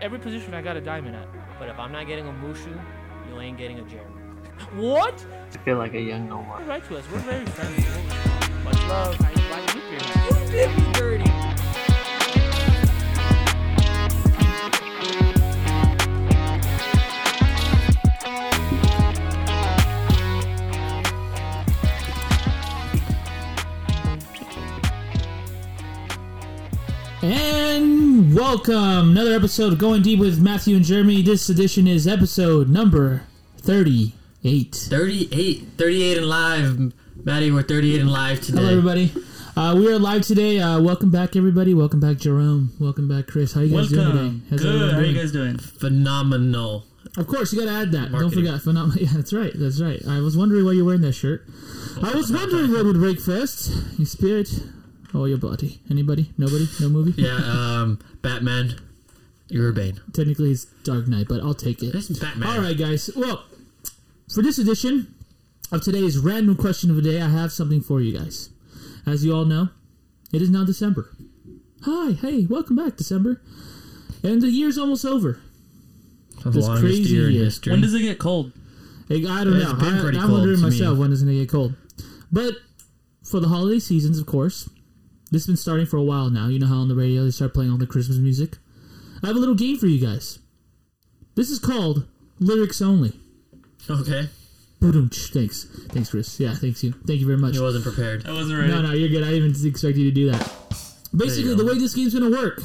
every 0.00 0.18
position 0.18 0.54
I 0.54 0.62
got 0.62 0.76
a 0.76 0.80
diamond 0.80 1.16
at. 1.16 1.28
But 1.58 1.68
if 1.68 1.78
I'm 1.78 1.92
not 1.92 2.06
getting 2.06 2.26
a 2.28 2.32
Mushu, 2.32 2.78
you 3.28 3.40
ain't 3.40 3.58
getting 3.58 3.78
a 3.78 3.82
Jeremy. 3.82 4.12
What? 4.74 5.24
I 5.52 5.58
feel 5.58 5.76
like 5.76 5.94
a 5.94 6.00
young 6.00 6.30
Omar. 6.32 6.62
Write 6.62 6.84
to 6.88 6.96
us. 6.96 7.04
We're 7.12 7.18
very 7.18 7.44
friendly. 7.56 7.84
Much 8.64 8.82
love. 8.88 9.20
I 9.20 9.30
invite 9.32 9.74
you 9.74 9.80
here. 9.82 10.00
You 10.40 10.50
did 10.50 10.78
me 10.78 10.92
dirty. 10.92 11.30
And 27.22 27.65
welcome 28.36 29.12
another 29.12 29.32
episode 29.32 29.72
of 29.72 29.78
Going 29.78 30.02
Deep 30.02 30.18
with 30.20 30.38
Matthew 30.38 30.76
and 30.76 30.84
Jeremy. 30.84 31.22
This 31.22 31.48
edition 31.48 31.86
is 31.86 32.06
episode 32.06 32.68
number 32.68 33.22
38. 33.62 34.74
38. 34.74 35.64
38 35.78 36.18
and 36.18 36.28
live. 36.28 36.92
Maddie, 37.24 37.50
we're 37.50 37.62
38 37.62 37.98
and 38.02 38.10
live 38.10 38.42
today. 38.42 38.58
Hello, 38.58 38.70
everybody. 38.70 39.14
Uh, 39.56 39.74
we 39.78 39.90
are 39.90 39.98
live 39.98 40.20
today. 40.20 40.60
Uh, 40.60 40.78
welcome 40.82 41.10
back, 41.10 41.34
everybody. 41.34 41.72
Welcome 41.72 41.98
back, 41.98 42.18
Jerome. 42.18 42.74
Welcome 42.78 43.08
back, 43.08 43.26
Chris. 43.26 43.54
How 43.54 43.62
you 43.62 43.74
guys 43.74 43.88
doing 43.88 44.12
today? 44.12 44.40
How's 44.50 44.60
Good. 44.60 44.92
How 44.92 45.00
you 45.00 45.18
guys 45.18 45.32
doing? 45.32 45.56
Phenomenal. 45.56 46.84
Of 47.16 47.28
course, 47.28 47.54
you 47.54 47.60
got 47.60 47.72
to 47.72 47.78
add 47.78 47.92
that. 47.92 48.10
Marketing. 48.10 48.20
Don't 48.20 48.32
forget. 48.32 48.60
phenomenal. 48.60 48.98
yeah, 49.02 49.12
that's 49.14 49.32
right. 49.32 49.52
That's 49.54 49.80
right. 49.80 50.02
I 50.06 50.20
was 50.20 50.36
wondering 50.36 50.66
why 50.66 50.72
you're 50.72 50.84
wearing 50.84 51.00
that 51.00 51.14
shirt. 51.14 51.46
I 52.02 52.14
was 52.14 52.30
wondering 52.34 52.70
what 52.70 52.84
would 52.84 52.96
break 52.96 53.18
first. 53.18 53.72
Your 53.98 54.04
spirit 54.04 54.50
or 55.14 55.28
your 55.28 55.38
body? 55.38 55.80
Anybody? 55.90 56.32
Nobody? 56.38 56.68
No 56.80 56.88
movie? 56.88 57.20
Yeah, 57.20 57.36
um, 57.36 57.98
Batman. 58.22 58.74
You're 59.48 59.72
Bane. 59.72 60.00
Technically, 60.12 60.50
it's 60.52 60.64
Dark 60.84 61.06
Knight, 61.06 61.26
but 61.28 61.40
I'll 61.40 61.54
take 61.54 61.82
it. 61.82 61.92
This 61.92 62.10
is 62.10 62.18
Batman. 62.18 62.48
All 62.48 62.60
right, 62.60 62.76
guys. 62.76 63.10
Well, 63.14 63.44
for 64.32 64.42
this 64.42 64.58
edition 64.58 65.14
of 65.70 65.82
today's 65.82 66.18
random 66.18 66.56
question 66.56 66.90
of 66.90 66.96
the 66.96 67.02
day, 67.02 67.20
I 67.20 67.28
have 67.28 67.52
something 67.52 67.80
for 67.80 68.00
you 68.00 68.18
guys. 68.18 68.50
As 69.06 69.24
you 69.24 69.32
all 69.34 69.44
know, 69.44 69.68
it 70.32 70.42
is 70.42 70.50
now 70.50 70.64
December. 70.64 71.10
Hi, 71.82 72.12
hey, 72.12 72.46
welcome 72.46 72.74
back, 72.74 72.96
December. 72.96 73.40
And 74.24 74.42
the 74.42 74.48
year's 74.48 74.76
almost 74.78 75.04
over. 75.04 75.38
The 76.42 76.50
this 76.50 76.66
longest 76.66 76.84
crazy 76.84 77.14
year 77.14 77.28
in 77.28 77.34
year. 77.34 77.44
history. 77.44 77.70
When 77.72 77.80
does 77.82 77.94
it 77.94 78.00
get 78.02 78.18
cold? 78.18 78.52
Like, 79.08 79.24
I 79.26 79.44
don't 79.44 79.54
It's 79.54 79.64
know. 79.72 79.74
been 79.78 79.94
I, 79.94 80.08
I'm 80.08 80.14
cold 80.14 80.30
wondering 80.32 80.56
to 80.56 80.62
me. 80.64 80.70
myself 80.70 80.98
when 80.98 81.12
it's 81.12 81.22
going 81.22 81.34
to 81.34 81.40
get 81.40 81.48
cold. 81.50 81.74
But 82.32 82.54
for 83.22 83.38
the 83.38 83.46
holiday 83.48 83.78
seasons, 83.78 84.18
of 84.18 84.26
course, 84.26 84.68
this 85.30 85.42
has 85.42 85.46
been 85.46 85.56
starting 85.56 85.86
for 85.86 85.96
a 85.96 86.02
while 86.02 86.30
now. 86.30 86.48
You 86.48 86.58
know 86.58 86.66
how 86.66 86.76
on 86.76 86.88
the 86.88 86.94
radio 86.94 87.24
they 87.24 87.30
start 87.30 87.54
playing 87.54 87.70
all 87.70 87.78
the 87.78 87.86
Christmas 87.86 88.18
music? 88.18 88.58
I 89.22 89.28
have 89.28 89.36
a 89.36 89.38
little 89.38 89.54
game 89.54 89.78
for 89.78 89.86
you 89.86 90.04
guys. 90.04 90.38
This 91.34 91.50
is 91.50 91.58
called 91.58 92.06
Lyrics 92.38 92.80
Only. 92.80 93.12
okay. 93.90 94.28
Thanks. 94.80 95.64
Thanks, 95.88 96.10
Chris. 96.10 96.38
Yeah, 96.38 96.54
thanks 96.54 96.84
you. 96.84 96.92
Thank 97.06 97.20
you 97.20 97.26
very 97.26 97.38
much. 97.38 97.56
I 97.56 97.60
wasn't 97.60 97.84
prepared. 97.84 98.26
I 98.26 98.32
wasn't 98.32 98.58
ready. 98.58 98.72
No, 98.72 98.82
no, 98.82 98.92
you're 98.92 99.08
good. 99.08 99.22
I 99.22 99.30
didn't 99.30 99.56
even 99.56 99.70
expect 99.70 99.96
you 99.96 100.04
to 100.04 100.14
do 100.14 100.30
that. 100.30 100.52
Basically, 101.16 101.54
the 101.54 101.64
way 101.64 101.78
this 101.78 101.94
game's 101.94 102.14
gonna 102.14 102.30
work, 102.30 102.62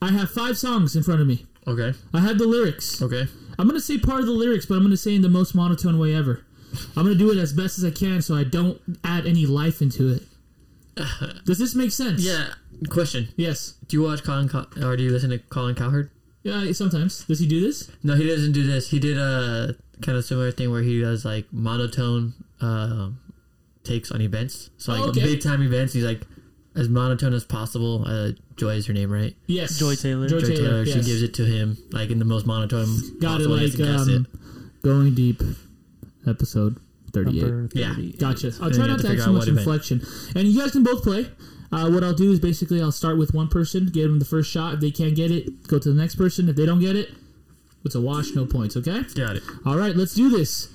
I 0.00 0.12
have 0.12 0.30
five 0.30 0.56
songs 0.56 0.94
in 0.94 1.02
front 1.02 1.20
of 1.20 1.26
me. 1.26 1.44
Okay. 1.66 1.98
I 2.14 2.20
have 2.20 2.38
the 2.38 2.46
lyrics. 2.46 3.02
Okay. 3.02 3.26
I'm 3.58 3.66
gonna 3.66 3.80
say 3.80 3.98
part 3.98 4.20
of 4.20 4.26
the 4.26 4.32
lyrics, 4.32 4.66
but 4.66 4.76
I'm 4.76 4.82
gonna 4.82 4.96
say 4.96 5.14
in 5.14 5.22
the 5.22 5.28
most 5.28 5.54
monotone 5.54 5.98
way 5.98 6.14
ever. 6.14 6.44
I'm 6.96 7.04
gonna 7.04 7.14
do 7.16 7.30
it 7.30 7.38
as 7.38 7.52
best 7.52 7.78
as 7.78 7.84
I 7.84 7.90
can, 7.90 8.22
so 8.22 8.36
I 8.36 8.44
don't 8.44 8.80
add 9.02 9.26
any 9.26 9.46
life 9.46 9.82
into 9.82 10.08
it. 10.08 10.22
Does 11.44 11.58
this 11.58 11.74
make 11.74 11.90
sense? 11.92 12.22
Yeah. 12.22 12.48
Question. 12.88 13.28
Yes. 13.36 13.74
Do 13.88 13.96
you 13.96 14.02
watch 14.02 14.22
Colin 14.22 14.48
Cow- 14.48 14.66
or 14.82 14.96
do 14.96 15.02
you 15.02 15.10
listen 15.10 15.30
to 15.30 15.38
Colin 15.38 15.74
Cowherd? 15.74 16.10
Yeah. 16.42 16.70
Sometimes. 16.72 17.24
Does 17.24 17.38
he 17.40 17.46
do 17.46 17.60
this? 17.60 17.90
No, 18.02 18.14
he 18.14 18.26
doesn't 18.26 18.52
do 18.52 18.66
this. 18.66 18.90
He 18.90 18.98
did 18.98 19.18
a 19.18 19.76
kind 20.02 20.16
of 20.18 20.24
similar 20.24 20.50
thing 20.52 20.70
where 20.70 20.82
he 20.82 21.00
does 21.00 21.24
like 21.24 21.46
monotone 21.52 22.34
um 22.60 23.18
takes 23.84 24.10
on 24.10 24.20
events. 24.20 24.70
So 24.78 24.92
like 24.92 25.02
Oh, 25.02 25.08
okay. 25.10 25.22
big 25.22 25.42
time 25.42 25.62
events, 25.62 25.92
he's 25.92 26.04
like 26.04 26.22
as 26.74 26.88
monotone 26.88 27.32
as 27.34 27.44
possible. 27.44 28.04
Uh, 28.06 28.32
Joy 28.56 28.70
is 28.76 28.86
her 28.86 28.92
name, 28.92 29.10
right? 29.10 29.34
Yes. 29.46 29.78
Joy 29.78 29.94
Taylor. 29.96 30.28
Joy, 30.28 30.40
Joy 30.40 30.46
Taylor. 30.48 30.84
Taylor. 30.84 30.86
She 30.86 30.92
gives 31.08 31.22
it 31.22 31.34
to 31.34 31.44
him 31.44 31.76
like 31.92 32.10
in 32.10 32.18
the 32.18 32.24
most 32.24 32.46
monotone. 32.46 32.86
Got 33.20 33.40
it. 33.40 33.46
possible. 33.48 33.56
He 33.56 33.62
Like 33.66 33.72
has 33.72 33.74
to 33.76 33.84
guess 33.84 34.16
um, 34.16 34.70
going 34.82 35.14
deep. 35.14 35.42
Episode 36.26 36.78
thirty-eight. 37.16 37.42
Number 37.42 37.68
Yeah. 37.74 37.94
Gotcha. 38.18 38.52
I'll 38.60 38.70
try 38.70 38.86
not 38.86 39.00
to 39.00 39.06
to 39.08 39.12
add 39.12 39.24
too 39.24 39.32
much 39.32 39.48
event. 39.48 39.58
inflection. 39.58 40.02
And 40.34 40.46
you 40.48 40.60
guys 40.60 40.72
can 40.72 40.82
both 40.84 41.02
play. 41.02 41.30
Uh, 41.72 41.90
what 41.90 42.04
I'll 42.04 42.14
do 42.14 42.30
is 42.30 42.38
basically 42.38 42.80
I'll 42.80 42.92
start 42.92 43.18
with 43.18 43.34
one 43.34 43.48
person, 43.48 43.86
give 43.86 44.08
them 44.08 44.18
the 44.18 44.24
first 44.24 44.50
shot. 44.50 44.74
If 44.74 44.80
they 44.80 44.90
can't 44.90 45.16
get 45.16 45.30
it, 45.30 45.66
go 45.66 45.78
to 45.78 45.88
the 45.92 46.00
next 46.00 46.14
person. 46.14 46.48
If 46.48 46.56
they 46.56 46.66
don't 46.66 46.80
get 46.80 46.94
it, 46.94 47.10
it's 47.84 47.94
a 47.94 48.00
wash, 48.00 48.30
no 48.34 48.46
points. 48.46 48.76
Okay. 48.76 49.02
Got 49.14 49.36
it. 49.36 49.42
All 49.64 49.76
right, 49.76 49.96
let's 49.96 50.14
do 50.14 50.28
this. 50.28 50.68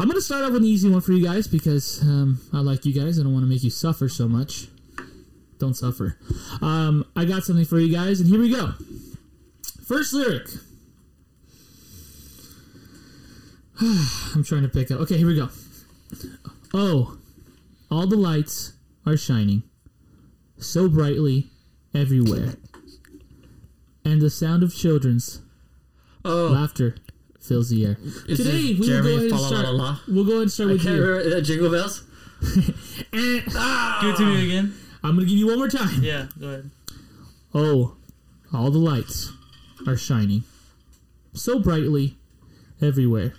I'm 0.00 0.06
gonna 0.06 0.20
start 0.20 0.44
off 0.44 0.52
with 0.52 0.62
an 0.62 0.68
easy 0.68 0.88
one 0.88 1.00
for 1.00 1.12
you 1.12 1.24
guys 1.24 1.48
because 1.48 2.02
um, 2.02 2.40
I 2.52 2.58
like 2.60 2.84
you 2.84 2.92
guys. 2.92 3.18
I 3.18 3.22
don't 3.22 3.32
want 3.32 3.44
to 3.44 3.48
make 3.48 3.64
you 3.64 3.70
suffer 3.70 4.08
so 4.08 4.28
much. 4.28 4.68
Don't 5.58 5.74
suffer. 5.74 6.16
Um, 6.62 7.04
I 7.16 7.24
got 7.24 7.42
something 7.42 7.64
for 7.64 7.80
you 7.80 7.92
guys, 7.92 8.20
and 8.20 8.28
here 8.28 8.38
we 8.38 8.50
go. 8.50 8.74
First 9.86 10.12
lyric. 10.14 10.46
I'm 13.80 14.44
trying 14.44 14.62
to 14.62 14.68
pick 14.68 14.90
up. 14.90 15.00
Okay, 15.00 15.18
here 15.18 15.26
we 15.26 15.34
go. 15.34 15.48
Oh, 16.74 17.18
all 17.90 18.06
the 18.06 18.16
lights 18.16 18.74
are 19.06 19.16
shining 19.16 19.62
so 20.58 20.88
brightly 20.88 21.50
everywhere, 21.94 22.54
and 24.04 24.20
the 24.20 24.30
sound 24.30 24.62
of 24.62 24.74
children's 24.74 25.40
Oh, 26.24 26.48
laughter 26.52 26.96
fills 27.40 27.70
the 27.70 27.86
air. 27.86 27.96
is 28.26 28.38
Today 28.38 28.50
this 28.50 28.62
we 28.62 28.74
will 28.74 28.80
go 28.80 28.86
Jeremy 28.86 29.10
ahead 29.14 29.20
and 29.22 29.30
Fa 29.30 29.36
La 29.36 29.40
La 29.48 29.48
start. 29.62 29.74
La? 29.74 29.98
We'll 30.08 30.24
go 30.24 30.30
ahead 30.32 30.42
and 30.42 30.52
start 30.52 30.68
I 30.68 30.72
with 30.72 30.82
can't 30.82 30.96
you. 30.96 31.02
remember 31.04 31.30
that 31.30 31.42
Jingle 31.42 31.70
Bells. 31.70 32.04
Eh, 33.12 33.40
Give 34.00 34.10
it 34.10 34.16
to 34.18 34.24
me 34.26 34.44
again. 34.44 34.74
I'm 35.02 35.14
gonna 35.14 35.26
give 35.26 35.38
you 35.38 35.46
one 35.46 35.58
more 35.58 35.68
time. 35.68 36.02
Yeah, 36.02 36.26
go 36.38 36.48
ahead. 36.48 36.70
Oh, 37.54 37.96
all 38.52 38.70
the 38.70 38.78
lights 38.78 39.32
are 39.86 39.96
shining 39.96 40.44
so 41.32 41.58
brightly 41.58 42.16
everywhere, 42.82 43.34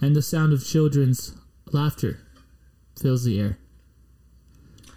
and 0.00 0.14
the 0.16 0.22
sound 0.22 0.52
of 0.52 0.64
children's 0.66 1.34
laughter 1.72 2.20
fills 3.00 3.24
the 3.24 3.40
air. 3.40 3.58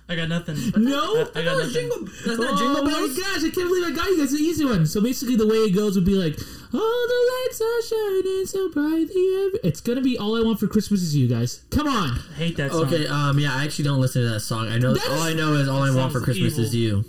I 0.10 0.16
got 0.16 0.30
nothing. 0.30 0.56
No, 0.78 1.28
I, 1.36 1.40
I 1.40 1.44
got 1.44 1.58
nothing. 1.58 1.90
That's 2.26 2.40
not 2.40 2.54
oh 2.54 2.58
Jingle 2.58 2.84
my 2.84 2.92
gosh, 2.92 3.40
I 3.44 3.50
can't 3.50 3.56
believe 3.68 3.86
I 3.88 3.92
got 3.96 4.08
you. 4.08 4.18
That's 4.18 4.32
an 4.32 4.40
easy 4.40 4.64
one. 4.64 4.86
So 4.86 5.02
basically, 5.02 5.36
the 5.36 5.46
way 5.48 5.58
it 5.58 5.76
goes 5.76 5.96
would 5.96 6.06
be 6.06 6.14
like, 6.16 6.38
"All 6.74 7.08
the 7.08 7.32
lights 7.34 7.62
are 7.62 7.82
shining 7.90 8.46
so 8.46 8.70
brightly." 8.72 9.60
It's 9.68 9.82
gonna 9.82 10.00
be 10.02 10.18
"All 10.18 10.38
I 10.38 10.42
Want 10.46 10.60
for 10.62 10.68
Christmas 10.68 11.02
Is 11.02 11.14
You," 11.14 11.28
guys. 11.28 11.64
Come 11.72 11.88
on. 11.88 12.12
I 12.12 12.34
hate 12.36 12.56
that 12.56 12.72
song. 12.72 12.86
Okay, 12.86 13.06
um, 13.08 13.38
yeah, 13.38 13.54
I 13.54 13.66
actually 13.66 13.84
don't 13.86 14.00
listen 14.00 14.22
to 14.24 14.30
that 14.30 14.40
song. 14.40 14.70
I 14.70 14.78
know 14.78 14.94
That 14.94 15.08
all 15.10 15.16
is- 15.18 15.22
I 15.24 15.34
know 15.34 15.54
is 15.56 15.68
all 15.68 15.84
I 15.84 15.94
want 15.94 16.14
for 16.14 16.22
Christmas 16.22 16.54
evil. 16.54 16.64
is 16.66 16.74
you. 16.76 17.04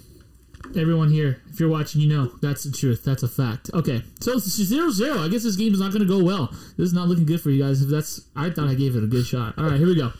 Everyone 0.76 1.10
here, 1.10 1.40
if 1.50 1.58
you're 1.58 1.68
watching, 1.68 2.00
you 2.00 2.08
know 2.08 2.26
that's 2.42 2.64
the 2.64 2.70
truth. 2.70 3.02
That's 3.04 3.22
a 3.22 3.28
fact. 3.28 3.70
Okay, 3.74 4.02
so 4.20 4.32
it's 4.32 4.46
zero 4.50 4.90
zero. 4.90 5.18
I 5.24 5.28
guess 5.28 5.42
this 5.42 5.56
game 5.56 5.72
is 5.72 5.80
not 5.80 5.92
going 5.92 6.06
to 6.06 6.08
go 6.08 6.22
well. 6.22 6.48
This 6.76 6.86
is 6.88 6.92
not 6.92 7.08
looking 7.08 7.24
good 7.26 7.40
for 7.40 7.50
you 7.50 7.62
guys. 7.62 7.80
If 7.82 7.88
that's, 7.88 8.20
I 8.36 8.50
thought 8.50 8.68
I 8.68 8.74
gave 8.74 8.94
it 8.94 9.02
a 9.02 9.06
good 9.06 9.26
shot. 9.26 9.54
All 9.58 9.64
right, 9.64 9.78
here 9.78 9.86
we 9.86 9.94
go. 9.96 10.12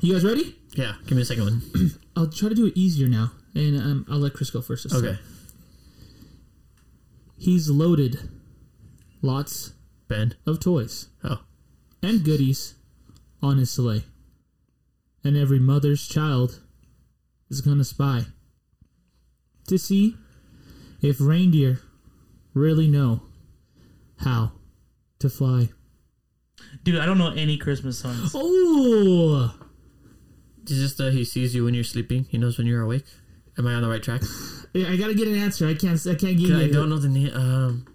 You 0.00 0.14
guys 0.14 0.24
ready? 0.24 0.56
Yeah, 0.74 0.94
give 1.06 1.16
me 1.16 1.22
a 1.22 1.24
second 1.24 1.44
one. 1.44 1.62
I'll 2.16 2.28
try 2.28 2.48
to 2.48 2.54
do 2.54 2.66
it 2.66 2.76
easier 2.76 3.06
now, 3.08 3.30
and 3.54 3.76
um, 3.78 4.06
I'll 4.10 4.18
let 4.18 4.32
Chris 4.34 4.50
go 4.50 4.60
first. 4.60 4.82
this 4.84 4.92
time. 4.92 5.04
Okay, 5.04 5.18
He's 7.38 7.68
loaded, 7.70 8.28
lots 9.20 9.72
Ben. 10.08 10.34
of 10.46 10.60
toys 10.60 11.08
Oh, 11.24 11.40
and 12.02 12.24
goodies 12.24 12.74
on 13.42 13.58
his 13.58 13.70
sleigh, 13.70 14.04
and 15.24 15.36
every 15.36 15.58
mother's 15.58 16.06
child 16.06 16.60
is 17.50 17.60
gonna 17.60 17.84
spy 17.84 18.26
to 19.72 19.78
see 19.78 20.16
if 21.00 21.20
reindeer 21.20 21.80
really 22.54 22.86
know 22.88 23.22
how 24.18 24.52
to 25.18 25.28
fly. 25.28 25.70
Dude, 26.84 26.98
I 27.00 27.06
don't 27.06 27.18
know 27.18 27.32
any 27.32 27.56
Christmas 27.56 27.98
songs. 27.98 28.32
Oh, 28.34 29.54
is 30.66 30.80
this 30.80 30.94
the 30.94 31.10
he 31.10 31.24
sees 31.24 31.54
you 31.54 31.64
when 31.64 31.74
you're 31.74 31.84
sleeping? 31.84 32.24
He 32.28 32.38
knows 32.38 32.58
when 32.58 32.66
you're 32.66 32.82
awake. 32.82 33.04
Am 33.58 33.66
I 33.66 33.74
on 33.74 33.82
the 33.82 33.88
right 33.88 34.02
track? 34.02 34.22
Yeah, 34.74 34.88
I 34.88 34.96
gotta 34.96 35.12
get 35.12 35.28
an 35.28 35.34
answer. 35.34 35.68
I 35.68 35.74
can't. 35.74 36.00
I 36.06 36.14
can't 36.14 36.38
give 36.38 36.48
you. 36.48 36.58
I 36.58 36.66
don't 36.70 36.88
know 36.88 36.96
the 36.96 37.06
name. 37.10 37.30
Um, 37.34 37.86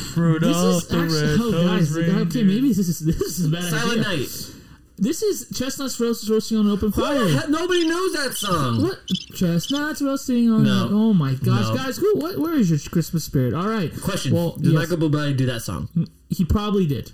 This 0.07 0.17
Rudolph 0.17 0.83
is 0.85 0.89
the 0.89 0.99
actually. 1.01 1.21
red 1.23 1.41
Oh, 1.41 1.67
guys. 1.67 1.97
nosed 1.97 2.29
Okay, 2.37 2.43
maybe 2.45 2.69
this 2.73 2.79
is 2.79 3.01
this 3.01 3.21
is 3.41 3.47
a 3.47 3.49
bad 3.49 3.65
Silent 3.65 4.07
idea. 4.07 4.19
Night. 4.19 4.53
This 4.99 5.23
is 5.23 5.51
chestnuts 5.59 6.01
roast, 6.01 6.29
roasting 6.29 6.57
on 6.57 6.67
an 6.67 6.73
open 6.73 6.91
fire. 6.91 7.27
Nobody 7.49 7.87
knows 7.87 8.13
that 8.15 8.33
song. 8.35 8.83
What 8.83 8.99
chestnuts 9.35 10.01
roasting 10.01 10.51
on? 10.51 10.65
No. 10.65 10.89
Oh 10.91 11.13
my 11.13 11.35
gosh, 11.35 11.69
No. 11.69 11.75
guys! 11.77 11.99
Who? 11.99 12.17
What? 12.17 12.39
Where 12.39 12.55
is 12.55 12.71
your 12.71 12.79
Christmas 12.91 13.25
spirit? 13.25 13.53
All 13.53 13.69
right. 13.69 13.93
Question: 14.01 14.35
Well, 14.35 14.53
Does 14.53 14.73
yes. 14.73 14.89
Michael 14.91 15.09
Bublé 15.09 15.37
do 15.37 15.45
that 15.47 15.61
song? 15.61 15.89
He 16.31 16.45
probably 16.47 16.87
did. 16.87 17.13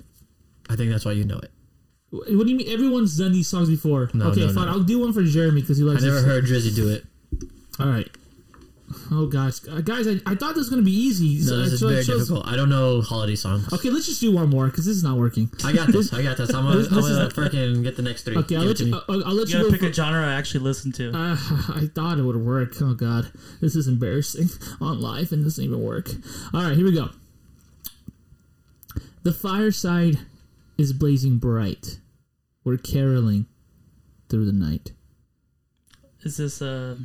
I 0.71 0.77
think 0.77 0.91
that's 0.93 1.05
why 1.05 1.13
you 1.13 1.25
know 1.25 1.39
it. 1.39 1.51
What 2.11 2.27
do 2.27 2.51
you 2.51 2.57
mean? 2.57 2.69
Everyone's 2.69 3.17
done 3.19 3.33
these 3.33 3.49
songs 3.49 3.69
before. 3.69 4.11
No, 4.15 4.27
okay, 4.27 4.47
no, 4.47 4.53
fine. 4.53 4.69
I'll 4.69 4.81
do 4.81 5.01
one 5.01 5.13
for 5.13 5.23
Jeremy 5.25 5.63
because 5.63 5.79
he 5.79 5.85
likes. 5.85 6.03
It. 6.03 6.07
I 6.07 6.15
never 6.15 6.25
heard 6.27 6.45
Drizzy 6.45 6.75
do 6.75 6.89
it. 6.89 7.05
All 7.81 7.87
right. 7.89 8.09
Oh 9.11 9.27
gosh, 9.27 9.61
Uh, 9.69 9.81
guys, 9.81 10.07
I, 10.07 10.21
I 10.27 10.35
thought 10.35 10.51
this 10.55 10.59
was 10.59 10.71
gonna 10.71 10.83
be 10.83 10.93
easy. 10.93 11.37
No, 11.39 11.45
so- 11.45 11.57
this 11.59 11.73
is 11.75 11.81
so 11.81 11.89
very 11.89 12.03
shows- 12.05 12.29
difficult. 12.29 12.47
I 12.47 12.57
don't 12.57 12.69
know 12.69 13.01
holiday 13.01 13.35
songs. 13.37 13.73
Okay, 13.73 13.91
let's 13.91 14.07
just 14.07 14.21
do 14.21 14.33
one 14.33 14.49
more 14.51 14.67
because 14.67 14.85
this 14.87 14.97
is 14.97 15.03
not 15.03 15.17
working. 15.19 15.51
I 15.65 15.73
got 15.73 15.93
this. 15.93 16.13
I 16.13 16.23
got 16.23 16.37
this. 16.37 16.51
I'm 16.55 16.65
gonna, 16.65 16.79
This- 16.79 16.89
I'm 16.91 16.97
this 16.97 17.07
gonna 17.09 17.29
freaking 17.31 17.83
get 17.83 17.97
the 17.97 18.03
next 18.03 18.23
three. 18.25 18.37
Okay, 18.37 18.57
I'll 18.57 18.65
let 18.65 18.81
you. 18.81 18.87
me. 18.93 19.01
I'll, 19.09 19.25
I'll 19.27 19.35
let 19.35 19.49
You 19.49 19.59
you. 19.59 19.65
gotta 19.65 19.73
pick 19.73 19.81
for- 19.81 19.87
a 19.89 19.93
genre 19.93 20.27
I 20.27 20.35
actually 20.35 20.61
listen 20.65 20.93
to. 20.93 21.11
Uh, 21.11 21.37
I 21.75 21.89
thought 21.95 22.19
it 22.19 22.23
would 22.23 22.37
work. 22.37 22.75
Oh 22.81 22.95
god, 22.95 23.31
this 23.61 23.75
is 23.77 23.89
embarrassing 23.89 24.49
on 24.81 25.01
live 25.01 25.33
and 25.33 25.43
doesn't 25.45 25.63
even 25.65 25.81
work. 25.83 26.11
All 26.55 26.63
right, 26.63 26.77
here 26.77 26.85
we 26.85 26.93
go. 26.93 27.11
The 29.23 29.33
fireside 29.33 30.19
is 30.77 30.93
blazing 30.93 31.39
bright. 31.39 31.99
We're 32.65 32.77
caroling 32.79 33.47
through 34.29 34.47
the 34.47 34.53
night. 34.53 34.93
Is 36.25 36.37
this 36.37 36.61
uh 36.63 36.97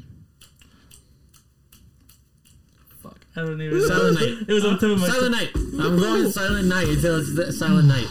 Fuck. 3.01 3.19
I 3.37 3.41
don't 3.45 3.61
even 3.61 3.81
Silent. 3.87 4.19
Night. 4.19 4.45
It 4.49 4.53
was 4.53 4.65
on 4.65 4.73
the 4.73 4.79
tip 4.79 4.89
of 4.91 4.99
my 4.99 5.07
Silent 5.07 5.31
Night. 5.31 5.49
I'm 5.55 5.99
going 5.99 6.31
Silent 6.31 6.67
Night 6.67 6.87
until 6.89 7.19
it's 7.19 7.35
the 7.35 7.53
Silent 7.53 7.87
Night. 7.87 8.07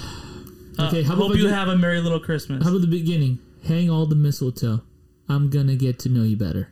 Uh, 0.79 0.87
Okay, 0.89 1.03
how 1.03 1.15
about 1.15 1.23
hope 1.25 1.33
if 1.33 1.39
you 1.39 1.45
do- 1.45 1.49
have 1.55 1.69
a 1.69 1.77
merry 1.77 2.01
little 2.01 2.21
Christmas. 2.21 2.63
How 2.63 2.69
about 2.71 2.83
the 2.83 2.87
beginning? 2.87 3.39
Hang 3.67 3.91
all 3.91 4.07
the 4.07 4.15
mistletoe. 4.15 4.83
I'm 5.29 5.51
gonna 5.51 5.75
get 5.75 5.99
to 6.01 6.09
know 6.09 6.23
you 6.23 6.37
better, 6.37 6.69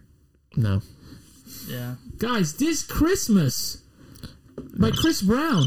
No. 0.57 0.83
yeah. 1.69 1.95
guys. 2.19 2.53
This 2.55 2.83
Christmas 2.85 3.79
by 4.79 4.91
Chris 4.93 5.21
Brown. 5.23 5.65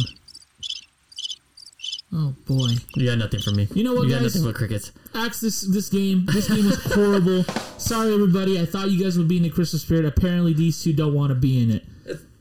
Oh 2.13 2.33
boy. 2.47 2.69
You 2.95 3.05
got 3.07 3.17
nothing 3.17 3.41
for 3.41 3.51
me. 3.51 3.67
You 3.73 3.83
know 3.83 3.93
what, 3.93 4.03
You 4.07 4.11
got 4.13 4.21
guys? 4.21 4.35
nothing 4.35 4.47
but 4.49 4.55
crickets. 4.55 4.91
axe 5.13 5.41
this 5.41 5.61
this 5.61 5.89
game. 5.89 6.25
This 6.27 6.47
game 6.47 6.65
was 6.65 6.81
horrible. 6.93 7.43
Sorry, 7.77 8.13
everybody. 8.13 8.59
I 8.61 8.65
thought 8.65 8.89
you 8.91 9.03
guys 9.03 9.17
would 9.17 9.27
be 9.27 9.37
in 9.37 9.43
the 9.43 9.49
Christmas 9.49 9.81
spirit. 9.81 10.05
Apparently, 10.05 10.53
these 10.53 10.81
two 10.81 10.93
don't 10.93 11.13
want 11.13 11.29
to 11.31 11.35
be 11.35 11.61
in 11.61 11.69
it. 11.71 11.83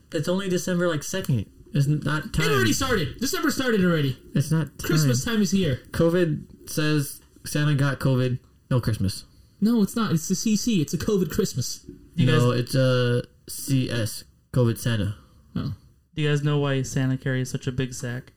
It's, 0.07 0.15
it's 0.15 0.27
only 0.27 0.49
December 0.49 0.87
like 0.87 1.03
second. 1.03 1.49
It's 1.73 1.87
not 1.87 2.33
time. 2.33 2.49
It 2.49 2.53
already 2.53 2.73
started. 2.73 3.19
December 3.19 3.51
started 3.51 3.83
already. 3.83 4.17
It's 4.33 4.51
not 4.51 4.77
time. 4.79 4.87
Christmas 4.87 5.23
time 5.23 5.41
is 5.41 5.51
here. 5.51 5.81
COVID 5.91 6.69
says 6.69 7.21
Santa 7.45 7.75
got 7.75 7.99
COVID. 7.99 8.39
No 8.71 8.79
Christmas. 8.81 9.25
No, 9.59 9.81
it's 9.81 9.95
not. 9.95 10.11
It's 10.11 10.27
the 10.27 10.35
CC. 10.35 10.81
It's 10.81 10.93
a 10.93 10.97
COVID 10.97 11.31
Christmas. 11.31 11.85
You 12.15 12.25
no, 12.25 12.51
guys 12.51 12.59
it's 12.61 12.75
a 12.75 13.23
CS. 13.49 14.23
COVID 14.53 14.77
Santa. 14.77 15.15
Oh, 15.55 15.73
do 16.15 16.21
you 16.21 16.29
guys 16.29 16.43
know 16.43 16.57
why 16.59 16.81
Santa 16.81 17.17
carries 17.17 17.49
such 17.49 17.67
a 17.67 17.71
big 17.71 17.93
sack? 17.93 18.33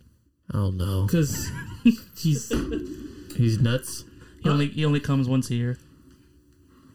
Oh 0.52 0.70
no. 0.70 1.06
because 1.06 1.50
he's 2.16 2.52
He's 3.36 3.58
nuts. 3.58 4.04
He 4.42 4.48
only 4.48 4.68
he 4.68 4.84
only 4.84 5.00
comes 5.00 5.28
once 5.28 5.50
a 5.50 5.54
year. 5.54 5.78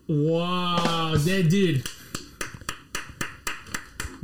wow, 0.07 1.15
that 1.15 1.49
dude. 1.49 1.87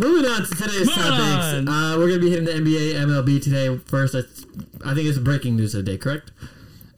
Moving 0.01 0.31
on 0.31 0.43
to 0.43 0.49
today's 0.55 0.87
Moving 0.87 0.93
topics. 0.95 1.69
Uh, 1.69 1.95
we're 1.97 2.07
gonna 2.07 2.19
be 2.19 2.29
hitting 2.31 2.45
the 2.45 2.53
NBA, 2.53 2.95
MLB 3.05 3.41
today. 3.41 3.77
First, 3.85 4.13
let's, 4.15 4.45
I 4.83 4.93
think 4.95 5.07
it's 5.07 5.19
breaking 5.19 5.55
news 5.55 5.75
of 5.75 5.85
the 5.85 5.91
day, 5.91 5.97
correct? 5.97 6.31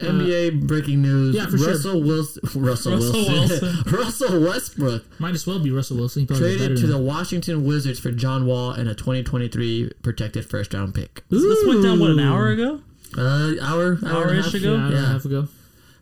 NBA 0.00 0.66
breaking 0.66 1.02
news. 1.02 1.36
Uh, 1.36 1.38
yeah, 1.40 1.46
for 1.50 1.58
sure. 1.58 1.68
Russell 1.68 2.02
Wilson. 2.02 2.42
Russell, 2.62 2.92
Russell 2.94 3.12
Wilson. 3.12 3.60
Wilson. 3.60 3.82
Russell 3.92 4.40
Westbrook 4.40 5.20
Might 5.20 5.34
as 5.34 5.46
well 5.46 5.58
be 5.60 5.70
Russell 5.70 5.98
Wilson. 5.98 6.22
He 6.22 6.26
traded 6.34 6.76
to 6.78 6.86
the 6.86 6.98
Washington 6.98 7.64
Wizards 7.64 7.98
for 8.00 8.10
John 8.10 8.46
Wall 8.46 8.70
and 8.72 8.88
a 8.88 8.94
2023 8.94 9.92
protected 10.02 10.44
first 10.46 10.72
round 10.74 10.94
pick. 10.94 11.22
So 11.30 11.38
this 11.38 11.64
went 11.66 11.82
down 11.82 12.00
what 12.00 12.10
an 12.10 12.20
hour 12.20 12.48
ago? 12.48 12.80
Uh, 13.16 13.52
hour, 13.62 13.98
hour, 14.04 14.24
hour 14.24 14.34
ish 14.34 14.52
ago? 14.54 14.74
Yeah, 14.74 14.80
hour 14.80 14.86
and 14.86 14.94
a 14.96 15.06
half 15.06 15.24
ago. 15.24 15.48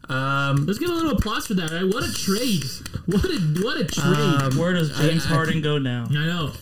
Um, 0.09 0.67
Let's 0.67 0.79
give 0.79 0.89
a 0.89 0.93
little 0.95 1.13
applause 1.13 1.47
for 1.47 1.55
that. 1.55 1.71
Right? 1.71 1.85
What 1.85 2.03
a 2.03 2.13
trade! 2.13 2.65
What 3.07 3.25
a 3.25 3.39
what 3.63 3.77
a 3.81 3.85
trade! 3.85 4.43
um, 4.53 4.59
Where 4.59 4.73
does 4.73 4.97
James 4.99 5.27
I- 5.27 5.31
I 5.31 5.35
Harden 5.35 5.53
think- 5.55 5.65
go 5.65 5.79
now? 5.79 6.07
I 6.11 6.13
know. 6.27 6.53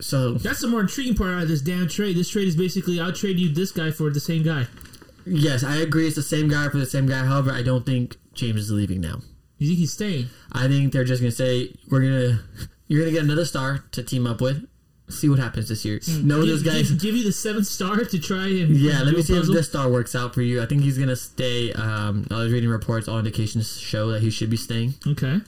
So 0.00 0.34
That's 0.34 0.60
the 0.60 0.68
more 0.68 0.80
intriguing 0.80 1.14
part 1.14 1.30
out 1.34 1.42
of 1.44 1.48
this 1.48 1.60
damn 1.62 1.88
trade. 1.88 2.16
This 2.16 2.28
trade 2.30 2.48
is 2.48 2.56
basically 2.56 3.00
I'll 3.00 3.12
trade 3.12 3.38
you 3.38 3.48
this 3.52 3.72
guy 3.72 3.90
for 3.90 4.10
the 4.10 4.20
same 4.20 4.42
guy. 4.42 4.66
yes, 5.24 5.64
I 5.64 5.76
agree. 5.76 6.06
It's 6.06 6.16
the 6.16 6.22
same 6.22 6.48
guy 6.48 6.68
for 6.68 6.78
the 6.78 6.86
same 6.86 7.06
guy. 7.06 7.24
However, 7.24 7.50
I 7.50 7.62
don't 7.62 7.84
think 7.86 8.16
James 8.34 8.60
is 8.60 8.70
leaving 8.70 9.00
now. 9.00 9.20
You 9.58 9.68
think 9.68 9.78
he's 9.78 9.92
staying? 9.92 10.26
I 10.52 10.68
think 10.68 10.92
they're 10.92 11.04
just 11.04 11.22
gonna 11.22 11.30
say 11.32 11.74
we're 11.90 12.02
gonna 12.02 12.40
you're 12.88 13.00
gonna 13.00 13.12
get 13.12 13.24
another 13.24 13.44
star 13.44 13.84
to 13.92 14.02
team 14.02 14.26
up 14.26 14.40
with. 14.40 14.66
See 15.08 15.28
what 15.28 15.38
happens 15.38 15.68
this 15.68 15.84
year. 15.84 16.00
No, 16.22 16.40
Give, 16.40 16.48
those 16.48 16.62
guys. 16.64 16.90
give, 16.90 17.00
give 17.00 17.14
you 17.16 17.22
the 17.24 17.32
seventh 17.32 17.66
star 17.68 17.96
to 18.04 18.18
try 18.18 18.48
and 18.48 18.76
yeah, 18.76 19.02
let 19.02 19.14
me 19.14 19.22
see 19.22 19.34
if 19.34 19.38
puzzle? 19.40 19.54
this 19.54 19.68
star 19.68 19.88
works 19.88 20.16
out 20.16 20.34
for 20.34 20.42
you. 20.42 20.60
I 20.60 20.66
think 20.66 20.82
he's 20.82 20.98
gonna 20.98 21.14
stay. 21.16 21.72
Um, 21.72 22.26
I 22.30 22.38
was 22.38 22.52
reading 22.52 22.68
reports. 22.68 23.06
All 23.08 23.18
indications 23.18 23.78
show 23.78 24.10
that 24.10 24.20
he 24.22 24.30
should 24.30 24.50
be 24.50 24.56
staying. 24.56 24.94
Okay. 25.06 25.40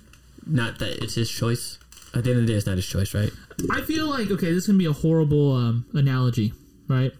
Not 0.46 0.78
that 0.78 1.02
it's 1.02 1.14
his 1.16 1.28
choice. 1.30 1.77
At 2.14 2.24
the 2.24 2.30
end 2.30 2.40
of 2.40 2.46
the 2.46 2.52
day, 2.52 2.56
it's 2.56 2.66
not 2.66 2.76
his 2.76 2.86
choice, 2.86 3.14
right? 3.14 3.30
I 3.70 3.82
feel 3.82 4.08
like 4.08 4.30
okay, 4.30 4.46
this 4.46 4.64
is 4.64 4.66
gonna 4.66 4.78
be 4.78 4.86
a 4.86 4.92
horrible 4.92 5.54
um, 5.54 5.86
analogy, 5.92 6.52
right? 6.88 7.12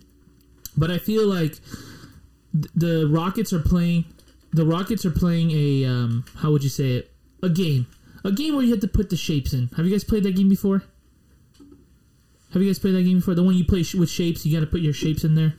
But 0.77 0.91
I 0.91 0.99
feel 0.99 1.27
like 1.27 1.59
th- 2.53 2.73
the 2.75 3.07
Rockets 3.09 3.53
are 3.53 3.61
playing. 3.61 4.07
The 4.53 4.65
Rockets 4.65 5.05
are 5.05 5.11
playing 5.11 5.51
a 5.51 5.85
um, 5.85 6.25
how 6.37 6.51
would 6.53 6.63
you 6.65 6.71
say 6.71 6.93
it? 6.93 7.13
A 7.43 7.49
game, 7.49 7.87
a 8.25 8.33
game 8.33 8.55
where 8.55 8.65
you 8.65 8.71
have 8.71 8.81
to 8.81 8.89
put 8.89 9.11
the 9.11 9.17
shapes 9.17 9.53
in. 9.53 9.69
Have 9.77 9.85
you 9.85 9.93
guys 9.93 10.05
played 10.05 10.23
that 10.25 10.37
game 10.37 10.49
before? 10.49 10.83
Have 12.53 12.63
you 12.63 12.69
guys 12.69 12.79
played 12.79 12.95
that 12.95 13.03
game 13.03 13.19
before? 13.19 13.35
The 13.35 13.43
one 13.43 13.55
you 13.55 13.65
play 13.65 13.83
sh- 13.83 13.95
with 13.95 14.09
shapes, 14.09 14.47
you 14.47 14.53
got 14.53 14.65
to 14.65 14.71
put 14.71 14.81
your 14.81 14.95
shapes 14.95 15.23
in 15.23 15.35
there. 15.35 15.55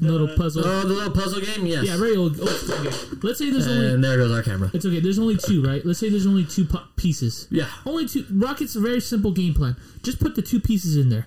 Little 0.00 0.28
puzzle. 0.36 0.62
Oh, 0.64 0.80
the 0.82 0.94
little 0.94 1.12
puzzle 1.12 1.40
game. 1.40 1.66
Yes. 1.66 1.84
yeah, 1.84 1.96
very 1.96 2.16
old. 2.16 2.38
old 2.40 2.48
school 2.50 2.84
game. 2.84 3.20
Let's 3.22 3.38
say 3.38 3.50
there's 3.50 3.66
only. 3.66 3.94
And 3.94 4.04
there 4.04 4.16
goes 4.16 4.32
our 4.32 4.42
camera. 4.42 4.70
It's 4.72 4.84
okay. 4.86 5.00
There's 5.00 5.18
only 5.18 5.36
two, 5.36 5.62
right? 5.62 5.84
Let's 5.84 5.98
say 5.98 6.08
there's 6.08 6.26
only 6.26 6.44
two 6.44 6.64
pu- 6.64 6.78
pieces. 6.96 7.46
Yeah. 7.50 7.66
Only 7.84 8.06
two. 8.06 8.24
Rockets 8.30 8.76
a 8.76 8.80
very 8.80 9.00
simple 9.00 9.32
game 9.32 9.54
plan. 9.54 9.76
Just 10.02 10.20
put 10.20 10.36
the 10.36 10.42
two 10.42 10.60
pieces 10.60 10.96
in 10.96 11.08
there. 11.10 11.26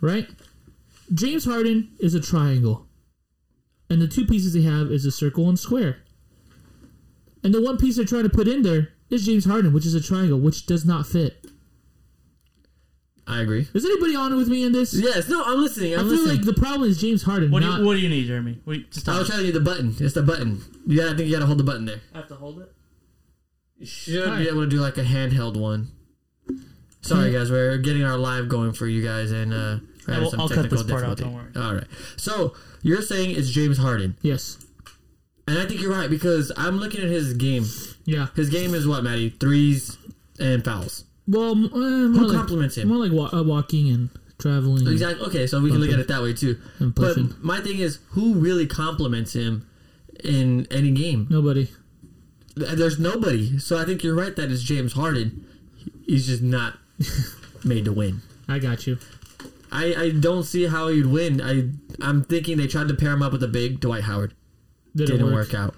Right? 0.00 0.28
James 1.12 1.44
Harden 1.44 1.92
is 1.98 2.14
a 2.14 2.20
triangle. 2.20 2.86
And 3.88 4.00
the 4.00 4.08
two 4.08 4.24
pieces 4.26 4.52
they 4.52 4.62
have 4.62 4.90
is 4.92 5.04
a 5.04 5.10
circle 5.10 5.48
and 5.48 5.58
square. 5.58 5.98
And 7.42 7.52
the 7.52 7.60
one 7.62 7.76
piece 7.76 7.96
they're 7.96 8.04
trying 8.04 8.22
to 8.22 8.28
put 8.28 8.46
in 8.46 8.62
there 8.62 8.90
is 9.08 9.26
James 9.26 9.44
Harden, 9.44 9.72
which 9.72 9.86
is 9.86 9.94
a 9.94 10.00
triangle, 10.00 10.38
which 10.38 10.66
does 10.66 10.84
not 10.84 11.06
fit. 11.06 11.39
I 13.30 13.40
agree. 13.42 13.66
Is 13.72 13.84
anybody 13.84 14.16
on 14.16 14.36
with 14.36 14.48
me 14.48 14.64
in 14.64 14.72
this? 14.72 14.92
Yes. 14.94 15.28
No, 15.28 15.42
I'm 15.44 15.60
listening. 15.60 15.94
I 15.94 15.98
I'm 16.00 16.06
feel 16.08 16.16
listening. 16.18 16.36
like 16.38 16.44
the 16.46 16.54
problem 16.60 16.88
is 16.90 17.00
James 17.00 17.22
Harden, 17.22 17.50
What 17.50 17.60
do 17.60 17.66
not 17.68 17.80
you 17.80 17.86
What 17.86 17.94
do 17.94 18.00
you 18.00 18.08
need, 18.08 18.26
Jeremy? 18.26 18.60
What 18.64 18.74
do 18.74 18.78
you, 18.80 18.86
just 18.90 19.08
I 19.08 19.12
tell 19.12 19.20
was 19.20 19.28
me. 19.28 19.32
telling 19.32 19.46
you 19.46 19.52
the 19.52 19.60
button. 19.60 19.94
It's 20.00 20.14
the 20.14 20.22
button. 20.22 20.60
You 20.86 20.96
gotta 20.98 21.12
I 21.12 21.16
think 21.16 21.28
you 21.28 21.34
gotta 21.34 21.46
hold 21.46 21.58
the 21.58 21.64
button 21.64 21.84
there. 21.84 22.00
I 22.14 22.18
have 22.18 22.28
to 22.28 22.34
hold 22.34 22.60
it. 22.60 22.72
You 23.78 23.86
should 23.86 24.24
Alright. 24.26 24.40
be 24.42 24.48
able 24.48 24.62
to 24.62 24.66
do 24.68 24.76
like 24.80 24.98
a 24.98 25.04
handheld 25.04 25.56
one. 25.56 25.88
Sorry, 27.02 27.30
Hmm. 27.30 27.36
guys, 27.38 27.50
we're 27.50 27.78
getting 27.78 28.02
our 28.04 28.18
live 28.18 28.48
going 28.48 28.72
for 28.72 28.86
you 28.86 29.02
guys, 29.02 29.30
and 29.30 29.54
uh, 29.54 29.78
we're 30.06 30.20
will- 30.20 30.30
some 30.30 30.40
I'll 30.40 30.48
cut 30.50 30.68
this 30.68 30.82
part 30.82 31.02
out, 31.04 31.16
don't 31.16 31.32
worry. 31.32 31.50
All 31.56 31.74
right. 31.74 31.86
So 32.16 32.54
you're 32.82 33.00
saying 33.02 33.36
it's 33.36 33.48
James 33.50 33.78
Harden, 33.78 34.16
Yes. 34.22 34.58
and 35.48 35.58
I 35.58 35.64
think 35.66 35.80
you're 35.80 35.90
right 35.92 36.10
because 36.10 36.52
I'm 36.58 36.78
looking 36.78 37.00
at 37.00 37.08
his 37.08 37.32
game. 37.32 37.64
Yeah. 38.04 38.26
His 38.36 38.50
game 38.50 38.74
is 38.74 38.86
what, 38.86 39.02
Maddie? 39.02 39.30
Threes 39.30 39.96
and 40.38 40.62
fouls. 40.64 41.04
Well, 41.30 41.52
uh, 41.52 41.56
Who 41.68 42.26
like, 42.26 42.36
compliments 42.36 42.76
him? 42.76 42.88
more 42.88 42.98
like 42.98 43.12
wa- 43.12 43.30
uh, 43.32 43.42
walking 43.44 43.88
and 43.90 44.10
traveling 44.38 44.86
Exactly. 44.88 45.24
Okay, 45.28 45.46
so 45.46 45.60
we 45.60 45.70
can 45.70 45.78
look 45.78 45.92
at 45.92 45.98
it 46.00 46.08
that 46.08 46.22
way 46.22 46.32
too. 46.34 46.58
But 46.80 47.16
my 47.42 47.60
thing 47.60 47.78
is, 47.78 48.00
who 48.10 48.34
really 48.34 48.66
compliments 48.66 49.34
him 49.34 49.66
in 50.24 50.66
any 50.70 50.90
game? 50.90 51.28
Nobody. 51.30 51.68
There's 52.56 52.98
nobody. 52.98 53.58
So 53.58 53.78
I 53.78 53.84
think 53.84 54.02
you're 54.02 54.14
right 54.14 54.34
that 54.34 54.50
it's 54.50 54.62
James 54.62 54.94
Harden. 54.94 55.46
He's 56.04 56.26
just 56.26 56.42
not 56.42 56.78
made 57.64 57.84
to 57.84 57.92
win. 57.92 58.22
I 58.48 58.58
got 58.58 58.86
you. 58.88 58.98
I, 59.70 59.94
I 59.94 60.10
don't 60.10 60.42
see 60.42 60.66
how 60.66 60.88
he'd 60.88 61.06
win. 61.06 61.40
I 61.40 61.70
I'm 62.04 62.24
thinking 62.24 62.56
they 62.56 62.66
tried 62.66 62.88
to 62.88 62.94
pair 62.94 63.12
him 63.12 63.22
up 63.22 63.30
with 63.32 63.42
a 63.44 63.48
big 63.48 63.78
Dwight 63.78 64.02
Howard. 64.02 64.34
Didn't, 64.96 65.18
Didn't 65.18 65.32
work. 65.32 65.52
work. 65.52 65.54
out. 65.54 65.74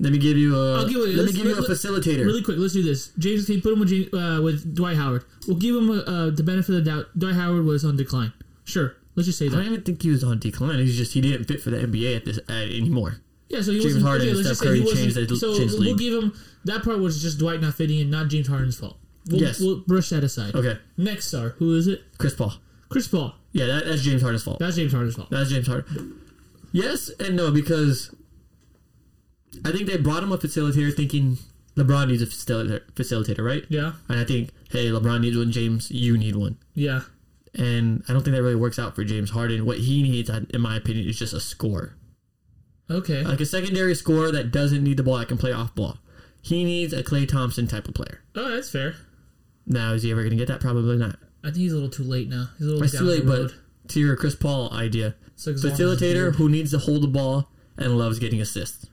Let 0.00 0.12
me 0.12 0.18
give 0.18 0.36
you 0.36 0.54
a 0.56 0.78
I'll 0.78 0.86
give 0.88 0.96
it- 1.00 1.16
let 1.16 1.26
me 1.26 1.32
give 1.32 1.46
you 1.46 1.56
a 1.58 1.62
facilitator. 1.62 2.24
Really 2.24 2.42
quick, 2.42 2.56
let's 2.58 2.72
do 2.74 2.82
this. 2.82 3.10
James, 3.18 3.46
can 3.46 3.56
you 3.56 3.62
put 3.62 3.72
him 3.72 3.80
with, 3.80 3.88
James, 3.88 4.12
uh, 4.14 4.40
with 4.42 4.74
Dwight 4.74 4.96
Howard? 4.96 5.24
We'll 5.46 5.56
give 5.56 5.74
him 5.74 5.90
uh, 5.90 5.94
uh, 6.02 6.30
the 6.30 6.42
benefit 6.44 6.74
of 6.76 6.84
the 6.84 6.90
doubt. 6.90 7.06
Dwight 7.18 7.34
Howard 7.34 7.64
was 7.64 7.84
on 7.84 7.96
decline. 7.96 8.32
Sure. 8.64 8.94
Let's 9.16 9.26
just 9.26 9.38
say 9.38 9.48
that. 9.48 9.56
I 9.56 9.64
don't 9.64 9.72
even 9.72 9.82
think 9.84 10.02
he 10.02 10.10
was 10.10 10.22
on 10.22 10.38
decline. 10.38 10.78
He's 10.78 10.96
just 10.96 11.12
he 11.14 11.20
didn't 11.20 11.44
fit 11.44 11.60
for 11.60 11.70
the 11.70 11.78
NBA 11.78 12.14
at 12.16 12.24
this 12.24 12.38
uh, 12.48 12.52
anymore. 12.52 13.16
Yeah, 13.48 13.62
so 13.62 13.72
he 13.72 13.78
James 13.80 13.94
wasn't. 13.94 14.04
Harden 14.04 14.28
okay, 14.28 14.36
and 14.36 14.38
Steph 14.44 14.50
just 14.50 14.60
say 14.60 14.74
he 14.76 14.82
Curry 14.84 14.94
changed 14.94 15.16
the- 15.30 15.36
so 15.36 15.56
changed 15.58 15.74
we'll 15.74 15.82
league. 15.82 15.98
give 15.98 16.14
him 16.22 16.32
that 16.66 16.84
part 16.84 16.98
was 17.00 17.20
just 17.20 17.38
Dwight 17.38 17.60
not 17.60 17.74
fitting 17.74 17.98
in, 17.98 18.10
not 18.10 18.28
James 18.28 18.46
Harden's 18.46 18.76
fault. 18.78 18.96
We'll, 19.30 19.40
Yes. 19.40 19.58
we'll 19.60 19.80
brush 19.80 20.10
that 20.10 20.22
aside. 20.22 20.54
Okay, 20.54 20.78
Next 20.96 21.26
star, 21.28 21.50
who 21.58 21.74
is 21.74 21.86
it? 21.88 22.02
Chris 22.18 22.34
Paul. 22.34 22.54
Chris 22.90 23.08
Paul. 23.08 23.34
Yeah, 23.52 23.66
that, 23.66 23.86
that's 23.86 24.02
James 24.02 24.22
Harden's 24.22 24.44
fault. 24.44 24.58
That's 24.60 24.76
James 24.76 24.92
Harden's 24.92 25.16
fault. 25.16 25.30
That's 25.30 25.50
James 25.50 25.66
Harden. 25.66 26.20
Yes 26.72 27.08
and 27.18 27.34
no 27.36 27.50
because 27.50 28.14
I 29.64 29.72
think 29.72 29.86
they 29.88 29.96
brought 29.96 30.22
him 30.22 30.32
a 30.32 30.38
facilitator 30.38 30.94
thinking 30.94 31.38
LeBron 31.76 32.08
needs 32.08 32.22
a 32.22 32.26
facilitator, 32.26 32.82
facilitator, 32.94 33.44
right? 33.44 33.64
Yeah, 33.68 33.92
And 34.08 34.18
I 34.20 34.24
think 34.24 34.50
hey, 34.70 34.86
LeBron 34.88 35.20
needs 35.20 35.36
one. 35.36 35.52
James, 35.52 35.90
you 35.90 36.16
need 36.18 36.36
one. 36.36 36.58
yeah. 36.74 37.02
And 37.54 38.04
I 38.08 38.12
don't 38.12 38.22
think 38.22 38.36
that 38.36 38.42
really 38.42 38.54
works 38.54 38.78
out 38.78 38.94
for 38.94 39.04
James 39.04 39.30
Harden. 39.30 39.64
What 39.64 39.78
he 39.78 40.02
needs, 40.02 40.28
in 40.30 40.60
my 40.60 40.76
opinion, 40.76 41.08
is 41.08 41.18
just 41.18 41.32
a 41.32 41.40
score. 41.40 41.96
Okay. 42.90 43.22
Like 43.24 43.40
a 43.40 43.46
secondary 43.46 43.94
scorer 43.94 44.30
that 44.32 44.52
doesn't 44.52 44.84
need 44.84 44.96
the 44.98 45.02
ball, 45.02 45.18
that 45.18 45.28
can 45.28 45.38
play 45.38 45.52
off 45.52 45.74
ball. 45.74 45.98
He 46.42 46.62
needs 46.62 46.92
a 46.92 47.02
Klay 47.02 47.26
Thompson 47.26 47.66
type 47.66 47.88
of 47.88 47.94
player. 47.94 48.20
oh, 48.36 48.50
that's 48.50 48.70
fair. 48.70 48.94
Now, 49.66 49.92
is 49.94 50.02
he 50.02 50.10
ever 50.12 50.20
going 50.20 50.30
to 50.30 50.36
get 50.36 50.48
that? 50.48 50.60
Probably 50.60 50.96
not. 50.96 51.16
I 51.42 51.48
think 51.48 51.56
he's 51.56 51.72
a 51.72 51.74
little 51.76 51.90
too 51.90 52.04
late 52.04 52.28
now. 52.28 52.48
He's 52.58 52.66
a 52.66 52.70
little 52.70 52.84
It's 52.84 52.96
too 52.96 53.04
late, 53.04 53.26
but 53.26 53.52
to 53.88 54.00
your 54.00 54.14
Chris 54.16 54.34
Paul 54.36 54.72
idea, 54.72 55.14
It's 55.34 55.46
like 55.46 55.54
as 55.56 55.64
long 55.64 55.72
as 55.72 55.80
it's 55.80 56.02
facilitator 56.02 56.34
who 56.36 56.48
needs 56.48 56.70
to 56.72 56.78
hold 56.78 57.02
the 57.02 57.08
ball 57.08 57.50
and 57.76 57.98
loves 57.98 58.18
getting 58.18 58.40
assists. 58.40 58.86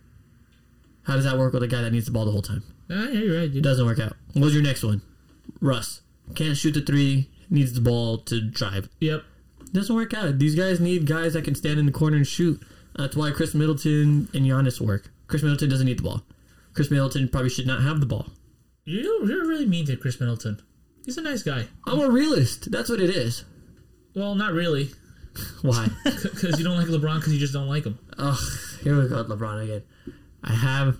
How 1.06 1.16
does 1.16 1.24
that 1.26 1.38
work 1.38 1.54
with 1.54 1.64
a 1.64 1.68
guy 1.68 1.82
that 1.82 1.92
needs 1.92 2.06
the 2.06 2.12
ball 2.12 2.26
the 2.26 2.32
whole 2.32 2.42
time? 2.42 2.64
Ah, 2.90 3.08
yeah, 3.10 3.20
you're 3.20 3.36
right, 3.36 3.44
It 3.46 3.54
dude. 3.54 3.64
doesn't 3.64 3.86
work 3.86 4.00
out. 4.00 4.14
What's 4.34 4.54
your 4.54 4.64
next 4.64 4.84
one? 4.84 5.02
Russ 5.62 6.02
can't 6.34 6.58
shoot 6.58 6.72
the 6.74 6.82
three, 6.82 7.30
needs 7.50 7.74
the 7.74 7.82
ball 7.82 8.18
to 8.20 8.42
drive. 8.42 8.90
Yep. 9.00 9.24
Doesn't 9.72 9.96
work 9.96 10.14
out. 10.14 10.40
These 10.40 10.56
guys 10.56 10.80
need 10.80 11.06
guys 11.06 11.34
that 11.34 11.44
can 11.46 11.54
stand 11.56 11.80
in 11.80 11.86
the 11.86 11.92
corner 11.92 12.18
and 12.18 12.28
shoot. 12.28 12.62
That's 12.96 13.16
why 13.16 13.32
Khris 13.32 13.54
Middleton 13.54 14.30
and 14.34 14.46
Giannis 14.46 14.80
work. 14.82 15.12
Khris 15.28 15.44
Middleton 15.44 15.70
doesn't 15.70 15.86
need 15.86 16.00
the 16.00 16.04
ball. 16.04 16.24
Khris 16.74 16.90
Middleton 16.90 17.28
probably 17.30 17.50
should 17.50 17.68
not 17.68 17.82
have 17.84 18.00
the 18.00 18.06
ball. 18.06 18.28
You 18.86 19.26
you're 19.28 19.48
really 19.48 19.66
mean 19.66 19.86
to 19.88 19.96
Khris 19.98 20.20
Middleton. 20.20 20.62
He's 21.06 21.18
a 21.18 21.22
nice 21.22 21.44
guy. 21.44 21.68
I'm 21.86 22.00
a 22.00 22.10
realist. 22.10 22.72
That's 22.72 22.90
what 22.90 23.00
it 23.02 23.10
is. 23.10 23.44
Well, 24.16 24.34
not 24.36 24.54
really, 24.54 24.90
Why? 25.62 25.88
because 26.04 26.58
you 26.58 26.64
don't 26.64 26.78
like 26.78 26.88
LeBron 26.88 27.18
because 27.18 27.34
you 27.34 27.40
just 27.40 27.54
don't 27.54 27.68
like 27.68 27.84
him. 27.86 28.00
Ugh, 28.18 28.38
here 28.82 29.00
we 29.02 29.10
go, 29.10 29.18
with 29.18 29.28
LeBron 29.30 29.64
again. 29.64 29.84
I 30.46 30.54
have 30.54 30.98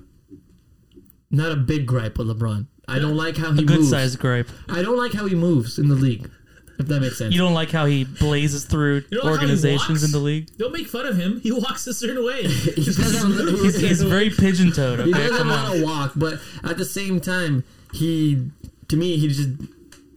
not 1.32 1.52
a 1.52 1.56
big 1.56 1.86
gripe 1.86 2.18
with 2.18 2.28
LeBron. 2.28 2.68
I 2.88 3.00
don't 3.00 3.16
like 3.16 3.38
how 3.38 3.52
he 3.52 3.62
A 3.62 3.66
good 3.66 3.78
moves. 3.78 3.90
sized 3.90 4.20
gripe. 4.20 4.50
I 4.70 4.82
don't 4.82 4.98
like 4.98 5.14
how 5.14 5.26
he 5.26 5.36
moves 5.36 5.80
in 5.80 5.88
the 5.88 5.96
league. 5.96 6.30
If 6.78 6.88
that 6.88 7.00
makes 7.00 7.18
sense. 7.18 7.34
You 7.34 7.40
don't 7.40 7.54
like 7.54 7.72
how 7.72 7.86
he 7.86 8.04
blazes 8.04 8.66
through 8.66 9.04
You 9.10 9.20
don't 9.20 9.26
like 9.26 9.40
how 9.40 9.46
he 9.48 9.52
organizations 9.54 10.02
walks? 10.02 10.04
in 10.04 10.12
the 10.12 10.20
league. 10.20 10.50
Don't 10.58 10.74
make 10.74 10.88
fun 10.88 11.06
of 11.06 11.16
him. 11.16 11.40
He 11.40 11.52
walks 11.52 11.88
a 11.88 11.94
certain 11.94 12.24
way. 12.26 12.44
he 12.48 12.84
does 12.84 12.98
have, 13.22 13.60
He's, 13.62 13.80
he's 13.80 14.02
very 14.02 14.30
pigeon 14.30 14.72
toed. 14.74 15.00
he 15.00 15.12
Okay, 15.14 15.22
does 15.24 15.32
have 15.32 15.40
come 15.40 15.52
on. 15.52 15.64
lot 15.66 15.76
of 15.78 15.82
walk, 15.84 16.12
but 16.18 16.40
at 16.64 16.78
the 16.78 16.84
same 16.86 17.22
time, 17.22 17.64
he 17.94 18.50
to 18.90 18.98
me 18.98 19.16
he 19.18 19.28
just 19.30 19.50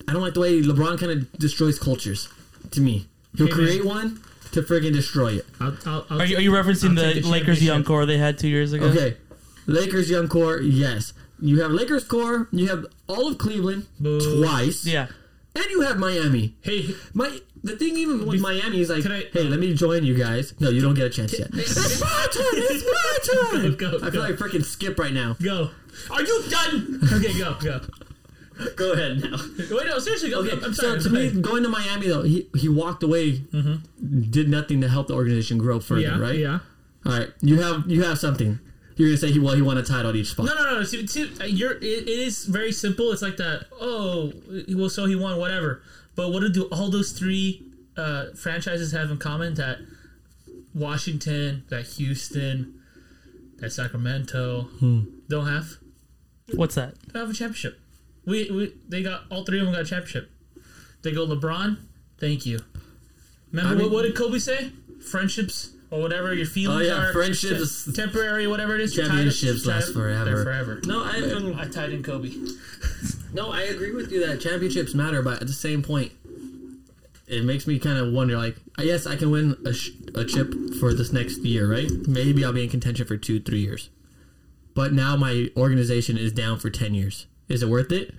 I 0.09 0.13
don't 0.13 0.23
like 0.23 0.35
the 0.35 0.41
way 0.41 0.61
LeBron 0.61 0.99
kind 0.99 1.13
of 1.13 1.33
destroys 1.35 1.79
cultures. 1.79 2.29
To 2.73 2.81
me, 2.81 3.07
he'll 3.37 3.47
Hey, 3.47 3.53
man. 3.55 3.65
create 3.67 3.85
one 3.85 4.21
to 4.52 4.62
friggin' 4.62 4.93
destroy 4.93 5.35
it. 5.35 5.47
I'll, 5.61 5.76
I'll, 5.87 6.07
I'll 6.11 6.21
Are 6.23 6.25
you, 6.25 6.37
are 6.38 6.40
you 6.40 6.50
referencing 6.52 6.99
I'll 6.99 7.14
the 7.14 7.21
the 7.21 7.28
Lakers 7.28 7.62
young 7.62 7.85
core 7.85 8.07
they 8.07 8.19
had 8.19 8.38
two 8.38 8.49
years 8.49 8.73
ago? 8.73 8.87
Okay, 8.87 9.17
Lakers 9.67 10.09
young 10.11 10.28
core, 10.28 10.61
yes. 10.61 11.12
You 11.40 11.61
have 11.62 11.71
Lakers 11.71 12.05
core. 12.05 12.49
You 12.50 12.67
have 12.69 12.87
all 13.09 13.28
of 13.28 13.38
Cleveland 13.38 13.87
Boo. 14.00 14.43
twice. 14.43 14.85
Yeah. 14.85 15.07
and 15.55 15.64
you 15.71 15.83
have 15.83 15.99
Miami. 15.99 16.55
Hey, 16.62 16.95
My 17.14 17.38
the 17.62 17.76
thing 17.76 17.97
even 17.97 18.26
with 18.26 18.40
Miami 18.40 18.81
is 18.81 18.88
like, 18.90 19.05
I- 19.07 19.26
hey, 19.33 19.45
let 19.45 19.59
me 19.61 19.75
join 19.75 20.05
you 20.05 20.17
guys. 20.17 20.55
No, 20.61 20.71
you 20.71 20.81
don't 20.81 20.95
get 20.95 21.07
a 21.07 21.11
chance 21.11 21.37
yet. 21.38 21.49
it's 21.52 22.00
my 22.00 22.26
turn. 22.33 22.45
It's 22.55 22.85
my 22.85 23.61
turn. 23.62 23.75
Go, 23.76 23.99
go, 23.99 24.07
I 24.07 24.11
feel 24.11 24.23
go. 24.23 24.28
like 24.28 24.35
freaking 24.37 24.64
skip 24.64 24.99
right 24.99 25.12
now. 25.12 25.37
go. 25.43 25.71
Are 26.11 26.23
you 26.23 26.45
done? 26.49 27.00
Okay, 27.12 27.37
go, 27.38 27.55
go. 27.61 27.81
Go 28.77 28.93
ahead 28.93 29.21
now. 29.23 29.37
Wait, 29.59 29.87
no, 29.87 29.99
seriously, 29.99 30.31
go. 30.31 30.41
Okay, 30.41 30.59
I'm 30.65 30.75
so 30.75 30.99
to 30.99 31.11
me, 31.11 31.31
going 31.41 31.62
to 31.62 31.69
Miami 31.69 32.09
though, 32.09 32.23
he 32.23 32.49
he 32.57 32.69
walked 32.69 33.03
away, 33.03 33.43
did 34.31 34.49
nothing 34.49 34.81
to 34.81 34.88
help 34.88 35.07
the 35.09 35.15
organization 35.15 35.59
grow 35.59 35.79
further, 35.81 36.00
yeah, 36.00 36.19
right? 36.19 36.38
yeah. 36.38 36.59
All 37.07 37.12
right, 37.12 37.29
you 37.41 37.61
have 37.61 37.85
you 37.88 38.03
have 38.03 38.19
something. 38.19 38.59
You're 38.97 39.09
gonna 39.11 39.17
say 39.19 39.31
he 39.31 39.38
well 39.38 39.55
he 39.55 39.62
won 39.62 39.79
a 39.79 39.83
title 39.85 40.11
at 40.11 40.17
each 40.17 40.31
spot. 40.31 40.47
No, 40.47 40.55
no, 40.55 40.75
no. 40.79 40.83
See, 40.83 41.07
see, 41.07 41.31
uh, 41.41 41.45
you're. 41.45 41.75
It, 41.77 41.85
it 41.85 42.09
is 42.09 42.47
very 42.47 42.73
simple. 42.73 43.12
It's 43.12 43.23
like 43.23 43.37
that. 43.37 43.67
Oh, 43.81 44.33
well, 44.75 44.88
so 44.91 45.05
he 45.07 45.15
won 45.15 45.38
whatever. 45.38 45.83
But 46.17 46.33
what 46.33 46.43
do 46.53 46.65
all 46.73 46.91
those 46.91 47.12
three 47.12 47.62
uh, 47.97 48.33
franchises 48.35 48.91
have 48.91 49.11
in 49.12 49.19
common? 49.19 49.55
That 49.55 49.79
Washington, 50.75 51.65
that 51.69 51.87
Houston, 51.87 52.81
that 53.59 53.71
Sacramento 53.73 54.62
Hmm. 54.81 55.00
don't 55.29 55.47
have. 55.47 55.77
What's 56.55 56.75
that? 56.75 56.95
Don't 57.12 57.21
have 57.23 57.31
a 57.31 57.35
championship. 57.35 57.79
We, 58.29 58.51
we 58.51 58.75
they 58.89 59.03
got 59.03 59.23
all 59.31 59.45
three 59.45 59.59
of 59.59 59.65
them 59.67 59.75
got 59.75 59.83
a 59.83 59.87
championship. 59.87 60.31
They 61.03 61.13
go 61.13 61.27
LeBron. 61.27 61.79
Thank 62.19 62.45
you. 62.47 62.61
Remember 63.53 63.71
I 63.73 63.75
mean- 63.75 63.85
what, 63.87 63.93
what 63.93 64.03
did 64.03 64.15
Kobe 64.17 64.39
say? 64.39 64.71
Friendships 65.11 65.71
or 65.91 66.01
whatever 66.03 66.35
your 66.35 66.45
feelings 66.47 66.83
Oh, 66.83 66.95
yeah, 66.95 67.09
are. 67.09 67.13
friendships- 67.13 67.85
te- 67.87 67.93
temporary, 67.93 68.47
whatever 68.47 68.75
it 68.75 68.83
is. 68.83 68.95
Championships 68.95 69.65
tied 69.65 69.71
last 69.71 69.93
forever. 69.95 70.43
Forever. 70.45 70.81
No, 70.85 71.03
I 71.05 71.17
um, 71.33 71.57
I 71.59 71.67
tied 71.67 71.91
in 71.93 72.03
Kobe. 72.03 72.31
no, 73.33 73.51
I 73.51 73.63
agree 73.63 73.93
with 73.93 74.13
you 74.13 74.27
that 74.27 74.41
championships 74.41 74.95
matter, 74.95 75.23
but 75.23 75.41
at 75.41 75.47
the 75.47 75.53
same 75.55 75.83
point, 75.83 76.13
it 77.27 77.45
makes 77.45 77.67
me 77.67 77.79
kind 77.79 77.99
of 77.99 78.13
wonder. 78.13 78.37
Like, 78.37 78.57
yes, 78.79 79.07
I 79.07 79.17
can 79.17 79.31
win 79.31 79.57
a, 79.65 79.73
sh- 79.73 79.91
a 80.15 80.25
chip 80.25 80.53
for 80.81 80.93
this 80.93 81.13
next 81.13 81.39
year, 81.39 81.71
right? 81.71 81.91
Maybe 82.07 82.45
I'll 82.45 82.53
be 82.53 82.65
in 82.65 82.69
contention 82.71 83.07
for 83.07 83.17
two, 83.17 83.41
three 83.41 83.61
years. 83.61 83.89
But 84.75 84.93
now 84.93 85.17
my 85.17 85.51
organization 85.57 86.19
is 86.19 86.33
down 86.33 86.59
for 86.59 86.69
ten 86.71 86.93
years. 86.95 87.27
Is 87.49 87.62
it 87.62 87.69
worth 87.69 87.93
it? 87.93 88.14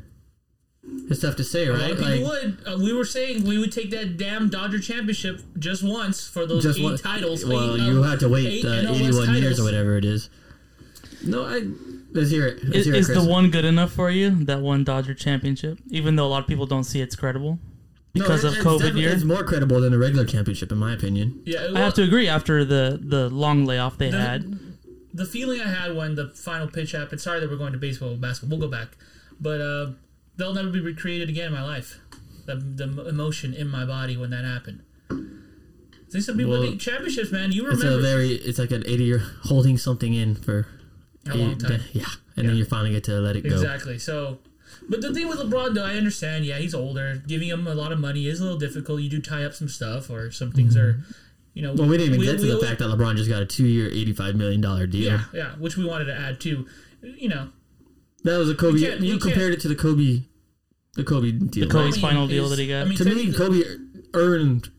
It's 1.10 1.22
tough 1.22 1.36
to 1.36 1.44
say, 1.44 1.68
A 1.68 1.74
lot 1.74 1.82
right? 1.82 1.92
of 1.92 1.98
people 2.00 2.12
Like, 2.14 2.22
would. 2.44 2.58
Uh, 2.68 2.78
we 2.78 2.94
were 2.94 3.06
saying 3.06 3.44
we 3.44 3.58
would 3.60 3.72
take 3.72 3.92
that 3.92 4.18
damn 4.18 4.50
Dodger 4.50 4.80
championship 4.80 5.42
just 5.58 5.84
once 5.84 6.28
for 6.28 6.46
those 6.48 6.64
just 6.64 6.80
eight 6.80 6.84
one 6.84 6.98
titles. 6.98 7.46
Well, 7.46 7.76
eight, 7.76 7.82
you 7.82 8.04
um, 8.04 8.10
had 8.10 8.20
to 8.22 8.30
wait 8.30 8.46
eight 8.48 8.66
uh, 8.66 8.70
NL 8.70 8.90
West 8.92 9.02
eighty-one 9.02 9.36
years 9.36 9.60
or 9.60 9.64
whatever 9.64 9.98
it 9.98 10.06
is. 10.06 10.30
No, 11.24 11.46
I 11.46 11.64
let's 12.14 12.32
hear 12.32 12.48
it. 12.48 12.64
Let's 12.64 12.78
Is, 12.78 12.86
hear 12.86 12.96
it, 12.96 13.00
is 13.00 13.08
the 13.08 13.24
one 13.24 13.52
good 13.52 13.66
enough 13.66 13.92
for 13.92 14.10
you? 14.10 14.30
That 14.46 14.62
one 14.62 14.84
Dodger 14.84 15.14
championship? 15.14 15.78
Even 15.90 16.16
though 16.16 16.26
a 16.26 16.30
lot 16.30 16.42
of 16.42 16.48
people 16.48 16.66
don't 16.66 16.86
see 16.86 17.02
it's 17.02 17.16
credible 17.16 17.60
No, 18.16 18.24
because 18.24 18.44
it- 18.44 18.58
of 18.58 18.66
COVID 18.66 18.78
definitely- 18.80 19.02
year. 19.02 19.12
It's 19.12 19.24
more 19.24 19.44
credible 19.44 19.82
than 19.82 19.94
a 19.94 19.98
regular 19.98 20.26
championship, 20.26 20.72
in 20.72 20.78
my 20.80 20.94
opinion. 20.94 21.42
Yeah, 21.46 21.68
I 21.76 21.80
have 21.80 21.94
to 21.96 22.04
agree. 22.04 22.28
After 22.28 22.64
the 22.66 23.00
the 23.02 23.30
long 23.30 23.66
layoff 23.66 23.98
they 23.98 24.10
the, 24.10 24.20
had, 24.20 24.60
the 25.14 25.26
feeling 25.26 25.60
I 25.62 25.68
had 25.70 25.96
when 25.96 26.16
the 26.16 26.30
final 26.30 26.68
pitch 26.68 26.94
happened. 26.94 27.20
Sorry 27.22 27.40
that 27.42 27.50
we're 27.50 27.58
going 27.58 27.74
to 27.74 27.80
baseball, 27.80 28.16
basketball. 28.16 28.58
We'll 28.58 28.68
go 28.70 28.72
back, 28.72 28.98
but 29.40 29.62
uh, 29.62 29.92
they'll 30.38 30.54
never 30.54 30.70
be 30.70 30.80
recreated 30.80 31.30
again 31.30 31.48
in 31.48 31.54
my 31.54 31.64
life. 31.64 32.00
The, 32.46 32.56
the 32.56 33.08
emotion 33.08 33.54
in 33.54 33.68
my 33.68 33.86
body 33.86 34.18
when 34.18 34.32
that 34.32 34.44
happened. 34.44 34.82
See, 36.10 36.22
some 36.22 36.38
people 36.38 36.54
Well, 36.54 36.64
think 36.64 36.82
championships, 36.82 37.32
man. 37.32 37.52
You 37.52 37.64
remember? 37.64 37.86
It's 37.86 37.96
a 37.96 38.02
very, 38.02 38.30
it's 38.30 38.58
like 38.58 38.72
an 38.72 38.84
eighty-year 38.88 39.20
holding 39.44 39.78
something 39.78 40.14
in 40.16 40.34
for 40.34 40.66
a 41.30 41.36
long 41.36 41.60
time. 41.60 41.82
Yeah, 41.94 42.06
and 42.36 42.50
then 42.50 42.56
you 42.56 42.66
finally 42.66 42.90
get 42.92 43.04
to 43.04 43.20
let 43.20 43.36
it 43.36 43.42
go. 43.42 43.52
Exactly. 43.52 44.00
So, 44.00 44.40
but 44.90 45.02
the 45.02 45.14
thing 45.14 45.28
with 45.28 45.38
LeBron, 45.38 45.76
though, 45.76 45.86
I 45.86 45.94
understand. 45.98 46.46
Yeah, 46.46 46.58
he's 46.58 46.74
older. 46.74 47.22
Giving 47.28 47.50
him 47.50 47.68
a 47.68 47.76
lot 47.76 47.92
of 47.92 48.00
money 48.00 48.26
is 48.26 48.40
a 48.40 48.44
little 48.44 48.58
difficult. 48.58 49.02
You 49.02 49.10
do 49.10 49.22
tie 49.22 49.44
up 49.44 49.54
some 49.54 49.70
stuff, 49.70 50.10
or 50.10 50.32
some 50.32 50.52
things 50.52 50.76
are, 50.76 51.04
you 51.54 51.62
know. 51.62 51.74
Mm-hmm. 51.74 51.82
Well, 51.82 51.90
we 51.90 51.98
didn't 51.98 52.16
even 52.16 52.26
get 52.26 52.40
to 52.40 52.56
the 52.56 52.66
fact 52.66 52.80
that 52.80 52.86
LeBron 52.86 53.16
just 53.16 53.30
got 53.30 53.44
a 53.44 53.46
two-year, 53.46 53.92
eighty-five 53.92 54.36
million 54.36 54.62
dollar 54.62 54.88
deal. 54.88 55.12
Yeah, 55.12 55.24
yeah, 55.32 55.52
which 55.58 55.78
we 55.78 55.86
wanted 55.86 56.06
to 56.06 56.20
add 56.20 56.40
too. 56.42 56.66
You 57.04 57.30
know, 57.30 57.50
That 58.24 58.38
was 58.38 58.50
a 58.50 58.56
Kobe. 58.56 58.80
can't- 58.80 59.02
You 59.02 59.18
compared 59.18 59.54
it 59.54 59.60
to 59.62 59.68
the 59.68 59.76
Kobe, 59.76 60.24
the 60.96 61.04
Kobe 61.04 61.32
deal. 61.32 61.68
the 61.68 61.72
Kobe's 61.72 61.94
I 61.94 61.98
mean, 61.98 62.02
final 62.02 62.28
deal 62.28 62.46
is- 62.46 62.50
that 62.52 62.60
he 62.60 62.68
got. 62.68 62.86
I 62.86 62.90
mean, 62.90 62.98
to 62.98 63.06
me, 63.06 63.26
technically- 63.32 63.64
Kobe 63.64 63.64
earned 64.14 64.70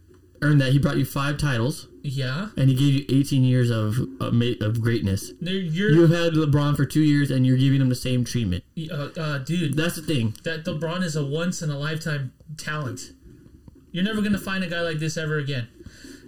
earned 0.43 0.61
that. 0.61 0.73
He 0.73 0.79
brought 0.79 0.97
you 0.99 1.05
five 1.05 1.37
titles, 1.39 1.87
yeah, 2.03 2.49
and 2.57 2.69
he 2.71 2.75
gave 2.75 2.95
you 2.95 3.05
eighteen 3.19 3.45
years 3.45 3.71
of 3.71 3.99
of, 4.21 4.35
of 4.61 4.81
greatness. 4.81 5.33
You're, 5.41 5.91
You've 5.91 6.11
had 6.11 6.33
LeBron 6.35 6.77
for 6.77 6.85
two 6.85 7.03
years, 7.03 7.31
and 7.31 7.47
you're 7.47 7.57
giving 7.59 7.81
him 7.81 7.89
the 7.89 7.95
same 7.95 8.25
treatment. 8.25 8.65
uh, 8.91 9.09
uh, 9.17 9.39
dude. 9.39 9.75
That's 9.75 9.97
the 9.97 10.03
thing. 10.03 10.35
that 10.45 10.65
LeBron 10.65 11.03
is 11.03 11.17
a 11.17 11.25
once 11.25 11.63
in 11.63 11.71
a 11.71 11.79
lifetime 11.79 12.33
talent. 12.57 13.13
You're 13.93 14.05
never 14.05 14.23
gonna 14.23 14.39
find 14.39 14.63
a 14.65 14.69
guy 14.69 14.81
like 14.83 14.99
this 14.99 15.17
ever 15.17 15.37
again. 15.39 15.67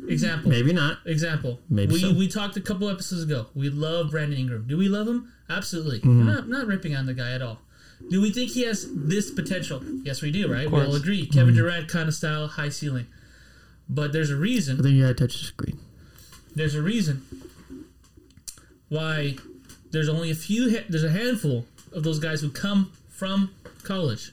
Example. 0.08 0.50
Maybe 0.50 0.72
not. 0.72 0.98
Example. 1.06 1.60
Maybe 1.70 1.92
we 1.92 2.00
so. 2.00 2.12
we 2.12 2.26
talked 2.26 2.56
a 2.56 2.60
couple 2.60 2.88
episodes 2.88 3.22
ago. 3.22 3.46
We 3.54 3.68
love 3.70 4.10
Brandon 4.10 4.36
Ingram. 4.38 4.64
Do 4.66 4.76
we 4.76 4.88
love 4.88 5.06
him? 5.06 5.32
Absolutely. 5.56 6.00
Mm-hmm. 6.00 6.26
Not 6.26 6.48
not 6.48 6.66
ripping 6.66 6.94
on 6.96 7.06
the 7.06 7.14
guy 7.14 7.32
at 7.32 7.42
all. 7.42 7.58
Do 8.10 8.20
we 8.20 8.32
think 8.32 8.50
he 8.50 8.64
has 8.64 8.86
this 8.92 9.30
potential? 9.30 9.80
Yes, 10.02 10.22
we 10.22 10.30
do. 10.30 10.52
Right? 10.52 10.70
We 10.70 10.80
all 10.80 10.86
course. 10.86 11.00
agree. 11.00 11.22
Mm-hmm. 11.22 11.38
Kevin 11.38 11.54
Durant 11.54 11.88
kind 11.88 12.08
of 12.08 12.14
style, 12.14 12.48
high 12.48 12.68
ceiling. 12.68 13.06
But 13.88 14.12
there's 14.12 14.30
a 14.30 14.36
reason. 14.36 14.80
I 14.80 14.82
think 14.82 14.94
you 14.94 15.02
gotta 15.02 15.14
touch 15.14 15.38
the 15.38 15.44
screen. 15.44 15.78
There's 16.54 16.74
a 16.74 16.82
reason 16.82 17.22
why 18.88 19.36
there's 19.90 20.08
only 20.08 20.30
a 20.30 20.34
few. 20.34 20.70
There's 20.88 21.04
a 21.04 21.10
handful 21.10 21.66
of 21.92 22.02
those 22.02 22.18
guys 22.18 22.40
who 22.40 22.50
come 22.50 22.92
from 23.08 23.54
college, 23.82 24.32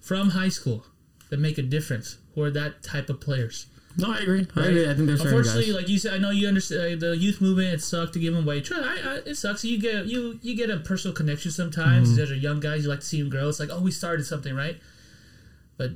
from 0.00 0.30
high 0.30 0.48
school, 0.48 0.84
that 1.30 1.38
make 1.38 1.58
a 1.58 1.62
difference. 1.62 2.18
Who 2.34 2.42
are 2.42 2.50
that 2.50 2.82
type 2.82 3.08
of 3.08 3.20
players? 3.20 3.66
No, 3.98 4.12
I 4.12 4.20
agree. 4.20 4.46
I 4.56 4.66
agree. 4.66 4.88
I 4.88 4.94
think 4.94 5.06
there's 5.08 5.20
Unfortunately, 5.20 5.66
guys. 5.66 5.74
like 5.74 5.88
you 5.88 5.98
said, 5.98 6.14
I 6.14 6.18
know 6.18 6.30
you 6.30 6.46
understand 6.46 7.00
the 7.00 7.16
youth 7.16 7.40
movement. 7.40 7.74
It 7.74 7.82
sucked 7.82 8.12
to 8.12 8.20
give 8.20 8.32
them 8.32 8.44
away. 8.44 8.60
Try, 8.60 8.78
I, 8.78 9.10
I, 9.10 9.14
it 9.26 9.36
sucks. 9.36 9.64
You 9.64 9.78
get 9.80 10.06
you 10.06 10.38
you 10.40 10.54
get 10.56 10.70
a 10.70 10.76
personal 10.78 11.14
connection 11.14 11.50
sometimes. 11.50 12.08
Mm-hmm. 12.08 12.16
These 12.16 12.18
guys 12.18 12.30
are 12.30 12.36
young 12.40 12.60
guys. 12.60 12.84
You 12.84 12.90
like 12.90 13.00
to 13.00 13.06
see 13.06 13.20
them 13.20 13.28
grow. 13.30 13.48
It's 13.48 13.58
like, 13.58 13.70
oh, 13.72 13.80
we 13.80 13.90
started 13.90 14.24
something, 14.24 14.54
right? 14.54 14.78
But 15.76 15.92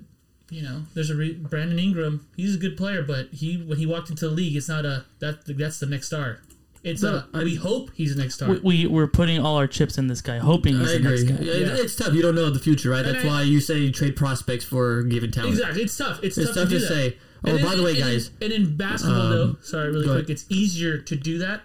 you 0.50 0.62
know, 0.62 0.82
there's 0.94 1.10
a 1.10 1.14
re- 1.14 1.32
Brandon 1.34 1.78
Ingram. 1.78 2.26
He's 2.36 2.54
a 2.56 2.58
good 2.58 2.76
player, 2.76 3.02
but 3.02 3.28
he 3.32 3.56
when 3.56 3.78
he 3.78 3.86
walked 3.86 4.10
into 4.10 4.28
the 4.28 4.34
league, 4.34 4.56
it's 4.56 4.68
not 4.68 4.84
a 4.84 5.04
that 5.20 5.44
that's 5.56 5.78
the 5.80 5.86
next 5.86 6.06
star. 6.08 6.40
It's 6.82 7.02
No, 7.02 7.14
a 7.14 7.28
I- 7.38 7.44
we 7.44 7.54
hope 7.54 7.92
he's 7.94 8.16
the 8.16 8.20
next 8.20 8.34
star. 8.34 8.48
we, 8.50 8.58
we 8.58 8.86
we're 8.88 9.06
putting 9.06 9.38
all 9.38 9.56
our 9.56 9.68
chips 9.68 9.96
in 9.98 10.08
this 10.08 10.20
guy, 10.20 10.38
hoping 10.38 10.76
he's 10.76 10.90
I 10.90 10.98
the 10.98 11.08
next 11.08 11.22
guy. 11.22 11.36
Yeah, 11.40 11.52
Yeah. 11.54 11.76
It's 11.76 11.94
tough. 11.94 12.12
You 12.12 12.22
don't 12.22 12.34
know 12.34 12.50
the 12.50 12.58
future, 12.58 12.90
right? 12.90 13.06
And 13.06 13.14
That's 13.14 13.24
I- 13.24 13.28
why 13.28 13.42
you 13.42 13.60
say 13.60 13.78
you 13.78 13.92
trade 13.92 14.16
prospects 14.16 14.64
for 14.64 15.04
given 15.04 15.30
talent. 15.30 15.52
exactly, 15.54 15.82
it's 15.84 15.96
tough. 15.96 16.18
It's, 16.24 16.36
It's 16.36 16.48
tough, 16.48 16.56
tough 16.56 16.68
to, 16.70 16.78
to 16.80 17.10
do 17.10 17.12
Oh, 17.44 17.50
And 17.50 17.64
by 17.64 17.72
in- 17.72 17.78
the 17.78 17.84
way, 17.84 17.90
and 17.90 17.98
in- 18.00 18.04
guys, 18.06 18.30
and 18.40 18.52
in 18.52 18.76
basketball, 18.76 19.20
um, 19.20 19.30
though, 19.32 19.56
sorry, 19.62 19.88
really 19.90 20.04
quick, 20.04 20.16
ahead. 20.16 20.30
it's 20.30 20.44
easier 20.48 20.98
to 20.98 21.16
do 21.16 21.38
that 21.38 21.62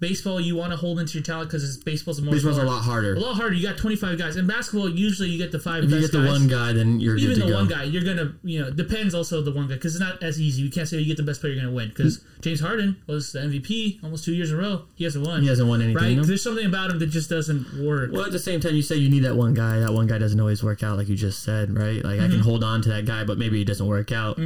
baseball 0.00 0.38
you 0.38 0.54
want 0.54 0.70
to 0.70 0.76
hold 0.76 0.98
into 1.00 1.14
your 1.14 1.22
talent 1.22 1.48
because 1.48 1.78
baseball's 1.78 2.20
more 2.20 2.34
Baseball's 2.34 2.58
a 2.58 2.64
lot 2.64 2.82
harder. 2.82 3.14
a 3.14 3.18
lot 3.20 3.36
harder. 3.36 3.54
You 3.54 3.66
got 3.66 3.78
25 3.78 4.18
guys. 4.18 4.36
In 4.36 4.46
basketball, 4.46 4.90
usually 4.90 5.30
you 5.30 5.38
get 5.38 5.50
the 5.50 5.58
five 5.58 5.84
If 5.84 5.90
you 5.90 6.00
get 6.00 6.12
the 6.12 6.18
guys. 6.18 6.28
one 6.28 6.46
guy, 6.48 6.72
then 6.74 7.00
you're 7.00 7.16
Even 7.16 7.38
the 7.38 7.46
go. 7.46 7.54
one 7.54 7.68
guy, 7.68 7.84
you're 7.84 8.02
gonna, 8.04 8.34
you 8.42 8.60
know, 8.60 8.70
depends 8.70 9.14
also 9.14 9.40
the 9.40 9.52
one 9.52 9.66
guy 9.66 9.74
because 9.74 9.94
it's 9.94 10.00
not 10.04 10.22
as 10.22 10.38
easy. 10.38 10.60
You 10.62 10.70
can't 10.70 10.86
say 10.86 10.98
you 10.98 11.06
get 11.06 11.16
the 11.16 11.22
best 11.22 11.40
player, 11.40 11.54
you're 11.54 11.62
gonna 11.62 11.74
win. 11.74 11.88
Because 11.88 12.20
James 12.42 12.60
Harden 12.60 12.96
was 13.06 13.32
the 13.32 13.38
MVP 13.44 14.00
almost 14.02 14.24
two 14.26 14.34
years 14.34 14.50
in 14.50 14.58
a 14.58 14.60
row. 14.60 14.82
He 14.94 15.04
hasn't 15.04 15.26
won. 15.26 15.40
He 15.40 15.48
hasn't 15.48 15.68
won 15.68 15.80
anything. 15.80 15.96
right? 16.02 16.16
no? 16.18 16.24
There's 16.24 16.42
something 16.42 16.66
about 16.66 16.90
him 16.90 16.98
that 16.98 17.06
just 17.06 17.30
doesn't 17.30 17.82
work. 17.82 18.10
Well, 18.12 18.26
at 18.26 18.32
the 18.32 18.38
same 18.38 18.60
time, 18.60 18.74
you 18.74 18.82
say 18.82 18.96
you 18.96 19.08
need 19.08 19.20
that 19.24 19.36
one 19.36 19.54
guy. 19.54 19.78
That 19.78 19.94
one 19.94 20.06
guy 20.06 20.18
doesn't 20.18 20.38
always 20.40 20.62
work 20.62 20.82
out, 20.82 20.98
like 20.98 21.08
you 21.08 21.16
just 21.16 21.42
said, 21.42 21.74
right? 21.74 22.04
Like 22.04 22.20
I 22.20 22.24
Mm-hmm. 22.24 22.30
can 22.32 22.40
hold 22.40 22.62
on 22.64 22.82
to 22.82 22.88
that 22.90 23.06
guy, 23.06 23.24
but 23.24 23.38
maybe 23.38 23.56
he 23.56 23.64
doesn't 23.64 23.86
work 23.86 24.12
out. 24.12 24.38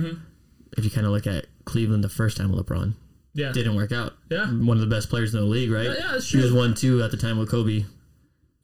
If 0.77 0.85
you 0.85 0.91
kind 0.91 1.07
of 1.07 1.13
look 1.13 1.27
at 1.27 1.47
Cleveland 1.65 2.05
the 2.05 2.09
first 2.09 2.37
time 2.37 2.53
with 2.53 2.65
LeBron, 2.67 2.95
Yeah, 3.35 3.53
didn't 3.53 3.75
work 3.77 3.93
out. 3.93 4.15
Yeah. 4.31 4.47
one 4.47 4.77
of 4.77 4.81
the 4.81 4.87
best 4.95 5.09
players 5.09 5.35
in 5.35 5.41
the 5.41 5.47
league, 5.47 5.71
right? 5.71 5.85
Yeah, 5.87 5.95
yeah, 5.99 6.13
that's 6.13 6.31
He 6.31 6.39
was 6.39 6.53
one 6.53 6.75
two 6.75 7.03
at 7.03 7.11
the 7.11 7.17
time 7.17 7.39
with 7.39 7.51
Kobe. 7.51 7.85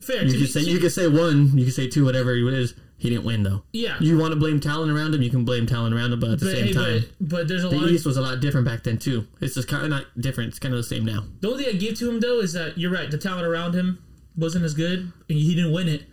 fair. 0.00 0.24
You 0.24 0.38
could 0.38 0.50
say 0.50 0.60
you 0.60 0.78
could 0.78 0.92
say 0.92 1.08
one, 1.08 1.56
you 1.56 1.64
could 1.64 1.74
say 1.74 1.88
two, 1.88 2.04
whatever 2.04 2.34
it 2.34 2.54
is. 2.54 2.74
He 2.96 3.10
didn't 3.10 3.24
win 3.24 3.42
though. 3.42 3.64
yeah, 3.72 3.96
You 4.00 4.16
want 4.16 4.32
to 4.32 4.38
blame 4.38 4.60
talent 4.60 4.90
around 4.90 5.14
him, 5.14 5.20
you 5.20 5.28
can 5.28 5.44
blame 5.44 5.66
talent 5.66 5.94
around 5.94 6.12
him, 6.12 6.20
but 6.20 6.30
at 6.30 6.38
the 6.40 6.46
but, 6.46 6.54
same 6.54 6.66
hey, 6.68 6.72
time, 6.72 7.04
but, 7.20 7.28
but 7.28 7.48
there's 7.48 7.64
a 7.64 7.68
lot 7.68 7.80
the 7.80 7.84
of 7.86 7.90
East 7.90 8.06
was 8.06 8.16
a 8.16 8.20
lot 8.22 8.40
different 8.40 8.66
back 8.66 8.82
then 8.84 8.98
too. 8.98 9.26
It's 9.40 9.54
just 9.56 9.68
kind 9.68 9.82
of 9.84 9.90
not 9.90 10.06
different. 10.18 10.50
It's 10.50 10.58
kind 10.58 10.72
of 10.72 10.78
the 10.78 10.84
same 10.84 11.04
now. 11.04 11.24
The 11.40 11.50
only 11.50 11.64
thing 11.64 11.74
I 11.74 11.78
give 11.78 11.98
to 11.98 12.08
him 12.08 12.20
though 12.20 12.40
is 12.40 12.52
that 12.54 12.78
you're 12.78 12.92
right. 12.92 13.10
The 13.10 13.18
talent 13.18 13.46
around 13.46 13.74
him 13.74 13.98
wasn't 14.36 14.64
as 14.64 14.74
good, 14.74 15.00
and 15.28 15.38
he 15.38 15.54
didn't 15.54 15.72
win 15.72 15.88
it. 15.88 16.04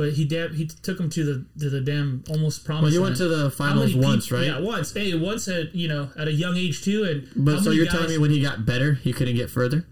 But 0.00 0.14
he 0.14 0.24
damn, 0.24 0.54
he 0.54 0.66
took 0.66 0.98
him 0.98 1.10
to 1.10 1.24
the 1.24 1.44
to 1.62 1.68
the 1.68 1.82
damn 1.82 2.24
almost 2.30 2.64
promise. 2.64 2.84
Well, 2.84 2.90
he 2.92 2.98
land. 2.98 3.04
went 3.10 3.16
to 3.18 3.28
the 3.28 3.42
How 3.44 3.50
finals 3.50 3.94
once, 3.94 4.26
peop- 4.28 4.32
right? 4.38 4.46
Yeah, 4.46 4.60
once. 4.60 4.94
Hey, 4.94 5.14
once 5.14 5.46
at 5.46 5.74
you 5.74 5.88
know 5.88 6.08
at 6.18 6.26
a 6.26 6.32
young 6.32 6.56
age 6.56 6.82
too. 6.82 7.04
And 7.04 7.28
But 7.36 7.60
so 7.62 7.70
you're 7.70 7.84
guys- 7.84 7.92
telling 7.94 8.08
me 8.08 8.16
when 8.16 8.30
he 8.30 8.40
got 8.40 8.64
better, 8.64 8.94
he 8.94 9.12
couldn't 9.12 9.36
get 9.36 9.50
further? 9.50 9.86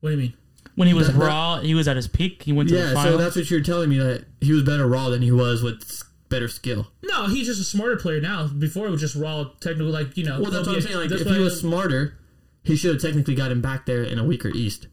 What 0.00 0.10
do 0.10 0.16
you 0.16 0.22
mean? 0.22 0.34
When 0.76 0.88
he 0.88 0.94
was 0.94 1.08
That- 1.08 1.18
that- 1.18 1.24
raw, 1.26 1.60
he 1.60 1.74
was 1.74 1.86
at 1.88 1.96
his 1.96 2.08
peak. 2.08 2.44
He 2.44 2.52
went 2.52 2.70
to 2.70 2.74
the 2.74 2.80
Yeah, 2.94 3.02
so 3.04 3.18
that's 3.18 3.36
what 3.36 3.50
you're 3.50 3.60
telling 3.60 3.90
me 3.90 3.98
that 3.98 4.24
he 4.40 4.52
was 4.52 4.62
better 4.62 4.86
raw 4.86 5.10
than 5.10 5.20
he 5.20 5.30
was 5.30 5.62
with 5.62 6.04
better 6.30 6.48
skill. 6.48 6.90
No, 7.02 7.26
he's 7.26 7.46
just 7.48 7.60
a 7.60 7.64
smarter 7.64 7.96
player 7.96 8.20
now. 8.22 8.46
Before 8.46 8.86
it 8.86 8.90
was 8.90 9.02
just 9.02 9.14
raw 9.14 9.44
technical, 9.60 9.92
like 9.92 10.16
you 10.16 10.24
know. 10.24 10.40
Well, 10.40 10.50
that's 10.50 10.66
what 10.66 10.76
I'm 10.76 10.80
saying. 10.82 10.96
Like, 10.96 11.10
if 11.10 11.26
he 11.26 11.34
I- 11.36 11.38
was 11.38 11.60
smarter, 11.60 12.14
he 12.62 12.76
should 12.76 12.92
have 12.94 13.02
technically 13.02 13.34
gotten 13.34 13.60
back 13.60 13.84
there 13.84 14.02
in 14.02 14.18
a 14.18 14.24
weaker 14.24 14.48
East, 14.48 14.86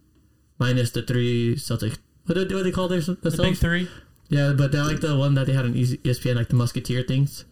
minus 0.59 0.91
the 0.91 1.03
three 1.03 1.55
Celtics. 1.55 1.97
What 2.25 2.33
do, 2.35 2.41
what 2.41 2.49
do 2.49 2.63
they 2.63 2.71
call 2.71 2.89
their 2.89 2.99
the 2.99 3.15
big 3.41 3.55
three. 3.55 3.87
Yeah, 4.29 4.53
but 4.57 4.71
they're 4.71 4.83
like 4.83 4.99
the 4.99 5.15
one 5.17 5.35
that 5.35 5.47
they 5.47 5.53
had 5.53 5.65
on 5.65 5.73
ESPN, 5.73 6.35
like 6.35 6.49
the 6.49 6.55
Musketeer 6.55 7.03
things. 7.03 7.45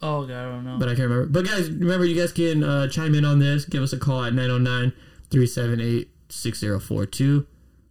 Oh 0.00 0.26
god, 0.26 0.36
I 0.36 0.50
don't 0.50 0.64
know. 0.64 0.76
But 0.78 0.88
I 0.88 0.94
can't 0.94 1.08
remember. 1.08 1.26
But 1.26 1.46
guys, 1.46 1.70
remember, 1.70 2.04
you 2.04 2.20
guys 2.20 2.32
can 2.32 2.62
uh, 2.62 2.88
chime 2.88 3.14
in 3.14 3.24
on 3.24 3.38
this. 3.38 3.64
Give 3.64 3.82
us 3.82 3.92
a 3.92 3.98
call 3.98 4.24
at 4.24 4.34
909 4.34 4.92
378 5.30 6.10
6042. 6.28 7.46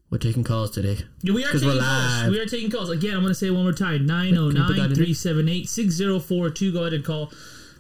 We're 0.10 0.18
taking 0.20 0.44
calls 0.44 0.70
today. 0.70 1.00
Yeah, 1.24 1.34
we 1.34 1.44
are 1.44 1.52
taking 1.52 1.68
we're 1.70 1.80
calls. 1.80 2.30
We 2.30 2.40
are 2.40 2.46
taking 2.46 2.70
calls. 2.70 2.90
Again, 2.92 3.16
I'm 3.16 3.22
going 3.22 3.32
to 3.32 3.36
say 3.36 3.48
it 3.48 3.52
one 3.52 3.64
more 3.64 3.74
time 3.74 4.06
909 4.06 4.76
378 4.96 5.68
6042. 5.68 6.72
Go 6.72 6.82
ahead 6.82 6.94
and 6.94 7.04
call 7.04 7.32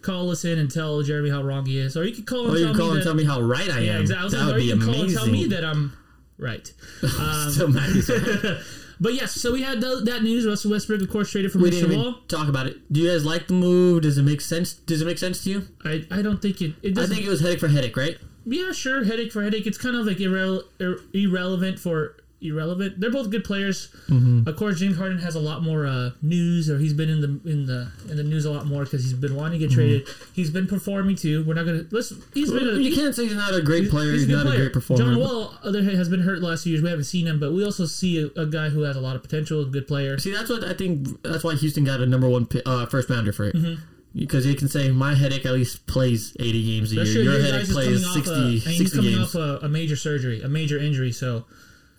call 0.01 0.31
us 0.31 0.43
in 0.43 0.57
and 0.60 0.69
tell 0.69 1.01
Jeremy 1.03 1.29
how 1.29 1.43
wrong 1.43 1.65
he 1.65 1.77
is. 1.77 1.95
Or 1.95 2.03
you 2.03 2.13
can 2.15 2.25
call 2.25 2.48
and 2.48 2.55
Or 2.55 2.57
you 2.57 2.65
tell 2.65 2.75
call 2.75 2.86
me 2.88 2.91
and 2.93 3.00
that, 3.01 3.05
tell 3.05 3.13
me 3.13 3.24
how 3.24 3.39
right 3.39 3.69
I 3.69 3.77
am. 3.77 3.83
Yeah, 3.83 4.00
exactly. 4.00 4.29
That 4.29 4.45
would 4.48 4.55
or 4.55 4.57
be 4.57 4.65
you 4.65 4.72
can 4.77 4.81
call 4.81 4.89
amazing. 4.95 5.10
and 5.10 5.17
tell 5.17 5.27
me 5.27 5.45
that 5.48 5.63
I'm 5.63 5.93
right. 6.39 6.74
Um, 7.19 7.51
Still 7.51 7.67
mad 7.67 7.89
he's 7.91 8.10
right. 8.10 8.57
but 9.00 9.13
yes, 9.13 9.33
so 9.33 9.51
we 9.53 9.62
had 9.63 9.81
th- 9.81 10.03
that 10.05 10.23
news. 10.23 10.45
Russell 10.45 10.71
Westbrook, 10.71 11.01
of 11.01 11.09
course, 11.09 11.31
traded 11.31 11.51
for 11.51 11.59
We 11.59 11.69
didn't 11.69 11.91
even 11.91 12.15
talk 12.27 12.47
about 12.47 12.67
it. 12.67 12.77
Do 12.91 13.01
you 13.01 13.09
guys 13.09 13.25
like 13.25 13.47
the 13.47 13.53
move? 13.53 14.03
Does 14.03 14.17
it 14.17 14.23
make 14.23 14.41
sense? 14.41 14.73
Does 14.73 15.01
it 15.01 15.05
make 15.05 15.17
sense 15.17 15.43
to 15.43 15.50
you? 15.50 15.67
I, 15.83 16.05
I 16.12 16.21
don't 16.21 16.41
think 16.41 16.62
it. 16.62 16.73
It 16.81 16.97
I 16.97 17.05
think 17.07 17.21
it 17.25 17.29
was 17.29 17.41
headache 17.41 17.59
for 17.59 17.67
headache, 17.67 17.95
right? 17.97 18.17
yeah, 18.45 18.71
sure. 18.71 19.03
Headache 19.05 19.31
for 19.31 19.41
headache. 19.43 19.65
It's 19.65 19.77
kind 19.77 19.95
of 19.95 20.05
like 20.05 20.17
irrele- 20.17 20.63
ir- 20.79 21.00
irrelevant 21.13 21.79
for 21.79 22.17
irrelevant. 22.43 23.00
They're 23.00 23.12
both 23.12 23.29
good 23.29 23.43
players. 23.43 23.88
Mm-hmm. 24.09 24.47
Of 24.47 24.55
course, 24.57 24.79
James 24.79 24.97
Harden 24.97 25.19
has 25.19 25.35
a 25.35 25.39
lot 25.39 25.63
more 25.63 25.85
uh, 25.85 26.12
news, 26.21 26.69
or 26.69 26.77
he's 26.77 26.93
been 26.93 27.10
in 27.10 27.21
the 27.21 27.49
in 27.49 27.65
the 27.65 27.91
in 28.10 28.17
the 28.17 28.23
news 28.23 28.45
a 28.45 28.51
lot 28.51 28.65
more 28.65 28.84
because 28.84 29.03
he's 29.03 29.13
been 29.13 29.36
wanting 29.36 29.60
to 29.60 29.67
get 29.67 29.73
traded. 29.73 30.08
He's 30.34 30.49
been 30.49 30.67
performing 30.67 31.15
too. 31.15 31.43
We're 31.45 31.53
not 31.53 31.65
gonna 31.65 31.86
listen. 31.91 32.21
He's 32.34 32.51
been. 32.51 32.63
A, 32.63 32.71
Mm-hmm. 32.73 32.82
you 32.82 32.89
he- 32.91 32.95
can't 32.95 33.13
say 33.15 33.23
he's 33.25 33.36
not 33.36 33.53
a 33.53 33.62
great 33.62 33.89
player. 33.89 34.12
He's, 34.13 34.23
a 34.23 34.27
good 34.27 34.45
not 34.45 34.53
a 34.53 34.58
great 34.58 34.73
performer. 34.73 35.03
John 35.03 35.19
Wall, 35.19 35.53
other 35.63 35.84
hand, 35.84 35.97
has 35.97 36.10
been 36.10 36.21
hurt 36.21 36.41
last 36.41 36.63
few 36.63 36.71
years. 36.73 36.82
We 36.84 36.89
haven't 36.89 37.06
seen 37.06 37.27
him, 37.27 37.39
but 37.39 37.53
we 37.53 37.63
also 37.63 37.86
see 37.86 38.21
a, 38.36 38.41
a 38.41 38.45
guy 38.45 38.69
who 38.69 38.82
has 38.82 38.95
a 38.95 39.01
lot 39.01 39.15
of 39.15 39.21
potential, 39.21 39.62
a 39.62 39.65
good 39.65 39.88
player. 39.88 40.17
See, 40.17 40.32
that's 40.32 40.49
what 40.49 40.63
I 40.63 40.73
think. 40.73 41.21
That's 41.23 41.43
why 41.43 41.56
Houston 41.56 41.84
got 41.84 41.99
a 42.01 42.06
number 42.06 42.27
one 42.29 42.47
uh, 42.65 42.86
first 42.88 43.10
rounder 43.10 43.32
for 43.34 43.45
it. 43.45 43.56
Mm-hmm. 43.56 43.82
Because 44.15 44.45
he 44.45 44.53
can 44.53 44.67
say 44.69 44.91
my 44.91 45.15
headache 45.15 45.43
at 45.43 45.53
least 45.53 45.88
plays 45.88 46.38
80 46.39 46.65
games 46.65 46.91
a 46.91 46.95
year. 46.95 47.06
True. 47.06 47.13
Your 47.23 47.34
Your 47.34 47.41
headache 47.41 47.67
plays 47.69 48.03
coming 48.06 48.21
off 48.21 48.27
a, 48.27 48.49
he's 48.51 48.77
60 48.77 48.95
coming 48.97 49.15
games. 49.15 49.36
off 49.36 49.62
a, 49.63 49.65
a 49.65 49.69
major 49.69 49.95
surgery, 49.95 50.39
a 50.43 50.47
major 50.47 50.77
injury. 50.77 51.12
So 51.12 51.45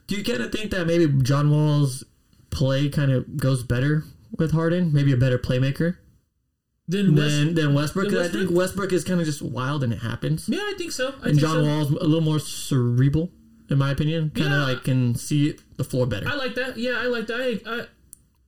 Do 0.07 0.17
you 0.17 0.25
kind 0.25 0.43
of 0.43 0.53
think 0.53 0.71
that 0.71 0.87
maybe 0.87 1.07
John 1.23 1.51
Wall's 1.51 2.05
play 2.51 2.89
kind 2.89 3.11
of 3.11 3.37
goes 3.37 3.63
better 3.63 4.05
with 4.37 4.53
Harden? 4.53 4.93
Maybe 4.93 5.13
a 5.13 5.17
better 5.17 5.39
playmaker 5.39 5.97
then 6.87 7.15
West, 7.17 7.31
than, 7.37 7.55
than 7.55 7.75
Westbrook? 7.75 8.09
than 8.09 8.15
'Cause 8.19 8.29
I 8.29 8.31
think 8.33 8.51
Westbrook? 8.51 8.93
Is 8.93 9.05
kind 9.05 9.19
of 9.21 9.27
just 9.27 9.41
wild 9.41 9.83
and 9.83 9.93
it 9.93 10.01
happens. 10.01 10.49
yeah, 10.49 10.59
I 10.61 10.75
think 10.77 10.93
so. 10.93 11.09
I 11.09 11.13
and 11.15 11.23
think 11.25 11.41
John 11.41 11.57
so. 11.57 11.65
Wall's 11.65 11.91
a 11.91 12.05
little 12.05 12.21
more 12.21 12.39
cerebral, 12.39 13.31
in 13.71 13.79
my 13.79 13.91
opinion. 13.91 14.31
Kind 14.35 14.53
of 14.53 14.61
Yeah. 14.61 14.65
like 14.65 14.85
can 14.85 15.15
see 15.15 15.57
the 15.77 15.85
floor 15.85 16.07
better. 16.07 16.29
I 16.29 16.35
like 16.35 16.55
that. 16.57 16.77
Yeah, 16.77 16.99
I 17.01 17.07
like 17.07 17.27
that. 17.29 17.41
I, 17.41 17.71
I 17.71 17.87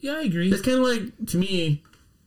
yeah, 0.01 0.13
I 0.17 0.23
agree. 0.23 0.53
It's 0.53 0.61
kind 0.61 0.77
of 0.79 0.85
like 0.85 1.27
to 1.29 1.39
me, 1.39 1.83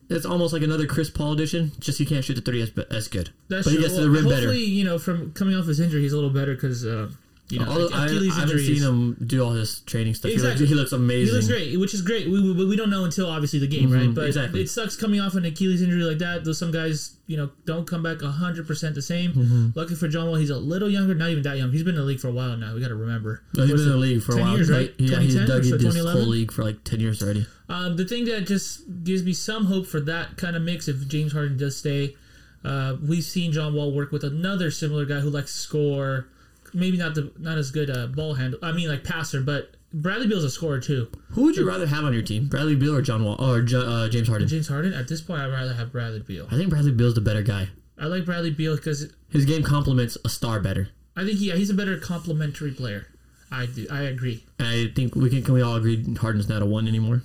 it's 0.10 0.26
almost 0.26 0.52
like 0.54 0.64
another 0.64 0.88
Chris 0.88 1.12
Paul 1.12 1.34
edition. 1.34 1.72
Just 1.80 2.00
he 2.00 2.06
can't 2.06 2.26
shoot 2.26 2.34
the 2.34 2.42
three 2.42 2.64
as 2.64 2.72
as 2.90 3.08
good, 3.08 3.30
That's 3.48 3.66
but 3.66 3.72
he 3.72 3.76
true. 3.78 3.84
gets 3.86 3.96
to 3.96 4.02
the 4.02 4.10
rim 4.10 4.24
hopefully, 4.24 4.46
better. 4.48 4.54
you 4.58 4.84
know, 4.84 4.98
from 4.98 5.32
coming 5.34 5.54
off 5.56 5.68
his 5.68 5.80
injury, 5.80 6.02
he's 6.02 6.14
a 6.14 6.16
little 6.16 6.32
better 6.32 6.56
because 6.56 6.84
uh, 6.84 7.12
you 7.50 7.60
know, 7.60 7.90
I, 7.92 8.06
Achilles 8.06 8.32
I 8.38 8.42
haven't 8.42 8.58
injury. 8.60 8.76
seen 8.80 8.84
him 8.84 9.18
do 9.26 9.44
all 9.44 9.52
his 9.52 9.80
training 9.82 10.14
stuff. 10.14 10.30
He, 10.30 10.36
Exactly. 10.36 10.60
looks, 10.62 10.70
he 10.70 10.76
looks 10.76 10.92
amazing. 10.92 11.26
He 11.28 11.32
looks 11.34 11.48
great, 11.48 11.80
which 11.80 11.94
is 11.96 12.02
great. 12.04 12.28
We, 12.30 12.54
we, 12.54 12.66
we 12.66 12.76
don't 12.76 12.90
know 12.92 13.06
until 13.06 13.28
obviously 13.30 13.60
the 13.60 13.68
game, 13.68 13.92
right? 13.92 14.10
Mhm, 14.10 14.16
But 14.16 14.26
exactly. 14.28 14.62
it 14.62 14.70
sucks 14.70 14.96
coming 14.96 15.20
off 15.20 15.34
an 15.34 15.46
Achilles 15.46 15.82
injury 15.82 16.04
like 16.04 16.20
that. 16.20 16.44
Though 16.46 16.52
some 16.54 16.72
guys, 16.72 17.16
you 17.26 17.38
know, 17.38 17.50
don't 17.66 17.88
come 17.88 18.04
back 18.04 18.22
hundred 18.22 18.68
percent 18.68 18.94
the 18.96 19.02
same. 19.02 19.34
Mm-hmm. 19.34 19.70
Lucky 19.80 19.96
for 19.96 20.08
John 20.08 20.28
Wall, 20.28 20.36
he's 20.36 20.50
a 20.52 20.58
little 20.58 20.90
younger, 20.90 21.16
not 21.16 21.30
even 21.30 21.42
that 21.44 21.58
young. 21.58 21.72
He's 21.72 21.84
been 21.84 21.96
in 21.96 22.02
the 22.02 22.06
league 22.08 22.20
for 22.20 22.28
a 22.28 22.32
while 22.32 22.56
now. 22.56 22.76
We 22.76 22.82
got 22.82 22.90
to 22.90 22.96
remember. 22.96 23.42
He's 23.56 23.68
been 23.72 23.80
in 23.80 23.90
the 23.90 23.98
league 23.98 24.22
for 24.22 24.38
a 24.38 24.42
while. 24.42 24.56
years, 24.56 24.70
right? 24.70 24.94
yeah, 25.00 25.20
he's 25.20 25.36
dug 25.36 25.48
so 25.64 25.74
into 25.76 25.78
this 25.78 25.96
whole 26.00 26.22
league 26.22 26.52
for 26.52 26.64
like 26.64 26.84
ten 26.84 27.00
years 27.00 27.22
already. 27.24 27.48
Um, 27.68 27.98
the 27.98 28.06
thing 28.06 28.26
that 28.26 28.46
just 28.48 28.82
gives 29.04 29.24
me 29.24 29.34
some 29.34 29.66
hope 29.66 29.86
for 29.88 30.00
that 30.02 30.38
kind 30.38 30.56
of 30.56 30.62
mix, 30.62 30.88
if 30.88 31.08
James 31.08 31.34
Harden 31.34 31.58
does 31.58 31.78
stay, 31.78 32.16
uh, 32.64 32.96
we've 33.08 33.24
seen 33.24 33.52
John 33.52 33.74
Wall 33.74 33.92
work 33.92 34.12
with 34.12 34.24
another 34.24 34.70
similar 34.72 35.06
guy 35.06 35.20
who 35.20 35.30
likes 35.30 35.52
to 35.54 35.58
score. 35.60 36.28
Maybe 36.74 36.98
not 36.98 37.16
the 37.16 37.32
not 37.40 37.58
as 37.58 37.72
good 37.72 37.90
a 37.90 38.08
ball 38.08 38.34
handle. 38.36 38.60
I 38.62 38.72
mean, 38.72 38.88
like 38.88 39.04
passer, 39.04 39.42
but 39.42 39.76
Bradley 39.94 40.28
Beal's 40.28 40.44
a 40.44 40.50
scorer 40.50 40.80
too. 40.80 41.10
Who 41.32 41.44
would 41.44 41.56
you 41.56 41.68
rather 41.68 41.88
have 41.88 42.04
on 42.04 42.14
your 42.14 42.22
team, 42.22 42.48
Bradley 42.48 42.76
Beal 42.76 42.96
or 42.96 43.02
John 43.02 43.24
Wall 43.24 43.36
or 43.44 43.62
Jo- 43.62 43.82
uh, 43.82 44.10
James 44.10 44.28
Harden? 44.28 44.48
James 44.48 44.68
Harden. 44.68 44.94
At 44.94 45.08
this 45.08 45.22
point, 45.22 45.42
I'd 45.42 45.52
rather 45.52 45.74
have 45.74 45.92
Bradley 45.92 46.20
Beal. 46.20 46.48
I 46.52 46.56
think 46.56 46.70
Bradley 46.70 46.92
Beal's 46.92 47.16
the 47.16 47.22
better 47.22 47.42
guy. 47.42 47.70
I 47.98 48.06
like 48.06 48.26
Bradley 48.26 48.52
Beal 48.52 48.76
because 48.76 49.12
His 49.30 49.46
game 49.46 49.64
complements 49.64 50.18
a 50.24 50.30
star 50.30 50.60
better. 50.60 50.90
I 51.16 51.26
think 51.26 51.40
yeah, 51.42 51.56
he's 51.56 51.70
a 51.70 51.74
better 51.74 51.98
complementary 51.98 52.72
player. 52.72 53.08
I 53.52 53.66
do. 53.66 53.88
I 53.92 54.04
agree. 54.04 54.44
I 54.60 54.92
think 54.96 55.16
we 55.16 55.30
can 55.30 55.44
can 55.44 55.54
we 55.54 55.62
all 55.62 55.76
agree 55.76 56.16
Harden's 56.16 56.48
not 56.48 56.62
a 56.62 56.66
one 56.66 56.88
anymore. 56.88 57.24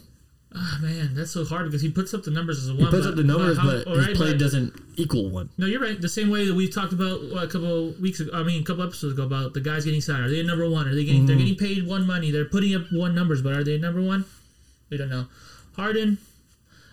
Ah 0.57 0.79
man, 0.81 1.15
that's 1.15 1.33
so 1.33 1.45
hard 1.45 1.67
because 1.67 1.83
he 1.83 1.91
puts 1.91 2.15
up 2.15 2.23
the 2.23 2.31
numbers 2.31 2.63
as 2.63 2.69
a 2.69 2.75
one. 2.75 2.85
He 2.85 2.91
puts 2.91 3.05
but, 3.07 3.11
up 3.11 3.17
the 3.17 3.25
numbers, 3.25 3.59
how- 3.59 3.65
but 3.65 3.89
his 3.89 4.07
right, 4.07 4.17
play 4.17 4.31
but- 4.33 4.39
doesn't 4.39 4.73
equal 4.97 5.29
one. 5.31 5.49
No, 5.59 5.67
you're 5.67 5.81
right. 5.81 6.01
The 6.01 6.09
same 6.09 6.31
way 6.31 6.47
that 6.47 6.55
we 6.55 6.69
talked 6.69 6.93
about 6.93 7.23
what, 7.31 7.43
a 7.43 7.49
couple 7.49 7.91
weeks 8.01 8.21
ago. 8.21 8.31
I 8.33 8.45
mean, 8.45 8.63
a 8.63 8.65
couple 8.65 8.85
episodes 8.85 9.15
ago 9.15 9.25
about 9.25 9.55
the 9.55 9.61
guys 9.61 9.85
getting 9.85 10.01
signed. 10.01 10.25
Are 10.25 10.31
they 10.31 10.43
number 10.45 10.69
one? 10.71 10.87
Are 10.87 10.95
they 10.95 11.05
getting? 11.05 11.27
They're 11.27 11.37
getting 11.37 11.57
paid 11.57 11.87
one 11.87 12.07
money. 12.07 12.31
They're 12.31 12.45
putting 12.45 12.75
up 12.75 12.83
one 12.93 13.15
numbers, 13.15 13.43
but 13.43 13.53
are 13.55 13.65
they 13.65 13.79
number 13.79 14.01
one? 14.01 14.27
We 14.91 14.97
don't 14.97 15.11
know. 15.11 15.27
Harden, 15.77 16.19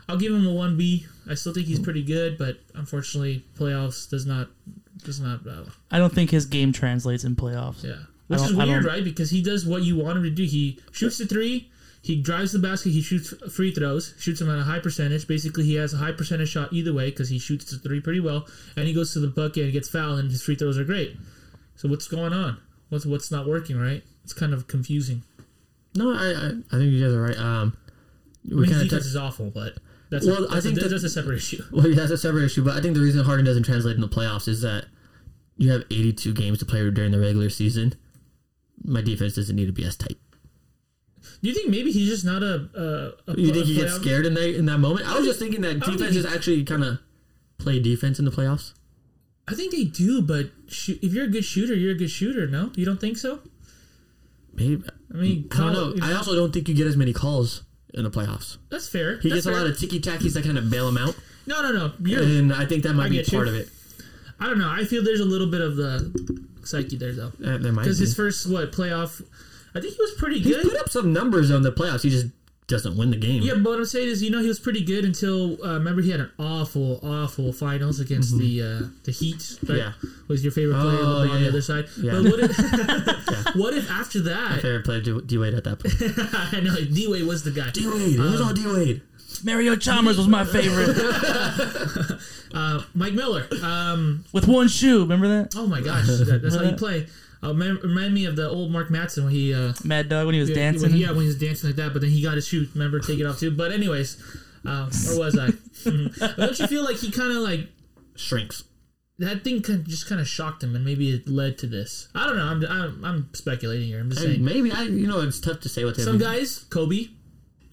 I'll 0.10 0.18
give 0.18 0.34
him 0.34 0.48
a 0.48 0.54
one 0.54 0.76
B. 0.76 1.06
I 1.30 1.36
still 1.36 1.54
think 1.54 1.68
he's 1.68 1.80
pretty 1.80 2.02
good, 2.02 2.38
but 2.40 2.58
unfortunately, 2.74 3.46
playoffs 3.58 4.10
does 4.10 4.26
not 4.26 4.50
does 5.04 5.20
not. 5.20 5.46
Uh, 5.48 5.66
I 5.92 6.00
don't 6.00 6.14
think 6.14 6.32
his 6.32 6.48
game 6.48 6.72
translates 6.74 7.24
in 7.24 7.36
playoffs. 7.36 7.84
yeah, 7.84 7.96
which 8.28 8.42
is 8.42 8.56
weird, 8.56 8.86
right? 8.86 9.04
Because 9.04 9.30
he 9.30 9.44
does 9.44 9.68
what 9.68 9.84
you 9.84 9.98
want 9.98 10.18
him 10.18 10.24
to 10.24 10.30
do. 10.32 10.44
He 10.44 10.80
shoots 10.92 11.20
the 11.20 11.28
three. 11.28 11.71
He 12.04 12.20
drives 12.20 12.52
the 12.52 12.60
basket. 12.60 12.90
He 12.92 13.02
shoots 13.02 13.34
free 13.54 13.72
throws. 13.72 14.16
Shoots 14.18 14.40
them 14.40 14.50
at 14.50 14.58
a 14.58 14.64
high 14.64 14.80
percentage. 14.80 15.28
Basically, 15.28 15.64
he 15.66 15.76
has 15.76 15.94
a 15.94 15.98
high 15.98 16.12
percentage 16.12 16.50
shot 16.50 16.74
either 16.74 16.94
way 16.94 17.12
because 17.12 17.30
he 17.30 17.38
shoots 17.38 17.70
the 17.70 17.78
three 17.78 18.00
pretty 18.02 18.20
well. 18.20 18.48
And 18.76 18.88
he 18.88 18.94
goes 18.94 19.14
to 19.14 19.20
the 19.20 19.28
bucket 19.28 19.64
and 19.66 19.72
gets 19.74 19.88
fouled, 19.88 20.18
and 20.20 20.32
his 20.32 20.42
free 20.42 20.56
throws 20.56 20.80
are 20.80 20.84
great. 20.84 21.16
So 21.76 21.88
what's 21.90 22.08
going 22.08 22.34
on? 22.34 22.58
What's 22.90 23.06
what's 23.06 23.30
not 23.32 23.48
working? 23.48 23.78
Right? 23.80 24.04
It's 24.24 24.34
kind 24.34 24.54
of 24.54 24.68
confusing. 24.68 25.24
No, 25.96 26.12
I 26.12 26.30
I, 26.32 26.48
I 26.72 26.80
think 26.80 26.92
you 26.92 27.04
guys 27.04 27.14
are 27.14 27.22
right. 27.22 27.38
Um, 27.38 27.78
I 28.50 28.56
we 28.56 28.62
mean, 28.62 28.70
kind 28.72 28.82
of 28.82 28.90
defense 28.90 29.06
is 29.06 29.16
awful, 29.16 29.52
but 29.52 29.78
that's 30.10 30.26
Well, 30.26 30.46
a, 30.46 30.48
I 30.50 30.54
that's, 30.56 30.66
think 30.66 30.78
a, 30.78 30.82
that- 30.82 30.90
that's 30.90 31.04
a 31.04 31.10
separate 31.10 31.36
issue. 31.38 31.62
Well, 31.72 31.88
yeah, 31.88 31.96
that's 31.96 32.12
a 32.12 32.18
separate 32.18 32.46
issue, 32.46 32.64
but 32.64 32.76
I 32.76 32.82
think 32.82 32.96
the 32.96 33.02
reason 33.02 33.24
Harden 33.24 33.46
doesn't 33.46 33.64
translate 33.64 33.96
in 33.96 34.02
the 34.02 34.10
playoffs 34.10 34.48
is 34.48 34.62
that 34.62 34.86
you 35.58 35.72
have 35.72 35.84
82 35.92 36.34
games 36.34 36.58
to 36.60 36.66
play 36.66 36.90
during 36.90 37.12
the 37.12 37.20
regular 37.20 37.50
season. 37.52 37.94
My 38.84 39.02
defense 39.02 39.36
doesn't 39.36 39.56
need 39.56 39.68
to 39.68 39.72
be 39.72 39.86
as 39.86 39.96
tight. 39.96 40.18
Do 41.42 41.50
you 41.50 41.56
think 41.56 41.70
maybe 41.70 41.92
he's 41.92 42.08
just 42.10 42.24
not 42.26 42.44
a? 42.44 42.70
a, 43.28 43.32
a 43.32 43.36
You 43.40 43.52
think 43.52 43.66
he 43.66 43.76
gets 43.76 43.94
playoff- 43.94 44.02
scared 44.02 44.26
in 44.28 44.34
that 44.36 44.56
in 44.56 44.66
that 44.68 44.78
moment? 44.78 45.08
I 45.08 45.18
was 45.18 45.26
just 45.26 45.40
thinking 45.40 45.62
that 45.62 45.80
don't 45.80 45.98
think 45.98 46.00
defenses 46.00 46.26
actually 46.26 46.64
kind 46.64 46.84
of 46.84 47.00
play 47.58 47.80
defense 47.80 48.20
in 48.20 48.26
the 48.26 48.32
playoffs. 48.32 48.74
I 49.48 49.56
think 49.56 49.72
they 49.72 49.84
do, 49.86 50.22
but 50.22 50.52
shoot, 50.68 51.00
if 51.02 51.14
you're 51.14 51.26
a 51.26 51.30
good 51.30 51.44
shooter, 51.44 51.74
you're 51.74 51.92
a 51.94 51.98
good 51.98 52.12
shooter. 52.12 52.46
No, 52.48 52.72
you 52.76 52.86
don't 52.86 53.02
think 53.02 53.18
so? 53.18 53.40
Maybe 54.54 54.84
I 55.14 55.18
mean, 55.18 55.48
I 55.52 55.58
don't 55.58 55.74
know. 55.98 56.06
I 56.06 56.14
also 56.14 56.36
don't 56.36 56.54
think 56.54 56.68
you 56.68 56.76
get 56.76 56.88
as 56.88 56.98
many 56.98 57.14
calls 57.14 57.64
in 57.94 58.04
the 58.04 58.12
playoffs. 58.12 58.58
that's 58.70 58.88
fair. 58.88 59.18
He 59.20 59.30
That's 59.30 59.46
gets 59.46 59.56
a 59.58 59.60
lot 59.60 59.68
of 59.70 59.78
ticky 59.80 60.00
tackies 60.00 60.34
that 60.34 60.44
kind 60.44 60.58
of 60.58 60.70
bail 60.70 60.88
him 60.88 60.98
out, 60.98 61.16
no, 61.46 61.62
no, 61.62 61.72
no. 61.72 61.92
You're, 62.04 62.22
and 62.24 62.54
I 62.54 62.66
think 62.66 62.84
that 62.84 62.94
might 62.94 63.06
I 63.08 63.10
be 63.10 63.16
get 63.16 63.32
you. 63.32 63.38
part 63.38 63.48
of 63.48 63.56
it. 63.56 63.68
I 64.40 64.46
don't 64.48 64.60
know. 64.60 64.70
I 64.70 64.86
feel 64.86 65.04
there's 65.04 65.20
a 65.20 65.26
little 65.26 65.48
bit 65.48 65.62
of 65.62 65.76
the 65.76 66.46
psyche 66.64 66.98
there 66.98 67.14
though, 67.14 67.32
Uh, 67.44 67.58
there 67.58 67.72
might 67.74 67.84
because 67.84 67.98
his 68.00 68.14
first 68.16 68.48
what 68.50 68.72
playoff, 68.72 69.22
I 69.76 69.80
think 69.82 69.94
he 69.96 70.02
was 70.02 70.12
pretty 70.18 70.40
He's 70.40 70.56
good. 70.56 70.70
put 70.72 70.80
up 70.80 70.90
some 70.90 71.14
numbers 71.14 71.50
on 71.52 71.62
the 71.62 71.72
playoffs. 71.72 72.02
He 72.04 72.10
just 72.10 72.28
doesn't 72.68 72.96
win 72.98 73.10
the 73.12 73.18
game. 73.18 73.42
Yeah, 73.44 73.56
but 73.56 73.72
what 73.72 73.80
I'm 73.80 73.86
saying 73.86 74.08
is, 74.08 74.24
you 74.24 74.30
know, 74.30 74.40
he 74.40 74.48
was 74.48 74.60
pretty 74.60 74.82
good 74.84 75.04
until 75.04 75.58
uh, 75.66 75.74
remember 75.74 76.02
he 76.02 76.10
had 76.12 76.22
an 76.22 76.32
awful, 76.40 77.00
awful 77.04 77.52
finals 77.52 78.00
against 78.00 78.38
the 78.38 78.62
uh, 78.62 78.88
the 79.04 79.12
Heat. 79.12 79.58
Right? 79.64 79.72
Mm-hmm. 79.72 79.76
Yeah. 79.78 79.92
was 80.30 80.42
your 80.44 80.52
favorite 80.54 80.76
player 80.76 81.00
Oh, 81.00 81.04
LeBron 81.06 81.26
yeah, 81.28 81.32
on 81.34 81.38
the 81.38 81.44
yeah. 81.44 81.50
other 81.50 81.62
side. 81.62 81.86
Yeah. 82.02 82.12
But 82.14 82.24
what 82.32 82.40
if, 82.40 83.56
what 83.56 83.74
if 83.74 83.92
after 83.92 84.22
that, 84.22 84.62
Favorite 84.62 84.86
player 84.86 85.02
D 85.02 85.38
Wade 85.38 85.54
at 85.54 85.64
that 85.66 85.80
point. 85.80 85.96
I 86.54 86.62
know 86.62 86.76
D 86.76 87.08
Wade 87.10 87.26
was 87.26 87.44
the 87.44 87.52
guy. 87.52 87.72
D 87.72 87.88
Wade. 87.88 88.16
It 88.16 88.20
was 88.20 88.40
all 88.42 88.54
D 88.54 88.66
Wade. 88.66 89.02
Mario 89.44 89.76
Chalmers 89.76 90.18
was 90.18 90.28
my 90.28 90.44
favorite 90.46 90.96
Uh, 92.54 92.84
Mike 92.94 93.14
Miller. 93.14 93.48
Um, 93.64 94.26
with 94.34 94.46
one 94.48 94.68
shoe. 94.68 95.00
Remember 95.02 95.28
that? 95.28 95.56
oh 95.56 95.66
my 95.68 95.80
gosh, 95.82 96.06
that, 96.08 96.40
that's 96.44 96.56
how 96.56 96.64
you 96.64 96.76
play. 96.76 97.08
Uh, 97.44 97.50
remind, 97.50 97.82
remind 97.84 98.14
me 98.14 98.26
of 98.26 98.36
the 98.36 98.48
old 98.50 98.72
Mark 98.72 98.90
Madsen 98.90 99.24
when 99.24 99.32
he 99.34 99.54
uh, 99.54 99.74
Mad 99.84 100.10
Dog 100.10 100.26
when 100.28 100.36
he 100.36 100.40
was 100.42 100.50
yeah, 100.50 100.56
dancing. 100.58 100.92
When, 100.92 101.00
yeah, 101.00 101.10
when 101.12 101.22
he 101.22 101.28
was 101.28 101.40
dancing 101.40 101.70
like 101.70 101.76
that, 101.78 101.92
but 101.94 102.02
then 102.02 102.12
he 102.12 102.22
got 102.22 102.36
his 102.36 102.48
shoe. 102.48 102.68
Remember, 102.74 103.00
take 103.00 103.20
it 103.20 103.26
off 103.26 103.40
too. 103.40 103.50
But 103.52 103.72
anyways, 103.72 104.22
uh, 104.66 104.90
where 105.08 105.20
was 105.20 105.38
I? 105.40 105.48
Mhm. 105.82 106.20
But 106.20 106.38
Don't 106.38 106.60
you 106.60 106.68
feel 106.68 106.84
like 106.84 106.98
he 106.98 107.10
kind 107.10 107.32
of 107.32 107.38
like 107.38 107.68
Shrinks. 108.16 108.66
that 109.18 109.44
thing 109.44 109.64
kind 109.64 109.80
of 109.80 109.88
just 109.88 110.08
kind 110.08 110.22
of 110.22 110.28
shocked 110.28 110.64
him, 110.64 110.76
and 110.76 110.86
maybe 110.86 111.10
it 111.10 111.28
led 111.28 111.58
to 111.60 111.66
this. 111.68 112.10
I 112.14 112.28
don't 112.28 112.38
know. 112.38 112.46
I'm 112.46 112.64
I'm, 112.66 113.04
I'm 113.06 113.30
speculating 113.34 113.88
here. 113.88 114.00
I'm 114.00 114.10
just 114.12 114.22
And 114.24 114.34
saying. 114.36 114.46
maybe 114.46 114.72
I, 114.72 114.84
you 114.84 115.08
know, 115.08 115.22
it's 115.22 115.40
tough 115.40 115.62
to 115.62 115.70
say 115.70 115.84
what. 115.84 115.96
Some 115.96 116.20
guys, 116.20 116.66
Kobe, 116.70 117.08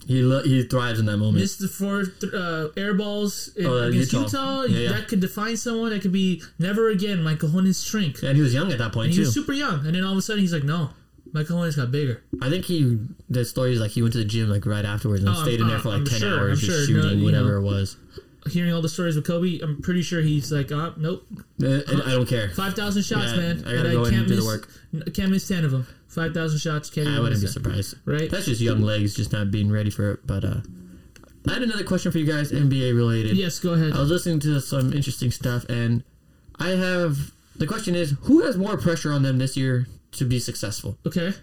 he 0.09 0.23
lo- 0.23 0.43
he 0.43 0.63
thrives 0.65 0.99
in 0.99 1.07
that 1.07 1.19
moment. 1.19 1.37
missed 1.37 1.61
the 1.61 1.69
four 1.69 2.05
th- 2.07 2.33
uh, 2.33 2.69
air 2.77 2.95
balls 2.95 3.51
in, 3.57 3.67
Oh, 3.67 3.79
uh, 3.85 3.89
against 3.89 4.13
Utah. 4.13 4.25
Utah. 4.25 4.63
Yeah, 4.65 4.79
yeah. 4.81 4.93
That 4.97 5.07
could 5.09 5.21
define 5.21 5.57
someone. 5.57 5.91
That 5.91 6.03
could 6.03 6.13
be 6.13 6.43
never 6.59 6.89
again. 6.91 7.23
My 7.23 7.35
cojones 7.37 7.87
shrink. 7.89 8.23
and 8.23 8.35
he 8.37 8.43
was 8.43 8.53
young 8.55 8.73
at 8.73 8.79
that 8.79 8.93
point 8.93 9.05
And 9.07 9.13
he 9.15 9.19
too. 9.21 9.27
was 9.27 9.35
super 9.35 9.53
young, 9.53 9.87
and 9.87 9.95
then 9.95 10.03
all 10.03 10.13
of 10.13 10.19
a 10.19 10.23
sudden 10.23 10.41
he's 10.41 10.53
like, 10.53 10.65
no, 10.65 10.91
my 11.33 11.43
cojones 11.45 11.77
got 11.77 11.93
bigger. 11.93 12.23
I 12.43 12.49
think 12.51 12.65
he 12.65 12.99
the 13.29 13.45
story 13.45 13.73
is 13.75 13.81
like 13.81 13.91
he 13.93 14.01
went 14.03 14.13
to 14.15 14.19
the 14.19 14.25
gym 14.25 14.49
like 14.49 14.65
right 14.67 14.85
afterwards 14.85 15.21
and 15.23 15.29
Oh, 15.29 15.35
I'm- 15.35 15.45
stayed 15.45 15.61
in 15.61 15.69
there 15.69 15.79
for 15.79 15.91
like 15.91 15.99
I'm 15.99 16.05
ten 16.07 16.21
sure, 16.21 16.39
hours 16.41 16.59
I'm 16.63 16.67
just 16.69 16.89
sure. 16.89 17.03
Shooting 17.03 17.19
you 17.21 17.25
whatever 17.27 17.61
know. 17.61 17.67
it 17.69 17.71
was. 17.71 17.97
Hearing 18.49 18.73
all 18.73 18.83
the 18.83 18.89
stories 18.89 19.17
with 19.17 19.27
Kobe, 19.27 19.61
I'm 19.61 19.81
pretty 19.83 20.03
sure 20.03 20.21
he's 20.23 20.51
like, 20.53 20.71
oh, 20.73 20.95
nope, 20.97 21.27
Uh, 21.63 21.81
and 21.89 22.03
I 22.03 22.11
don't 22.13 22.29
care. 22.29 22.51
five 22.51 22.75
thousand 22.75 23.03
shots, 23.05 23.33
Yeah, 23.33 23.37
man, 23.37 23.59
I 23.67 23.75
gotta 23.75 23.89
and 23.89 23.93
go 23.93 24.05
I 24.05 24.09
in 24.09 24.11
can't 24.15 24.17
and 24.23 24.29
do 24.29 24.35
the 24.37 24.43
miss. 24.43 24.47
work. 24.47 25.15
Can't 25.15 25.31
miss 25.31 25.47
ten 25.49 25.65
of 25.65 25.71
them. 25.71 25.87
Five 26.09 26.33
thousand 26.35 26.59
shots, 26.59 26.91
can't 26.91 27.07
I 27.09 27.21
wouldn't 27.21 27.41
be 27.41 27.45
miss 27.47 27.51
it. 27.51 27.53
surprised. 27.53 27.95
Right? 28.05 28.31
That's 28.31 28.47
just 28.47 28.61
young 28.61 28.81
legs 28.81 29.15
just 29.15 29.33
not 29.33 29.51
being 29.51 29.71
ready 29.71 29.91
for 29.91 30.13
it. 30.13 30.27
But 30.27 30.45
uh, 30.45 30.61
I 31.49 31.53
had 31.55 31.63
another 31.63 31.85
question 31.85 32.11
for 32.13 32.19
you 32.19 32.27
guys, 32.27 32.51
NBA 32.53 32.95
related. 32.97 33.37
Yes, 33.37 33.59
go 33.59 33.75
ahead. 33.75 33.93
I 33.93 34.01
was 34.01 34.11
listening 34.11 34.41
to 34.41 34.61
some 34.61 34.93
interesting 34.93 35.31
stuff, 35.31 35.65
and 35.69 36.03
I 36.59 36.71
have 36.71 37.33
the 37.57 37.67
question 37.67 37.95
is 37.95 38.15
who 38.23 38.43
has 38.43 38.57
more 38.57 38.77
pressure 38.77 39.13
on 39.13 39.23
them 39.23 39.39
this 39.39 39.57
year 39.57 39.87
to 40.13 40.25
be 40.25 40.39
successful? 40.39 40.97
Okay, 41.07 41.35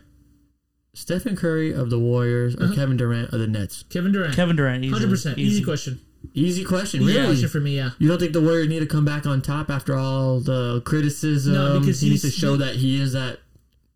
Stephen 0.93 1.35
Curry 1.35 1.71
of 1.73 1.89
the 1.89 1.99
Warriors 1.99 2.55
or 2.55 2.63
Uh-huh. 2.65 2.75
Kevin 2.75 2.97
Durant 2.97 3.33
of 3.33 3.39
the 3.39 3.47
Nets? 3.47 3.83
Kevin 3.89 4.11
Durant. 4.11 4.35
Kevin 4.35 4.55
Durant, 4.55 4.83
easy, 4.83 4.93
Hundred 4.93 5.09
percent, 5.09 5.37
easy 5.37 5.63
question. 5.63 5.99
Easy 6.33 6.63
question, 6.63 7.01
Easy 7.01 7.13
really. 7.13 7.27
question 7.27 7.49
for 7.49 7.59
me. 7.59 7.77
Yeah. 7.77 7.91
You 7.99 8.07
don't 8.07 8.19
think 8.19 8.33
the 8.33 8.41
Warriors 8.41 8.67
need 8.67 8.79
to 8.79 8.85
come 8.85 9.05
back 9.05 9.25
on 9.25 9.41
top 9.41 9.69
after 9.69 9.95
all 9.95 10.39
the 10.39 10.81
criticism? 10.85 11.53
No, 11.53 11.79
because 11.79 12.01
he 12.01 12.09
needs 12.09 12.21
to 12.21 12.27
he's- 12.27 12.39
show 12.39 12.57
that 12.57 12.75
he 12.75 13.01
is 13.01 13.13
that 13.13 13.39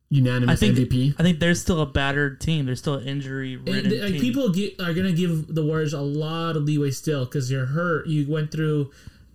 unanimous 0.09 0.53
I 0.53 0.55
think 0.55 0.77
MVP. 0.77 1.15
I 1.19 1.23
think 1.23 1.39
there's 1.39 1.61
still 1.61 1.81
a 1.81 1.85
battered 1.85 2.41
team. 2.41 2.65
There's 2.65 2.79
still 2.79 2.95
an 2.95 3.07
injury 3.07 3.57
ridden 3.57 4.01
like 4.01 4.13
team. 4.13 4.21
people 4.21 4.49
get, 4.49 4.79
are 4.81 4.93
gonna 4.93 5.11
give 5.11 5.53
the 5.53 5.63
Warriors 5.63 5.93
a 5.93 6.01
lot 6.01 6.55
of 6.55 6.63
leeway 6.63 6.91
still 6.91 7.25
because 7.25 7.51
you're 7.51 7.67
hurt. 7.67 8.07
You 8.07 8.29
went 8.31 8.51
through 8.51 8.91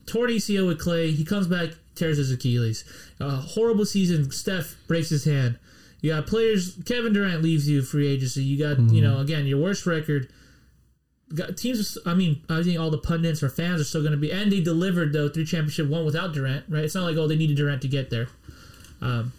torn 0.07 0.31
ACL 0.31 0.67
with 0.67 0.81
Klay. 0.81 1.15
He 1.15 1.25
comes 1.25 1.47
back, 1.47 1.71
tears 1.95 2.19
his 2.19 2.31
Achilles. 2.33 2.85
A 3.21 3.31
horrible 3.31 3.87
season. 3.87 4.31
Steph 4.31 4.77
breaks 4.87 5.11
his 5.11 5.25
hand. 5.25 5.59
You 6.01 6.11
got 6.11 6.27
players. 6.27 6.77
Kevin 6.85 7.13
Durant 7.13 7.43
leaves 7.43 7.69
you 7.69 7.81
free 7.83 8.09
agency. 8.09 8.43
You 8.43 8.59
got 8.59 8.79
you 8.79 8.85
mm-hmm. 8.85 9.01
know 9.01 9.19
again 9.21 9.47
your 9.47 9.59
worst 9.59 9.87
record. 9.87 10.29
Teams. 11.57 11.99
I 12.07 12.15
mean, 12.15 12.43
I 12.49 12.63
think 12.63 12.79
all 12.79 12.91
the 12.91 12.99
pundits 12.99 13.43
or 13.43 13.49
fans 13.49 13.81
are 13.81 13.85
still 13.85 14.03
going 14.03 14.13
to 14.13 14.19
be, 14.19 14.31
and 14.31 14.51
they 14.53 14.61
delivered 14.61 15.13
though 15.13 15.29
three 15.29 15.45
championship 15.45 15.89
one 15.89 16.05
without 16.05 16.33
Durant. 16.33 16.65
Right? 16.69 16.85
It's 16.85 16.95
not 16.95 17.05
like 17.05 17.17
oh 17.17 17.27
they 17.27 17.37
needed 17.37 17.57
Durant 17.57 17.83
to 17.83 17.89
get 17.89 18.11
there. 18.11 18.29
Um, 19.01 19.33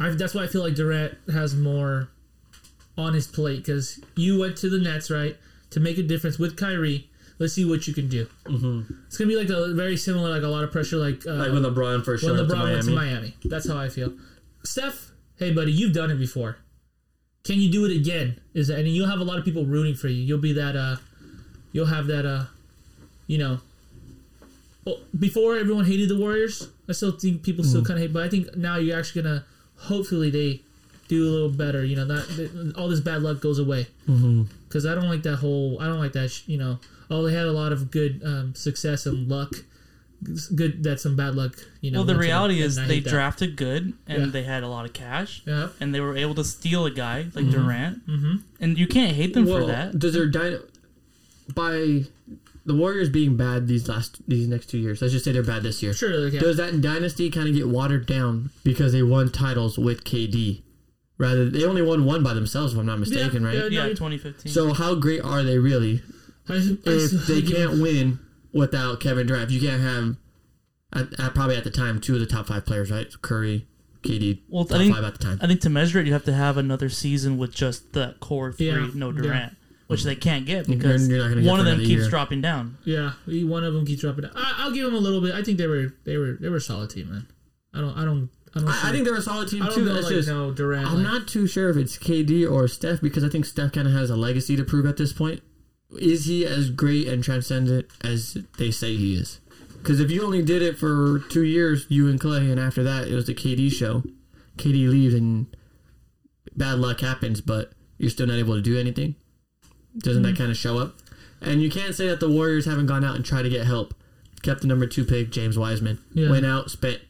I, 0.00 0.10
that's 0.10 0.34
why 0.34 0.44
I 0.44 0.46
feel 0.46 0.62
like 0.62 0.74
Durant 0.74 1.16
has 1.32 1.54
more 1.54 2.08
on 2.96 3.14
his 3.14 3.26
plate 3.26 3.58
because 3.58 4.00
you 4.16 4.38
went 4.38 4.56
to 4.58 4.68
the 4.68 4.78
Nets, 4.78 5.10
right, 5.10 5.36
to 5.70 5.80
make 5.80 5.98
a 5.98 6.02
difference 6.02 6.38
with 6.38 6.56
Kyrie. 6.56 7.08
Let's 7.38 7.54
see 7.54 7.64
what 7.64 7.86
you 7.86 7.94
can 7.94 8.08
do. 8.08 8.26
Mm-hmm. 8.44 8.92
It's 9.06 9.16
gonna 9.16 9.28
be 9.28 9.36
like 9.36 9.48
a 9.48 9.72
very 9.72 9.96
similar, 9.96 10.30
like 10.30 10.42
a 10.42 10.48
lot 10.48 10.64
of 10.64 10.72
pressure, 10.72 10.96
like, 10.96 11.24
uh, 11.24 11.34
like 11.34 11.52
when 11.52 11.62
LeBron 11.62 12.04
first 12.04 12.24
when 12.24 12.34
showed 12.34 12.42
up 12.42 12.48
to 12.48 12.54
LeBron 12.54 12.72
went 12.72 12.84
to 12.86 12.90
Miami. 12.90 13.36
That's 13.44 13.68
how 13.68 13.78
I 13.78 13.88
feel. 13.88 14.12
Steph, 14.64 15.12
hey 15.36 15.52
buddy, 15.52 15.70
you've 15.70 15.92
done 15.92 16.10
it 16.10 16.16
before. 16.16 16.58
Can 17.44 17.60
you 17.60 17.70
do 17.70 17.84
it 17.86 17.96
again? 17.96 18.40
Is 18.54 18.68
that, 18.68 18.78
and 18.80 18.88
you'll 18.88 19.08
have 19.08 19.20
a 19.20 19.24
lot 19.24 19.38
of 19.38 19.44
people 19.44 19.64
rooting 19.64 19.94
for 19.94 20.08
you. 20.08 20.22
You'll 20.22 20.38
be 20.38 20.52
that. 20.54 20.76
uh 20.76 20.96
You'll 21.72 21.86
have 21.86 22.06
that. 22.08 22.26
uh 22.26 22.44
You 23.26 23.38
know. 23.38 23.60
Well, 24.84 24.98
before 25.18 25.56
everyone 25.56 25.84
hated 25.84 26.08
the 26.08 26.18
Warriors. 26.18 26.68
I 26.88 26.92
still 26.92 27.12
think 27.12 27.42
people 27.42 27.64
still 27.64 27.84
kind 27.84 27.98
of 27.98 28.02
hate, 28.02 28.12
but 28.12 28.22
I 28.22 28.28
think 28.28 28.56
now 28.56 28.76
you're 28.76 28.98
actually 28.98 29.22
gonna. 29.22 29.44
Hopefully 29.76 30.30
they 30.30 30.62
do 31.08 31.22
a 31.28 31.30
little 31.30 31.50
better. 31.50 31.84
You 31.84 31.96
know 31.96 32.06
that 32.06 32.74
all 32.76 32.88
this 32.88 33.00
bad 33.00 33.22
luck 33.22 33.40
goes 33.40 33.58
away. 33.58 33.86
Because 34.68 34.84
I 34.86 34.94
don't 34.94 35.08
like 35.08 35.22
that 35.24 35.36
whole. 35.36 35.78
I 35.80 35.86
don't 35.86 35.98
like 35.98 36.12
that. 36.12 36.30
sh- 36.30 36.42
You 36.46 36.58
know. 36.58 36.78
Oh, 37.10 37.22
they 37.22 37.32
had 37.34 37.46
a 37.46 37.52
lot 37.52 37.72
of 37.72 37.90
good 37.90 38.20
um, 38.24 38.54
success 38.54 39.06
and 39.06 39.28
luck. 39.28 39.52
It's 40.26 40.48
good 40.48 40.82
that 40.82 40.98
some 41.00 41.14
bad 41.14 41.34
luck. 41.36 41.54
You 41.80 41.90
know. 41.92 41.98
well, 42.00 42.04
the 42.06 42.12
went 42.14 42.22
to 42.22 42.26
them, 42.26 42.28
reality 42.28 42.54
and 42.56 42.64
is 42.64 42.76
they 42.76 43.00
that. 43.00 43.08
drafted 43.08 43.56
good 43.56 43.92
and 44.08 44.24
Yeah. 44.26 44.30
they 44.30 44.42
had 44.42 44.62
a 44.64 44.68
lot 44.68 44.84
of 44.84 44.92
cash 44.92 45.42
Yeah. 45.46 45.68
and 45.80 45.94
they 45.94 46.00
were 46.00 46.16
able 46.16 46.34
to 46.36 46.44
steal 46.44 46.86
a 46.86 46.90
guy 46.90 47.26
like 47.34 47.48
Durant. 47.50 48.06
Mm-hmm. 48.08 48.36
And 48.60 48.76
you 48.78 48.86
can't 48.88 49.14
hate 49.14 49.32
them 49.34 49.46
for 49.46 49.64
that. 49.66 49.98
Does 49.98 50.14
their 50.14 50.26
dyna- 50.26 50.60
by 51.54 52.04
the 52.66 52.74
Warriors 52.74 53.08
being 53.08 53.36
bad 53.36 53.66
these 53.68 53.88
last 53.88 54.20
these 54.28 54.48
next 54.48 54.66
two 54.66 54.78
years? 54.78 55.00
Let's 55.00 55.12
just 55.12 55.24
say 55.24 55.32
they're 55.32 55.42
bad 55.42 55.62
this 55.62 55.82
year. 55.82 55.94
Sure. 55.94 56.12
Okay. 56.12 56.38
Does 56.38 56.56
that 56.56 56.80
dynasty 56.80 57.30
kind 57.30 57.48
of 57.48 57.54
get 57.54 57.68
watered 57.68 58.06
down 58.06 58.50
because 58.64 58.92
they 58.92 59.02
won 59.02 59.30
titles 59.30 59.78
with 59.78 60.04
KD? 60.04 60.62
Rather, 61.16 61.48
they 61.50 61.64
only 61.64 61.82
won 61.82 62.04
one 62.04 62.22
by 62.22 62.32
themselves, 62.34 62.74
if 62.74 62.78
I'm 62.78 62.86
not 62.86 63.00
mistaken, 63.00 63.44
right? 63.44 63.54
yeah, 63.56 63.64
Yeah, 63.86 63.88
2015. 63.88 64.52
So 64.52 64.72
how 64.72 64.94
great 64.94 65.20
are 65.20 65.42
they 65.42 65.58
really 65.58 66.00
I, 66.48 66.54
I, 66.54 66.58
if 66.86 67.26
they 67.26 67.42
can't 67.42 67.80
win 67.80 68.20
without 68.58 69.00
Kevin 69.00 69.26
Durant? 69.26 69.50
You 69.50 69.60
can't 69.60 69.82
have, 69.82 70.16
at, 70.92 71.20
at, 71.20 71.34
probably 71.34 71.56
at 71.56 71.64
the 71.64 71.70
time, 71.70 72.00
two 72.00 72.14
of 72.14 72.20
the 72.20 72.26
top 72.26 72.46
five 72.48 72.66
players, 72.66 72.90
right? 72.90 73.06
Curry, 73.22 73.66
KD, 74.02 74.42
Well, 74.48 74.64
top 74.64 74.76
I 74.76 74.78
think 74.80 74.94
five 74.94 75.04
at 75.04 75.18
the 75.18 75.24
time. 75.24 75.38
I 75.42 75.46
think 75.46 75.60
to 75.62 75.70
measure 75.70 75.98
it, 76.00 76.06
you 76.06 76.12
have 76.12 76.24
to 76.24 76.32
have 76.32 76.56
another 76.56 76.88
season 76.88 77.38
with 77.38 77.54
just 77.54 77.92
the 77.92 78.14
core 78.20 78.52
three, 78.52 78.66
Yeah, 78.66 78.88
no 78.94 79.10
yeah. 79.10 79.22
Durant, 79.22 79.56
which 79.88 80.04
they 80.04 80.14
can't 80.14 80.46
get 80.46 80.66
because 80.66 81.08
you're 81.08 81.18
not 81.18 81.28
gonna 81.30 81.42
get 81.42 81.50
one 81.50 81.60
of 81.60 81.66
them 81.66 81.78
keeps 81.80 81.90
year. 82.02 82.08
dropping 82.10 82.40
down. 82.42 82.78
Yeah, 82.84 83.12
one 83.26 83.64
of 83.64 83.74
them 83.74 83.84
keeps 83.86 84.02
dropping. 84.02 84.22
Down. 84.24 84.32
I, 84.36 84.54
I'll 84.58 84.72
give 84.72 84.84
them 84.84 84.94
a 84.94 84.98
little 84.98 85.20
bit. 85.20 85.34
I 85.34 85.42
think 85.42 85.58
they 85.58 85.66
were 85.66 85.94
they 86.04 86.16
were 86.16 86.36
they 86.40 86.48
were 86.48 86.56
a 86.58 86.60
solid 86.60 86.90
team, 86.90 87.10
man. 87.10 87.26
I 87.74 87.80
don't 87.80 87.96
I 87.98 88.04
don't 88.04 88.28
I. 88.54 88.60
I, 88.60 88.88
I 88.88 88.92
think 88.92 89.04
they're 89.04 89.16
a 89.16 89.20
solid 89.22 89.48
team 89.48 89.62
I 89.62 89.66
don't 89.66 89.74
too. 89.76 89.84
know, 89.84 89.94
like, 89.94 90.08
just 90.08 90.28
no 90.28 90.52
Durant. 90.52 90.86
I'm 90.86 91.02
like- 91.02 91.04
not 91.04 91.28
too 91.28 91.46
sure 91.46 91.68
if 91.70 91.76
it's 91.76 91.98
KD 91.98 92.50
or 92.50 92.66
Steph 92.68 93.00
because 93.00 93.24
I 93.24 93.28
think 93.28 93.44
Steph 93.46 93.72
kind 93.72 93.86
of 93.88 93.94
has 93.94 94.10
a 94.10 94.16
legacy 94.16 94.56
to 94.56 94.64
prove 94.64 94.86
at 94.86 94.96
this 94.96 95.12
point. 95.12 95.42
Is 95.92 96.26
he 96.26 96.44
as 96.44 96.70
great 96.70 97.08
and 97.08 97.24
transcendent 97.24 97.86
as 98.02 98.36
they 98.58 98.70
say 98.70 98.94
he 98.96 99.14
is? 99.14 99.40
Because 99.78 100.00
if 100.00 100.10
you 100.10 100.22
only 100.22 100.42
did 100.42 100.60
it 100.60 100.76
for 100.76 101.20
two 101.30 101.44
years, 101.44 101.86
you 101.88 102.08
and 102.08 102.20
Klay, 102.20 102.50
and 102.50 102.60
after 102.60 102.82
that 102.82 103.08
it 103.08 103.14
was 103.14 103.26
the 103.26 103.34
KD 103.34 103.70
show, 103.72 104.02
KD 104.56 104.88
leaves 104.88 105.14
and 105.14 105.46
bad 106.56 106.78
luck 106.78 107.00
happens, 107.00 107.40
but 107.40 107.72
you're 107.96 108.10
still 108.10 108.26
not 108.26 108.38
able 108.38 108.54
to 108.54 108.60
do 108.60 108.78
anything. 108.78 109.14
Doesn't 109.96 110.22
that 110.22 110.30
mm-hmm. 110.30 110.38
kind 110.38 110.50
of 110.50 110.56
show 110.56 110.78
up? 110.78 110.96
And 111.40 111.62
you 111.62 111.70
can't 111.70 111.94
say 111.94 112.08
that 112.08 112.20
the 112.20 112.28
Warriors 112.28 112.66
haven't 112.66 112.86
gone 112.86 113.04
out 113.04 113.16
and 113.16 113.24
tried 113.24 113.42
to 113.42 113.48
get 113.48 113.66
help. 113.66 113.94
Kept 114.42 114.60
the 114.60 114.66
number 114.66 114.86
two 114.86 115.04
pick, 115.04 115.30
James 115.30 115.58
Wiseman. 115.58 115.98
Yeah. 116.12 116.30
Went 116.30 116.46
out, 116.46 116.70
spent 116.70 117.00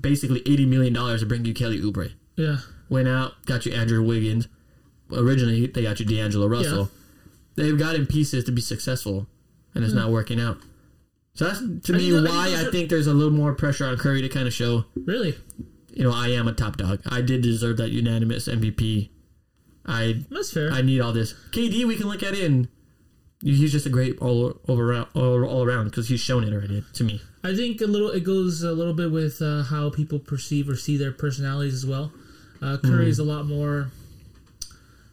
basically 0.00 0.40
eighty 0.46 0.66
million 0.66 0.92
dollars 0.92 1.20
to 1.20 1.26
bring 1.26 1.44
you 1.44 1.54
Kelly 1.54 1.80
Oubre 1.80 2.12
Yeah, 2.36 2.58
went 2.88 3.08
out, 3.08 3.44
got 3.46 3.66
you 3.66 3.72
Andrew 3.72 4.02
Wiggins. 4.02 4.48
Originally, 5.12 5.66
they 5.66 5.82
got 5.82 5.98
you 6.00 6.06
D'Angelo 6.06 6.46
Russell. 6.46 6.90
They've 7.60 7.78
gotten 7.78 8.06
pieces 8.06 8.44
to 8.44 8.52
be 8.52 8.60
successful, 8.60 9.26
and 9.74 9.84
it's 9.84 9.94
not 9.94 10.10
working 10.10 10.40
out. 10.40 10.58
So 11.34 11.46
that's 11.46 11.60
to 11.60 11.94
I 11.94 11.96
me 11.96 12.16
I 12.16 12.22
why 12.22 12.50
those 12.50 12.66
I 12.66 12.70
think 12.70 12.90
there's 12.90 13.06
a 13.06 13.14
little 13.14 13.32
more 13.32 13.54
pressure 13.54 13.86
on 13.86 13.96
Curry 13.96 14.22
to 14.22 14.28
kind 14.28 14.46
of 14.46 14.52
show, 14.52 14.84
really. 15.06 15.36
you 15.92 16.04
know, 16.04 16.12
I 16.12 16.28
am 16.28 16.48
a 16.48 16.52
top 16.52 16.76
dog. 16.76 17.00
I 17.08 17.20
did 17.22 17.42
deserve 17.42 17.76
that 17.78 17.90
unanimous 17.90 18.48
MVP. 18.48 19.10
I 19.86 20.24
That's 20.30 20.52
fair. 20.52 20.70
I 20.70 20.82
need 20.82 21.00
all 21.00 21.12
this. 21.12 21.34
KD, 21.52 21.84
we 21.86 21.96
can 21.96 22.08
look 22.08 22.22
at 22.22 22.34
it, 22.34 22.44
and 22.44 22.68
he's 23.42 23.72
just 23.72 23.86
a 23.86 23.90
great 23.90 24.18
all 24.18 24.60
over 24.68 25.06
all, 25.14 25.44
all 25.44 25.64
around 25.64 25.86
because 25.86 26.08
he's 26.08 26.20
shown 26.20 26.44
it 26.44 26.52
already 26.52 26.84
to 26.94 27.04
me. 27.04 27.20
I 27.42 27.54
think 27.54 27.80
a 27.80 27.86
little 27.86 28.10
it 28.10 28.24
goes 28.24 28.62
a 28.62 28.72
little 28.72 28.92
bit 28.94 29.10
with 29.10 29.40
uh, 29.40 29.62
how 29.62 29.90
people 29.90 30.18
perceive 30.18 30.68
or 30.68 30.76
see 30.76 30.96
their 30.96 31.12
personalities 31.12 31.74
as 31.74 31.86
well. 31.86 32.12
Uh, 32.60 32.76
Curry's 32.76 33.18
a 33.18 33.24
lot 33.24 33.46
more. 33.46 33.90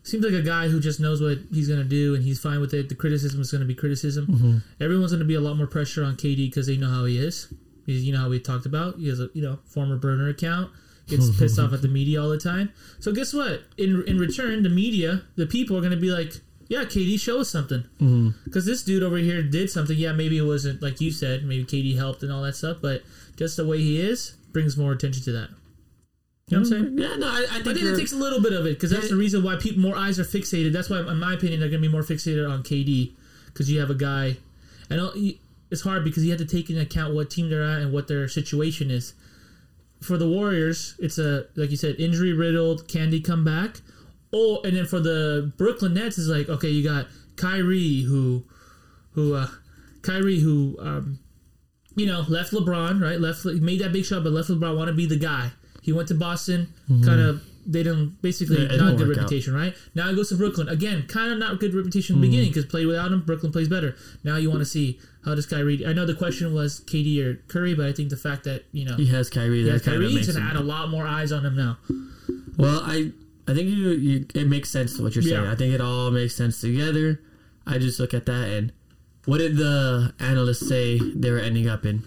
Seems 0.07 0.23
like 0.23 0.33
a 0.33 0.41
guy 0.41 0.69
who 0.69 0.79
just 0.79 1.01
knows 1.01 1.21
what 1.21 1.37
he's 1.51 1.67
gonna 1.67 1.83
do 1.83 2.15
and 2.15 2.23
he's 2.23 2.39
fine 2.39 2.61
with 2.61 2.73
it. 2.73 2.87
The 2.87 2.95
criticism 2.95 3.41
is 3.41 3.51
gonna 3.51 3.65
be 3.65 3.75
criticism. 3.75 4.25
Mm-hmm. 4.27 4.57
Everyone's 4.81 5.11
gonna 5.11 5.25
be 5.25 5.35
a 5.35 5.41
lot 5.41 5.57
more 5.57 5.67
pressure 5.67 6.01
on 6.01 6.15
KD 6.15 6.49
because 6.49 6.65
they 6.65 6.77
know 6.77 6.89
how 6.89 7.03
he 7.03 7.17
is. 7.17 7.53
He's, 7.85 8.05
you 8.05 8.13
know 8.13 8.19
how 8.19 8.29
we 8.29 8.39
talked 8.39 8.65
about. 8.65 8.97
He 8.97 9.09
has 9.09 9.19
a 9.19 9.29
you 9.33 9.41
know 9.41 9.59
former 9.65 9.97
burner 9.97 10.29
account. 10.29 10.71
Gets 11.07 11.29
pissed 11.39 11.59
off 11.59 11.73
at 11.73 11.81
the 11.81 11.89
media 11.89 12.21
all 12.21 12.29
the 12.29 12.37
time. 12.37 12.71
So 13.01 13.11
guess 13.11 13.33
what? 13.33 13.63
In 13.77 14.01
in 14.07 14.17
return, 14.17 14.63
the 14.63 14.69
media, 14.69 15.23
the 15.35 15.45
people 15.45 15.77
are 15.77 15.81
gonna 15.81 15.97
be 15.97 16.09
like, 16.09 16.31
yeah, 16.69 16.85
KD, 16.85 17.19
show 17.19 17.41
us 17.41 17.49
something. 17.49 17.81
Mm-hmm. 17.99 18.29
Because 18.45 18.65
this 18.65 18.83
dude 18.83 19.03
over 19.03 19.17
here 19.17 19.43
did 19.43 19.69
something. 19.69 19.97
Yeah, 19.97 20.13
maybe 20.13 20.37
it 20.37 20.43
wasn't 20.43 20.81
like 20.81 21.01
you 21.01 21.11
said. 21.11 21.43
Maybe 21.43 21.65
KD 21.65 21.97
helped 21.97 22.23
and 22.23 22.31
all 22.31 22.43
that 22.43 22.55
stuff, 22.55 22.77
but 22.81 23.03
just 23.35 23.57
the 23.57 23.67
way 23.67 23.79
he 23.79 23.99
is 23.99 24.35
brings 24.53 24.77
more 24.77 24.93
attention 24.93 25.23
to 25.23 25.33
that. 25.33 25.49
You 26.49 26.57
know 26.57 26.63
what 26.63 26.71
I'm 26.77 26.83
saying? 26.83 26.97
Yeah, 26.97 27.15
no, 27.17 27.27
I, 27.27 27.31
I 27.31 27.41
I 27.41 27.47
think, 27.63 27.77
think 27.77 27.79
it 27.81 27.97
takes 27.97 28.13
a 28.13 28.17
little 28.17 28.41
bit 28.41 28.53
of 28.53 28.65
it 28.65 28.75
because 28.75 28.91
that's 28.91 29.05
Yeah. 29.05 29.09
the 29.11 29.17
reason 29.17 29.43
why 29.43 29.57
people 29.57 29.81
more 29.81 29.97
eyes 29.97 30.17
are 30.17 30.23
fixated. 30.23 30.71
That's 30.71 30.89
why, 30.89 30.99
in 31.01 31.19
my 31.19 31.33
opinion, 31.33 31.59
they're 31.59 31.69
going 31.69 31.81
to 31.81 31.87
be 31.87 31.91
more 31.91 32.03
fixated 32.03 32.49
on 32.49 32.63
KD 32.63 33.11
because 33.47 33.69
you 33.69 33.81
have 33.81 33.89
a 33.89 33.95
guy, 33.95 34.37
and 34.89 35.01
it's 35.69 35.81
hard 35.81 36.05
because 36.05 36.23
you 36.23 36.31
have 36.31 36.39
to 36.39 36.45
take 36.45 36.69
into 36.69 36.81
account 36.81 37.13
what 37.13 37.29
team 37.29 37.49
they're 37.49 37.63
at 37.63 37.81
and 37.81 37.91
what 37.91 38.07
their 38.07 38.29
situation 38.29 38.89
is. 38.89 39.13
For 40.01 40.17
the 40.17 40.29
Warriors, 40.29 40.95
it's 40.99 41.17
a 41.17 41.47
like 41.57 41.69
you 41.71 41.75
said, 41.77 41.95
injury 41.99 42.31
riddled. 42.31 42.87
Can 42.87 43.09
they 43.09 43.19
come 43.19 43.43
back? 43.43 43.81
Oh, 44.31 44.61
and 44.63 44.77
then 44.77 44.85
for 44.85 45.01
the 45.01 45.51
Brooklyn 45.57 45.95
Nets, 45.95 46.17
is 46.17 46.29
like 46.29 46.47
okay, 46.47 46.69
you 46.69 46.81
got 46.81 47.07
Kyrie 47.35 48.03
who, 48.03 48.45
who, 49.11 49.33
uh, 49.35 49.47
Kyrie 50.01 50.39
who, 50.39 50.77
um, 50.79 51.19
you 51.95 52.05
know, 52.05 52.23
left 52.29 52.53
LeBron 52.53 53.01
right, 53.01 53.19
left 53.19 53.43
made 53.43 53.81
that 53.81 53.91
big 53.91 54.05
shot, 54.05 54.23
but 54.23 54.31
left 54.31 54.49
LeBron 54.49 54.77
want 54.77 54.87
to 54.87 54.93
be 54.93 55.05
the 55.05 55.17
guy. 55.17 55.51
He 55.87 55.93
went 55.93 56.09
to 56.09 56.15
Boston, 56.15 56.67
mm-hmm. 56.89 57.05
kind 57.05 57.21
of. 57.21 57.41
They 57.69 57.83
didn't 57.83 58.21
basically 58.21 58.65
Yeah, 58.65 58.77
not 58.77 58.95
good 58.95 59.09
work 59.09 59.17
out. 59.17 59.23
reputation, 59.23 59.53
right? 59.53 59.75
Now 59.93 60.07
he 60.09 60.15
goes 60.15 60.29
to 60.29 60.35
Brooklyn 60.35 60.69
again, 60.69 61.05
kind 61.07 61.33
of 61.33 61.37
not 61.37 61.59
good 61.59 61.73
reputation 61.73 62.15
in 62.15 62.21
the 62.21 62.27
mm-hmm. 62.27 62.31
beginning 62.31 62.53
because 62.53 62.65
played 62.65 62.87
without 62.87 63.11
him, 63.11 63.23
Brooklyn 63.23 63.51
plays 63.51 63.67
better. 63.67 63.95
Now 64.23 64.37
you 64.37 64.49
want 64.49 64.61
to 64.61 64.65
see 64.65 64.99
how 65.25 65.35
does 65.35 65.45
Kyrie? 65.45 65.85
I 65.85 65.91
know 65.91 66.05
the 66.05 66.13
question 66.13 66.53
was 66.53 66.79
KD 66.81 67.21
or 67.25 67.35
Curry, 67.49 67.73
but 67.73 67.87
I 67.87 67.91
think 67.91 68.09
the 68.09 68.15
fact 68.15 68.45
that 68.45 68.63
you 68.71 68.85
know 68.85 68.95
he 68.95 69.07
has 69.07 69.29
Kyrie. 69.29 69.63
kind 69.63 69.75
of 69.75 69.83
Kyrie's 69.83 70.33
gonna 70.33 70.45
add 70.45 70.55
a 70.55 70.61
lot 70.61 70.89
more 70.89 71.05
eyes 71.05 71.33
on 71.33 71.45
him 71.45 71.57
now. 71.57 71.77
Well, 72.57 72.81
I 72.85 73.11
I 73.47 73.53
think 73.53 73.69
you, 73.69 73.89
you 73.91 74.25
it 74.33 74.47
makes 74.47 74.69
sense 74.69 74.97
what 74.99 75.15
you're 75.15 75.23
saying. 75.23 75.43
Yeah. 75.43 75.51
I 75.51 75.55
think 75.55 75.73
it 75.73 75.81
all 75.81 76.09
makes 76.11 76.35
sense 76.35 76.61
together. 76.61 77.21
I 77.65 77.79
just 77.79 77.99
look 77.99 78.13
at 78.13 78.25
that 78.27 78.47
and 78.49 78.71
what 79.25 79.39
did 79.39 79.57
the 79.57 80.13
analysts 80.21 80.67
say 80.67 80.99
they 80.99 81.31
were 81.31 81.39
ending 81.39 81.67
up 81.67 81.85
in? 81.85 82.03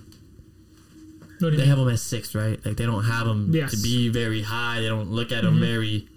What 1.40 1.50
do 1.50 1.52
you 1.52 1.56
They 1.56 1.62
mean? 1.62 1.68
have 1.70 1.78
them 1.78 1.88
at 1.88 1.98
six, 1.98 2.34
right? 2.34 2.64
Like 2.64 2.76
they 2.76 2.86
don't 2.86 3.04
have 3.04 3.26
them 3.26 3.50
Yes. 3.52 3.70
to 3.72 3.76
be 3.82 4.08
very 4.08 4.42
high. 4.42 4.80
They 4.80 4.88
don't 4.88 5.10
look 5.10 5.32
at 5.32 5.42
them 5.42 5.54
mm-hmm. 5.54 5.64
very. 5.64 6.08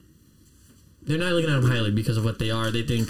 They're 1.03 1.17
not 1.17 1.33
looking 1.33 1.49
at 1.49 1.61
them 1.61 1.69
highly 1.69 1.91
because 1.91 2.17
of 2.17 2.23
what 2.23 2.39
they 2.39 2.49
are. 2.51 2.71
They 2.71 2.83
think 2.83 3.09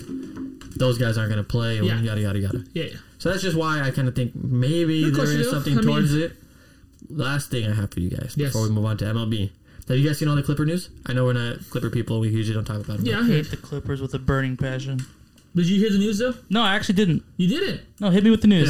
those 0.77 0.97
guys 0.97 1.17
aren't 1.17 1.31
going 1.31 1.43
to 1.43 1.47
play. 1.49 1.75
Yeah. 1.81 1.99
Yada 2.01 2.21
yada 2.21 2.39
yada. 2.39 2.63
yeah, 2.73 2.83
yeah. 2.85 2.95
So 3.19 3.29
that's 3.29 3.41
just 3.43 3.55
why 3.57 3.81
I 3.81 3.91
kind 3.91 4.07
of 4.07 4.15
think 4.15 4.33
maybe 4.35 5.03
Good 5.03 5.13
there 5.15 5.25
question, 5.25 5.41
is 5.41 5.49
something 5.49 5.73
I 5.73 5.75
mean- 5.77 5.85
towards 5.85 6.13
it. 6.13 6.33
Last 7.09 7.51
thing 7.51 7.69
I 7.69 7.75
have 7.75 7.91
for 7.91 7.99
you 7.99 8.09
guys 8.09 8.33
Yes. 8.37 8.49
before 8.53 8.63
we 8.63 8.69
move 8.69 8.85
on 8.85 8.97
to 8.97 9.05
MLB. 9.05 9.51
Have 9.89 9.97
you 9.97 10.07
guys 10.07 10.17
seen 10.17 10.29
all 10.29 10.35
the 10.35 10.41
Clipper 10.41 10.65
news? 10.65 10.89
I 11.05 11.13
know 11.13 11.25
we're 11.25 11.33
not 11.33 11.59
Clipper 11.69 11.89
people. 11.89 12.19
We 12.21 12.29
usually 12.29 12.55
don't 12.55 12.63
talk 12.65 12.83
about 12.83 12.97
them. 12.97 13.05
Yeah, 13.05 13.17
I 13.17 13.21
I 13.21 13.27
hate 13.27 13.51
the 13.51 13.57
Clippers 13.57 14.01
with 14.01 14.13
a 14.13 14.19
burning 14.19 14.55
passion. 14.57 15.05
Did 15.55 15.67
you 15.67 15.79
hear 15.79 15.91
the 15.91 15.99
news 15.99 16.17
though? 16.19 16.33
No, 16.49 16.61
I 16.63 16.75
actually 16.75 16.95
didn't. 16.95 17.23
You 17.37 17.47
didn't. 17.49 17.81
No, 17.99 18.09
hit 18.09 18.23
me 18.23 18.31
with 18.31 18.41
the 18.41 18.47
news. 18.47 18.69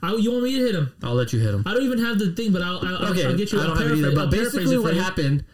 Hit 0.00 0.08
'em. 0.08 0.14
I, 0.14 0.16
you 0.18 0.30
want 0.32 0.44
me 0.44 0.52
to 0.58 0.64
hit 0.66 0.74
him? 0.74 0.92
I'll 1.02 1.14
let 1.14 1.32
you 1.32 1.38
hit 1.40 1.54
him. 1.54 1.62
I 1.66 1.74
don't 1.74 1.82
even 1.84 1.98
have 1.98 2.18
the 2.18 2.32
thing, 2.32 2.52
but 2.52 2.62
I'll, 2.62 2.78
I'll, 2.86 3.10
Okay, 3.12 3.26
I'll 3.26 3.36
get 3.36 3.52
you. 3.52 3.58
I 3.58 3.62
I'll 3.62 3.68
don't 3.68 3.78
have 3.78 3.90
it 3.92 3.98
either. 3.98 4.10
But 4.14 4.20
I'll 4.24 4.30
paraphrase 4.30 4.52
basically, 4.54 4.78
what 4.78 4.94
happened? 4.94 5.44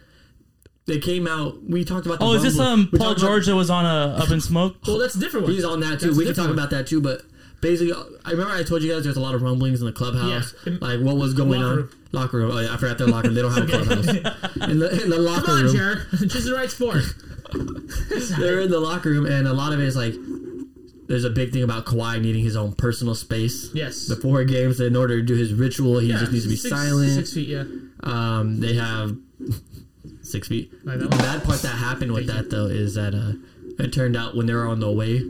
They 0.85 0.99
came 0.99 1.27
out. 1.27 1.61
We 1.63 1.83
talked 1.83 2.05
about. 2.05 2.19
The 2.19 2.25
Oh, 2.25 2.33
is 2.33 2.43
this 2.43 2.57
um 2.59 2.87
Paul 2.87 2.99
talked 3.09 3.19
about- 3.19 3.27
George 3.27 3.45
that 3.47 3.55
was 3.55 3.69
on 3.69 3.85
a 3.85 4.15
Up 4.23 4.31
in 4.31 4.39
Smoke? 4.41 4.75
Well, 4.87 4.99
that's 4.99 5.15
a 5.15 5.19
different 5.19 5.45
one. 5.47 5.53
He's 5.55 5.65
on 5.65 5.81
that 5.81 5.99
too. 5.99 6.07
That's 6.07 6.17
we 6.17 6.25
can 6.25 6.33
talk 6.33 6.45
different 6.45 6.59
about 6.59 6.69
that 6.71 6.87
too. 6.87 7.01
But 7.01 7.23
basically, 7.59 7.93
I 8.23 8.31
remember 8.31 8.53
I 8.53 8.63
told 8.63 8.83
you 8.83 8.93
guys 8.93 9.03
there's 9.03 9.17
a 9.17 9.19
lot 9.21 9.35
of 9.35 9.41
rumblings 9.41 9.81
in 9.81 9.85
the 9.85 9.91
clubhouse. 9.91 10.55
Yeah. 10.65 10.75
Like 10.79 11.01
what 11.01 11.17
was 11.17 11.33
going 11.33 11.49
Locker 11.59 11.65
on? 11.65 11.75
room. 11.77 11.89
Locker 12.13 12.37
room. 12.37 12.51
Oh 12.51 12.59
yeah, 12.59 12.73
I 12.73 12.77
forgot 12.77 12.97
their 12.97 13.07
locker 13.07 13.27
room. 13.27 13.35
They 13.35 13.41
don't 13.41 13.51
have 13.53 13.63
a 13.67 13.67
clubhouse. 13.67 14.07
in, 14.69 14.79
the, 14.79 15.03
in 15.03 15.09
the 15.09 15.17
locker 15.19 15.45
Come 15.47 15.55
on, 15.57 15.63
room, 15.65 15.75
Jared. 15.75 15.99
Choose 16.31 16.45
the 16.45 16.53
right 16.53 16.71
sport. 16.71 17.03
they're 18.39 18.61
in 18.61 18.71
the 18.71 18.79
locker 18.79 19.09
room, 19.09 19.25
and 19.25 19.45
a 19.47 19.53
lot 19.53 19.73
of 19.73 19.79
it 19.81 19.85
is 19.85 19.95
like 19.97 20.13
there's 21.07 21.23
a 21.23 21.29
big 21.29 21.51
thing 21.53 21.63
about 21.63 21.85
Kawhi 21.85 22.21
needing 22.21 22.43
his 22.43 22.55
own 22.55 22.73
personal 22.73 23.15
space. 23.15 23.69
Yes. 23.73 24.07
Before 24.07 24.43
games, 24.43 24.79
in 24.79 24.95
order 24.95 25.17
to 25.19 25.25
do 25.25 25.35
his 25.35 25.53
ritual, 25.53 25.99
he 25.99 26.09
Yeah, 26.09 26.19
just 26.19 26.31
needs 26.31 26.43
to 26.43 26.49
be 26.49 26.55
six- 26.55 26.69
silent. 26.75 27.11
Six 27.13 27.33
feet, 27.33 27.47
yeah. 27.49 27.63
Um, 28.01 28.59
they 28.59 28.73
have 28.75 29.15
six 30.21 30.47
feet. 30.47 30.71
Like 30.83 30.99
The 30.99 31.07
bad 31.07 31.43
part 31.43 31.61
that 31.61 31.69
happened 31.77 32.11
with 32.13 32.27
that 32.27 32.49
though 32.49 32.65
is 32.67 32.95
that 32.95 33.13
uh, 33.15 33.33
it 33.83 33.93
turned 33.93 34.15
out 34.15 34.35
when 34.35 34.45
they 34.45 34.53
were 34.53 34.67
on 34.67 34.79
the 34.79 34.87
away 34.87 35.21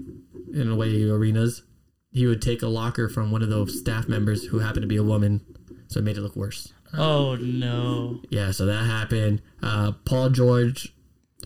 in 0.54 0.70
away 0.72 1.04
arenas, 1.10 1.64
he 2.12 2.26
would 2.26 2.42
take 2.42 2.62
a 2.62 2.68
locker 2.68 3.10
from 3.10 3.32
one 3.32 3.44
of 3.44 3.50
those 3.50 3.78
staff 3.80 4.08
members 4.08 4.46
who 4.46 4.60
happened 4.60 4.82
to 4.84 4.88
be 4.88 4.96
a 4.98 5.04
woman, 5.04 5.42
so 5.88 6.00
it 6.00 6.04
made 6.04 6.18
it 6.18 6.22
look 6.22 6.36
worse. 6.36 6.74
Oh 6.98 7.36
no. 7.36 8.22
Yeah, 8.30 8.52
so 8.52 8.66
that 8.66 8.86
happened. 8.86 9.42
Uh, 9.62 9.92
Paul 10.06 10.30
George 10.30 10.94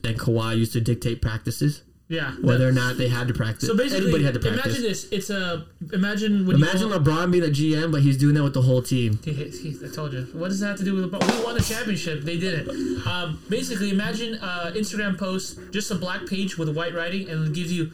and 0.03 0.17
Kawhi 0.19 0.57
used 0.57 0.73
to 0.73 0.81
dictate 0.81 1.21
practices, 1.21 1.81
Yeah. 2.11 2.31
whether 2.41 2.67
or 2.67 2.71
not 2.73 2.97
they 2.97 3.07
had 3.07 3.27
to 3.29 3.33
practice. 3.33 3.67
so 3.69 3.75
basically, 3.75 4.03
Anybody 4.07 4.23
had 4.25 4.33
to 4.33 4.39
practice. 4.41 4.65
imagine 4.65 4.83
this. 4.83 5.07
It's 5.11 5.29
a 5.29 5.65
imagine 5.93 6.45
when 6.45 6.57
Imagine 6.57 6.89
you 6.89 6.95
LeBron 6.99 7.31
being 7.31 7.43
the 7.43 7.49
GM, 7.49 7.91
but 7.91 8.01
he's 8.01 8.17
doing 8.17 8.35
that 8.35 8.43
with 8.43 8.53
the 8.53 8.61
whole 8.63 8.81
team. 8.81 9.19
He- 9.23 9.31
he- 9.31 9.77
I 9.83 9.87
told 9.87 10.11
you. 10.13 10.27
What 10.33 10.49
does 10.49 10.59
that 10.59 10.67
have 10.67 10.77
to 10.79 10.83
do 10.83 10.93
with 10.95 11.05
LeBron? 11.11 11.37
We 11.39 11.43
won 11.45 11.55
the 11.55 11.63
championship. 11.63 12.23
They 12.23 12.37
didn't. 12.37 13.07
Um, 13.07 13.39
basically, 13.49 13.89
imagine 13.91 14.35
uh, 14.35 14.71
Instagram 14.75 15.17
post 15.17 15.57
just 15.71 15.89
a 15.91 15.95
black 15.95 16.25
page 16.27 16.57
with 16.57 16.69
white 16.75 16.93
writing, 16.93 17.29
and 17.29 17.47
it 17.47 17.53
gives 17.53 17.71
you 17.71 17.91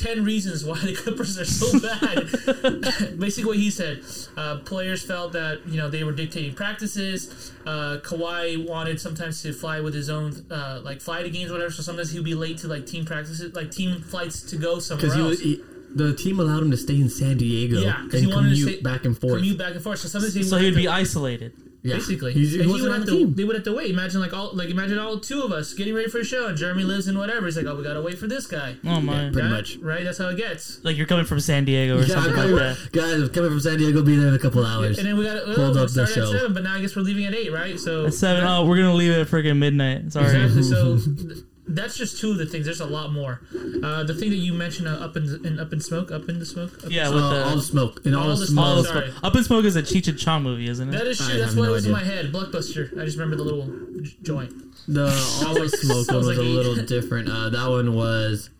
ten 0.00 0.24
reasons 0.24 0.64
why 0.64 0.78
the 0.80 0.94
Clippers 0.94 1.38
are 1.38 1.44
so 1.44 1.78
bad. 1.88 3.18
basically, 3.18 3.48
what 3.48 3.56
he 3.56 3.70
said: 3.70 4.02
uh, 4.36 4.58
players 4.58 5.02
felt 5.02 5.32
that 5.32 5.60
you 5.66 5.76
know 5.76 5.88
they 5.88 6.04
were 6.04 6.12
dictating 6.12 6.54
practices. 6.54 7.52
Uh, 7.66 7.98
Kawhi 8.02 8.66
wanted 8.68 9.00
sometimes 9.00 9.42
to 9.42 9.52
fly 9.52 9.80
with 9.80 9.94
his 9.94 10.08
own 10.10 10.44
uh, 10.50 10.80
like 10.82 11.00
fly 11.00 11.22
to 11.22 11.30
games, 11.30 11.50
or 11.50 11.54
whatever. 11.54 11.72
So 11.72 11.82
sometimes 11.82 12.10
he'd 12.12 12.24
be 12.24 12.34
late 12.34 12.58
to 12.58 12.68
like 12.68 12.86
team 12.86 13.04
practices, 13.04 13.54
like 13.54 13.70
team 13.70 14.00
flights 14.00 14.42
to 14.50 14.56
go 14.56 14.78
somewhere 14.78 15.06
Because 15.06 15.16
he, 15.16 15.22
else. 15.22 15.40
he, 15.40 15.64
the 15.94 16.14
team 16.14 16.38
allowed 16.40 16.62
him 16.62 16.70
to 16.70 16.76
stay 16.76 16.94
in 17.00 17.08
San 17.10 17.36
Diego 17.36 17.80
Yeah, 17.80 17.94
'cause 18.04 18.14
and 18.14 18.24
he 18.24 18.26
wanted 18.32 18.50
to 18.50 18.54
commute 18.60 18.74
stay- 18.76 18.82
back 18.82 19.04
and 19.04 19.18
forth. 19.18 19.36
Commute 19.36 19.58
back 19.58 19.74
and 19.74 19.82
forth. 19.82 19.98
So 19.98 20.08
sometimes 20.08 20.34
he 20.34 20.42
So 20.42 20.56
would 20.56 20.64
he'd 20.64 20.74
be 20.76 20.82
to- 20.84 20.92
isolated. 20.92 21.52
Yeah. 21.82 21.94
Basically, 21.96 22.34
He's, 22.34 22.52
he 22.52 22.60
And 22.60 22.70
he 22.70 22.82
would 22.82 22.92
have 22.92 23.06
the 23.06 23.12
to, 23.12 23.18
team. 23.18 23.34
they 23.34 23.44
would 23.44 23.56
have 23.56 23.64
to 23.64 23.72
wait. 23.74 23.90
Imagine 23.90 24.20
like 24.20 24.34
all 24.34 24.50
like 24.54 24.68
imagine 24.68 24.98
all 24.98 25.18
two 25.18 25.40
of 25.42 25.50
us 25.50 25.72
getting 25.72 25.94
ready 25.94 26.10
for 26.10 26.18
a 26.18 26.24
show, 26.24 26.46
and 26.48 26.56
Jeremy 26.58 26.82
lives 26.84 27.08
in 27.08 27.16
whatever. 27.16 27.46
He's 27.46 27.56
like, 27.56 27.64
oh, 27.64 27.74
we 27.74 27.82
gotta 27.82 28.02
wait 28.02 28.18
for 28.18 28.26
this 28.26 28.46
guy. 28.46 28.76
Oh 28.84 29.00
my. 29.00 29.30
Pretty 29.32 29.40
Right? 29.40 29.50
much. 29.50 29.76
right? 29.78 30.04
That's 30.04 30.18
how 30.18 30.28
it 30.28 30.36
gets. 30.36 30.84
Like 30.84 30.98
you're 30.98 31.06
coming 31.06 31.24
from 31.24 31.40
San 31.40 31.64
Diego 31.64 31.96
or 31.96 32.00
Yeah, 32.02 32.06
something 32.14 32.32
I'm 32.38 32.50
like 32.52 32.76
that. 32.76 32.92
guys, 32.92 33.28
coming 33.30 33.50
from 33.50 33.60
San 33.60 33.78
Diego. 33.78 34.02
Be 34.02 34.16
there 34.16 34.28
in 34.28 34.34
a 34.34 34.38
couple 34.38 34.64
hours. 34.64 34.98
And 34.98 35.08
then 35.08 35.16
we 35.16 35.24
gotta 35.24 35.40
Hold 35.54 35.76
oh, 35.78 35.84
up 35.84 35.90
the 35.90 36.06
show. 36.06 36.22
at 36.22 36.28
seven, 36.28 36.52
but 36.52 36.64
now 36.64 36.74
I 36.76 36.80
guess 36.82 36.94
we're 36.94 37.02
leaving 37.02 37.24
at 37.24 37.34
eight, 37.34 37.50
right? 37.52 37.78
So 37.80 38.06
At 38.06 38.14
seven. 38.14 38.44
Oh, 38.44 38.66
we're 38.66 38.76
gonna 38.76 38.94
leave 38.94 39.12
at 39.12 39.26
freaking 39.28 39.56
midnight. 39.56 40.12
Sorry. 40.12 40.26
Exactly. 40.26 40.62
So 40.62 40.98
th- 40.98 41.38
that's 41.74 41.96
just 41.96 42.18
two 42.20 42.32
of 42.32 42.38
the 42.38 42.46
things. 42.46 42.64
There's 42.66 42.80
a 42.80 42.86
lot 42.86 43.12
more. 43.12 43.40
Uh, 43.82 44.02
the 44.04 44.14
thing 44.14 44.30
that 44.30 44.36
you 44.36 44.52
mentioned, 44.52 44.88
uh, 44.88 44.92
up 44.92 45.16
in, 45.16 45.26
the, 45.26 45.40
in 45.46 45.58
up 45.58 45.72
in 45.72 45.80
smoke, 45.80 46.10
up 46.10 46.28
in 46.28 46.38
the 46.38 46.46
smoke. 46.46 46.76
Up 46.78 46.84
in 46.84 46.90
Yeah, 46.90 47.08
Uh, 47.08 47.14
with 47.14 47.22
all 47.24 47.50
the 47.50 47.56
the. 47.56 47.62
smoke 47.62 48.04
and 48.04 48.14
all, 48.16 48.22
All 48.30 48.34
the 48.36 48.40
the 48.40 48.46
smoke. 48.46 48.64
All 48.66 48.76
the 48.82 48.88
Sorry. 48.88 49.10
smoke. 49.10 49.24
Up 49.24 49.34
in 49.36 49.44
Smoke 49.44 49.64
is 49.64 49.76
a 49.76 49.82
Cheech 49.82 50.08
and 50.08 50.18
Chong 50.18 50.42
movie, 50.42 50.68
isn't 50.68 50.90
That 50.90 51.02
it? 51.02 51.08
is 51.08 51.20
I 51.20 51.30
true. 51.30 51.38
That's 51.38 51.50
have 51.52 51.58
what 51.58 51.66
no 51.66 51.72
was 51.72 51.86
in 51.86 51.92
my 51.92 52.04
head. 52.04 52.32
Blockbuster. 52.32 53.00
I 53.00 53.04
just 53.04 53.16
remember 53.18 53.36
the 53.36 53.44
little 53.44 53.66
j- 54.02 54.16
joint. 54.22 54.52
The 54.88 55.04
all 55.46 55.54
the 55.54 55.68
smoke 55.68 56.08
one 56.08 56.16
was 56.18 56.26
like 56.26 56.38
a 56.38 56.40
eight. 56.42 56.54
little 56.54 56.76
different. 56.84 57.28
Uh, 57.28 57.48
that 57.50 57.68
one 57.68 57.94
was. 57.94 58.50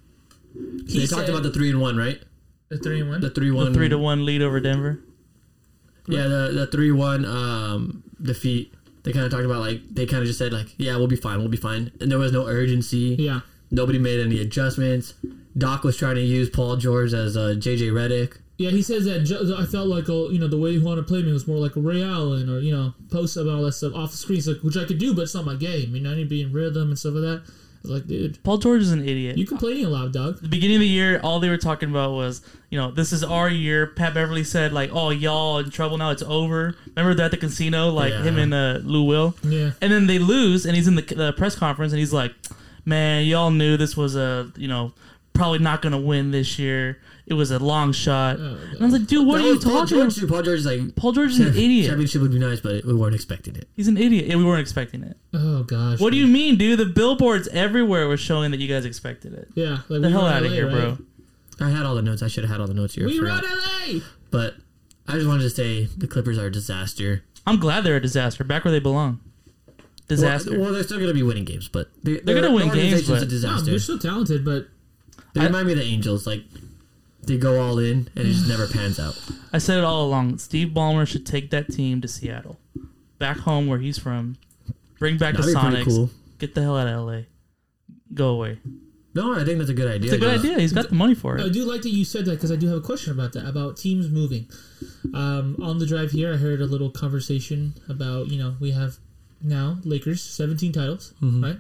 He 0.89 1.01
they 1.01 1.07
talked 1.07 1.29
about 1.29 1.43
the 1.43 1.53
three 1.53 1.71
and 1.71 1.81
one, 1.81 1.97
right? 1.97 2.21
the 2.69 2.79
three 2.79 3.01
and 3.01 3.09
one. 3.11 3.21
The 3.21 3.31
three 3.31 3.51
one. 3.51 3.67
The 3.73 3.75
three 3.79 3.89
to 3.89 3.99
one 3.99 4.25
lead 4.25 4.43
over 4.43 4.61
Denver. 4.61 5.01
Yeah, 6.07 6.29
the 6.29 6.51
the 6.55 6.67
three 6.67 6.91
one 6.93 7.25
um, 7.25 8.03
defeat. 8.23 8.73
They 9.03 9.13
kind 9.13 9.25
of 9.25 9.31
talked 9.31 9.45
about 9.45 9.61
like 9.61 9.81
they 9.91 10.07
kind 10.07 10.21
of 10.23 10.27
just 10.27 10.39
said 10.39 10.53
like, 10.53 10.75
yeah, 10.79 10.97
we'll 10.97 11.07
be 11.07 11.17
fine, 11.17 11.39
we'll 11.39 11.49
be 11.49 11.57
fine, 11.57 11.93
and 12.01 12.11
there 12.11 12.19
was 12.19 12.33
no 12.33 12.47
urgency. 12.47 13.17
yeah. 13.19 13.41
Nobody 13.73 13.99
made 14.01 14.19
any 14.19 14.41
adjustments. 14.41 15.15
Doc 15.57 15.85
was 15.85 15.97
trying 15.97 16.17
to 16.17 16.23
use 16.23 16.51
Paul 16.51 16.77
George 16.77 17.13
as 17.13 17.37
uh, 17.37 17.55
JJ 17.57 17.93
Redick. 17.93 18.39
Yeah, 18.59 18.71
he 18.71 18.83
says 18.83 19.05
that 19.05 19.57
I 19.59 19.65
felt 19.65 19.89
like 19.89 20.09
a, 20.09 20.29
you 20.31 20.39
know 20.39 20.49
the 20.49 20.59
way 20.59 20.73
he 20.73 20.79
wanted 20.79 21.03
to 21.03 21.07
play 21.07 21.23
me 21.23 21.33
was 21.33 21.47
more 21.47 21.57
like 21.59 21.77
a 21.77 21.81
Ray 21.81 22.03
Allen 22.03 22.51
or 22.51 22.59
you 22.61 22.77
know 22.77 22.95
post 23.11 23.37
up 23.37 23.43
and 23.47 23.53
all 23.53 23.63
that 23.63 23.73
stuff 23.73 23.95
off 23.95 24.11
the 24.11 24.17
screen, 24.17 24.43
like 24.47 24.63
which 24.63 24.77
I 24.77 24.85
could 24.85 24.99
do, 24.99 25.15
but 25.15 25.23
it's 25.23 25.35
not 25.35 25.47
my 25.47 25.55
game. 25.55 25.95
You 25.95 26.03
know, 26.03 26.13
I 26.13 26.17
need 26.17 26.25
to 26.25 26.29
be 26.29 26.43
in 26.43 26.53
rhythm 26.53 26.89
and 26.89 26.99
stuff 26.99 27.15
like 27.15 27.23
that. 27.23 27.43
Like, 27.83 28.07
dude, 28.07 28.43
Paul 28.43 28.59
George 28.59 28.83
is 28.83 28.93
an 28.93 29.03
idiot. 29.09 29.39
you 29.39 29.47
complaining 29.47 29.87
a 29.87 29.89
lot, 29.89 30.13
dog. 30.13 30.41
the 30.43 30.49
beginning 30.49 30.77
of 30.77 30.81
the 30.81 30.87
year, 30.87 31.19
all 31.23 31.41
they 31.41 31.49
were 31.49 31.57
talking 31.57 31.89
about 31.89 32.13
was, 32.13 32.43
you 32.69 32.79
know, 32.79 32.91
this 32.91 33.11
is 33.13 33.25
our 33.25 33.49
year. 33.49 33.87
Pat 33.87 34.13
Beverley 34.13 34.45
said, 34.45 34.73
like, 34.73 34.91
oh, 34.93 35.09
y'all 35.11 35.59
in 35.59 35.71
trouble 35.71 35.97
now. 35.97 36.11
It's 36.11 36.23
over. 36.23 36.75
Remember 36.95 37.15
that 37.15 37.25
at 37.27 37.31
the 37.31 37.37
casino, 37.39 37.89
like 37.89 38.13
Yeah. 38.13 38.23
him 38.23 38.39
and 38.39 38.53
uh, 38.53 38.81
Lou 38.83 39.05
Will? 39.05 39.35
Yeah, 39.43 39.71
And 39.81 39.91
then 39.93 40.07
they 40.07 40.19
lose, 40.19 40.67
and 40.67 40.77
he's 40.77 40.89
in 40.89 40.97
the, 40.97 41.03
the 41.03 41.33
press 41.33 41.57
conference, 41.57 41.93
and 41.93 41.99
he's 42.01 42.13
like, 42.13 42.35
man, 42.85 43.25
y'all 43.25 43.51
knew 43.51 43.77
this 43.79 43.97
was 43.97 44.15
a, 44.15 44.53
you 44.57 44.69
know, 44.69 44.93
probably 45.41 45.59
not 45.59 45.81
going 45.83 45.93
to 45.93 45.99
win 45.99 46.31
this 46.31 46.59
year. 46.59 47.01
It 47.27 47.35
was 47.35 47.51
a 47.51 47.59
long 47.59 47.93
shot. 47.93 48.37
Oh, 48.39 48.43
and 48.73 48.81
I 48.81 48.85
was 48.85 48.93
like, 48.93 49.07
dude, 49.07 49.27
what 49.27 49.39
That 49.39 49.45
are 49.45 49.53
you 49.55 49.61
Paul 49.61 49.73
talking 49.87 49.99
George, 49.99 50.19
about? 50.19 50.29
Paul 50.29 50.43
George 50.43 50.59
is 50.59 50.67
like 50.67 50.97
Paul 50.97 51.13
George 51.13 51.31
is 51.31 51.39
an 51.41 51.49
idiot. 51.49 51.87
championship 51.87 52.23
would 52.23 52.33
be 52.33 52.39
nice, 52.39 52.61
but 52.61 52.85
we 52.85 52.93
weren't 52.93 53.15
expecting 53.15 53.55
it. 53.57 53.69
He's 53.77 53.89
an 53.89 53.97
idiot. 53.97 54.27
Yeah, 54.27 54.37
we 54.37 54.45
weren't 54.45 54.61
expecting 54.61 55.03
it. 55.05 55.17
Oh 55.33 55.63
gosh. 55.63 56.01
What 56.01 56.11
do 56.13 56.17
you 56.19 56.27
mean, 56.27 56.57
dude? 56.57 56.79
The 56.79 56.87
billboards 56.87 57.47
everywhere 57.49 58.09
were 58.09 58.17
showing 58.17 58.51
that 58.51 58.59
you 58.61 58.69
guys 58.69 58.85
expected 58.85 59.33
it. 59.33 59.49
Yeah, 59.55 59.79
like 59.89 60.01
The 60.03 60.09
we 60.09 60.11
hell 60.13 60.23
run 60.23 60.33
out 60.35 60.43
of 60.45 60.51
here, 60.53 60.67
right? 60.67 60.97
bro. 60.97 61.67
I 61.67 61.71
had 61.71 61.85
all 61.87 61.95
the 61.95 62.03
notes. 62.03 62.23
I 62.23 62.29
should 62.29 62.45
have 62.45 62.51
had 62.51 62.61
all 62.61 62.67
the 62.67 62.75
notes 62.75 62.95
here. 62.95 63.05
I 63.05 63.07
We 63.09 63.19
forgot. 63.19 63.43
run 63.45 63.59
LA. 63.95 64.01
But 64.31 64.55
I 65.09 65.13
just 65.15 65.27
wanted 65.29 65.43
to 65.45 65.51
say 65.51 65.85
the 65.97 66.07
Clippers 66.07 66.37
are 66.39 66.47
a 66.47 66.53
disaster. 66.53 67.23
I'm 67.47 67.59
glad 67.61 67.85
they're 67.85 67.97
a 67.97 68.01
disaster. 68.03 68.45
Back 68.45 68.65
where 68.65 68.73
they 68.73 68.81
belong. 68.81 69.21
Disaster. 70.09 70.51
Well, 70.53 70.61
well, 70.63 70.73
they're 70.73 70.83
still 70.83 70.97
going 70.99 71.09
to 71.09 71.15
be 71.15 71.23
winning 71.23 71.45
games, 71.45 71.69
but 71.69 71.89
they, 72.03 72.17
They're 72.19 72.35
gonna 72.35 72.53
win 72.53 72.69
games, 72.71 73.07
but- 73.09 73.23
a 73.23 73.27
No, 73.27 73.61
they're 73.61 73.79
still 73.79 73.99
talented, 73.99 74.45
but 74.45 74.67
they 75.35 75.41
I- 75.43 75.47
remind 75.47 75.67
me 75.67 75.73
of 75.73 75.79
the 75.79 75.85
Angels. 75.85 76.27
Like 76.27 76.43
they 77.23 77.37
go 77.37 77.61
all 77.61 77.79
in 77.79 78.09
and 78.17 78.27
it 78.27 78.33
just 78.33 78.49
never 78.49 78.67
pans 78.67 78.99
out. 78.99 79.21
I 79.53 79.59
said 79.59 79.79
it 79.79 79.85
all 79.85 80.07
along. 80.07 80.39
Steve 80.39 80.69
Ballmer 80.69 81.07
should 81.07 81.27
take 81.27 81.51
that 81.51 81.71
team 81.73 82.01
to 82.01 82.09
Seattle, 82.09 82.59
back 83.19 83.39
home 83.39 83.67
where 83.67 83.79
he's 83.79 83.99
from. 83.99 84.37
Bring 84.99 85.17
back 85.19 85.35
That'd 85.35 85.55
the 85.55 85.59
be 85.59 85.67
Sonics. 85.67 85.85
cool. 85.87 86.11
Get 86.39 86.55
the 86.55 86.63
hell 86.63 86.77
out 86.77 86.87
of 86.89 87.07
LA. 87.07 87.21
Go 88.15 88.29
away. 88.31 88.59
No, 89.13 89.33
I 89.35 89.45
think 89.45 89.59
that's 89.59 89.71
a 89.71 89.75
good 89.75 89.91
idea. 89.91 90.13
It's 90.13 90.15
a 90.15 90.19
good 90.19 90.33
Just- 90.35 90.45
idea. 90.45 90.61
He's 90.61 90.73
got 90.73 90.89
the 90.89 90.95
money 90.95 91.15
for 91.15 91.37
it. 91.37 91.45
I 91.45 91.49
do 91.49 91.65
like 91.65 91.83
that 91.83 91.91
you 91.91 92.05
said 92.05 92.25
that 92.27 92.33
because 92.37 92.53
I 92.53 92.57
do 92.57 92.69
have 92.69 92.79
a 92.79 92.81
question 92.81 93.13
about 93.13 93.33
that 93.33 93.47
about 93.47 93.77
teams 93.77 94.09
moving. 94.09 94.49
Um, 95.15 95.57
on 95.63 95.79
the 95.79 95.87
drive 95.87 96.13
here, 96.13 96.33
I 96.33 96.37
heard 96.37 96.61
a 96.61 96.67
little 96.67 96.91
conversation 96.91 97.75
about 97.89 98.29
you 98.29 98.39
know 98.39 98.55
we 98.61 98.71
have 98.71 98.99
now 99.43 99.79
Lakers 99.85 100.23
seventeen 100.23 100.73
titles, 100.73 101.13
Mm-hmm. 101.21 101.43
right? 101.45 101.57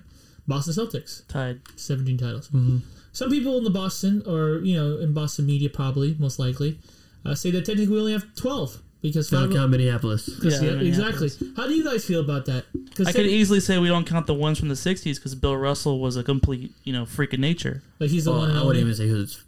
Boston 0.47 0.75
Celtics 0.75 1.27
Tied. 1.29 1.61
seventeen 1.77 2.19
titles. 2.19 2.49
Mm-hmm. 2.49 2.79
Some 3.13 3.31
people 3.31 3.59
in 3.59 3.65
the 3.65 3.71
Boston 3.71 4.23
or 4.27 4.59
you 4.59 4.77
know 4.77 4.99
in 4.99 5.13
Boston 5.13 5.47
media 5.47 5.69
probably 5.69 6.17
most 6.19 6.39
likely 6.39 6.79
uh, 7.25 7.35
say 7.35 7.51
that 7.51 7.65
technically 7.67 7.95
we 7.95 7.99
only 8.01 8.13
have 8.13 8.25
twelve 8.37 8.81
because 9.03 9.29
Don't 9.31 9.49
five. 9.49 9.57
count 9.57 9.71
Minneapolis. 9.71 10.29
because- 10.29 10.63
Yeah, 10.63 10.73
yeah, 10.73 10.81
exactly. 10.81 11.31
How 11.57 11.67
do 11.67 11.75
you 11.75 11.83
guys 11.83 12.05
feel 12.05 12.21
about 12.21 12.45
that? 12.47 12.67
Because 12.73 13.09
I 13.09 13.13
could 13.13 13.27
easily 13.27 13.59
say 13.61 13.79
we 13.79 13.89
don't 13.89 14.07
count 14.07 14.27
the 14.27 14.35
ones 14.35 14.59
from 14.59 14.69
the 14.69 14.75
'60s 14.75 15.15
because 15.17 15.35
Bill 15.35 15.57
Russell 15.57 16.01
was 16.01 16.17
a 16.17 16.23
complete, 16.23 16.73
you 16.85 16.93
know, 16.93 17.05
freak 17.07 17.33
of 17.33 17.41
nature. 17.41 17.83
like 17.99 18.11
he's 18.11 18.25
the 18.27 18.31
Well, 18.33 18.41
one. 18.41 18.51
I 18.53 18.63
wouldn't 18.63 18.83
even 18.83 18.95
say 18.95 19.09
who's. 19.09 19.43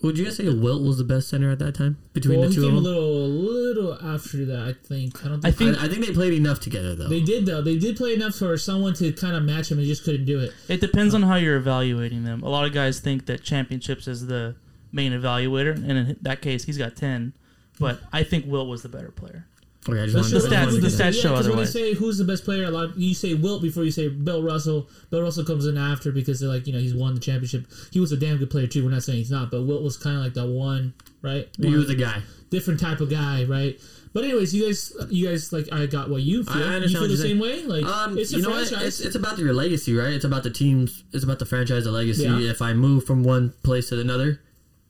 Would 0.00 0.16
you 0.16 0.26
guys 0.26 0.36
say 0.36 0.48
Wilt 0.48 0.82
was 0.82 0.96
the 0.98 1.04
best 1.04 1.28
center 1.28 1.50
at 1.50 1.58
that 1.58 1.74
time 1.74 1.98
between 2.12 2.38
Well, 2.38 2.48
the 2.48 2.54
he 2.54 2.60
two 2.60 2.68
came 2.68 2.76
of 2.76 2.84
them? 2.84 2.92
little, 2.92 3.24
a 3.24 3.26
little 3.26 3.94
after 4.00 4.44
that. 4.44 4.60
I 4.60 4.72
think. 4.86 5.24
I 5.24 5.28
don't 5.28 5.44
I 5.44 5.50
think. 5.50 5.72
think 5.72 5.82
I, 5.82 5.86
I 5.86 5.88
think 5.88 6.06
they 6.06 6.12
played 6.12 6.34
enough 6.34 6.60
together 6.60 6.94
though. 6.94 7.08
They 7.08 7.20
did 7.20 7.46
though. 7.46 7.62
They 7.62 7.76
did 7.78 7.96
play 7.96 8.14
enough 8.14 8.36
for 8.36 8.56
someone 8.56 8.94
to 8.94 9.12
kind 9.12 9.34
of 9.34 9.42
match 9.42 9.70
him, 9.72 9.78
and 9.78 9.84
he 9.86 9.90
just 9.92 10.04
couldn't 10.04 10.24
do 10.24 10.38
it. 10.38 10.52
it 10.68 10.80
depends 10.80 11.14
on 11.14 11.22
how 11.24 11.34
you're 11.34 11.56
evaluating 11.56 12.22
them. 12.24 12.42
A 12.44 12.48
lot 12.48 12.64
of 12.64 12.72
guys 12.72 13.00
think 13.00 13.26
that 13.26 13.42
championships 13.42 14.06
is 14.06 14.26
the 14.28 14.54
main 14.92 15.12
evaluator, 15.12 15.74
and 15.74 15.90
in 15.90 16.16
that 16.22 16.42
case, 16.42 16.64
he's 16.64 16.78
got 16.78 16.94
ten. 16.94 17.32
But 17.80 18.00
I 18.12 18.22
think 18.22 18.46
Wilt 18.46 18.68
was 18.68 18.82
the 18.82 18.88
better 18.88 19.10
player. 19.10 19.46
Okay, 19.88 20.02
I 20.02 20.04
just 20.06 20.14
Let's 20.16 20.32
wanted 20.32 20.42
The 20.42 20.48
stats- 20.48 20.58
wanted 20.66 20.70
to 20.74 20.80
the 20.80 20.88
get 20.88 20.98
that. 20.98 21.14
stats 21.14 21.22
show 21.22 21.30
because 21.30 21.48
when 21.48 21.58
you 21.58 21.66
say 21.66 21.94
who's 21.94 22.18
the 22.18 22.24
best 22.24 22.44
player, 22.44 22.64
a 22.64 22.70
lot 22.70 22.96
you 22.98 23.14
say 23.14 23.34
Wilt 23.34 23.62
before 23.62 23.84
you 23.84 23.90
say 23.90 24.08
Bill 24.08 24.42
Russell. 24.42 24.88
Bill 25.10 25.22
Russell 25.22 25.44
comes 25.44 25.66
in 25.66 25.76
after 25.78 26.12
because 26.12 26.40
they're 26.40 26.48
like 26.48 26.66
you 26.66 26.72
know 26.72 26.78
he's 26.78 26.94
won 26.94 27.14
the 27.14 27.20
championship. 27.20 27.66
He 27.92 28.00
was 28.00 28.12
a 28.12 28.16
damn 28.16 28.38
good 28.38 28.50
player 28.50 28.66
too. 28.66 28.84
We're 28.84 28.90
not 28.90 29.02
saying 29.02 29.18
he's 29.18 29.30
not, 29.30 29.50
but 29.50 29.62
Wilt 29.62 29.82
was 29.82 29.96
kind 29.96 30.16
of 30.16 30.22
like 30.22 30.34
the 30.34 30.46
one, 30.46 30.94
right? 31.22 31.48
He 31.58 31.74
was 31.74 31.86
the 31.88 31.94
guy. 31.94 32.22
different 32.50 32.80
type 32.80 33.00
of 33.00 33.10
guy, 33.10 33.44
right? 33.44 33.78
But 34.14 34.24
anyways, 34.24 34.54
you 34.54 34.64
guys, 34.66 34.92
you 35.10 35.28
guys 35.28 35.52
like 35.52 35.70
I 35.70 35.84
got 35.86 36.08
what 36.08 36.22
you 36.22 36.42
feel. 36.42 36.54
I 36.54 36.76
understand 36.76 36.82
you 36.82 36.88
feel 36.88 37.00
what 37.02 37.08
the 37.08 37.14
you're 37.14 37.26
same 37.26 37.38
way. 37.38 37.82
Like 37.82 37.84
Um, 37.84 38.16
it's 38.18 38.32
a 38.32 38.36
you 38.36 38.42
know 38.42 38.50
what? 38.50 38.66
franchise. 38.68 38.86
It's, 38.86 39.00
it's 39.00 39.14
about 39.16 39.38
your 39.38 39.52
legacy, 39.52 39.94
right? 39.94 40.12
It's 40.14 40.24
about 40.24 40.44
the 40.44 40.50
teams. 40.50 41.04
It's 41.12 41.22
about 41.24 41.38
the 41.40 41.44
franchise, 41.46 41.84
the 41.84 41.92
legacy. 41.92 42.24
Yeah. 42.24 42.38
If 42.40 42.62
I 42.62 42.72
move 42.72 43.04
from 43.04 43.22
one 43.22 43.52
place 43.62 43.90
to 43.90 44.00
another, 44.00 44.40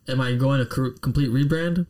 am 0.06 0.20
I 0.20 0.34
going 0.34 0.60
a 0.60 0.66
complete 0.66 1.30
rebrand? 1.30 1.86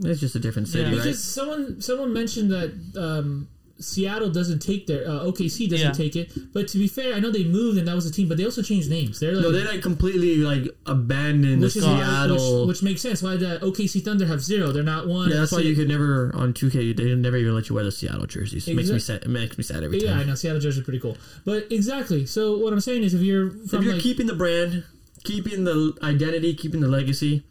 It's 0.00 0.20
just 0.20 0.34
a 0.34 0.38
different 0.38 0.68
city, 0.68 0.84
Yeah. 0.84 0.90
right? 0.90 0.96
Because 1.04 1.22
someone 1.24 1.80
someone 1.80 2.12
mentioned 2.12 2.50
that 2.50 2.70
um, 3.00 3.48
Seattle 3.78 4.30
doesn't 4.30 4.60
take 4.60 4.86
their 4.86 5.06
uh, 5.06 5.24
OKC 5.24 5.68
doesn't 5.68 5.86
Yeah. 5.88 5.92
take 5.92 6.16
it. 6.16 6.32
But 6.54 6.66
to 6.68 6.78
be 6.78 6.88
fair, 6.88 7.14
I 7.14 7.20
know 7.20 7.30
they 7.30 7.44
moved 7.44 7.76
and 7.78 7.86
that 7.88 7.94
was 7.94 8.06
a 8.06 8.10
team, 8.12 8.26
but 8.28 8.38
they 8.38 8.44
also 8.44 8.62
changed 8.62 8.88
names. 8.90 9.20
They're 9.20 9.32
like, 9.32 9.42
no, 9.42 9.52
they 9.52 9.64
like 9.64 9.82
completely 9.82 10.36
like 10.36 10.64
abandoned 10.86 11.60
the 11.62 11.66
which 11.66 11.76
is 11.76 11.84
Seattle. 11.84 12.60
which, 12.66 12.68
which 12.76 12.82
makes 12.82 13.02
sense. 13.02 13.22
Why 13.22 13.36
the 13.36 13.58
OKC 13.62 14.02
Thunder 14.02 14.26
have 14.26 14.40
zero? 14.40 14.72
They're 14.72 14.82
not 14.82 15.06
one. 15.08 15.28
yeah, 15.30 15.36
that's 15.36 15.52
why 15.52 15.60
you 15.60 15.74
could 15.74 15.88
never 15.88 16.30
on 16.34 16.52
2K. 16.54 16.96
They 16.96 17.14
never 17.14 17.36
even 17.36 17.54
let 17.54 17.68
you 17.68 17.74
wear 17.74 17.84
the 17.84 17.92
Seattle 17.92 18.26
jerseys. 18.26 18.66
It 18.68 18.74
makes 18.76 18.90
me 18.90 18.98
sad. 18.98 19.22
It 19.22 19.28
makes 19.28 19.56
me 19.58 19.64
sad 19.64 19.82
every 19.84 20.00
time. 20.00 20.08
Yeah, 20.08 20.18
I 20.20 20.24
know 20.24 20.34
Seattle 20.34 20.60
jerseys 20.60 20.80
are 20.80 20.84
pretty 20.84 21.00
cool. 21.00 21.16
But 21.44 21.66
exactly. 21.70 22.24
So 22.26 22.56
what 22.58 22.72
I'm 22.72 22.80
saying 22.80 23.02
is, 23.02 23.12
if 23.14 23.20
you're 23.20 23.50
from 23.50 23.80
If 23.80 23.84
you're 23.84 23.94
like, 23.94 24.02
keeping 24.02 24.26
the 24.26 24.34
brand, 24.34 24.84
keeping 25.24 25.64
the 25.64 25.94
identity, 26.02 26.54
keeping 26.54 26.80
the 26.80 26.88
legacy, 26.88 27.42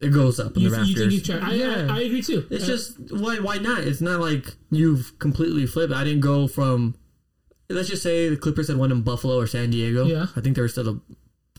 it 0.00 0.10
goes 0.10 0.38
up 0.40 0.56
in 0.56 0.62
you, 0.62 0.70
the 0.70 0.76
you 0.76 0.82
rafters. 0.82 0.98
think 0.98 1.12
you 1.12 1.20
try. 1.40 1.50
I, 1.50 1.54
yeah. 1.54 1.92
I, 1.92 1.98
I 1.98 2.00
agree 2.02 2.22
too. 2.22 2.46
It's 2.50 2.64
Uh, 2.64 2.68
just 2.68 2.98
why 3.12 3.36
why 3.38 3.58
not? 3.58 3.80
It's 3.80 4.00
not 4.00 4.20
like 4.20 4.54
you've 4.70 5.18
completely 5.18 5.66
flipped. 5.66 5.92
I 5.92 6.04
didn't 6.04 6.20
go 6.20 6.46
from 6.48 6.94
let's 7.70 7.88
just 7.88 8.02
say 8.02 8.28
the 8.28 8.36
Clippers 8.36 8.68
had 8.68 8.76
won 8.78 8.90
in 8.92 9.02
Buffalo 9.02 9.38
or 9.38 9.46
San 9.46 9.70
Diego. 9.70 10.06
Yeah. 10.06 10.26
I 10.36 10.40
think 10.40 10.56
they 10.56 10.62
were 10.62 10.68
still 10.68 10.84
the 10.84 11.00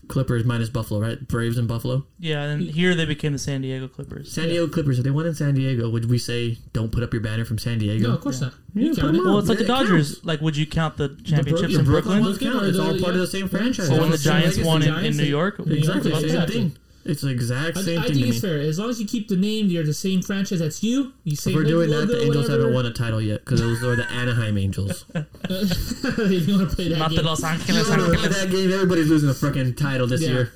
Clippers 0.08 0.44
minus 0.44 0.68
Buffalo, 0.68 0.98
right? 1.00 1.28
Braves 1.28 1.56
in 1.56 1.68
Buffalo. 1.68 2.04
Yeah, 2.18 2.42
and 2.42 2.62
here 2.62 2.96
they 2.96 3.04
became 3.04 3.32
the 3.32 3.38
San 3.38 3.60
Diego 3.60 3.86
Clippers. 3.86 4.32
San 4.32 4.48
Diego 4.48 4.66
Clippers. 4.66 4.98
If 4.98 5.04
they 5.04 5.10
won 5.12 5.24
in 5.26 5.34
San 5.36 5.54
Diego, 5.54 5.88
would 5.88 6.10
we 6.10 6.18
say 6.18 6.58
don't 6.72 6.90
put 6.90 7.04
up 7.04 7.12
your 7.12 7.22
banner 7.22 7.44
from 7.44 7.58
San 7.58 7.78
Diego? 7.78 8.08
no, 8.08 8.14
of 8.14 8.20
course 8.20 8.40
not. 8.40 8.54
Yeah, 8.74 8.86
You 8.86 8.94
put 8.94 9.00
count 9.02 9.16
it. 9.18 9.24
Well, 9.24 9.38
it's 9.38 9.48
like 9.48 9.58
the 9.58 9.64
It 9.64 9.68
Dodgers. 9.68 10.14
counts. 10.14 10.24
Like, 10.24 10.40
would 10.40 10.56
you 10.56 10.66
count 10.66 10.96
the 10.96 11.10
championships 11.22 11.74
The 11.74 11.78
in 11.80 11.84
Brooklyn 11.84 12.22
Brooklyn? 12.22 12.24
ones 12.24 12.38
count. 12.38 12.66
It's 12.66 12.78
all 12.78 12.98
part 12.98 13.14
of 13.14 13.20
the 13.20 13.26
same 13.28 13.48
franchise. 13.48 13.88
Or 13.88 14.00
when 14.00 14.10
the 14.10 14.18
Giants 14.18 14.58
won 14.58 14.82
in, 14.82 14.88
Giants, 14.88 15.16
in 15.18 15.22
New 15.24 15.30
York? 15.30 15.60
Exactly, 15.60 16.10
Yeah, 16.10 16.16
same 16.16 16.24
exactly. 16.24 16.54
thing. 16.56 16.76
It's 17.10 17.22
the 17.22 17.28
exact 17.28 17.76
I, 17.76 17.82
same 17.82 17.98
I 17.98 18.02
thing 18.06 18.14
think 18.14 18.24
to 18.26 18.28
it's 18.30 18.42
me. 18.42 18.48
fair 18.48 18.60
as 18.60 18.78
long 18.78 18.88
as 18.90 19.00
you 19.00 19.06
keep 19.06 19.28
the 19.28 19.36
name. 19.36 19.66
You're 19.66 19.84
the 19.84 19.92
same 19.94 20.22
franchise. 20.22 20.60
That's 20.60 20.82
you. 20.82 21.12
You 21.24 21.36
say 21.36 21.50
If 21.50 21.56
we're 21.56 21.64
doing 21.64 21.90
that, 21.90 22.06
the 22.06 22.22
Angels 22.22 22.44
whatever. 22.48 22.60
haven't 22.62 22.74
won 22.74 22.86
a 22.86 22.92
title 22.92 23.20
yet 23.20 23.44
because 23.44 23.60
those 23.60 23.82
are 23.82 23.96
the 23.96 24.10
Anaheim 24.12 24.56
Angels. 24.58 25.04
if 25.14 26.48
you 26.48 26.56
want 26.58 26.70
to 26.70 26.76
play 26.76 26.88
that 26.88 26.98
Not 26.98 27.10
game. 27.10 27.16
the 27.18 27.22
Los 27.24 27.42
Angeles 27.44 27.88
You 27.88 27.96
know, 27.96 28.04
Angeles. 28.12 28.36
that 28.40 28.50
game, 28.50 28.72
everybody's 28.72 29.08
losing 29.08 29.28
a 29.28 29.32
freaking 29.32 29.76
title 29.76 30.06
this 30.06 30.22
Yeah. 30.22 30.30
year. 30.30 30.52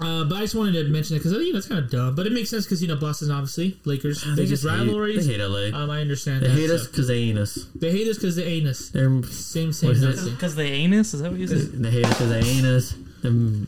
Uh, 0.00 0.22
but 0.22 0.36
I 0.36 0.40
just 0.42 0.54
wanted 0.54 0.74
to 0.74 0.84
mention 0.92 1.16
it 1.16 1.18
because 1.18 1.32
I 1.32 1.38
think 1.38 1.52
that's 1.54 1.66
kind 1.66 1.82
of 1.84 1.90
dumb, 1.90 2.14
but 2.14 2.24
it 2.24 2.32
makes 2.32 2.50
sense 2.50 2.64
because 2.64 2.80
you 2.80 2.86
know 2.86 2.94
Boston 2.94 3.32
obviously 3.32 3.80
Lakers 3.84 4.22
They 4.22 4.30
biggest 4.44 4.62
just 4.62 4.62
hate, 4.62 4.86
rivalries. 4.86 5.26
they 5.26 5.32
hate 5.32 5.40
LA. 5.44 5.76
Um, 5.76 5.90
I 5.90 6.00
understand 6.02 6.42
They 6.44 6.46
that. 6.48 6.54
hate 6.54 6.70
us 6.70 6.86
because 6.86 7.08
they 7.08 7.18
ain't 7.18 7.36
us. 7.38 7.66
They 7.74 7.90
hate 7.90 8.06
us 8.06 8.16
because 8.16 8.36
they 8.36 8.44
ain't 8.44 8.68
us. 8.68 8.90
They're, 8.90 9.22
Same, 9.24 9.72
same, 9.72 9.88
What 9.88 9.96
is 9.96 10.02
not 10.02 10.10
it? 10.14 10.18
same. 10.18 10.34
Because 10.34 10.54
they 10.54 10.68
anus? 10.70 11.14
Is 11.14 11.22
that 11.22 11.32
what 11.32 11.40
you 11.40 11.48
said? 11.48 11.72
they 11.82 11.90
hate 11.90 12.04
us 12.06 12.10
because 12.16 12.28
they 12.30 12.48
ain't 12.48 12.64
us. 12.66 12.94
Them, 13.22 13.66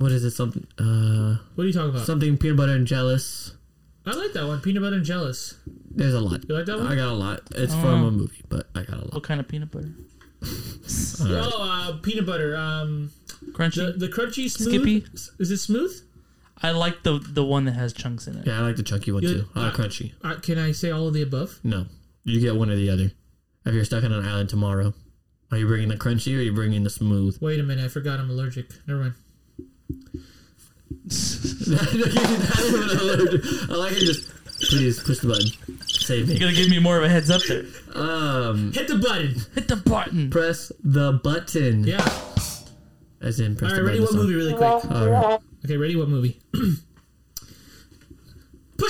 what 0.00 0.10
is 0.12 0.24
it? 0.24 0.32
Something. 0.32 0.66
Uh, 0.78 1.36
What 1.54 1.64
are 1.64 1.66
you 1.66 1.72
talking 1.72 1.90
about? 1.90 2.06
something 2.06 2.36
peanut 2.36 2.56
butter 2.56 2.72
and 2.72 2.86
jealous. 2.86 3.54
I 4.06 4.12
like 4.14 4.32
that 4.32 4.46
one. 4.46 4.60
Peanut 4.60 4.82
butter 4.82 4.96
and 4.96 5.04
jealous. 5.04 5.54
There's 5.90 6.14
a 6.14 6.20
lot. 6.20 6.44
You 6.48 6.54
like 6.56 6.66
that 6.66 6.78
one? 6.78 6.86
I 6.88 6.96
got 6.96 7.08
a 7.08 7.14
lot. 7.14 7.42
It's 7.54 7.72
Oh. 7.74 7.80
from 7.80 8.02
a 8.04 8.10
movie, 8.10 8.42
but 8.48 8.68
I 8.74 8.82
got 8.82 8.96
a 8.96 9.04
lot. 9.04 9.14
What 9.14 9.22
kind 9.22 9.38
of 9.40 9.46
peanut 9.46 9.70
butter? 9.70 9.92
All 10.42 11.26
right. 11.26 11.52
Oh, 11.52 11.62
uh, 11.62 11.96
peanut 11.98 12.26
butter. 12.26 12.56
Um, 12.56 13.10
Crunchy? 13.52 13.76
the 13.98 14.06
the 14.06 14.08
crunchy 14.08 14.50
smooth. 14.50 14.68
Skippy? 14.74 15.04
Is 15.38 15.50
it 15.50 15.58
smooth? 15.58 15.92
I 16.62 16.70
like 16.72 17.02
the 17.04 17.18
the 17.18 17.44
one 17.44 17.64
that 17.66 17.72
has 17.72 17.92
chunks 17.92 18.26
in 18.26 18.36
it. 18.36 18.46
Yeah, 18.46 18.58
I 18.58 18.62
like 18.62 18.76
the 18.76 18.82
chunky 18.82 19.12
one 19.12 19.22
You- 19.22 19.28
too. 19.34 19.48
I 19.54 19.64
like 19.66 19.78
uh, 19.78 19.82
crunchy. 19.82 20.12
Uh, 20.22 20.34
can 20.36 20.58
I 20.58 20.72
say 20.72 20.90
all 20.90 21.08
of 21.08 21.14
the 21.14 21.22
above? 21.22 21.58
No, 21.62 21.86
you 22.24 22.40
get 22.40 22.56
one 22.56 22.70
or 22.70 22.76
the 22.76 22.90
other. 22.90 23.12
If 23.66 23.74
you're 23.74 23.84
stuck 23.84 24.04
on 24.04 24.12
an 24.12 24.24
island 24.26 24.48
tomorrow, 24.48 24.94
are 25.50 25.58
you 25.58 25.66
bringing 25.66 25.88
the 25.88 25.96
crunchy 25.96 26.34
or 26.34 26.38
are 26.38 26.42
you 26.42 26.52
bringing 26.54 26.84
the 26.84 26.90
smooth? 26.90 27.36
Wait 27.40 27.60
a 27.60 27.62
minute. 27.62 27.84
I 27.84 27.88
forgot 27.88 28.18
I'm 28.18 28.30
allergic. 28.30 28.66
Never 28.86 29.00
mind. 29.00 29.14
I 31.08 31.10
like 33.74 33.92
it. 33.92 34.00
Just 34.00 34.28
please 34.70 35.02
push 35.02 35.18
the 35.20 35.28
button. 35.28 35.46
Save 35.86 36.28
me. 36.28 36.34
You're 36.34 36.48
gonna 36.50 36.54
give 36.56 36.68
me 36.70 36.78
more 36.78 36.98
of 36.98 37.04
a 37.04 37.08
heads 37.08 37.30
up 37.30 37.40
there. 37.42 37.64
Um, 37.94 38.72
Hit 38.72 38.88
the 38.88 38.96
button. 38.98 39.34
Hit 39.54 39.68
the 39.68 39.76
button. 39.76 40.30
press 40.30 40.72
the 40.82 41.12
button. 41.22 41.84
Yeah. 41.84 42.04
As 43.20 43.38
in 43.40 43.56
press 43.56 43.72
the 43.72 43.78
button. 43.78 43.78
All 43.78 43.84
right. 43.84 43.84
the 43.84 43.84
Ready? 43.84 43.98
button. 43.98 44.02
What 44.02 44.10
song. 44.10 44.18
movie? 44.18 44.34
Really 44.34 44.54
quick. 44.54 44.62
All 44.64 44.80
right. 45.08 45.38
Okay. 45.64 45.76
Ready? 45.76 45.96
What 45.96 46.08
movie? 46.08 46.40
Push 46.52 46.76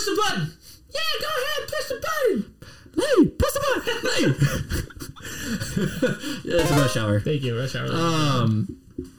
the 0.05 0.17
button. 0.25 0.53
Yeah. 0.93 1.01
Go 1.21 1.27
ahead. 1.41 1.69
Push 1.69 1.87
the 1.89 1.97
button. 2.01 2.55
Hey, 2.97 3.27
press 3.27 3.53
the 3.55 3.61
button. 3.61 3.83
Hey. 4.03 4.23
yeah, 6.51 6.61
it's 6.61 6.71
a 6.71 6.73
rush 6.75 6.97
hour. 6.97 7.21
Thank 7.21 7.43
you. 7.43 7.57
Rush 7.59 7.75
hour. 7.77 7.87
Um, 7.87 8.67
I, 8.69 8.73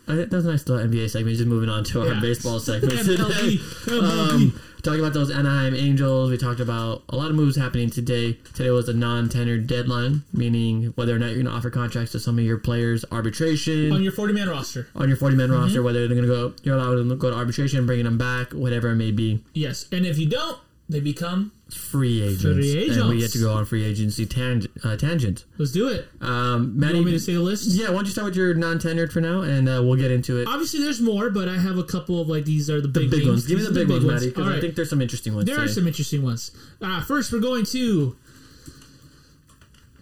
that 0.08 0.32
was 0.32 0.46
a 0.46 0.52
nice 0.52 0.68
little 0.68 0.88
NBA 0.88 1.10
segment. 1.10 1.38
Just 1.38 1.48
moving 1.48 1.70
on 1.70 1.84
to 1.86 2.02
our 2.02 2.08
Yeah. 2.14 2.20
baseball 2.20 2.60
segment 2.60 3.00
today. 3.06 3.60
Um, 3.92 4.60
talking 4.84 5.00
about 5.00 5.14
those 5.14 5.30
Anaheim 5.30 5.76
Angels. 5.76 6.32
We 6.32 6.38
talked 6.38 6.60
about 6.60 7.04
a 7.10 7.16
lot 7.16 7.30
of 7.30 7.36
moves 7.36 7.56
happening 7.56 7.90
today. 7.92 8.34
Today 8.56 8.72
was 8.72 8.90
a 8.90 8.94
non-tendered 8.94 9.68
deadline, 9.68 10.24
meaning 10.34 10.86
whether 10.96 11.16
or 11.16 11.20
not 11.20 11.28
you're 11.28 11.36
going 11.36 11.46
to 11.46 11.52
offer 11.52 11.70
contracts 11.70 12.12
to 12.14 12.20
some 12.20 12.40
of 12.40 12.44
your 12.44 12.58
players, 12.58 13.06
arbitration 13.12 13.92
on 13.92 14.02
your 14.02 14.12
40 14.12 14.34
man 14.34 14.50
roster. 14.50 14.88
on 14.96 15.08
your 15.08 15.18
40 15.18 15.36
man 15.36 15.50
Mm-hmm. 15.50 15.60
roster, 15.62 15.84
whether 15.84 16.08
they're 16.08 16.16
going 16.16 16.28
to 16.28 16.34
go, 16.34 16.54
you're 16.64 16.76
allowed 16.78 16.96
to 16.96 17.16
go 17.16 17.30
to 17.30 17.36
arbitration, 17.36 17.86
bringing 17.86 18.06
them 18.06 18.18
back, 18.18 18.54
whatever 18.54 18.90
it 18.90 18.96
may 18.96 19.12
be. 19.12 19.44
Yes. 19.54 19.86
And 19.92 20.06
if 20.06 20.18
you 20.18 20.28
don't, 20.28 20.58
they 20.90 21.00
become. 21.00 21.52
Free 21.74 22.22
agents, 22.22 22.44
Free 22.44 22.90
and 22.90 23.10
we 23.10 23.20
get 23.20 23.32
to 23.32 23.40
go 23.40 23.54
on 23.54 23.66
free 23.66 23.84
agency 23.84 24.26
tang- 24.26 24.66
uh, 24.84 24.96
tangent. 24.98 25.46
Let's 25.58 25.72
do 25.72 25.88
it. 25.88 26.08
Um, 26.22 26.74
You 26.76 26.80
Matty, 26.82 26.94
want 26.96 27.06
me 27.08 27.12
to 27.14 27.20
say 27.20 27.34
the 27.34 27.40
list? 27.40 27.68
yeah, 27.72 27.88
why 27.90 27.96
don't 27.96 28.06
you 28.06 28.12
start 28.12 28.26
with 28.26 28.36
your 28.36 28.54
non-tenured 28.54 29.12
for 29.12 29.22
now, 29.22 29.42
and 29.42 29.68
uh, 29.70 29.82
we'll 29.84 29.96
get 29.96 30.12
into 30.12 30.38
it. 30.40 30.48
Obviously, 30.48 30.82
there's 30.82 31.02
more, 31.02 31.30
but 31.30 31.48
I 31.50 31.58
have 31.58 31.78
a 31.78 31.84
couple 31.84 32.20
of 32.22 32.28
like 32.28 32.46
these 32.46 32.70
are 32.70 32.82
the 32.82 32.88
big, 32.88 33.10
big 33.12 33.28
ones. 33.28 33.46
Give 33.48 33.58
me 33.58 33.64
the 33.64 33.70
are 33.72 33.74
big 33.74 33.90
ones, 33.90 34.04
Matty, 34.06 34.26
All 34.28 34.32
because 34.34 34.48
I 34.48 34.60
think 34.62 34.76
there's 34.76 34.90
some 34.90 35.02
interesting 35.02 35.34
ones. 35.36 35.46
There 35.46 35.60
are 35.60 35.68
some 35.68 35.88
interesting 35.88 36.22
ones. 36.24 36.52
Uh, 36.82 37.02
first, 37.04 37.32
we're 37.32 37.40
going 37.40 37.66
to 37.68 38.16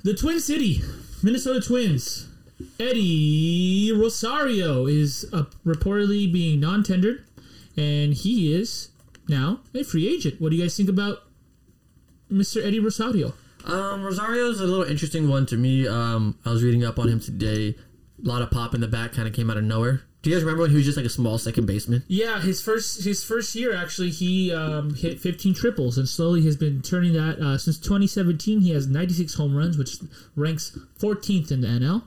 the 0.04 0.14
Twin 0.14 0.40
City, 0.40 0.82
Minnesota 1.24 1.60
Twins. 1.62 2.28
Eddie 2.80 3.92
Rosario 3.96 4.86
is 4.86 5.26
uh, 5.32 5.44
reportedly 5.66 6.32
being 6.32 6.60
non-tendered, 6.60 7.24
and 7.78 8.14
he 8.14 8.54
is 8.54 8.90
now 9.28 9.62
a 9.74 9.84
free 9.84 10.08
agent. 10.14 10.42
What 10.42 10.50
do 10.50 10.56
you 10.58 10.64
guys 10.64 10.76
think 10.76 10.90
about 10.90 11.20
Mr. 12.32 12.64
Eddie 12.66 12.80
Rosario? 12.80 13.34
Um, 13.66 14.04
Rosario's 14.04 14.62
a 14.62 14.66
little 14.66 14.86
interesting 14.86 15.30
one 15.30 15.46
to 15.48 15.58
me. 15.58 15.88
Um, 15.88 16.38
I 16.46 16.52
was 16.52 16.64
reading 16.64 16.84
up 16.84 16.98
on 16.98 17.10
him 17.10 17.20
today. 17.20 17.76
A 18.24 18.28
lot 18.28 18.42
of 18.42 18.52
pop 18.52 18.74
in 18.74 18.82
the 18.82 18.88
back, 18.88 19.14
kind 19.14 19.28
of 19.28 19.34
came 19.34 19.50
out 19.50 19.58
of 19.58 19.64
nowhere. 19.64 20.04
Do 20.22 20.30
you 20.30 20.36
guys 20.36 20.44
remember 20.44 20.64
when 20.64 20.72
he 20.72 20.76
was 20.76 20.86
just 20.86 20.98
like 20.98 21.06
a 21.06 21.10
small 21.10 21.38
second 21.38 21.66
baseman? 21.66 22.04
Yeah, 22.08 22.42
his 22.42 22.62
first 22.62 23.06
his 23.06 23.24
first 23.24 23.56
year 23.56 23.74
actually 23.74 24.10
he 24.10 24.54
um, 24.54 24.94
hit 24.94 25.22
15 25.22 25.54
triples 25.54 25.98
and 25.98 26.10
slowly 26.10 26.44
has 26.44 26.58
been 26.58 26.82
turning 26.82 27.14
that 27.14 27.40
uh, 27.40 27.58
since 27.58 27.80
2017. 27.80 28.60
He 28.60 28.72
has 28.72 28.86
96 28.86 29.36
home 29.36 29.56
runs, 29.56 29.78
which 29.78 29.96
ranks 30.36 30.78
14th 31.00 31.52
in 31.52 31.62
the 31.62 31.68
NL. 31.68 32.04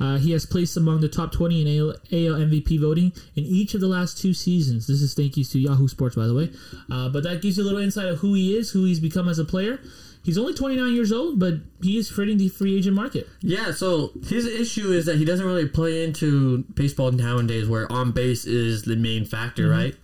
Uh, 0.00 0.18
he 0.18 0.32
has 0.32 0.46
placed 0.46 0.76
among 0.76 1.00
the 1.00 1.08
top 1.08 1.32
20 1.32 1.62
in 1.62 1.80
AL, 1.80 1.90
AL 1.90 2.40
MVP 2.40 2.80
voting 2.80 3.12
in 3.36 3.44
each 3.44 3.74
of 3.74 3.80
the 3.80 3.86
last 3.86 4.18
two 4.20 4.34
seasons. 4.34 4.86
This 4.86 5.00
is 5.02 5.14
thank 5.14 5.36
you 5.36 5.44
to 5.44 5.58
Yahoo 5.58 5.88
Sports, 5.88 6.16
by 6.16 6.26
the 6.26 6.34
way. 6.34 6.50
Uh, 6.90 7.08
but 7.08 7.22
that 7.22 7.42
gives 7.42 7.56
you 7.56 7.62
a 7.62 7.66
little 7.66 7.80
insight 7.80 8.06
of 8.06 8.18
who 8.18 8.34
he 8.34 8.56
is, 8.56 8.70
who 8.70 8.84
he's 8.84 9.00
become 9.00 9.28
as 9.28 9.38
a 9.38 9.44
player. 9.44 9.80
He's 10.24 10.38
only 10.38 10.54
29 10.54 10.94
years 10.94 11.10
old, 11.10 11.40
but 11.40 11.54
he 11.82 11.98
is 11.98 12.08
fitting 12.08 12.38
the 12.38 12.48
free 12.48 12.76
agent 12.78 12.94
market. 12.94 13.28
Yeah, 13.40 13.72
so 13.72 14.12
his 14.28 14.46
issue 14.46 14.92
is 14.92 15.06
that 15.06 15.16
he 15.16 15.24
doesn't 15.24 15.44
really 15.44 15.68
play 15.68 16.04
into 16.04 16.58
baseball 16.74 17.10
nowadays 17.10 17.68
where 17.68 17.90
on 17.90 18.12
base 18.12 18.44
is 18.44 18.82
the 18.82 18.96
main 18.96 19.24
factor, 19.24 19.68
right? 19.68 19.96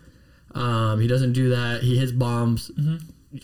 Um, 0.54 1.00
he 1.00 1.06
doesn't 1.06 1.34
do 1.34 1.50
that. 1.50 1.82
He 1.82 1.98
hits 1.98 2.10
bombs, 2.10 2.72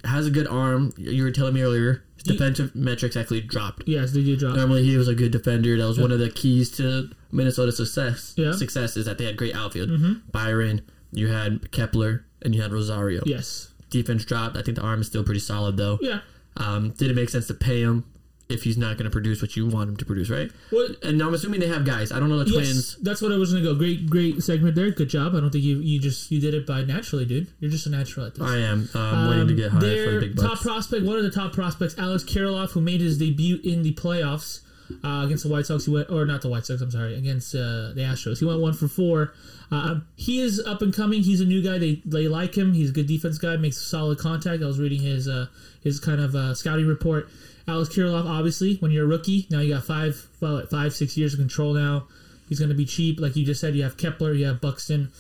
has 0.05 0.27
a 0.27 0.31
good 0.31 0.49
arm. 0.49 0.93
You 0.97 1.23
were 1.23 1.31
telling 1.31 1.55
me 1.55 1.63
earlier, 1.63 2.04
defensive 2.25 2.75
metrics 2.75 3.17
actually 3.17 3.41
dropped. 3.43 3.85
Yes, 3.87 4.13
they 4.13 4.23
did 4.25 4.41
drop. 4.41 4.57
Normally, 4.57 4.83
he 4.83 4.97
was 4.97 5.09
a 5.09 5.15
good 5.15 5.31
defender. 5.31 5.77
That 5.77 5.87
was 5.87 5.99
one 5.99 6.11
of 6.11 6.19
the 6.19 6.31
keys 6.31 6.71
to 6.79 7.11
Minnesota's 7.31 7.77
success. 7.77 8.35
Yeah. 8.37 8.53
Success 8.53 8.97
is 8.97 9.07
that 9.07 9.19
they 9.19 9.25
had 9.25 9.37
great 9.37 9.55
outfield. 9.55 9.91
Byron, 10.33 10.83
you 11.13 11.29
had 11.29 11.71
Kepler, 11.71 12.25
and 12.43 12.55
you 12.55 12.63
had 12.63 12.73
Rosario. 12.73 13.23
Yes. 13.25 13.73
Defense 13.91 14.25
dropped. 14.25 14.57
I 14.57 14.63
think 14.63 14.77
the 14.77 14.83
arm 14.83 15.01
is 15.01 15.07
still 15.07 15.23
pretty 15.25 15.41
solid, 15.41 15.77
though. 15.77 15.99
Yeah. 16.01 16.21
Um, 16.57 16.91
did 16.91 17.11
it 17.11 17.15
make 17.15 17.29
sense 17.31 17.47
to 17.49 17.55
pay 17.55 17.81
him 17.83 18.05
if 18.49 18.63
he's 18.63 18.77
not 18.77 18.99
going 18.99 19.05
to 19.05 19.11
produce 19.11 19.41
what 19.41 19.57
you 19.57 19.67
want 19.67 19.89
him 19.89 19.97
to 19.97 20.05
produce, 20.05 20.29
right? 20.29 20.51
What 20.71 21.03
And 21.03 21.21
I'm 21.23 21.33
assuming 21.33 21.61
they 21.61 21.69
have 21.69 21.87
guys. 21.87 22.13
I 22.13 22.21
don't 22.21 22.29
know 22.29 22.45
the 22.45 22.51
Yes, 22.51 22.71
Twins. 22.71 22.97
that's 23.03 23.23
what 23.23 23.33
I 23.33 23.37
was 23.37 23.53
gonna 23.53 23.65
go. 23.65 23.75
Great, 23.75 24.09
great 24.11 24.43
segment 24.43 24.75
there. 24.75 24.91
Good 24.91 25.09
job. 25.09 25.35
I 25.35 25.41
don't 25.41 25.51
think 25.51 25.65
you 25.65 25.79
you 25.79 25.99
just 25.99 26.31
you 26.31 26.41
did 26.41 26.53
it 26.53 26.67
by 26.67 26.83
naturally, 26.83 27.25
dude. 27.25 27.47
You're 27.61 27.71
just 27.71 27.87
a 27.87 27.91
natural 27.91 28.27
at 28.27 28.35
this. 28.35 28.43
I 28.47 28.59
am 28.59 28.89
um, 28.95 29.31
waiting 29.31 29.49
to 29.49 29.55
get 29.55 29.71
hired 29.71 29.83
for 29.83 29.89
their 29.89 30.21
the 30.21 30.27
big 30.29 30.37
top 30.37 30.61
prospect, 30.61 31.05
one 31.07 31.17
of 31.17 31.23
the 31.23 31.31
top 31.31 31.53
prospects, 31.55 31.97
Alex 31.99 32.23
Kirilloff, 32.23 32.73
who 32.73 32.81
made 32.83 33.01
his 33.01 33.17
debut 33.19 33.61
in 33.65 33.83
the 33.83 33.95
playoffs 33.95 34.61
uh, 35.03 35.23
against 35.25 35.45
the 35.45 35.51
White 35.51 35.65
Sox. 35.65 35.87
He 35.87 35.91
went, 35.91 36.11
or 36.11 36.27
not 36.27 36.43
the 36.43 36.49
White 36.51 36.67
Sox. 36.67 36.83
I'm 36.83 36.91
sorry, 36.91 37.15
against 37.15 37.55
uh, 37.55 37.93
the 37.95 38.03
Astros. 38.07 38.41
He 38.41 38.45
went 38.45 38.61
one 38.61 38.75
for 38.75 38.89
four. 38.89 39.33
Uh, 39.73 40.01
he 40.17 40.41
is 40.41 40.61
up 40.61 40.83
and 40.83 40.95
coming. 40.95 41.23
He's 41.23 41.41
a 41.41 41.47
new 41.47 41.63
guy. 41.63 41.79
They 41.79 42.03
they 42.05 42.29
like 42.29 42.55
him. 42.57 42.75
He's 42.75 42.91
a 42.91 42.93
good 42.93 43.07
defense 43.07 43.39
guy. 43.39 43.57
Makes 43.57 43.79
solid 43.79 44.19
contact. 44.19 44.63
I 44.63 44.67
was 44.67 44.79
reading 44.79 45.01
his 45.01 45.27
uh, 45.27 45.47
his 45.83 45.99
kind 45.99 46.21
of 46.21 46.35
uh, 46.35 46.55
scouting 46.55 46.87
report. 46.87 47.31
Alex 47.67 47.95
Kirilloff, 47.95 48.27
obviously, 48.27 48.77
when 48.77 48.91
you're 48.91 49.05
a 49.05 49.09
rookie, 49.09 49.47
now 49.51 49.61
you 49.61 49.75
got 49.75 49.85
five, 49.85 50.27
well, 50.41 50.65
five, 50.67 50.95
six 50.95 51.17
years 51.17 51.33
of 51.33 51.41
control 51.41 51.73
now. 51.73 52.07
He's 52.49 52.59
going 52.59 52.69
to 52.69 52.75
be 52.75 52.85
cheap, 52.85 53.21
like 53.21 53.37
you 53.37 53.45
just 53.45 53.61
said. 53.61 53.75
You 53.75 53.85
have 53.85 53.97
Kepler, 53.97 54.35
you 54.35 54.47
have 54.47 54.61
Buxton, 54.61 55.11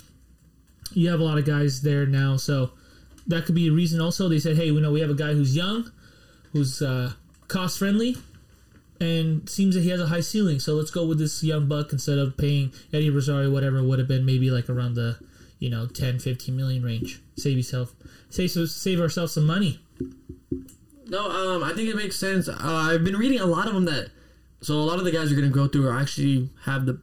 you 0.93 1.09
have 1.11 1.21
a 1.21 1.25
lot 1.25 1.39
of 1.39 1.47
guys 1.47 1.81
there 1.81 2.05
now, 2.05 2.37
so 2.37 2.73
that 3.27 3.47
could 3.47 3.55
be 3.55 3.69
a 3.69 3.73
reason. 3.73 4.01
Also, 4.01 4.29
they 4.29 4.39
said, 4.39 4.57
hey, 4.57 4.71
we 4.71 4.81
know 4.81 4.93
we 4.93 5.01
have 5.01 5.11
a 5.11 5.15
guy 5.15 5.33
who's 5.33 5.57
young, 5.57 5.91
who's 6.53 6.83
uh, 6.83 7.13
cost 7.49 7.79
friendly, 7.79 8.17
and 9.01 9.49
seems 9.49 9.75
that 9.75 9.83
he 9.83 9.89
has 9.91 10.01
a 10.01 10.07
high 10.07 10.21
ceiling. 10.21 10.61
So 10.61 10.75
let's 10.75 10.91
go 10.91 11.07
with 11.07 11.19
this 11.19 11.43
young 11.43 11.67
buck 11.67 11.93
instead 11.93 12.19
of 12.19 12.37
paying 12.37 12.73
Eddie 12.93 13.11
Rosario 13.11 13.51
whatever 13.51 13.83
would 13.83 13.99
have 13.99 14.09
been 14.09 14.25
maybe 14.25 14.51
like 14.51 14.69
around 14.69 14.95
the 14.95 15.19
you 15.59 15.71
know 15.71 15.87
10, 15.87 16.19
15 16.19 16.57
million 16.57 16.83
range. 16.83 17.21
Save 17.37 17.57
yourself, 17.57 17.95
save 18.31 18.51
save 18.51 19.01
ourselves 19.01 19.33
some 19.33 19.47
money. 19.47 19.81
No, 21.07 21.31
um, 21.31 21.63
I 21.63 21.73
think 21.73 21.89
it 21.89 21.97
makes 21.97 22.17
sense. 22.17 22.49
Uh, 22.49 22.57
I've 22.61 23.05
been 23.05 23.17
reading 23.17 23.41
a 23.41 23.47
lot 23.47 23.67
of 23.67 23.75
them 23.75 23.85
that. 23.87 24.11
So 24.63 24.77
a 24.77 24.81
lot 24.81 24.99
of 24.99 25.05
the 25.05 25.11
guys 25.11 25.31
you're 25.31 25.39
going 25.39 25.53
to 25.53 25.55
go 25.55 25.69
through 25.69 25.89
are 25.89 26.01
actually 26.01 26.49
have 26.65 26.87
the 26.87 26.99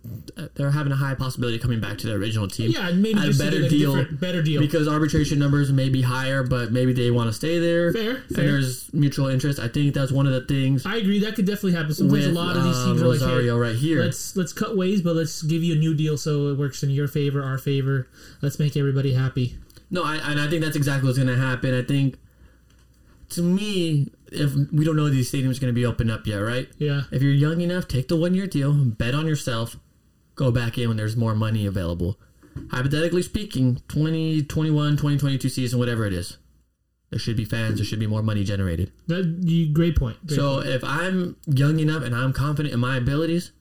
they're 0.56 0.72
having 0.72 0.92
a 0.92 0.96
high 0.96 1.14
possibility 1.14 1.58
of 1.58 1.62
coming 1.62 1.80
back 1.80 2.00
to 2.00 2.08
the 2.08 2.14
original 2.14 2.48
team. 2.48 2.72
Yeah, 2.72 2.90
maybe 2.90 3.20
at 3.20 3.26
just 3.26 3.40
a 3.40 3.44
better 3.44 3.70
deal. 3.70 4.04
better 4.14 4.42
deal. 4.42 4.60
because 4.60 4.88
arbitration 4.88 5.38
numbers 5.38 5.72
may 5.72 5.88
be 5.88 6.02
higher, 6.02 6.42
but 6.42 6.72
maybe 6.72 6.92
they 6.92 7.12
want 7.12 7.30
to 7.30 7.34
stay 7.34 7.60
there. 7.60 7.94
Fair, 7.94 8.16
and 8.16 8.36
fair. 8.36 8.46
there's 8.46 8.92
mutual 8.94 9.28
interest. 9.28 9.60
I 9.60 9.68
think 9.68 9.94
that's 9.94 10.12
one 10.12 10.26
of 10.26 10.34
the 10.34 10.42
things 10.42 10.88
I 10.88 10.96
agree. 10.96 11.20
That 11.20 11.36
could 11.36 11.46
definitely 11.46 11.74
happen. 11.74 11.94
Sometimes 11.94 12.26
with 12.26 12.36
a 12.36 12.40
lot 12.40 12.58
of 12.58 12.64
these 12.64 12.78
um, 12.78 12.88
teams 12.88 13.02
are 13.04 13.08
like, 13.08 13.22
Rosario 13.22 13.56
hey, 13.56 13.70
right 13.70 13.76
here. 13.76 14.02
let's 14.02 14.36
let's 14.36 14.54
cut 14.54 14.76
ways, 14.76 15.04
but 15.04 15.16
let's 15.16 15.44
give 15.44 15.62
you 15.64 15.76
a 15.76 15.78
new 15.78 15.94
deal 15.94 16.18
so 16.18 16.48
it 16.48 16.58
works 16.58 16.82
in 16.82 16.90
your 16.90 17.08
favor, 17.08 17.44
our 17.44 17.60
favor. 17.60 18.08
Let's 18.42 18.58
make 18.58 18.76
everybody 18.76 19.14
happy. 19.14 19.58
No, 19.92 20.04
I, 20.04 20.16
and 20.16 20.40
I 20.40 20.48
think 20.48 20.64
that's 20.64 20.78
exactly 20.78 21.08
what's 21.08 21.20
going 21.20 21.28
to 21.28 21.38
happen. 21.38 21.78
I 21.78 21.84
think, 21.84 22.16
to 23.32 23.42
me, 23.42 24.12
if 24.32 24.54
we 24.72 24.86
don't 24.86 24.96
know 24.96 25.10
these 25.10 25.32
stadiums 25.32 25.58
are 25.58 25.62
going 25.62 25.74
to 25.74 25.80
be 25.80 25.86
open 25.86 26.10
up 26.10 26.26
yet, 26.28 26.38
right? 26.38 26.70
Yeah. 26.78 27.04
If 27.12 27.22
you're 27.22 27.34
young 27.34 27.62
enough, 27.62 27.88
take 27.88 28.08
the 28.08 28.16
one 28.16 28.34
year 28.34 28.48
deal, 28.48 28.74
bet 28.74 29.14
on 29.14 29.28
yourself, 29.28 29.78
go 30.36 30.52
back 30.52 30.78
in 30.78 30.88
when 30.88 30.98
there's 30.98 31.16
more 31.18 31.36
money 31.36 31.66
available. 31.66 32.20
Hypothetically 32.72 33.22
speaking, 33.22 33.76
2021, 33.88 34.92
2022 34.94 35.50
season, 35.50 35.80
whatever 35.80 36.06
it 36.06 36.14
is, 36.14 36.38
there 37.10 37.20
should 37.20 37.38
be 37.38 37.46
fans, 37.46 37.78
there 37.78 37.86
should 37.86 38.00
be 38.00 38.08
more 38.08 38.22
money 38.24 38.44
generated. 38.44 38.92
That 39.08 39.40
you, 39.44 39.72
great 39.74 39.96
point. 39.96 40.18
Great 40.26 40.36
So 40.38 40.56
point. 40.56 40.68
if 40.68 40.84
I'm 40.84 41.38
young 41.48 41.80
enough 41.80 42.04
and 42.04 42.16
I'm 42.16 42.34
confident 42.34 42.74
in 42.74 42.80
my 42.80 42.98
abilities, 42.98 43.52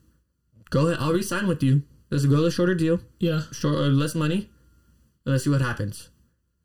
go 0.69 0.87
ahead, 0.87 0.99
I'll 1.01 1.13
resign 1.13 1.47
with 1.47 1.63
you. 1.63 1.83
Let's 2.09 2.25
go 2.25 2.41
the 2.41 2.51
shorter 2.51 2.75
deal, 2.75 2.99
yeah, 3.19 3.43
short 3.53 3.75
or 3.75 3.87
less 3.87 4.15
money, 4.15 4.49
and 5.25 5.31
let's 5.31 5.45
see 5.45 5.49
what 5.49 5.61
happens. 5.61 6.09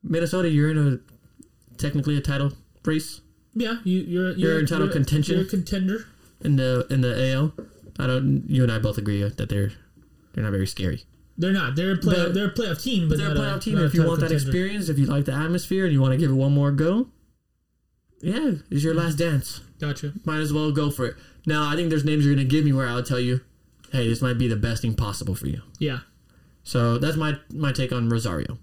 Minnesota, 0.03 0.49
you're 0.51 0.71
in 0.71 0.79
a 0.79 1.77
technically 1.77 2.17
a 2.17 2.21
title 2.21 2.53
race 2.87 3.21
yeah, 3.55 3.77
you, 3.85 4.01
you're 4.01 4.33
you're, 4.33 4.59
in 4.59 4.67
title 4.67 4.89
contention? 4.89 5.37
You're 5.37 5.47
a 5.47 5.49
contender. 5.49 6.07
in 6.43 6.57
the 6.57 6.87
in 6.91 7.01
the 7.01 7.33
AL. 7.33 7.55
I 7.99 8.07
don't. 8.07 8.45
You 8.47 8.63
and 8.63 8.71
I 8.71 8.79
both 8.79 8.99
agree 8.99 9.23
that 9.23 9.49
they're 9.49 9.73
they're 10.35 10.45
not 10.45 10.53
very 10.53 10.67
scary. 10.67 11.05
They're 11.39 11.53
not. 11.53 11.75
They're 11.75 11.95
a 11.95 11.97
play. 11.97 12.15
But- 12.17 12.35
they're 12.35 12.49
a 12.49 12.53
playoff 12.55 12.83
team, 12.83 13.09
but 13.09 13.17
They're 13.17 13.31
a 13.31 13.35
not 13.35 13.43
playoff 13.61 13.63
team. 13.63 13.79
a 13.79 13.85
If 13.85 13.95
you 13.95 14.01
title 14.01 14.11
want 14.11 14.21
that 14.21 14.33
experience, 14.33 14.91
if 14.91 14.99
you 14.99 15.07
like 15.07 15.25
the 15.25 15.33
atmosphere, 15.33 15.85
and 15.85 15.93
you 15.95 16.01
want 16.03 16.13
to 16.13 16.19
give 16.19 16.31
it 16.31 16.35
one 16.35 16.53
more 16.53 16.71
go, 16.71 17.09
yeah, 18.21 18.53
it's 18.71 18.85
your 18.85 18.95
last 18.95 19.17
dance. 19.17 19.61
Gotcha. 19.81 20.13
Might 20.25 20.39
as 20.41 20.53
well 20.53 20.71
go 20.73 20.91
for 20.91 21.07
it. 21.07 21.17
Now, 21.47 21.69
I 21.71 21.77
think 21.77 21.89
there's 21.91 22.05
names 22.05 22.25
you're 22.27 22.35
going 22.35 22.47
to 22.47 22.51
give 22.51 22.65
me 22.65 22.73
where 22.73 22.89
I'll 22.89 23.03
tell 23.03 23.21
you, 23.21 23.41
hey, 23.93 24.09
this 24.09 24.21
might 24.21 24.37
be 24.39 24.49
the 24.49 24.57
best 24.57 24.83
thing 24.83 24.95
possible 24.95 25.35
for 25.35 25.47
you. 25.47 25.63
Yeah, 25.79 26.01
So 26.63 26.99
that's 26.99 27.17
my 27.17 27.39
my 27.53 27.73
take 27.73 27.93
on 27.93 28.09
Rosario. 28.11 28.59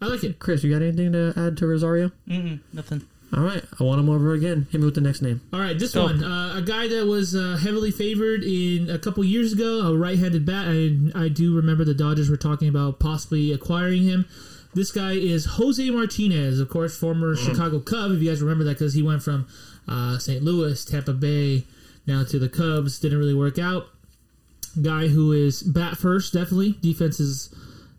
I 0.00 0.06
like 0.06 0.22
it. 0.24 0.38
Chris, 0.38 0.62
you 0.64 0.70
got 0.72 0.82
anything 0.82 1.12
to 1.12 1.32
add 1.36 1.56
to 1.58 1.66
Rosario? 1.66 2.12
Mm-mm, 2.28 2.60
nothing. 2.72 3.02
All 3.36 3.42
right, 3.42 3.62
I 3.78 3.84
want 3.84 4.00
him 4.00 4.08
over 4.08 4.32
again. 4.32 4.66
Hit 4.70 4.80
me 4.80 4.86
with 4.86 4.94
the 4.94 5.02
next 5.02 5.20
name. 5.20 5.42
All 5.52 5.60
right, 5.60 5.78
this 5.78 5.92
Go. 5.92 6.04
one, 6.04 6.24
uh, 6.24 6.54
a 6.56 6.62
guy 6.62 6.88
that 6.88 7.06
was 7.06 7.36
uh, 7.36 7.58
heavily 7.60 7.90
favored 7.90 8.42
in 8.42 8.88
a 8.88 8.98
couple 8.98 9.22
years 9.22 9.52
ago, 9.52 9.80
a 9.80 9.96
right-handed 9.96 10.46
bat. 10.46 10.66
I, 10.68 11.24
I 11.24 11.28
do 11.28 11.54
remember 11.54 11.84
the 11.84 11.92
Dodgers 11.92 12.30
were 12.30 12.38
talking 12.38 12.68
about 12.68 13.00
possibly 13.00 13.52
acquiring 13.52 14.04
him. 14.04 14.26
This 14.74 14.90
guy 14.90 15.12
is 15.12 15.44
Jose 15.44 15.90
Martinez, 15.90 16.58
of 16.58 16.70
course, 16.70 16.96
former 16.96 17.36
Chicago 17.36 17.80
Cub. 17.80 18.12
If 18.12 18.22
you 18.22 18.30
guys 18.30 18.40
remember 18.40 18.64
that, 18.64 18.78
because 18.78 18.94
he 18.94 19.02
went 19.02 19.22
from 19.22 19.46
uh, 19.86 20.18
St. 20.18 20.42
Louis, 20.42 20.82
Tampa 20.84 21.12
Bay, 21.12 21.64
now 22.06 22.24
to 22.24 22.38
the 22.38 22.48
Cubs. 22.48 22.98
Didn't 22.98 23.18
really 23.18 23.34
work 23.34 23.58
out. 23.58 23.88
Guy 24.80 25.08
who 25.08 25.32
is 25.32 25.62
bat 25.62 25.96
first, 25.96 26.32
definitely. 26.32 26.76
Defense 26.80 27.20
is 27.20 27.54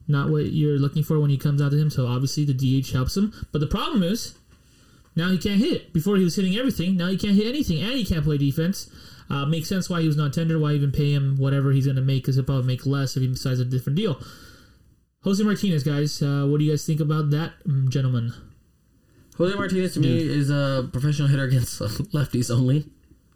not 0.07 0.29
what 0.29 0.51
you're 0.51 0.79
looking 0.79 1.03
for 1.03 1.19
when 1.19 1.29
he 1.29 1.37
comes 1.37 1.61
out 1.61 1.71
to 1.71 1.77
him. 1.77 1.89
So 1.89 2.07
obviously 2.07 2.45
the 2.45 2.53
DH 2.53 2.91
helps 2.91 3.15
him. 3.15 3.33
But 3.51 3.59
the 3.59 3.67
problem 3.67 4.01
is 4.01 4.35
now 5.15 5.29
he 5.29 5.37
can't 5.37 5.59
hit. 5.59 5.93
Before 5.93 6.17
he 6.17 6.23
was 6.23 6.35
hitting 6.35 6.55
everything. 6.55 6.97
Now 6.97 7.07
he 7.07 7.17
can't 7.17 7.35
hit 7.35 7.47
anything, 7.47 7.81
and 7.81 7.93
he 7.93 8.05
can't 8.05 8.23
play 8.23 8.37
defense. 8.37 8.89
Uh, 9.29 9.45
makes 9.45 9.69
sense 9.69 9.89
why 9.89 10.01
he 10.01 10.07
was 10.07 10.17
not 10.17 10.33
tender. 10.33 10.57
Why 10.57 10.73
even 10.73 10.91
pay 10.91 11.13
him 11.13 11.37
whatever 11.37 11.71
he's 11.71 11.85
going 11.85 11.97
to 11.97 12.01
make? 12.01 12.23
Because 12.23 12.35
he'll 12.35 12.45
probably 12.45 12.65
make 12.65 12.85
less 12.85 13.15
if 13.15 13.21
he 13.21 13.27
decides 13.27 13.59
a 13.59 13.65
different 13.65 13.97
deal. 13.97 14.19
Jose 15.23 15.43
Martinez, 15.43 15.83
guys, 15.83 16.21
uh, 16.21 16.45
what 16.47 16.59
do 16.59 16.63
you 16.63 16.71
guys 16.71 16.85
think 16.85 16.99
about 16.99 17.29
that, 17.31 17.51
mm, 17.67 17.89
gentlemen? 17.89 18.33
Jose 19.37 19.55
Martinez 19.55 19.93
to 19.93 19.99
me 19.99 20.19
is 20.19 20.49
a 20.49 20.89
professional 20.91 21.27
hitter 21.27 21.43
against 21.43 21.79
lefties 22.13 22.53
only. 22.53 22.85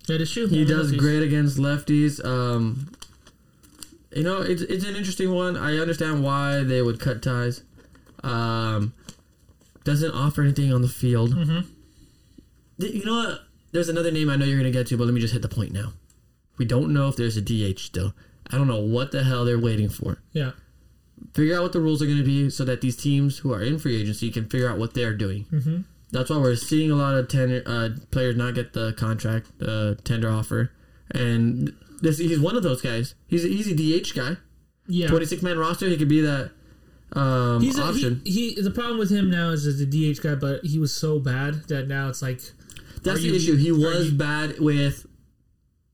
That 0.07 0.19
is 0.19 0.32
true. 0.32 0.47
He 0.47 0.65
does 0.65 0.91
great 0.91 1.21
against 1.21 1.57
lefties. 1.57 2.24
Um, 2.26 2.89
you 4.11 4.24
know, 4.24 4.41
it's 4.41 4.61
it's 4.63 4.86
an 4.86 4.95
interesting 4.95 5.34
one. 5.34 5.55
I 5.55 5.78
understand 5.78 6.24
why 6.24 6.63
they 6.63 6.82
would 6.82 6.99
cut 6.99 7.21
ties. 7.21 7.63
Um, 8.21 8.93
doesn't 9.84 10.11
offer 10.11 10.41
anything 10.41 10.71
on 10.73 10.81
the 10.81 10.88
field. 10.88 11.34
Th- 12.79 12.93
You 12.93 13.05
know 13.05 13.15
what? 13.15 13.39
There's 13.71 13.89
another 13.89 14.11
name 14.11 14.29
I 14.29 14.36
know 14.36 14.45
you're 14.45 14.59
going 14.59 14.71
to 14.71 14.77
get 14.77 14.88
to, 14.88 14.97
but 14.97 15.05
let 15.05 15.13
me 15.13 15.21
just 15.21 15.34
hit 15.34 15.41
the 15.41 15.49
point 15.49 15.71
now. 15.71 15.93
We 16.57 16.65
don't 16.65 16.93
know 16.93 17.07
if 17.07 17.15
there's 17.15 17.38
a 17.38 17.41
DH 17.41 17.79
still. 17.79 18.13
I 18.51 18.57
don't 18.57 18.67
know 18.67 18.79
what 18.79 19.11
the 19.11 19.23
hell 19.23 19.45
they're 19.45 19.59
waiting 19.59 19.89
for. 19.89 20.21
Yeah. 20.31 20.51
Figure 21.34 21.55
out 21.55 21.63
what 21.63 21.73
the 21.73 21.79
rules 21.79 22.01
are 22.01 22.05
going 22.05 22.17
to 22.19 22.23
be 22.23 22.49
so 22.49 22.63
that 22.65 22.81
these 22.81 22.95
teams 22.95 23.39
who 23.39 23.51
are 23.53 23.61
in 23.61 23.79
free 23.79 23.99
agency 23.99 24.29
can 24.29 24.47
figure 24.47 24.69
out 24.69 24.77
what 24.77 24.93
they're 24.93 25.15
doing. 25.15 25.45
Mm-hmm. 25.51 25.77
That's 26.11 26.29
why 26.29 26.38
we're 26.38 26.55
seeing 26.55 26.91
a 26.91 26.95
lot 26.95 27.15
of 27.15 27.27
tender, 27.27 27.63
uh, 27.65 27.89
players 28.11 28.36
not 28.36 28.53
get 28.53 28.73
the 28.73 28.93
contract, 28.93 29.47
the 29.57 29.97
tender 30.03 30.29
offer. 30.29 30.71
And 31.09 31.73
this 32.01 32.19
he's 32.19 32.39
one 32.39 32.55
of 32.55 32.61
those 32.61 32.81
guys. 32.81 33.15
He's 33.27 33.43
an 33.45 33.51
easy 33.51 33.73
DH 33.73 34.13
guy. 34.13 34.38
Yeah. 34.88 35.07
26 35.07 35.41
man 35.41 35.57
roster, 35.57 35.88
he 35.88 35.97
could 35.97 36.09
be 36.09 36.21
that 36.21 36.51
um, 37.14 37.61
He's 37.61 37.78
a, 37.78 37.84
option. 37.84 38.22
he, 38.26 38.51
he. 38.53 38.61
The 38.61 38.72
problem 38.72 38.97
with 38.97 39.09
him 39.11 39.30
now 39.30 39.49
is 39.49 39.66
as 39.68 39.80
a 39.82 39.86
DH 39.86 40.22
guy, 40.22 40.36
but 40.36 40.64
he 40.66 40.80
was 40.80 40.95
so 40.95 41.20
bad 41.20 41.66
that 41.68 41.88
now 41.88 42.09
it's 42.09 42.22
like 42.22 42.41
That's 43.03 43.20
the 43.22 43.28
you- 43.28 43.36
issue. 43.36 43.55
He 43.55 43.72
was 43.72 44.11
you- 44.11 44.18
bad 44.18 44.59
with 44.59 45.05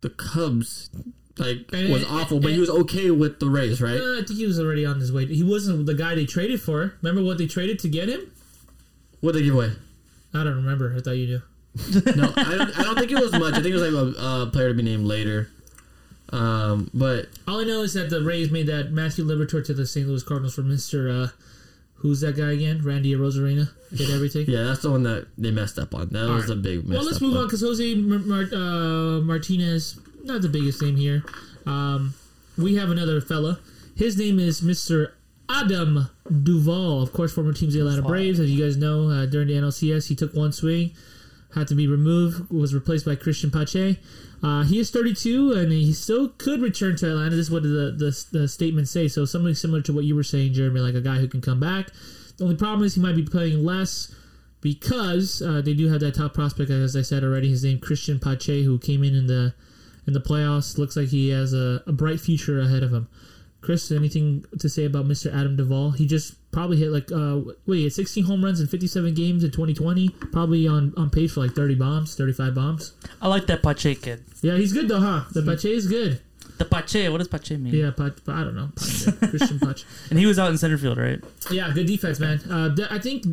the 0.02 0.10
Cubs. 0.10 0.90
Like 1.38 1.70
And- 1.74 1.92
was 1.92 2.04
awful, 2.06 2.40
but 2.40 2.52
he 2.52 2.60
was 2.60 2.70
okay 2.70 3.12
with 3.12 3.40
the 3.40 3.50
Rays, 3.50 3.82
right? 3.82 4.00
uh, 4.00 4.20
I 4.20 4.24
think 4.26 4.40
he 4.40 4.46
was 4.46 4.60
already 4.60 4.86
on 4.86 5.00
his 5.00 5.12
way. 5.12 5.26
He 5.26 5.44
wasn't 5.44 5.86
the 5.86 5.94
guy 5.94 6.14
they 6.16 6.26
traded 6.26 6.62
for. 6.62 6.94
Remember 7.02 7.24
what 7.24 7.38
they 7.38 7.48
traded 7.48 7.80
to 7.80 7.90
get 7.90 8.10
him? 8.10 8.32
What 9.22 9.34
they 9.36 9.44
give 9.44 9.54
away? 9.56 9.72
I 10.34 10.44
don't 10.44 10.56
remember. 10.58 10.94
I 10.96 11.02
thought 11.02 11.12
you 11.18 11.28
knew. 11.28 11.42
No, 12.16 12.34
I 12.36 12.56
don't. 12.58 12.80
I 12.80 12.84
don't 12.84 12.98
think 12.98 13.12
it 13.12 13.20
was 13.22 13.32
much. 13.32 13.54
I 13.54 13.62
think 13.62 13.68
it 13.68 13.80
was 13.80 13.94
like 13.94 14.16
a 14.18 14.20
uh, 14.22 14.46
player 14.52 14.70
to 14.70 14.74
be 14.74 14.84
named 14.84 15.06
later. 15.06 15.50
Um, 16.32 16.90
but 16.94 17.28
All 17.48 17.60
I 17.60 17.64
know 17.64 17.82
is 17.82 17.94
that 17.94 18.10
the 18.10 18.22
Rays 18.22 18.52
made 18.52 18.68
that 18.68 18.92
Matthew 18.92 19.26
Liberatore 19.26 19.66
to 19.66 19.74
the 19.74 19.88
St. 19.88 20.08
Louis 20.08 20.24
Cardinals 20.24 20.56
for 20.56 20.62
Mister. 20.62 21.10
Uh, 21.10 21.28
who's 21.96 22.22
that 22.22 22.38
guy 22.38 22.52
again? 22.54 22.82
Randy 22.84 23.14
Arozarena 23.16 23.70
did 23.96 24.10
everything. 24.14 24.46
yeah, 24.48 24.64
that's 24.64 24.82
the 24.84 24.92
one 24.92 25.04
that 25.04 25.28
they 25.38 25.52
messed 25.52 25.80
up 25.80 25.94
on. 25.96 26.10
That 26.10 26.22
was 26.30 26.30
Alright. 26.30 26.48
the 26.48 26.56
big 26.56 26.88
mess 26.88 26.98
Well, 26.98 27.06
let's 27.06 27.18
up 27.18 27.22
move 27.24 27.32
one. 27.34 27.42
on 27.42 27.48
because 27.48 27.62
Jose 27.62 27.96
Mar- 27.96 28.20
Mar- 28.20 28.54
uh, 28.54 29.22
Martinez, 29.22 30.00
not 30.24 30.42
the 30.42 30.50
biggest 30.50 30.82
name 30.82 30.96
here. 30.96 31.24
Um, 31.66 32.14
we 32.58 32.76
have 32.76 32.90
another 32.90 33.20
fella. 33.22 33.60
His 33.96 34.18
name 34.18 34.40
is 34.40 34.62
Mr. 34.62 35.12
Adam 35.50 36.10
Duvall, 36.44 37.02
of 37.02 37.12
course, 37.12 37.34
former 37.34 37.54
Teams 37.54 37.76
Atlanta 37.76 38.02
Braves. 38.04 38.40
As 38.40 38.50
you 38.52 38.64
guys 38.64 38.78
know, 38.78 39.10
uh, 39.10 39.26
during 39.26 39.48
the 39.48 39.56
NLCS, 39.56 40.08
he 40.08 40.16
took 40.16 40.34
one 40.34 40.52
swing, 40.54 40.92
had 41.56 41.68
to 41.70 41.76
be 41.76 41.88
removed, 41.88 42.50
was 42.52 42.74
replaced 42.74 43.06
by 43.06 43.16
Cristian 43.16 43.52
Pache. 43.52 43.98
Uh, 44.42 44.64
he 44.64 44.80
is 44.80 44.90
32, 44.90 45.54
and 45.54 45.72
he 45.72 45.92
still 45.92 46.30
could 46.30 46.62
return 46.62 46.96
to 46.98 47.10
Atlanta. 47.10 47.32
This 47.32 47.48
is 47.48 47.52
what 47.52 47.64
the, 47.64 47.94
the, 47.98 48.26
the 48.40 48.48
statements 48.48 48.92
say. 48.92 49.08
So 49.08 49.26
something 49.26 49.54
similar 49.54 49.82
to 49.82 49.94
what 49.94 50.06
you 50.06 50.16
were 50.16 50.24
saying, 50.24 50.54
Jeremy, 50.54 50.80
like 50.80 50.96
a 50.96 51.02
guy 51.02 51.18
who 51.18 51.28
can 51.28 51.42
come 51.42 51.60
back. 51.60 51.90
The 52.38 52.46
only 52.46 52.56
problem 52.56 52.86
is 52.86 52.96
he 52.96 53.02
might 53.02 53.18
be 53.18 53.24
playing 53.24 53.66
less 53.66 54.14
because 54.62 55.42
uh, 55.42 55.62
they 55.62 55.74
do 55.74 55.90
have 55.90 56.00
that 56.02 56.16
top 56.16 56.34
prospect, 56.34 56.70
as 56.70 56.96
I 56.96 57.02
said 57.02 57.24
already. 57.24 57.50
His 57.50 57.64
name 57.64 57.80
Cristian 57.80 58.22
Pache, 58.22 58.64
who 58.64 58.80
came 58.80 59.04
in 59.04 59.14
in 59.14 59.28
the 59.28 59.54
in 60.08 60.14
the 60.14 60.22
playoffs. 60.22 60.78
Looks 60.78 60.96
like 60.96 61.10
he 61.10 61.30
has 61.30 61.54
a, 61.54 61.84
a 61.86 61.92
bright 61.92 62.20
future 62.20 62.60
ahead 62.60 62.84
of 62.84 62.94
him. 62.94 63.10
Chris, 63.62 63.92
anything 63.92 64.46
to 64.58 64.70
say 64.70 64.86
about 64.86 65.06
Mr. 65.06 65.34
Adam 65.34 65.58
Duvall? 65.58 65.92
He 65.92 66.08
just 66.08 66.36
probably 66.52 66.78
hit 66.78 66.90
like 66.90 67.12
uh, 67.12 67.42
wait, 67.66 67.92
16 67.92 68.24
home 68.24 68.44
runs 68.44 68.60
in 68.60 68.68
57 68.68 69.14
games 69.14 69.44
in 69.44 69.52
2020. 69.52 70.10
Probably 70.32 70.68
on 70.68 70.94
on 70.98 71.10
pace 71.10 71.34
for 71.34 71.42
like 71.42 71.52
30 71.52 71.76
bombs, 71.76 72.16
35 72.16 72.56
bombs. 72.56 72.94
I 73.22 73.28
like 73.28 73.48
that 73.48 73.64
Pache 73.64 73.96
kid. 73.96 74.24
Yeah, 74.42 74.56
he's 74.56 74.74
good 74.74 74.88
though, 74.88 75.00
huh? 75.00 75.24
The 75.32 75.44
Pache 75.44 75.72
is 75.72 75.88
good. 75.88 76.22
The 76.58 76.66
Pache, 76.66 77.08
what 77.08 77.20
does 77.20 77.30
Pache 77.30 77.56
mean? 77.56 77.74
Yeah, 77.74 77.92
Pache, 77.92 78.16
I 78.28 78.44
don't 78.44 78.56
know. 78.56 78.70
Pache, 78.76 79.12
Cristian 79.32 79.62
Pache. 79.62 79.86
And 80.10 80.20
he 80.20 80.26
was 80.26 80.38
out 80.38 80.52
in 80.52 80.58
center 80.58 80.78
field, 80.78 80.98
right? 80.98 81.24
Yeah, 81.50 81.72
good 81.74 81.88
defense, 81.88 82.20
man. 82.20 82.40
Uh, 82.52 82.76
I 82.90 83.00
think 83.00 83.26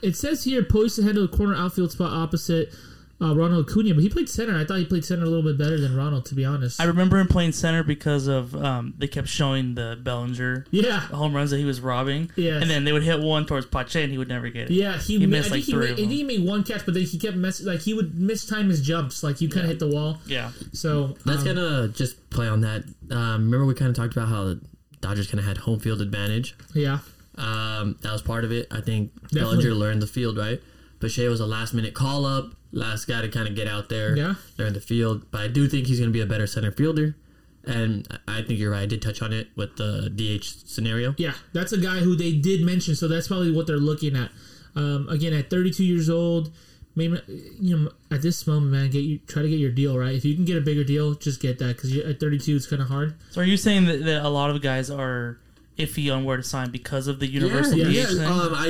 it 0.00 0.16
says 0.16 0.44
here 0.44 0.64
poised 0.64 0.96
to 0.96 1.02
handle 1.02 1.26
the 1.26 1.36
corner 1.36 1.54
outfield 1.54 1.92
spot 1.92 2.10
opposite 2.12 2.74
uh, 3.22 3.34
Ronald 3.36 3.68
Acuna, 3.68 3.92
but 3.94 4.02
he 4.02 4.08
played 4.08 4.28
center. 4.28 4.56
I 4.56 4.64
thought 4.64 4.78
he 4.78 4.84
played 4.86 5.04
center 5.04 5.22
a 5.24 5.26
little 5.26 5.42
bit 5.42 5.58
better 5.58 5.78
than 5.78 5.94
Ronald, 5.96 6.24
to 6.26 6.34
be 6.34 6.44
honest. 6.44 6.80
I 6.80 6.84
remember 6.84 7.18
him 7.18 7.26
playing 7.28 7.52
center 7.52 7.82
because 7.82 8.26
of 8.28 8.54
um, 8.56 8.94
they 8.96 9.06
kept 9.08 9.28
showing 9.28 9.74
the 9.74 9.98
Bellinger 10.02 10.66
yeah, 10.70 11.00
home 11.00 11.34
runs 11.34 11.50
that 11.50 11.58
he 11.58 11.64
was 11.64 11.80
robbing. 11.80 12.30
Yeah, 12.36 12.60
And 12.60 12.70
then 12.70 12.84
they 12.84 12.92
would 12.92 13.02
hit 13.02 13.20
one 13.20 13.44
towards 13.46 13.66
Pache 13.66 14.02
and 14.02 14.10
he 14.10 14.16
would 14.18 14.28
never 14.28 14.48
get 14.48 14.70
it. 14.70 14.72
yeah. 14.72 14.96
He, 14.98 15.18
He 15.18 15.26
missed, 15.26 15.50
I 15.50 15.56
like, 15.56 15.64
think 15.64 15.66
he, 15.66 15.72
three 15.72 15.80
made, 15.80 15.86
of 15.90 15.92
I 15.92 15.96
think 15.96 16.08
them. 16.08 16.16
he 16.16 16.24
made 16.24 16.46
one 16.48 16.64
catch, 16.64 16.84
but 16.84 16.94
then 16.94 17.02
he 17.04 17.18
kept 17.18 17.36
mess 17.36 17.60
like 17.62 17.80
he 17.80 17.92
would 17.94 18.12
mistime 18.14 18.68
his 18.68 18.80
jumps. 18.80 19.22
Like 19.22 19.40
you 19.40 19.48
kind 19.48 19.64
of 19.64 19.68
hit 19.68 19.78
the 19.80 19.88
wall. 19.88 20.18
Yeah. 20.26 20.50
So 20.72 21.16
Let's 21.26 21.40
um, 21.40 21.46
kind 21.46 21.58
of 21.58 21.94
just 21.94 22.30
play 22.30 22.48
on 22.48 22.62
that. 22.62 22.84
Um, 23.10 23.44
remember, 23.50 23.66
we 23.66 23.74
kind 23.74 23.90
of 23.90 23.96
talked 23.96 24.16
about 24.16 24.28
how 24.28 24.44
the 24.44 24.60
Dodgers 25.02 25.26
kind 25.26 25.38
of 25.40 25.44
had 25.46 25.58
home 25.58 25.78
field 25.78 26.00
advantage. 26.00 26.54
yeah, 26.74 26.98
Um, 27.36 27.96
that 28.02 28.12
was 28.12 28.22
part 28.22 28.44
of 28.44 28.52
it. 28.52 28.66
I 28.70 28.80
think 28.80 29.12
Definitely. 29.28 29.40
Bellinger 29.56 29.74
learned 29.74 30.02
the 30.02 30.06
field 30.06 30.36
right. 30.38 30.60
Pache 31.00 31.26
was 31.28 31.40
a 31.40 31.46
last 31.46 31.72
minute 31.74 31.94
call 31.94 32.26
up, 32.26 32.52
last 32.72 33.06
guy 33.06 33.20
to 33.20 33.28
kind 33.28 33.48
of 33.48 33.54
get 33.54 33.66
out 33.68 33.88
there, 33.88 34.16
Yeah. 34.16 34.34
learn 34.58 34.72
the 34.72 34.80
field. 34.80 35.30
But 35.30 35.40
I 35.42 35.48
do 35.48 35.68
think 35.68 35.86
he's 35.86 35.98
going 35.98 36.10
to 36.10 36.12
be 36.12 36.20
a 36.20 36.26
better 36.26 36.46
center 36.46 36.70
fielder, 36.72 37.16
and 37.64 38.06
I 38.26 38.38
I 38.40 38.42
think 38.42 38.58
you're 38.58 38.70
right. 38.70 38.82
I 38.82 38.86
did 38.86 39.02
touch 39.02 39.20
on 39.22 39.32
it 39.32 39.48
with 39.56 39.76
the 39.76 40.08
DH 40.08 40.44
scenario. 40.66 41.14
yeah. 41.18 41.34
That's 41.52 41.72
a 41.72 41.78
guy 41.78 41.98
who 41.98 42.16
they 42.16 42.32
did 42.32 42.62
mention. 42.62 42.94
So 42.94 43.06
that's 43.08 43.28
probably 43.28 43.50
what 43.52 43.66
they're 43.66 43.76
looking 43.76 44.16
at. 44.16 44.30
Um, 44.76 45.08
again, 45.08 45.32
at 45.34 45.50
32 45.50 45.84
years 45.84 46.08
old. 46.08 46.52
Maybe 46.96 47.20
you 47.60 47.76
know 47.78 47.92
at 48.10 48.20
this 48.20 48.46
moment, 48.48 48.72
man, 48.72 48.90
get 48.90 49.04
you 49.04 49.18
try 49.18 49.42
to 49.42 49.48
get 49.48 49.60
your 49.60 49.70
deal 49.70 49.96
right. 49.96 50.12
If 50.14 50.24
you 50.24 50.34
can 50.34 50.44
get 50.44 50.56
a 50.56 50.60
bigger 50.60 50.82
deal, 50.82 51.14
just 51.14 51.40
get 51.40 51.58
that 51.60 51.76
because 51.76 51.96
at 51.96 52.18
32, 52.18 52.56
it's 52.56 52.66
kind 52.66 52.82
of 52.82 52.88
hard. 52.88 53.14
So 53.30 53.40
are 53.40 53.44
you 53.44 53.56
saying 53.56 53.84
that, 53.86 54.04
that 54.04 54.24
a 54.24 54.28
lot 54.28 54.50
of 54.50 54.60
guys 54.60 54.90
are 54.90 55.38
iffy 55.78 56.12
on 56.14 56.24
where 56.24 56.36
to 56.36 56.42
sign 56.42 56.70
because 56.72 57.06
of 57.06 57.20
the 57.20 57.28
universal 57.28 57.78
yeah, 57.78 57.84
DH 57.84 57.92
yeah. 57.92 58.06
thing? 58.06 58.20
Um, 58.26 58.54
I 58.54 58.66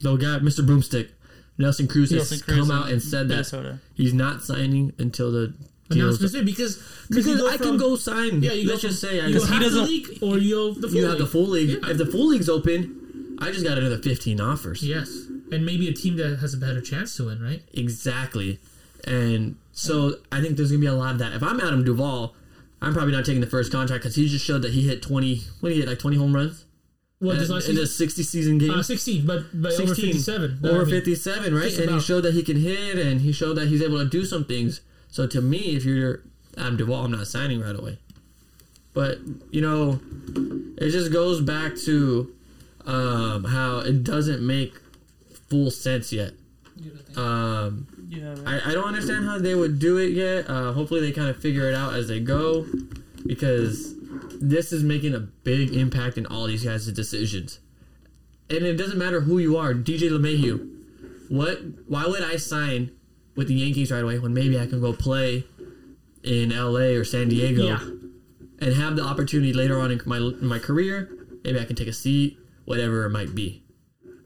the 0.00 0.16
guy, 0.16 0.38
Mr. 0.38 0.64
Broomstick, 0.64 1.10
Nelson 1.58 1.88
Cruz 1.88 2.10
has 2.12 2.28
Cruz 2.28 2.42
come 2.42 2.70
out 2.70 2.88
and 2.90 3.02
said 3.02 3.28
that 3.28 3.34
Minnesota. 3.34 3.78
he's 3.94 4.14
not 4.14 4.42
signing 4.42 4.92
until 4.98 5.30
the. 5.32 5.54
Announcements 5.90 6.36
because 6.44 6.76
Because 7.08 7.42
I 7.44 7.56
can 7.56 7.78
go 7.78 7.96
sign. 7.96 8.42
Yeah, 8.42 8.52
you 8.52 8.68
let's 8.68 8.82
just 8.82 9.00
say 9.00 9.20
I 9.22 9.28
you 9.28 9.32
go 9.34 9.40
just, 9.40 9.50
he 9.50 9.58
doesn't- 9.58 9.84
league 9.86 10.18
or 10.20 10.36
you 10.36 10.54
go 10.54 10.74
the 10.74 10.86
full 10.88 10.90
you 10.96 11.00
league. 11.00 11.08
have 11.08 11.18
the 11.18 11.26
full 11.26 11.46
league. 11.46 11.68
Yeah. 11.82 11.90
If 11.90 11.96
the 11.96 12.04
full 12.04 12.26
league's 12.26 12.48
open, 12.50 13.36
I 13.40 13.50
just 13.50 13.64
got 13.64 13.78
another 13.78 13.96
15 13.96 14.38
offers. 14.38 14.82
Yes, 14.82 15.08
and 15.50 15.64
maybe 15.64 15.88
a 15.88 15.94
team 15.94 16.16
that 16.18 16.40
has 16.40 16.52
a 16.52 16.58
better 16.58 16.82
chance 16.82 17.16
to 17.16 17.24
win, 17.24 17.42
right? 17.42 17.62
Exactly. 17.72 18.58
And 19.04 19.56
so 19.72 20.16
I 20.30 20.42
think 20.42 20.58
there's 20.58 20.70
going 20.72 20.80
to 20.82 20.84
be 20.84 20.88
a 20.88 20.94
lot 20.94 21.12
of 21.12 21.18
that. 21.20 21.32
If 21.32 21.42
I'm 21.42 21.58
Adam 21.58 21.82
Duvall, 21.84 22.34
I'm 22.82 22.92
probably 22.92 23.12
not 23.12 23.24
taking 23.24 23.40
the 23.40 23.46
first 23.46 23.72
contract 23.72 24.02
because 24.02 24.14
he 24.16 24.28
just 24.28 24.44
showed 24.44 24.60
that 24.62 24.72
he 24.72 24.86
hit 24.86 25.00
20, 25.00 25.40
what 25.60 25.72
he 25.72 25.78
hit, 25.80 25.88
like 25.88 25.98
20 25.98 26.18
home 26.18 26.34
runs? 26.34 26.66
Well, 27.20 27.32
in, 27.32 27.38
this 27.38 27.50
last 27.50 27.68
in 27.68 27.76
a 27.78 27.86
60 27.86 28.22
season 28.22 28.58
game? 28.58 28.70
uh, 28.70 28.82
16, 28.82 29.26
but 29.26 29.46
but 29.52 29.72
over 29.80 29.94
57. 29.94 30.60
Over 30.64 30.82
I 30.82 30.84
mean, 30.84 30.94
57, 30.94 31.54
right? 31.54 31.62
just 31.64 31.78
And 31.80 31.90
he 31.90 32.00
showed 32.00 32.20
that 32.22 32.34
he 32.34 32.42
can 32.42 32.56
hit 32.56 32.98
and 32.98 33.20
he 33.20 33.32
showed 33.32 33.54
that 33.54 33.68
he's 33.68 33.82
able 33.82 33.98
to 33.98 34.08
do 34.08 34.24
some 34.24 34.44
things. 34.44 34.80
So 35.10 35.26
to 35.26 35.40
me, 35.40 35.76
if 35.76 35.84
you're 35.84 36.22
Adam 36.56 36.76
Duvall, 36.76 37.04
I'm 37.04 37.10
not 37.10 37.26
signing 37.26 37.60
right 37.60 37.74
away. 37.74 37.98
But, 38.94 39.18
you 39.50 39.60
know, 39.60 40.00
it 40.76 40.90
just 40.90 41.12
goes 41.12 41.40
back 41.40 41.76
to 41.86 42.34
um, 42.86 43.44
how 43.44 43.78
it 43.80 44.02
doesn't 44.04 44.44
make 44.44 44.74
full 45.48 45.70
sense 45.70 46.12
yet. 46.12 46.32
Um, 47.16 47.86
Yeah, 48.08 48.34
right. 48.42 48.62
I, 48.66 48.70
I 48.70 48.74
don't 48.74 48.86
understand 48.86 49.24
how 49.24 49.38
they 49.38 49.54
would 49.54 49.78
do 49.78 49.98
it 49.98 50.12
yet. 50.12 50.48
Uh, 50.48 50.72
hopefully, 50.72 51.00
they 51.00 51.12
kind 51.12 51.28
of 51.28 51.36
figure 51.36 51.68
it 51.68 51.74
out 51.74 51.94
as 51.94 52.08
they 52.08 52.20
go 52.20 52.66
because 53.26 53.94
this 54.40 54.72
is 54.72 54.82
making 54.82 55.14
a 55.14 55.20
big 55.20 55.74
impact 55.74 56.18
in 56.18 56.26
all 56.26 56.46
these 56.46 56.64
guys' 56.64 56.86
decisions. 56.92 57.60
And 58.50 58.64
it 58.64 58.76
doesn't 58.76 58.98
matter 58.98 59.20
who 59.20 59.38
you 59.38 59.56
are. 59.56 59.74
DJ 59.74 60.10
LeMahieu, 60.10 61.28
what? 61.28 61.60
Why 61.86 62.06
would 62.06 62.22
I 62.22 62.36
sign 62.36 62.90
with 63.36 63.48
the 63.48 63.54
Yankees 63.54 63.90
right 63.92 64.02
away 64.02 64.18
when 64.18 64.32
maybe 64.32 64.58
I 64.58 64.66
can 64.66 64.80
go 64.80 64.92
play 64.92 65.44
in 66.22 66.50
LA 66.50 66.96
or 66.96 67.04
San 67.04 67.28
Diego 67.28 67.64
Yeah, 67.64 67.80
and 68.58 68.74
have 68.74 68.96
the 68.96 69.02
opportunity 69.02 69.52
later 69.52 69.78
on 69.78 69.90
in 69.90 70.00
my 70.06 70.18
in 70.18 70.46
my 70.46 70.58
career? 70.58 71.10
Maybe 71.44 71.60
I 71.60 71.64
can 71.64 71.76
take 71.76 71.88
a 71.88 71.92
seat, 71.92 72.38
whatever 72.64 73.04
it 73.04 73.10
might 73.10 73.34
be. 73.34 73.62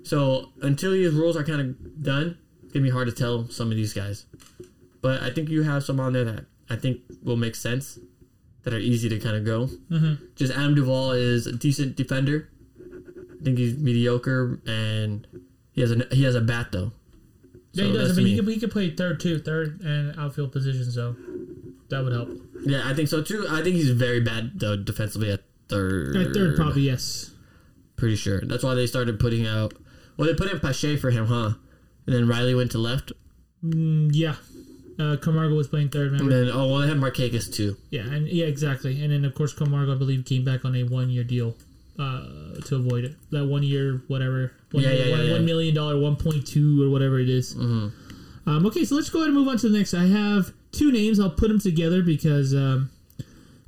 So 0.02 0.52
until 0.62 0.92
these 0.92 1.12
rules 1.12 1.36
are 1.36 1.44
kind 1.44 1.60
of 1.60 2.02
done, 2.02 2.38
it's 2.62 2.72
gonna 2.72 2.84
be 2.84 2.90
hard 2.90 3.08
to 3.08 3.14
tell 3.14 3.48
some 3.48 3.70
of 3.70 3.76
these 3.76 3.92
guys. 3.92 4.26
But 5.00 5.22
I 5.22 5.30
think 5.30 5.48
you 5.48 5.62
have 5.62 5.84
some 5.84 5.98
on 6.00 6.12
there 6.12 6.24
that 6.24 6.46
I 6.70 6.76
think 6.76 7.00
will 7.22 7.36
make 7.36 7.54
sense, 7.54 7.98
that 8.64 8.72
are 8.72 8.78
easy 8.78 9.08
to 9.08 9.18
kind 9.18 9.36
of 9.36 9.44
go. 9.44 9.66
Mm-hmm. 9.90 10.24
Just 10.36 10.52
Adam 10.52 10.74
Duvall 10.74 11.12
is 11.12 11.46
a 11.46 11.52
decent 11.52 11.96
defender. 11.96 12.48
I 12.78 13.44
think 13.44 13.58
he's 13.58 13.76
mediocre, 13.76 14.60
and 14.66 15.26
he 15.72 15.80
has 15.80 15.90
a 15.90 16.06
he 16.12 16.22
has 16.24 16.34
a 16.34 16.40
bat 16.40 16.70
though. 16.70 16.92
yeah, 17.72 17.86
he 17.86 17.92
does. 17.92 18.18
I 18.18 18.22
mean, 18.22 18.26
he 18.26 18.36
could, 18.36 18.48
he 18.48 18.60
could 18.60 18.70
play 18.70 18.90
third 18.90 19.20
too, 19.20 19.40
third 19.40 19.80
and 19.80 20.18
outfield 20.18 20.52
positions, 20.52 20.94
so 20.94 21.16
that 21.88 22.04
would 22.04 22.12
help. 22.12 22.30
Yeah, 22.64 22.82
I 22.88 22.94
think 22.94 23.08
so 23.08 23.22
too. 23.22 23.46
I 23.50 23.62
think 23.62 23.76
he's 23.76 23.90
very 23.90 24.20
bad 24.20 24.60
though 24.60 24.76
defensively 24.76 25.32
at 25.32 25.40
third. 25.68 26.16
At 26.16 26.34
third, 26.34 26.56
probably 26.56 26.82
yes. 26.82 27.30
Pretty 27.96 28.16
sure. 28.16 28.40
That's 28.40 28.64
why 28.64 28.74
they 28.74 28.86
started 28.86 29.18
putting 29.20 29.46
out. 29.46 29.74
Well, 30.16 30.26
they 30.26 30.34
put 30.34 30.50
in 30.50 30.60
Pache 30.60 30.96
for 30.96 31.10
him, 31.10 31.26
huh? 31.26 31.52
And 32.06 32.14
then 32.14 32.28
Riley 32.28 32.54
went 32.54 32.72
to 32.72 32.78
left. 32.78 33.12
Mm, 33.64 34.10
yeah, 34.12 34.34
uh, 35.02 35.16
Camargo 35.16 35.54
was 35.56 35.68
playing 35.68 35.88
third. 35.90 36.12
And 36.12 36.30
then 36.30 36.48
oh 36.52 36.68
well, 36.68 36.78
they 36.82 36.88
had 36.88 36.98
Marquez 36.98 37.48
too. 37.48 37.76
Yeah, 37.90 38.02
and 38.02 38.28
yeah, 38.28 38.46
exactly. 38.46 39.02
And 39.02 39.12
then 39.12 39.24
of 39.24 39.34
course 39.34 39.52
Camargo, 39.52 39.94
I 39.94 39.98
believe, 39.98 40.24
came 40.24 40.44
back 40.44 40.64
on 40.64 40.74
a 40.76 40.84
one-year 40.84 41.24
deal. 41.24 41.54
uh, 41.98 42.24
to 42.66 42.76
avoid 42.76 43.04
it. 43.04 43.12
That 43.30 43.44
one 43.46 43.62
year, 43.62 44.02
whatever, 44.08 44.52
one, 44.72 44.82
Yeah, 44.82 44.90
yeah, 44.92 45.04
yeah, 45.04 45.10
one- 45.16 45.26
yeah. 45.26 45.32
one 45.34 45.44
million 45.44 45.74
dollar, 45.74 45.98
one 46.00 46.16
point 46.16 46.46
two 46.46 46.82
or 46.82 46.88
whatever 46.88 47.18
it 47.20 47.28
is. 47.28 47.54
Mm-hmm. 47.54 48.48
Um, 48.48 48.66
okay, 48.66 48.84
so 48.86 48.94
let's 48.96 49.10
go 49.10 49.18
ahead 49.18 49.28
and 49.28 49.36
move 49.38 49.46
on 49.48 49.58
to 49.58 49.68
the 49.68 49.76
next. 49.76 49.92
I 49.94 50.06
have 50.06 50.52
two 50.72 50.90
names. 50.90 51.20
I'll 51.20 51.30
put 51.30 51.48
them 51.48 51.60
together 51.60 52.02
because 52.02 52.54
um, 52.54 52.90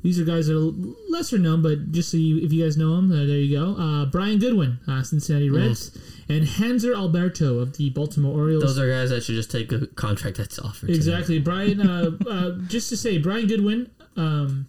these 0.04 0.20
are 0.20 0.24
guys 0.24 0.48
that 0.48 0.56
are 0.56 0.70
lesser 1.10 1.38
known, 1.38 1.62
but 1.62 1.90
just 1.90 2.10
so 2.10 2.18
you, 2.18 2.44
if 2.44 2.52
you 2.52 2.62
guys 2.62 2.76
know 2.76 2.94
them, 2.94 3.10
uh, 3.10 3.24
there 3.24 3.38
you 3.38 3.58
go. 3.58 3.74
Uh, 3.74 4.04
Brian 4.04 4.38
Goodwin, 4.38 4.78
uh, 4.86 5.02
Cincinnati 5.02 5.48
Reds, 5.48 5.96
and 6.28 6.44
Hanser 6.46 6.94
Alberto 6.94 7.58
of 7.58 7.78
the 7.78 7.88
Baltimore 7.88 8.38
Orioles. 8.38 8.62
Those 8.62 8.78
are 8.78 8.90
guys 8.90 9.08
that 9.08 9.22
should 9.22 9.34
just 9.34 9.50
take 9.50 9.72
a 9.72 9.86
contract 9.86 10.36
that's 10.36 10.58
offered. 10.58 10.90
Exactly, 10.90 11.38
Brian. 11.38 11.80
Uh, 11.80 12.10
uh, 12.28 12.50
just 12.66 12.90
to 12.90 12.98
say, 12.98 13.16
Brian 13.16 13.46
Goodwin. 13.46 13.90
Um, 14.14 14.68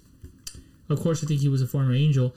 of 0.88 1.02
course, 1.02 1.22
I 1.22 1.28
think 1.28 1.42
he 1.42 1.50
was 1.50 1.62
a 1.62 1.68
former 1.68 1.94
Angel. 1.94 2.34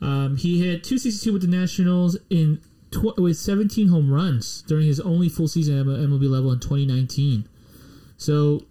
Um, 0.00 0.38
he 0.38 0.60
hit 0.60 0.82
262 0.82 1.34
with 1.34 1.42
the 1.42 1.48
Nationals 1.48 2.16
in 2.30 2.58
tw- 2.90 3.18
with 3.18 3.36
17 3.36 3.88
home 3.88 4.10
runs 4.10 4.62
during 4.62 4.86
his 4.86 4.98
only 4.98 5.28
full 5.28 5.46
season 5.46 5.78
at 5.78 5.84
MLB 5.84 6.30
level 6.30 6.50
in 6.52 6.58
2019. 6.58 7.46
So, 8.16 8.64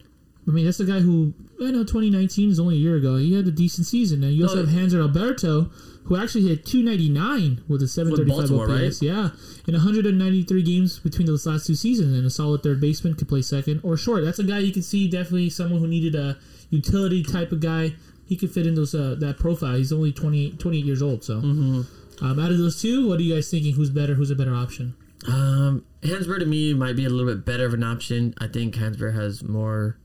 I 0.48 0.52
mean, 0.52 0.66
that's 0.66 0.80
the 0.80 0.86
guy 0.86 1.02
who 1.02 1.36
I 1.62 1.72
know 1.72 1.84
2019 1.84 2.52
is 2.52 2.60
only 2.60 2.76
a 2.76 2.80
year 2.80 2.96
ago. 2.96 3.18
He 3.18 3.36
had 3.36 3.46
a 3.48 3.52
decent 3.52 3.86
season. 3.88 4.22
Now 4.22 4.28
you 4.28 4.44
also 4.44 4.64
No, 4.64 4.66
have 4.66 4.76
Hanser 4.76 5.02
Alberto, 5.02 5.64
who 6.06 6.16
actually 6.16 6.48
hit 6.48 6.66
299 6.66 7.64
with 7.68 7.82
a 7.82 7.88
735 7.88 8.50
Baltimore, 8.50 8.86
OPS. 8.86 9.02
Yeah, 9.02 9.30
in 9.68 9.74
193 9.74 10.64
games 10.64 11.00
between 11.00 11.28
those 11.28 11.46
last 11.46 11.68
two 11.68 11.76
seasons, 11.76 12.18
and 12.18 12.26
a 12.26 12.30
solid 12.30 12.64
third 12.64 12.80
baseman 12.80 13.16
could 13.16 13.28
play 13.28 13.42
second 13.42 13.82
or 13.84 13.98
short. 13.98 14.24
That's 14.24 14.40
a 14.40 14.44
guy 14.44 14.60
you 14.60 14.72
can 14.72 14.82
see 14.84 15.10
definitely 15.10 15.50
someone 15.50 15.80
who 15.80 15.88
needed 15.88 16.16
a 16.16 16.38
utility 16.70 17.24
type 17.24 17.52
of 17.52 17.60
guy. 17.60 17.94
He 18.26 18.36
could 18.38 18.52
fit 18.52 18.66
in 18.68 18.76
those 18.76 18.94
uh, 18.96 19.16
that 19.20 19.38
profile. 19.40 19.76
He's 19.76 19.92
only 19.92 20.12
28, 20.12 20.60
28 20.60 20.86
years 20.86 21.02
old. 21.02 21.24
So, 21.24 21.40
um, 21.40 21.88
out 22.22 22.52
of 22.52 22.58
those 22.58 22.82
two, 22.82 23.08
what 23.08 23.20
are 23.20 23.24
you 23.24 23.34
guys 23.36 23.50
thinking? 23.50 23.74
Who's 23.74 23.90
better? 23.90 24.14
Who's 24.14 24.32
a 24.32 24.36
better 24.36 24.54
option? 24.56 24.96
Um, 25.28 25.84
Hansberg 26.02 26.40
to 26.40 26.46
me 26.46 26.74
might 26.74 26.96
be 26.96 27.06
a 27.06 27.10
little 27.10 27.26
bit 27.34 27.44
better 27.46 27.66
of 27.66 27.74
an 27.74 27.84
option. 27.84 28.34
I 28.38 28.48
think 28.48 28.76
Hansberg 28.76 29.14
has 29.16 29.44
more 29.44 29.98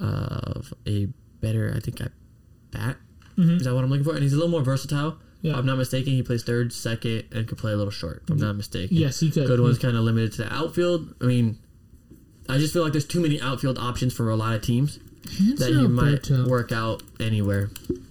of 0.00 0.72
a 0.86 1.08
better, 1.40 1.72
I 1.74 1.80
think, 1.80 2.00
at 2.00 2.12
bat. 2.70 2.96
Mm-hmm. 3.36 3.56
Is 3.56 3.64
that 3.64 3.74
what 3.74 3.84
I'm 3.84 3.90
looking 3.90 4.04
for? 4.04 4.14
And 4.14 4.22
he's 4.22 4.32
a 4.32 4.36
little 4.36 4.50
more 4.50 4.62
versatile. 4.62 5.18
Yeah. 5.42 5.52
If 5.52 5.58
I'm 5.58 5.66
not 5.66 5.78
mistaken, 5.78 6.12
he 6.12 6.22
plays 6.22 6.42
third, 6.42 6.72
second, 6.72 7.24
and 7.32 7.48
could 7.48 7.56
play 7.56 7.72
a 7.72 7.76
little 7.76 7.90
short. 7.90 8.22
If 8.24 8.30
I'm 8.30 8.38
not 8.38 8.56
mistaken. 8.56 8.96
Yes, 8.96 9.20
he 9.20 9.30
could. 9.30 9.46
Goodwin's 9.46 9.78
mm-hmm. 9.78 9.86
kind 9.86 9.96
of 9.96 10.04
limited 10.04 10.32
to 10.32 10.44
the 10.44 10.52
outfield. 10.52 11.14
I 11.20 11.24
mean, 11.24 11.58
I 12.48 12.58
just 12.58 12.72
feel 12.72 12.82
like 12.82 12.92
there's 12.92 13.06
too 13.06 13.20
many 13.20 13.40
outfield 13.40 13.78
options 13.78 14.12
for 14.12 14.28
a 14.28 14.36
lot 14.36 14.54
of 14.54 14.62
teams 14.62 14.98
Hanser 15.22 15.58
that 15.58 15.70
you 15.70 15.88
might 15.88 16.30
Alberto. 16.30 16.44
Uh, 16.44 16.48
work 16.48 16.72
out 16.72 17.02
anywhere. 17.18 17.70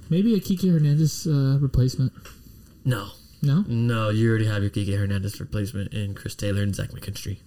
Maybe 0.09 0.33
a 0.33 0.39
Kike 0.39 0.71
Hernandez 0.71 1.27
uh, 1.27 1.59
replacement. 1.59 2.13
No, 2.83 3.09
No, 3.41 3.63
no, 3.67 4.09
you 4.09 4.29
already 4.29 4.47
have 4.47 4.63
your 4.63 4.71
Kike 4.71 4.97
Hernandez 4.97 5.39
replacement 5.39 5.93
in 5.93 6.15
Chris 6.15 6.33
Taylor 6.35 6.63
and 6.63 6.75
Zach 6.75 6.89
McKinstry. 6.89 7.37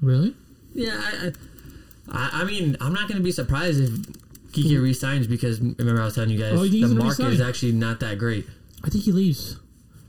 really? 0.00 0.34
Yeah, 0.74 1.00
I, 1.00 1.26
I, 1.26 1.32
I 2.10 2.44
mean, 2.44 2.76
I'm 2.80 2.92
not 2.92 3.08
going 3.08 3.18
to 3.18 3.24
be 3.24 3.32
surprised 3.32 3.80
if 3.80 3.90
Kike 4.52 4.76
hmm. 4.76 4.82
resigns 4.82 5.26
because 5.26 5.60
remember 5.60 6.00
I 6.00 6.06
was 6.06 6.14
telling 6.14 6.30
you 6.30 6.38
guys 6.38 6.58
Oh, 6.58 6.62
you 6.62 6.86
the 6.86 6.94
market 6.94 7.26
is 7.26 7.40
actually 7.40 7.72
not 7.72 8.00
that 8.00 8.18
great. 8.18 8.46
I 8.84 8.88
think 8.90 9.04
he 9.04 9.12
leaves. 9.12 9.56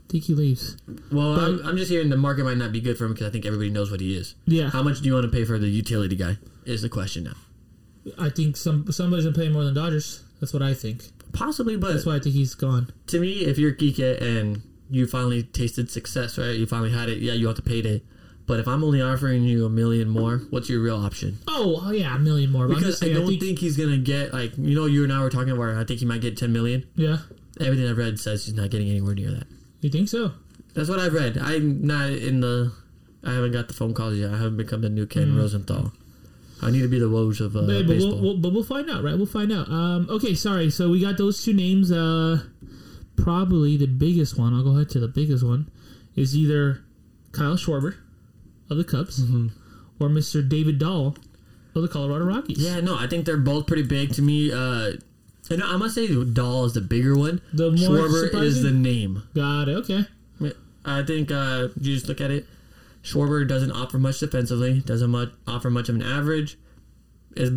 I 0.08 0.12
think 0.12 0.24
he 0.24 0.34
leaves. 0.34 0.76
Well, 1.12 1.36
But- 1.36 1.44
I'm, 1.44 1.66
I'm 1.68 1.76
just 1.76 1.90
hearing 1.90 2.08
the 2.08 2.16
market 2.16 2.44
might 2.44 2.56
not 2.56 2.72
be 2.72 2.80
good 2.80 2.96
for 2.98 3.04
him 3.04 3.12
because 3.12 3.26
I 3.26 3.30
think 3.30 3.46
everybody 3.46 3.70
knows 3.70 3.90
what 3.90 4.00
he 4.00 4.16
is. 4.16 4.34
Yeah, 4.46 4.70
How 4.70 4.82
much 4.82 5.00
do 5.00 5.06
you 5.06 5.14
want 5.14 5.24
to 5.24 5.30
pay 5.30 5.44
for 5.44 5.58
the 5.58 5.68
utility 5.68 6.16
guy? 6.16 6.38
Is 6.64 6.82
the 6.82 6.88
question 6.88 7.24
now. 7.24 7.36
I 8.18 8.28
think 8.28 8.56
some 8.56 8.90
somebody's 8.92 9.24
gonna 9.24 9.36
pay 9.36 9.48
more 9.48 9.64
than 9.64 9.74
Dodgers. 9.74 10.22
That's 10.40 10.52
what 10.52 10.62
I 10.62 10.74
think. 10.74 11.04
Possibly, 11.32 11.76
but 11.76 11.92
That's 11.92 12.06
why 12.06 12.16
I 12.16 12.18
think 12.18 12.34
he's 12.34 12.54
gone. 12.54 12.92
to 13.08 13.20
me, 13.20 13.44
if 13.44 13.58
you're 13.58 13.72
Kike 13.72 14.20
and 14.20 14.62
you 14.90 15.06
finally 15.06 15.42
tasted 15.44 15.90
success, 15.90 16.36
right? 16.36 16.56
You 16.56 16.66
finally 16.66 16.90
had 16.90 17.08
it. 17.08 17.18
Yeah, 17.18 17.34
you 17.34 17.46
have 17.46 17.56
to 17.56 17.62
pay 17.62 17.78
it. 17.80 18.04
But 18.50 18.58
if 18.58 18.66
I'm 18.66 18.82
only 18.82 19.00
offering 19.00 19.44
you 19.44 19.64
a 19.64 19.70
million 19.70 20.08
more, 20.08 20.38
what's 20.50 20.68
your 20.68 20.80
real 20.82 20.96
option? 20.96 21.38
Oh 21.46 21.80
oh, 21.86 21.92
yeah, 21.92 22.16
a 22.16 22.18
million 22.18 22.50
more. 22.50 22.66
But 22.66 22.78
I'm 22.78 22.80
Because 22.80 22.98
just 22.98 23.08
I 23.08 23.14
don't 23.14 23.38
think, 23.38 23.60
he's 23.60 23.76
gonna 23.76 23.96
get 23.96 24.32
like 24.32 24.58
you 24.58 24.74
know 24.74 24.86
you 24.86 25.04
and 25.04 25.12
I 25.12 25.22
were 25.22 25.30
talking 25.30 25.52
about. 25.52 25.76
I 25.76 25.84
think 25.84 26.00
he 26.00 26.04
might 26.04 26.20
get 26.20 26.36
10 26.36 26.52
million. 26.52 26.84
Yeah, 26.96 27.18
Everything 27.60 27.88
I've 27.88 27.96
read 27.96 28.18
says 28.18 28.44
he's 28.46 28.54
not 28.56 28.70
getting 28.70 28.90
anywhere 28.90 29.14
near 29.14 29.30
that. 29.30 29.46
you 29.82 29.88
think 29.88 30.08
so? 30.08 30.32
That's 30.74 30.88
what 30.88 30.98
I've 30.98 31.12
read. 31.14 31.38
I'm 31.38 31.86
not 31.86 32.10
in 32.10 32.40
the. 32.40 32.72
I 33.22 33.34
haven't 33.34 33.52
got 33.52 33.68
the 33.68 33.74
phone 33.74 33.94
calls 33.94 34.16
yet. 34.16 34.30
I 34.30 34.38
haven't 34.38 34.56
become 34.56 34.80
the 34.80 34.88
new 34.90 35.06
Ken 35.06 35.36
Rosenthal. 35.36 35.92
I 36.60 36.72
need 36.72 36.80
to 36.82 36.88
be 36.88 36.98
the 36.98 37.08
Woj 37.08 37.40
of 37.40 37.54
uh, 37.54 37.60
But, 37.60 37.66
but 37.68 37.86
baseball. 37.86 38.14
we'll, 38.14 38.20
we'll, 38.22 38.36
but 38.38 38.52
we'll 38.52 38.64
find 38.64 38.90
out, 38.90 39.04
right? 39.04 39.16
We'll 39.16 39.26
find 39.26 39.52
out. 39.52 39.68
Um, 39.70 40.08
okay, 40.10 40.34
sorry. 40.34 40.70
So 40.70 40.90
we 40.90 41.00
got 41.00 41.18
those 41.18 41.40
two 41.44 41.52
names. 41.52 41.92
Uh, 41.92 42.42
probably 43.14 43.76
the 43.76 43.86
biggest 43.86 44.36
one. 44.36 44.54
I'll 44.54 44.64
go 44.64 44.74
ahead 44.74 44.90
to 44.90 44.98
the 44.98 45.06
biggest 45.08 45.44
one. 45.44 45.70
Is 46.16 46.36
either 46.36 46.82
Kyle 47.30 47.54
Schwarber 47.54 47.94
of 48.70 48.76
the 48.76 48.84
Cubs 48.84 49.20
Mm-hmm. 49.22 49.48
or 50.02 50.08
Mr. 50.08 50.46
David 50.48 50.78
Dahl 50.78 51.16
of 51.74 51.82
the 51.82 51.88
Colorado 51.88 52.24
Rockies. 52.24 52.58
yeah, 52.58 52.80
no, 52.80 52.96
I 52.98 53.06
think 53.06 53.26
they're 53.26 53.36
both 53.36 53.66
pretty 53.66 53.82
big 53.82 54.14
to 54.14 54.22
me. 54.22 54.50
Uh, 54.52 54.92
and 55.50 55.62
I 55.62 55.76
must 55.76 55.94
say, 55.96 56.06
Dahl 56.24 56.64
is 56.64 56.72
the 56.74 56.80
bigger 56.80 57.16
one. 57.16 57.40
The 57.52 57.70
more 57.70 57.78
Schwarber 58.08 58.42
is 58.42 58.62
the 58.62 58.70
name. 58.70 59.22
Got 59.34 59.68
it. 59.68 59.76
Okay. 59.78 60.04
I 60.84 61.02
think 61.02 61.30
uh, 61.30 61.68
you 61.80 61.94
just 61.94 62.08
look 62.08 62.20
at 62.22 62.30
it. 62.30 62.46
Schwarber 63.02 63.46
doesn't 63.46 63.70
offer 63.70 63.98
much 63.98 64.18
defensively. 64.20 64.80
Doesn't 64.80 65.10
much 65.10 65.28
offer 65.46 65.68
much 65.70 65.88
of 65.90 65.94
an 65.96 66.02
average. 66.02 66.56
Is 67.36 67.52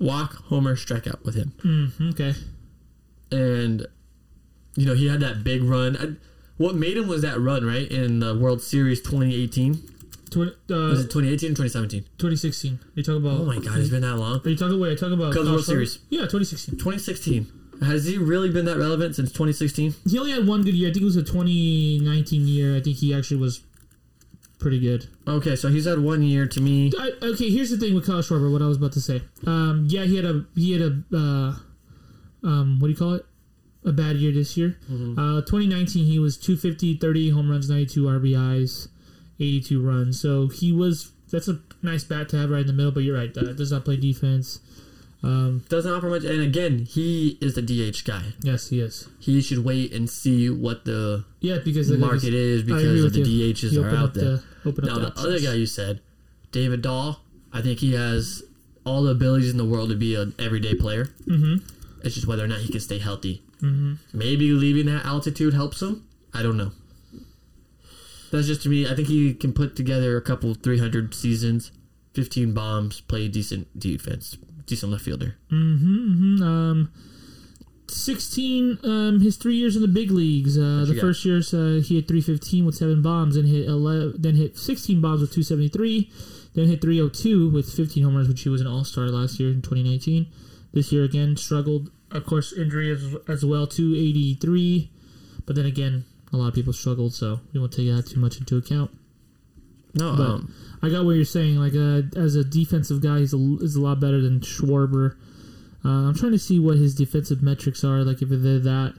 walk, 0.00 0.34
homer, 0.46 0.74
strikeout 0.76 1.24
with 1.24 1.34
him. 1.36 1.52
Mm, 1.64 2.10
okay. 2.12 2.34
and 3.30 3.86
you 4.74 4.86
know 4.86 4.94
he 4.94 5.06
had 5.08 5.20
that 5.20 5.44
big 5.44 5.62
run. 5.62 5.96
I, 5.96 6.16
what 6.56 6.74
made 6.74 6.96
him 6.96 7.06
was 7.06 7.22
that 7.22 7.38
run, 7.38 7.64
right, 7.64 7.88
in 7.90 8.18
the 8.20 8.36
World 8.36 8.60
Series 8.62 9.00
2018. 9.00 9.78
Twenty, 10.36 10.52
Was 10.68 11.00
uh, 11.00 11.02
it 11.04 11.10
2018 11.10 11.52
or 11.52 11.64
2017? 11.64 12.02
2016. 12.18 12.74
Are 12.74 12.78
you 12.94 13.02
talking 13.02 13.24
about? 13.24 13.40
Oh 13.40 13.44
my 13.46 13.58
God, 13.58 13.78
it's 13.78 13.88
been 13.88 14.02
that 14.02 14.16
long. 14.16 14.42
You? 14.44 14.50
Wait, 14.50 14.88
are 14.88 14.90
you 14.90 14.96
talking 14.96 15.14
about 15.14 15.32
Cubs 15.32 15.48
World 15.48 15.64
Series. 15.64 15.98
Yeah, 16.10 16.28
2016. 16.28 16.74
2016. 16.74 17.46
Has 17.80 18.04
he 18.04 18.18
really 18.18 18.50
been 18.50 18.66
that 18.66 18.76
relevant 18.76 19.16
since 19.16 19.30
2016? 19.30 19.94
He 20.06 20.18
only 20.18 20.32
had 20.32 20.46
one 20.46 20.62
good 20.62 20.74
year. 20.74 20.90
I 20.90 20.92
think 20.92 21.02
it 21.02 21.06
was 21.06 21.16
a 21.16 21.22
2019 21.22 22.46
year. 22.46 22.76
I 22.76 22.82
think 22.82 22.98
he 22.98 23.14
actually 23.14 23.38
was 23.38 23.62
pretty 24.58 24.78
good. 24.78 25.06
Okay, 25.26 25.56
so 25.56 25.68
he's 25.68 25.86
had 25.86 26.00
one 26.00 26.22
year. 26.22 26.46
To 26.46 26.60
me, 26.60 26.92
I, 26.98 27.12
okay, 27.22 27.48
here's 27.48 27.70
the 27.70 27.78
thing 27.78 27.94
with 27.94 28.06
Kyle 28.06 28.20
Schwarber. 28.20 28.52
What 28.52 28.60
I 28.60 28.66
was 28.66 28.76
about 28.76 28.92
to 28.92 29.00
say. 29.00 29.22
Um, 29.46 29.86
yeah, 29.88 30.04
he 30.04 30.16
had 30.16 30.26
a 30.26 30.44
he 30.54 30.72
had 30.72 30.82
a 30.82 31.02
uh, 31.16 31.54
um, 32.46 32.78
what 32.78 32.88
do 32.88 32.92
you 32.92 32.96
call 32.96 33.14
it? 33.14 33.24
A 33.86 33.92
bad 33.92 34.16
year 34.16 34.32
this 34.32 34.54
year. 34.56 34.76
Uh, 34.90 35.40
2019, 35.40 36.04
he 36.04 36.18
was 36.18 36.36
250, 36.36 36.96
30 36.98 37.30
home 37.30 37.50
runs, 37.50 37.70
92 37.70 38.02
RBIs, 38.02 38.88
82 39.38 39.80
runs. 39.82 40.20
So 40.20 40.48
he 40.48 40.72
was. 40.72 41.12
That's 41.30 41.48
a 41.48 41.60
nice 41.82 42.04
bat 42.04 42.28
to 42.30 42.36
have 42.38 42.50
right 42.50 42.60
in 42.60 42.66
the 42.68 42.72
middle. 42.72 42.92
But 42.92 43.00
you're 43.02 43.16
right. 43.16 43.36
Uh, 43.36 43.52
does 43.52 43.72
not 43.72 43.84
play 43.84 43.96
defense. 43.96 44.60
Um, 45.22 45.64
doesn't 45.68 45.90
offer 45.92 46.08
much. 46.08 46.24
And 46.24 46.40
again, 46.42 46.80
he 46.80 47.36
is 47.40 47.54
the 47.54 47.62
DH 47.62 48.04
guy. 48.04 48.34
yes, 48.42 48.68
he 48.68 48.80
is. 48.80 49.08
He 49.18 49.40
should 49.40 49.64
wait 49.64 49.92
and 49.92 50.08
see 50.08 50.48
what 50.50 50.84
the 50.84 51.24
Yeah, 51.40 51.58
because 51.64 51.88
the 51.88 51.98
market 51.98 52.32
is 52.34 52.60
I 52.60 52.64
agree 52.64 52.74
because 52.74 53.04
of 53.04 53.12
the 53.14 53.20
you. 53.30 53.52
DHs 53.54 53.72
You 53.72 53.82
are 53.82 53.86
open 53.86 53.98
out 53.98 54.04
up 54.04 54.14
there. 54.14 54.24
the- 54.24 54.42
open 54.68 54.84
up 54.84 54.90
now 54.90 54.98
the 55.06 55.10
the 55.10 55.20
other 55.20 55.40
guy 55.40 55.54
you 55.54 55.66
said, 55.66 56.00
David 56.52 56.82
Dahl, 56.82 57.22
I 57.52 57.60
think 57.62 57.80
he 57.80 57.94
has 57.94 58.42
all 58.84 59.02
the 59.02 59.10
abilities 59.10 59.50
in 59.50 59.56
the 59.56 59.64
world 59.64 59.88
to 59.88 59.96
be 59.96 60.14
an 60.14 60.32
everyday 60.38 60.74
player. 60.74 61.08
Mhm. 61.26 61.62
It's 62.04 62.14
just 62.14 62.26
whether 62.28 62.44
or 62.44 62.48
not 62.48 62.60
he 62.60 62.68
can 62.70 62.80
stay 62.80 62.98
healthy. 62.98 63.42
Mm-hmm. 63.62 63.94
Maybe 64.12 64.52
leaving 64.52 64.86
that 64.86 65.04
altitude 65.04 65.54
helps 65.54 65.82
him. 65.82 66.04
I 66.32 66.42
don't 66.42 66.56
know. 66.56 66.70
That's 68.32 68.46
just 68.46 68.62
to 68.62 68.68
me. 68.68 68.88
I 68.88 68.94
think 68.94 69.08
he 69.08 69.34
can 69.34 69.52
put 69.52 69.76
together 69.76 70.16
a 70.16 70.22
couple 70.22 70.54
300 70.54 71.14
seasons, 71.14 71.72
15 72.14 72.52
bombs, 72.54 73.00
play 73.00 73.28
decent 73.28 73.78
defense, 73.78 74.36
decent 74.66 74.92
left 74.92 75.04
fielder. 75.04 75.36
Mm-hmm, 75.50 76.42
Um, 76.42 76.92
16, 77.88 78.78
um, 78.82 79.20
his 79.20 79.36
three 79.36 79.54
years 79.54 79.76
in 79.76 79.82
the 79.82 79.88
big 79.88 80.10
leagues. 80.10 80.58
Uh, 80.58 80.84
the 80.86 80.94
first 81.00 81.24
year, 81.24 81.36
uh, 81.38 81.80
he 81.80 81.94
hit 81.96 82.08
315 82.08 82.64
with 82.66 82.74
seven 82.74 83.00
bombs, 83.00 83.36
and 83.36 83.48
hit 83.48 83.66
11, 83.68 84.16
then 84.18 84.34
hit 84.34 84.56
16 84.58 85.00
bombs 85.00 85.20
with 85.20 85.30
273, 85.32 86.10
then 86.54 86.66
hit 86.66 86.80
302 86.80 87.48
with 87.50 87.72
15 87.72 88.02
homers, 88.02 88.28
which 88.28 88.42
he 88.42 88.48
was 88.48 88.60
an 88.60 88.66
All 88.66 88.84
Star 88.84 89.06
last 89.06 89.38
year 89.38 89.50
in 89.50 89.62
2019. 89.62 90.26
This 90.72 90.90
year 90.90 91.04
again 91.04 91.36
struggled, 91.36 91.90
of 92.10 92.26
course, 92.26 92.52
injury 92.52 92.90
as, 92.90 93.14
as 93.28 93.44
well, 93.44 93.66
283. 93.68 94.90
But 95.46 95.54
then 95.54 95.64
again, 95.66 96.04
a 96.32 96.36
lot 96.36 96.48
of 96.48 96.54
people 96.54 96.72
struggled, 96.72 97.14
so 97.14 97.40
we 97.52 97.60
won't 97.60 97.72
take 97.72 97.88
that 97.88 98.06
too 98.06 98.20
much 98.20 98.38
into 98.38 98.56
account. 98.56 98.90
No, 99.94 100.08
um, 100.10 100.54
I 100.82 100.90
got 100.90 101.04
what 101.04 101.12
you're 101.12 101.24
saying. 101.24 101.56
Like 101.56 101.72
uh, 101.74 102.02
as 102.20 102.34
a 102.34 102.44
defensive 102.44 103.00
guy, 103.02 103.20
he's 103.20 103.32
a, 103.32 103.56
is 103.60 103.76
a 103.76 103.80
lot 103.80 103.98
better 104.00 104.20
than 104.20 104.40
Schwarber. 104.40 105.16
Uh, 105.84 105.88
I'm 106.08 106.14
trying 106.14 106.32
to 106.32 106.38
see 106.38 106.58
what 106.58 106.76
his 106.76 106.94
defensive 106.94 107.42
metrics 107.42 107.82
are. 107.84 108.02
Like 108.04 108.20
if 108.20 108.28
they're 108.28 108.58
that 108.58 108.94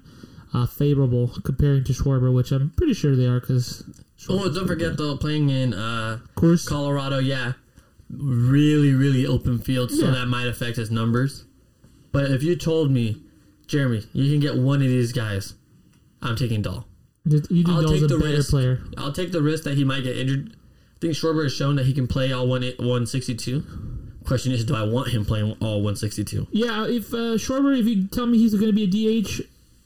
uh, 0.54 0.66
favorable 0.66 1.28
comparing 1.44 1.84
to 1.84 1.94
Schwarber, 1.94 2.34
which 2.34 2.52
I'm 2.52 2.72
pretty 2.72 2.94
sure 2.94 3.16
they 3.16 3.28
are. 3.28 3.40
Because 3.40 3.84
oh, 4.30 4.52
don't 4.52 4.68
forget 4.68 4.98
though, 4.98 5.18
playing 5.18 5.50
in 5.50 5.74
uh, 5.74 6.20
course, 6.36 6.68
Colorado, 6.68 7.20
yeah, 7.20 7.54
really, 8.10 8.94
really 8.94 9.28
open 9.28 9.60
field, 9.60 9.92
so 9.92 10.06
Yeah. 10.06 10.12
that 10.12 10.28
might 10.28 10.48
affect 10.48 10.78
his 10.78 10.90
numbers. 10.90 11.46
But 12.12 12.32
if 12.32 12.42
you 12.42 12.56
told 12.56 12.90
me, 12.90 13.22
Jeremy, 13.68 14.04
you 14.14 14.32
can 14.32 14.40
get 14.40 14.56
one 14.56 14.82
of 14.82 14.88
these 14.88 15.12
guys 15.12 15.54
I'm 16.22 16.36
taking 16.36 16.62
Dahl. 16.64 16.88
I'll 17.68 17.84
take 17.88 18.02
a 18.04 18.08
the 18.08 18.18
risk. 18.18 18.50
player? 18.50 18.82
I'll 18.98 19.12
take 19.12 19.32
the 19.32 19.42
risk 19.42 19.64
that 19.64 19.76
he 19.76 19.84
might 19.84 20.04
get 20.04 20.18
injured. 20.18 20.56
I 20.56 21.00
think 21.00 21.14
Schwarber 21.14 21.44
has 21.44 21.54
shown 21.54 21.76
that 21.76 21.86
he 21.86 21.94
can 21.94 22.08
play 22.08 22.32
all 22.32 22.48
one 22.48 22.62
162. 22.64 23.64
Question 24.26 24.52
is, 24.52 24.66
do 24.66 24.76
I 24.76 24.84
want 24.84 25.10
him 25.10 25.26
playing 25.26 25.56
all 25.62 25.82
162? 25.84 26.48
Yeah, 26.52 26.86
if 26.88 27.14
uh, 27.14 27.38
Schwarber, 27.38 27.78
if 27.80 27.86
you 27.86 28.08
tell 28.08 28.26
me 28.26 28.38
he's 28.38 28.54
going 28.54 28.66
to 28.68 28.74
be 28.74 28.84
a 28.84 29.22
DH, 29.22 29.42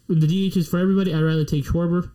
the 0.08 0.28
DH 0.28 0.58
is 0.58 0.68
for 0.68 0.80
everybody. 0.80 1.14
I'd 1.14 1.22
rather 1.22 1.46
take 1.46 1.66
Schwarber. 1.66 2.10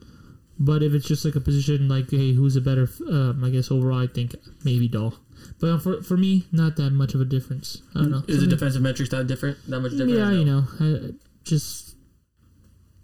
But 0.58 0.82
if 0.82 0.94
it's 0.94 1.06
just 1.06 1.24
like 1.24 1.36
a 1.36 1.40
position 1.40 1.86
like, 1.86 2.10
hey, 2.10 2.32
who's 2.32 2.56
a 2.56 2.62
better? 2.62 2.88
Um, 3.06 3.44
I 3.44 3.50
guess 3.50 3.70
overall, 3.70 4.02
I 4.02 4.06
think 4.06 4.34
maybe 4.64 4.88
Dahl. 4.88 5.14
But 5.60 5.80
for 5.80 6.02
for 6.02 6.16
me, 6.16 6.46
not 6.50 6.76
that 6.76 6.90
much 6.92 7.12
of 7.14 7.20
a 7.20 7.26
difference. 7.26 7.82
I 7.94 7.98
don't 8.00 8.10
know. 8.10 8.22
Is 8.26 8.40
the 8.40 8.46
defensive 8.46 8.80
metrics 8.80 9.10
that 9.10 9.26
different? 9.26 9.58
That 9.68 9.80
much 9.80 9.92
different? 9.92 10.12
Yeah, 10.12 10.30
No. 10.30 10.38
you 10.38 10.44
know, 10.46 10.64
uh, 10.80 11.12
just 11.44 11.85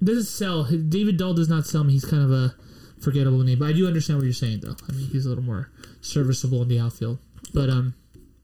doesn't 0.04 0.24
sell. 0.24 0.64
David 0.64 1.16
Dahl 1.16 1.34
does 1.34 1.48
not 1.48 1.66
sell 1.66 1.84
me. 1.84 1.92
He's 1.92 2.04
kind 2.04 2.22
of 2.22 2.30
a 2.30 2.54
forgettable 3.00 3.38
name, 3.40 3.58
but 3.58 3.68
I 3.68 3.72
do 3.72 3.86
understand 3.86 4.18
what 4.18 4.24
you're 4.24 4.32
saying, 4.32 4.60
though. 4.60 4.76
I 4.88 4.92
mean, 4.92 5.06
he's 5.08 5.26
a 5.26 5.28
little 5.28 5.44
more 5.44 5.70
serviceable 6.00 6.62
in 6.62 6.68
the 6.68 6.78
outfield. 6.80 7.18
But 7.54 7.68
um, 7.70 7.94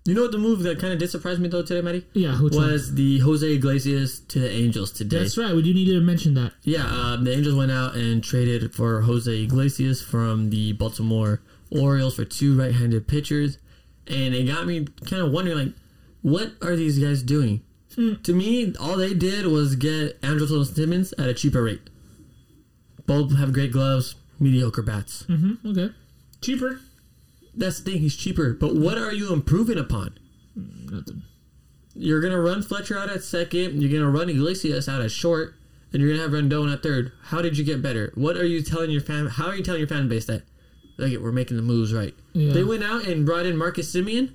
You 0.05 0.15
know 0.15 0.23
what 0.23 0.33
the 0.33 0.39
move 0.39 0.61
that 0.65 0.79
kind 0.79 0.93
of 0.93 0.99
did 0.99 1.11
surprise 1.11 1.39
me 1.39 1.49
though 1.49 1.63
today, 1.63 1.81
Matty? 1.81 2.07
yeah? 2.15 2.39
Was 2.41 2.95
the 2.95 3.19
Jose 3.21 3.47
Iglesias 3.47 4.21
to 4.21 4.39
the 4.41 4.51
Angels 4.51 4.91
today? 4.93 5.19
That's 5.21 5.39
right. 5.39 5.55
We 5.55 5.63
do 5.63 5.73
need 5.73 5.87
to 5.87 6.01
mention 6.01 6.35
that. 6.35 6.53
Yeah, 6.63 6.85
um, 6.87 7.25
the 7.25 7.33
Angels 7.33 7.55
went 7.55 7.71
out 7.71 7.95
and 7.95 8.23
traded 8.23 8.75
for 8.75 9.03
Jose 9.03 9.31
Iglesias 9.43 10.03
from 10.03 10.51
the 10.51 10.73
Baltimore 10.73 11.41
Orioles 11.71 12.17
for 12.17 12.25
two 12.25 12.59
right-handed 12.59 13.07
pitchers, 13.09 13.59
and 14.07 14.35
it 14.35 14.45
got 14.45 14.67
me 14.67 14.87
kind 15.07 15.23
of 15.23 15.31
wondering, 15.33 15.59
like, 15.59 15.75
what 16.23 16.53
are 16.63 16.75
these 16.75 16.99
guys 16.99 17.23
doing? 17.23 17.63
To 18.23 18.33
me, 18.33 18.75
all 18.79 18.97
they 18.97 19.13
did 19.13 19.47
was 19.47 19.75
get 19.75 20.21
Andrelton 20.23 20.65
Simmons 20.73 21.13
at 21.19 21.29
a 21.29 21.35
cheaper 21.35 21.63
rate. 21.65 21.81
Both 23.07 23.37
have 23.37 23.53
great 23.53 23.73
gloves, 23.73 24.15
mediocre 24.39 24.83
bats. 24.83 25.25
Mm-hmm. 25.25 25.69
Okay. 25.71 25.93
Cheaper. 26.41 26.81
That's 27.57 27.81
the 27.81 27.91
thing; 27.91 28.01
he's 28.01 28.15
cheaper. 28.17 28.53
But 28.53 28.77
what 28.77 28.99
are 28.99 29.13
you 29.13 29.33
improving 29.33 29.79
upon? 29.79 30.17
Nothing. 30.55 31.23
You're 31.95 32.21
gonna 32.21 32.41
run 32.41 32.63
Fletcher 32.63 32.97
out 32.97 33.11
at 33.11 33.25
second. 33.25 33.83
You're 33.83 33.91
gonna 33.91 34.11
run 34.13 34.29
Iglesias 34.31 34.89
out 34.89 35.01
at 35.03 35.11
short, 35.11 35.55
and 35.93 36.01
you're 36.01 36.11
gonna 36.13 36.23
have 36.23 36.31
Rendon 36.31 36.73
at 36.73 36.85
third. 36.85 37.11
How 37.25 37.43
did 37.43 37.59
you 37.59 37.65
get 37.65 37.83
better? 37.83 38.13
What 38.15 38.37
are 38.37 38.47
you 38.47 38.63
telling 38.63 38.91
your 38.93 39.01
fan? 39.01 39.27
How 39.27 39.47
are 39.49 39.57
you 39.57 39.65
telling 39.65 39.81
your 39.81 39.89
fan 39.89 40.07
base 40.09 40.27
that? 40.27 40.43
Like 40.99 41.19
we're 41.19 41.33
making 41.33 41.57
the 41.57 41.63
moves 41.65 41.93
right. 41.93 42.15
Yeah. 42.33 42.53
They 42.53 42.63
went 42.63 42.85
out 42.85 43.07
and 43.09 43.27
brought 43.27 43.47
in 43.47 43.57
Marcus 43.57 43.93
Semien. 43.93 44.35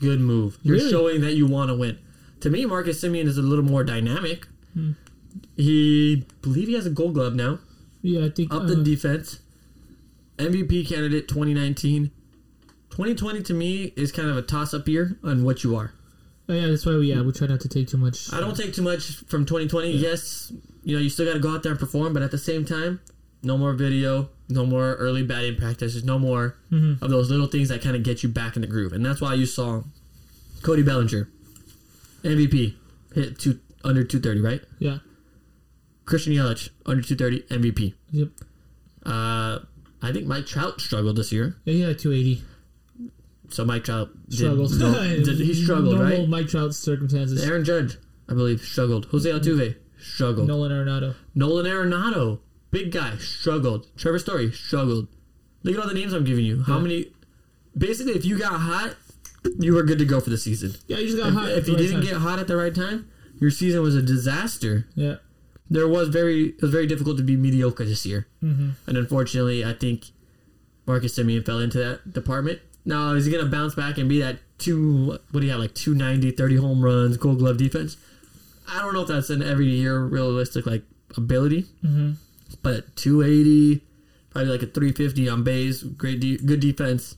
Good 0.00 0.20
move. 0.20 0.58
You're 0.62 0.76
Really? 0.78 0.90
showing 0.90 1.20
that 1.20 1.34
you 1.34 1.46
want 1.46 1.68
to 1.70 1.76
win. 1.76 1.98
To 2.40 2.50
me, 2.50 2.64
Marcus 2.66 3.02
Semien 3.02 3.26
is 3.26 3.36
a 3.38 3.42
little 3.42 3.64
more 3.64 3.82
dynamic. 3.84 4.46
Hmm. 4.74 4.92
He 5.56 6.24
believe 6.42 6.68
he 6.68 6.74
has 6.74 6.86
a 6.86 6.90
Gold 6.90 7.14
Glove 7.14 7.34
now. 7.34 7.58
Yeah, 8.02 8.26
I 8.26 8.30
think. 8.30 8.52
Up 8.52 8.62
uh, 8.62 8.66
the 8.66 8.76
defense. 8.76 9.40
MVP 10.36 10.88
candidate 10.88 11.26
2019. 11.28 12.10
2020 12.90 13.42
to 13.42 13.54
me 13.54 13.92
is 13.96 14.12
kind 14.12 14.28
of 14.28 14.36
a 14.36 14.42
toss-up 14.42 14.86
year 14.88 15.18
on 15.22 15.44
what 15.44 15.62
you 15.64 15.76
are. 15.76 15.92
oh, 16.48 16.52
yeah, 16.54 16.66
that's 16.68 16.86
why 16.86 16.96
we 16.96 17.12
yeah 17.12 17.20
we 17.22 17.32
try 17.32 17.46
not 17.46 17.60
to 17.60 17.68
take 17.68 17.88
too 17.88 17.96
much. 17.98 18.32
I 18.32 18.40
don't 18.40 18.56
take 18.56 18.72
too 18.72 18.82
much 18.82 19.16
from 19.28 19.44
2020. 19.44 19.90
Yes, 19.92 20.52
you 20.84 20.96
know, 20.96 21.02
you 21.02 21.10
still 21.10 21.26
got 21.26 21.34
to 21.34 21.38
go 21.40 21.52
out 21.54 21.62
there 21.62 21.72
and 21.72 21.78
perform, 21.78 22.12
but 22.12 22.22
at 22.22 22.30
the 22.30 22.38
same 22.38 22.64
time, 22.64 23.00
no 23.42 23.56
more 23.58 23.72
video, 23.72 24.30
no 24.48 24.64
more 24.64 24.94
early 24.94 25.22
batting 25.22 25.56
practices, 25.56 26.02
no 26.04 26.18
more 26.18 26.56
Mhm. 26.72 27.00
of 27.02 27.10
those 27.10 27.30
little 27.30 27.46
things 27.46 27.68
that 27.68 27.82
kind 27.82 27.94
of 27.96 28.02
get 28.02 28.22
you 28.22 28.28
back 28.28 28.56
in 28.56 28.62
the 28.62 28.68
groove. 28.68 28.92
And 28.92 29.04
that's 29.04 29.20
why 29.20 29.34
you 29.34 29.46
saw 29.46 29.82
Cody 30.62 30.82
Bellinger, 30.82 31.28
MVP, 32.22 32.74
hit 33.14 33.38
two 33.38 33.60
under 33.84 34.02
230, 34.04 34.40
right? 34.40 34.62
Yeah. 34.78 34.98
Christian 36.04 36.32
Yelich, 36.32 36.70
under 36.86 37.02
230, 37.02 37.42
MVP. 37.54 37.94
Yep. 38.12 38.28
Uh, 39.04 39.58
I 40.02 40.12
think 40.12 40.26
Mike 40.26 40.46
Trout 40.46 40.80
struggled 40.80 41.16
this 41.16 41.32
year. 41.32 41.56
Yeah, 41.64 41.72
he 41.74 41.80
had 41.82 41.98
280. 41.98 42.42
So 43.50 43.64
Mike 43.64 43.84
Trout 43.84 44.10
did, 44.28 44.36
Struggled. 44.38 44.70
did- 44.78 45.38
he 45.38 45.54
struggled, 45.54 45.94
Normal 45.96 46.18
right? 46.20 46.28
Mike 46.28 46.48
Trout 46.48 46.74
circumstances. 46.74 47.42
Aaron 47.46 47.64
Judge, 47.64 47.96
I 48.28 48.34
believe, 48.34 48.60
struggled. 48.60 49.06
Jose 49.06 49.30
Altuve 49.30 49.76
struggled. 49.98 50.48
Nolan 50.48 50.70
Arenado. 50.72 51.14
Nolan 51.34 51.66
Arenado, 51.66 52.40
big 52.70 52.92
guy, 52.92 53.16
struggled. 53.16 53.86
Trevor 53.96 54.18
Story 54.18 54.52
struggled. 54.52 55.08
Look 55.62 55.74
at 55.76 55.80
all 55.82 55.88
the 55.88 55.94
names 55.94 56.12
I'm 56.12 56.24
giving 56.24 56.44
you. 56.44 56.62
How 56.62 56.76
Yeah. 56.76 56.82
many? 56.82 57.12
Basically, 57.76 58.12
if 58.14 58.24
you 58.24 58.38
got 58.38 58.52
hot, 58.60 58.96
you 59.58 59.74
were 59.74 59.82
good 59.82 59.98
to 59.98 60.04
go 60.04 60.20
for 60.20 60.30
the 60.30 60.38
season. 60.38 60.74
Yeah, 60.86 60.98
you 60.98 61.06
just 61.06 61.18
got 61.18 61.28
If, 61.28 61.34
hot. 61.34 61.48
if 61.50 61.66
you 61.68 61.74
right 61.74 61.78
didn't 61.82 61.96
time. 62.02 62.04
get 62.04 62.16
hot 62.18 62.38
at 62.38 62.46
the 62.48 62.56
right 62.56 62.74
time, 62.74 63.08
your 63.40 63.50
season 63.50 63.82
was 63.82 63.94
a 63.94 64.02
disaster. 64.02 64.86
Yeah. 64.94 65.16
There 65.70 65.86
was 65.88 66.08
very 66.08 66.46
it 66.50 66.62
was 66.62 66.70
very 66.70 66.86
difficult 66.86 67.16
to 67.18 67.22
be 67.22 67.36
mediocre 67.36 67.84
this 67.84 68.06
year, 68.06 68.26
Mm-hmm. 68.42 68.70
and 68.86 68.96
unfortunately, 68.96 69.64
I 69.64 69.74
think 69.74 70.06
Marcus 70.86 71.18
Semien 71.18 71.44
fell 71.44 71.58
into 71.58 71.78
that 71.78 72.12
department. 72.12 72.60
Now, 72.86 73.12
is 73.12 73.26
he 73.26 73.30
going 73.32 73.44
to 73.44 73.50
bounce 73.50 73.74
back 73.74 73.98
and 73.98 74.08
be 74.08 74.20
that 74.20 74.38
two? 74.58 75.18
What 75.30 75.40
do 75.40 75.44
you 75.44 75.50
have 75.50 75.60
like 75.60 75.74
290, 75.74 76.30
30 76.30 76.56
home 76.56 76.82
runs, 76.82 77.16
Gold 77.18 77.38
Glove 77.40 77.58
defense? 77.58 77.98
I 78.66 78.80
don't 78.80 78.94
know 78.94 79.02
if 79.02 79.08
that's 79.08 79.28
an 79.30 79.42
every 79.42 79.66
year 79.66 80.00
realistic 80.00 80.64
like 80.66 80.84
ability. 81.16 81.66
Mm-hmm. 81.84 82.12
but 82.62 82.96
280, 82.96 83.82
probably 84.30 84.50
like 84.50 84.62
a 84.62 84.66
350 84.66 85.28
on 85.28 85.42
base, 85.44 85.82
great, 85.82 86.20
de- 86.20 86.38
good 86.38 86.60
defense, 86.60 87.16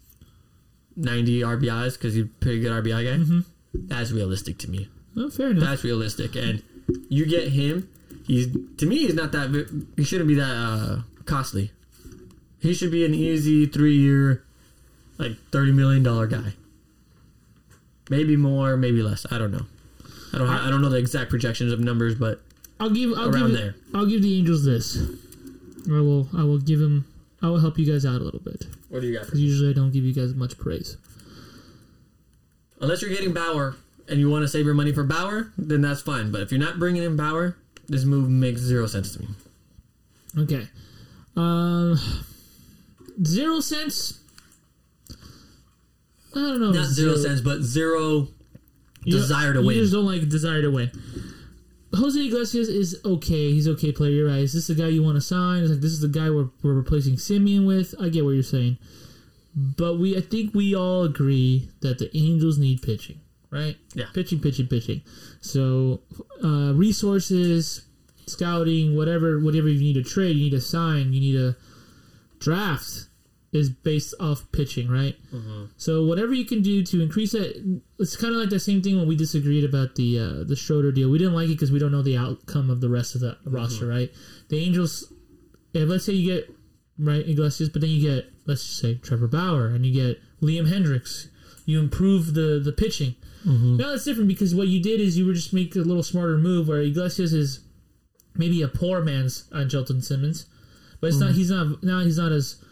90 1.01 1.41
RBIs 1.41 1.95
because 1.95 2.15
he's 2.15 2.25
a 2.25 2.29
pretty 2.29 2.61
good 2.61 2.73
RBI 2.73 3.05
guy. 3.05 3.17
Mhm. 3.19 3.45
That's 3.75 4.13
realistic 4.13 4.59
to 4.59 4.71
me. 4.71 4.89
Oh, 5.17 5.31
fair 5.31 5.51
enough. 5.51 5.65
That's 5.65 5.85
realistic, 5.85 6.37
and 6.37 6.63
you 7.09 7.27
get 7.27 7.49
him. 7.49 7.89
He's 8.27 8.47
to 8.79 8.87
me, 8.87 8.99
he's 8.99 9.15
not 9.15 9.33
that. 9.33 9.51
He 9.97 10.05
shouldn't 10.05 10.29
be 10.29 10.35
that 10.35 10.55
uh, 10.55 11.03
costly. 11.25 11.73
He 12.61 12.75
should 12.75 12.91
be 12.91 13.05
an 13.05 13.15
easy 13.15 13.67
three-year, 13.67 14.43
like 15.19 15.33
thirty 15.51 15.73
million 15.73 16.03
dollar 16.03 16.27
guy. 16.27 16.55
Maybe 18.09 18.37
more, 18.37 18.77
maybe 18.77 19.03
less. 19.03 19.25
I 19.31 19.39
don't 19.39 19.51
know. 19.53 19.67
I 20.33 20.39
don't. 20.39 20.49
I 20.49 20.71
don't 20.71 20.83
know 20.83 20.89
the 20.91 20.99
exact 20.99 21.31
projections 21.31 21.73
of 21.73 21.81
numbers, 21.81 22.15
but 22.15 22.41
I'll 22.79 22.91
give. 22.91 23.13
I'll 23.17 23.31
around 23.35 23.49
give. 23.51 23.57
there. 23.57 23.75
I'll 23.95 24.07
give 24.07 24.23
the 24.23 24.39
Angels 24.39 24.65
this. 24.65 24.99
I 25.89 26.01
will. 26.01 26.29
I 26.37 26.45
will 26.45 26.59
give 26.59 26.81
him. 26.81 27.07
I 27.43 27.49
will 27.49 27.61
help 27.61 27.79
you 27.79 27.91
guys 27.91 28.05
out 28.05 28.21
a 28.21 28.25
little 28.25 28.41
bit 28.41 28.67
what 28.91 29.01
do 29.01 29.07
you 29.09 29.15
got? 29.15 29.25
because 29.25 29.41
usually 29.41 29.71
I 29.71 29.73
don't 29.73 29.91
give 29.93 30.05
you 30.05 30.13
guys 30.13 30.35
much 30.35 30.59
praise. 30.59 30.97
Unless 32.81 33.01
you're 33.03 33.11
getting 33.11 33.33
Bauer 33.33 33.77
and 34.09 34.19
you 34.21 34.29
want 34.31 34.43
to 34.43 34.49
save 34.49 34.65
your 34.67 34.75
money 34.75 34.93
for 34.93 35.05
Bauer, 35.05 35.53
then 35.57 35.81
that's 35.81 36.03
fine. 36.03 36.31
But 36.31 36.43
if 36.43 36.51
you're 36.51 36.61
not 36.61 36.79
bringing 36.79 37.03
in 37.03 37.17
Bauer, 37.17 37.57
this 37.89 38.05
move 38.05 38.29
makes 38.29 38.61
zero 38.61 38.87
sense 38.87 39.13
to 39.15 39.21
me. 39.23 39.29
Okay. 40.39 40.69
Um. 41.37 41.99
zero 43.25 43.61
cents. 43.61 44.21
I 46.35 46.39
don't 46.39 46.61
know. 46.61 46.71
Not 46.71 46.87
zero 46.87 47.17
cents, 47.17 47.41
but 47.41 47.63
zero 47.63 48.29
You- 49.05 49.13
desire 49.19 49.53
to 49.53 49.61
win. 49.63 49.77
you 49.77 49.83
just 49.83 49.93
don't 49.93 50.07
like 50.07 50.29
desire 50.29 50.63
to 50.63 50.71
win. 50.71 50.91
Jose 51.95 52.21
Iglesias 52.21 52.69
is 52.69 53.01
okay. 53.05 53.51
He's 53.53 53.67
okay 53.69 53.93
player. 53.93 54.11
You're 54.11 54.29
right. 54.29 54.39
Is 54.39 54.53
this 54.53 54.69
the 54.69 54.75
guy 54.75 54.89
you 54.89 55.03
want 55.03 55.17
to 55.17 55.21
sign? 55.21 55.63
It's 55.63 55.71
like 55.71 55.81
this 55.81 55.93
is 55.93 56.01
the 56.01 56.09
guy 56.09 56.31
we're, 56.31 56.51
we're 56.63 56.75
replacing 56.75 57.15
Semien 57.17 57.67
with. 57.67 57.95
I 58.01 58.09
get 58.09 58.25
what 58.25 58.31
you're 58.31 58.43
saying, 58.43 58.79
but 59.55 59.99
we 59.99 60.17
I 60.17 60.21
think 60.21 60.55
we 60.55 60.75
all 60.75 61.03
agree 61.03 61.69
that 61.81 61.99
the 61.99 62.17
Angels 62.17 62.59
need 62.59 62.83
pitching, 62.83 63.21
right? 63.51 63.77
Yeah. 63.95 64.07
pitching, 64.15 64.41
pitching, 64.41 64.69
pitching. 64.69 65.03
So 65.41 66.03
uh, 66.45 66.73
resources, 66.75 67.87
scouting, 68.27 68.97
whatever, 68.97 69.41
whatever 69.41 69.69
you 69.69 69.81
need 69.81 69.95
to 69.95 70.09
trade, 70.09 70.37
you 70.37 70.45
need 70.45 70.51
to 70.51 70.61
sign, 70.61 71.13
you 71.13 71.21
need 71.21 71.33
to 71.33 71.57
draft 72.39 73.07
is 73.53 73.69
based 73.69 74.15
off 74.21 74.51
pitching, 74.53 74.89
right? 74.89 75.17
Mm-hmm. 75.33 75.67
So 75.77 76.05
whatever 76.05 76.33
you 76.33 76.45
can 76.45 76.63
do 76.63 76.85
to 76.85 77.03
increase 77.03 77.35
it, 77.35 77.57
it's 77.99 78.17
kind 78.17 78.33
of 78.33 78.41
like 78.41 78.51
the 78.51 78.61
same 78.61 78.81
thing 78.81 78.97
when 78.97 79.09
we 79.09 79.17
disagreed 79.17 79.65
about 79.65 79.97
the 79.97 80.19
uh, 80.19 80.45
the 80.45 80.57
Schroeder 80.57 80.93
deal. 80.93 81.11
We 81.11 81.19
didn't 81.19 81.35
like 81.35 81.49
it 81.49 81.55
because 81.55 81.73
we 81.73 81.79
don't 81.79 81.93
know 81.93 82.03
the 82.03 82.17
outcome 82.17 82.71
of 82.71 82.81
the 82.81 82.89
rest 82.89 83.15
of 83.15 83.21
the 83.23 83.33
mm-hmm. 83.33 83.55
roster, 83.55 83.87
right? 83.87 84.11
The 84.49 84.65
Angels, 84.65 85.13
if 85.75 85.89
let's 85.89 86.05
say 86.05 86.13
you 86.13 86.33
get 86.33 86.55
right 86.99 87.27
Iglesias, 87.27 87.71
but 87.71 87.81
then 87.81 87.91
you 87.91 88.09
get 88.09 88.33
let's 88.47 88.65
just 88.65 88.79
say 88.79 88.95
Trevor 88.95 89.29
Bauer 89.29 89.67
and 89.67 89.85
you 89.85 89.93
get 89.93 90.21
Liam 90.41 90.69
Hendriks, 90.69 91.29
you 91.67 91.81
improve 91.81 92.35
the 92.35 92.61
the 92.65 92.73
pitching. 92.73 93.17
Mm-hmm. 93.45 93.79
Now 93.79 93.91
that's 93.91 94.05
different 94.05 94.29
because 94.29 94.55
what 94.55 94.69
you 94.69 94.81
did 94.81 95.01
is 95.01 95.19
you 95.19 95.27
were 95.27 95.33
just 95.33 95.53
make 95.53 95.75
a 95.75 95.81
little 95.81 96.03
smarter 96.03 96.39
move 96.39 96.69
where 96.69 96.83
Iglesias 96.83 97.33
is 97.33 97.61
maybe 98.35 98.63
a 98.63 98.69
poor 98.69 99.03
man's 99.03 99.49
Andrelton 99.51 100.05
Simmons, 100.05 100.47
but 101.01 101.09
it's 101.09 101.19
not. 101.19 101.33
He's 101.33 101.51
not 101.51 101.83
now. 101.83 102.01
He's 102.01 102.19
not 102.19 102.31
as 102.31 102.63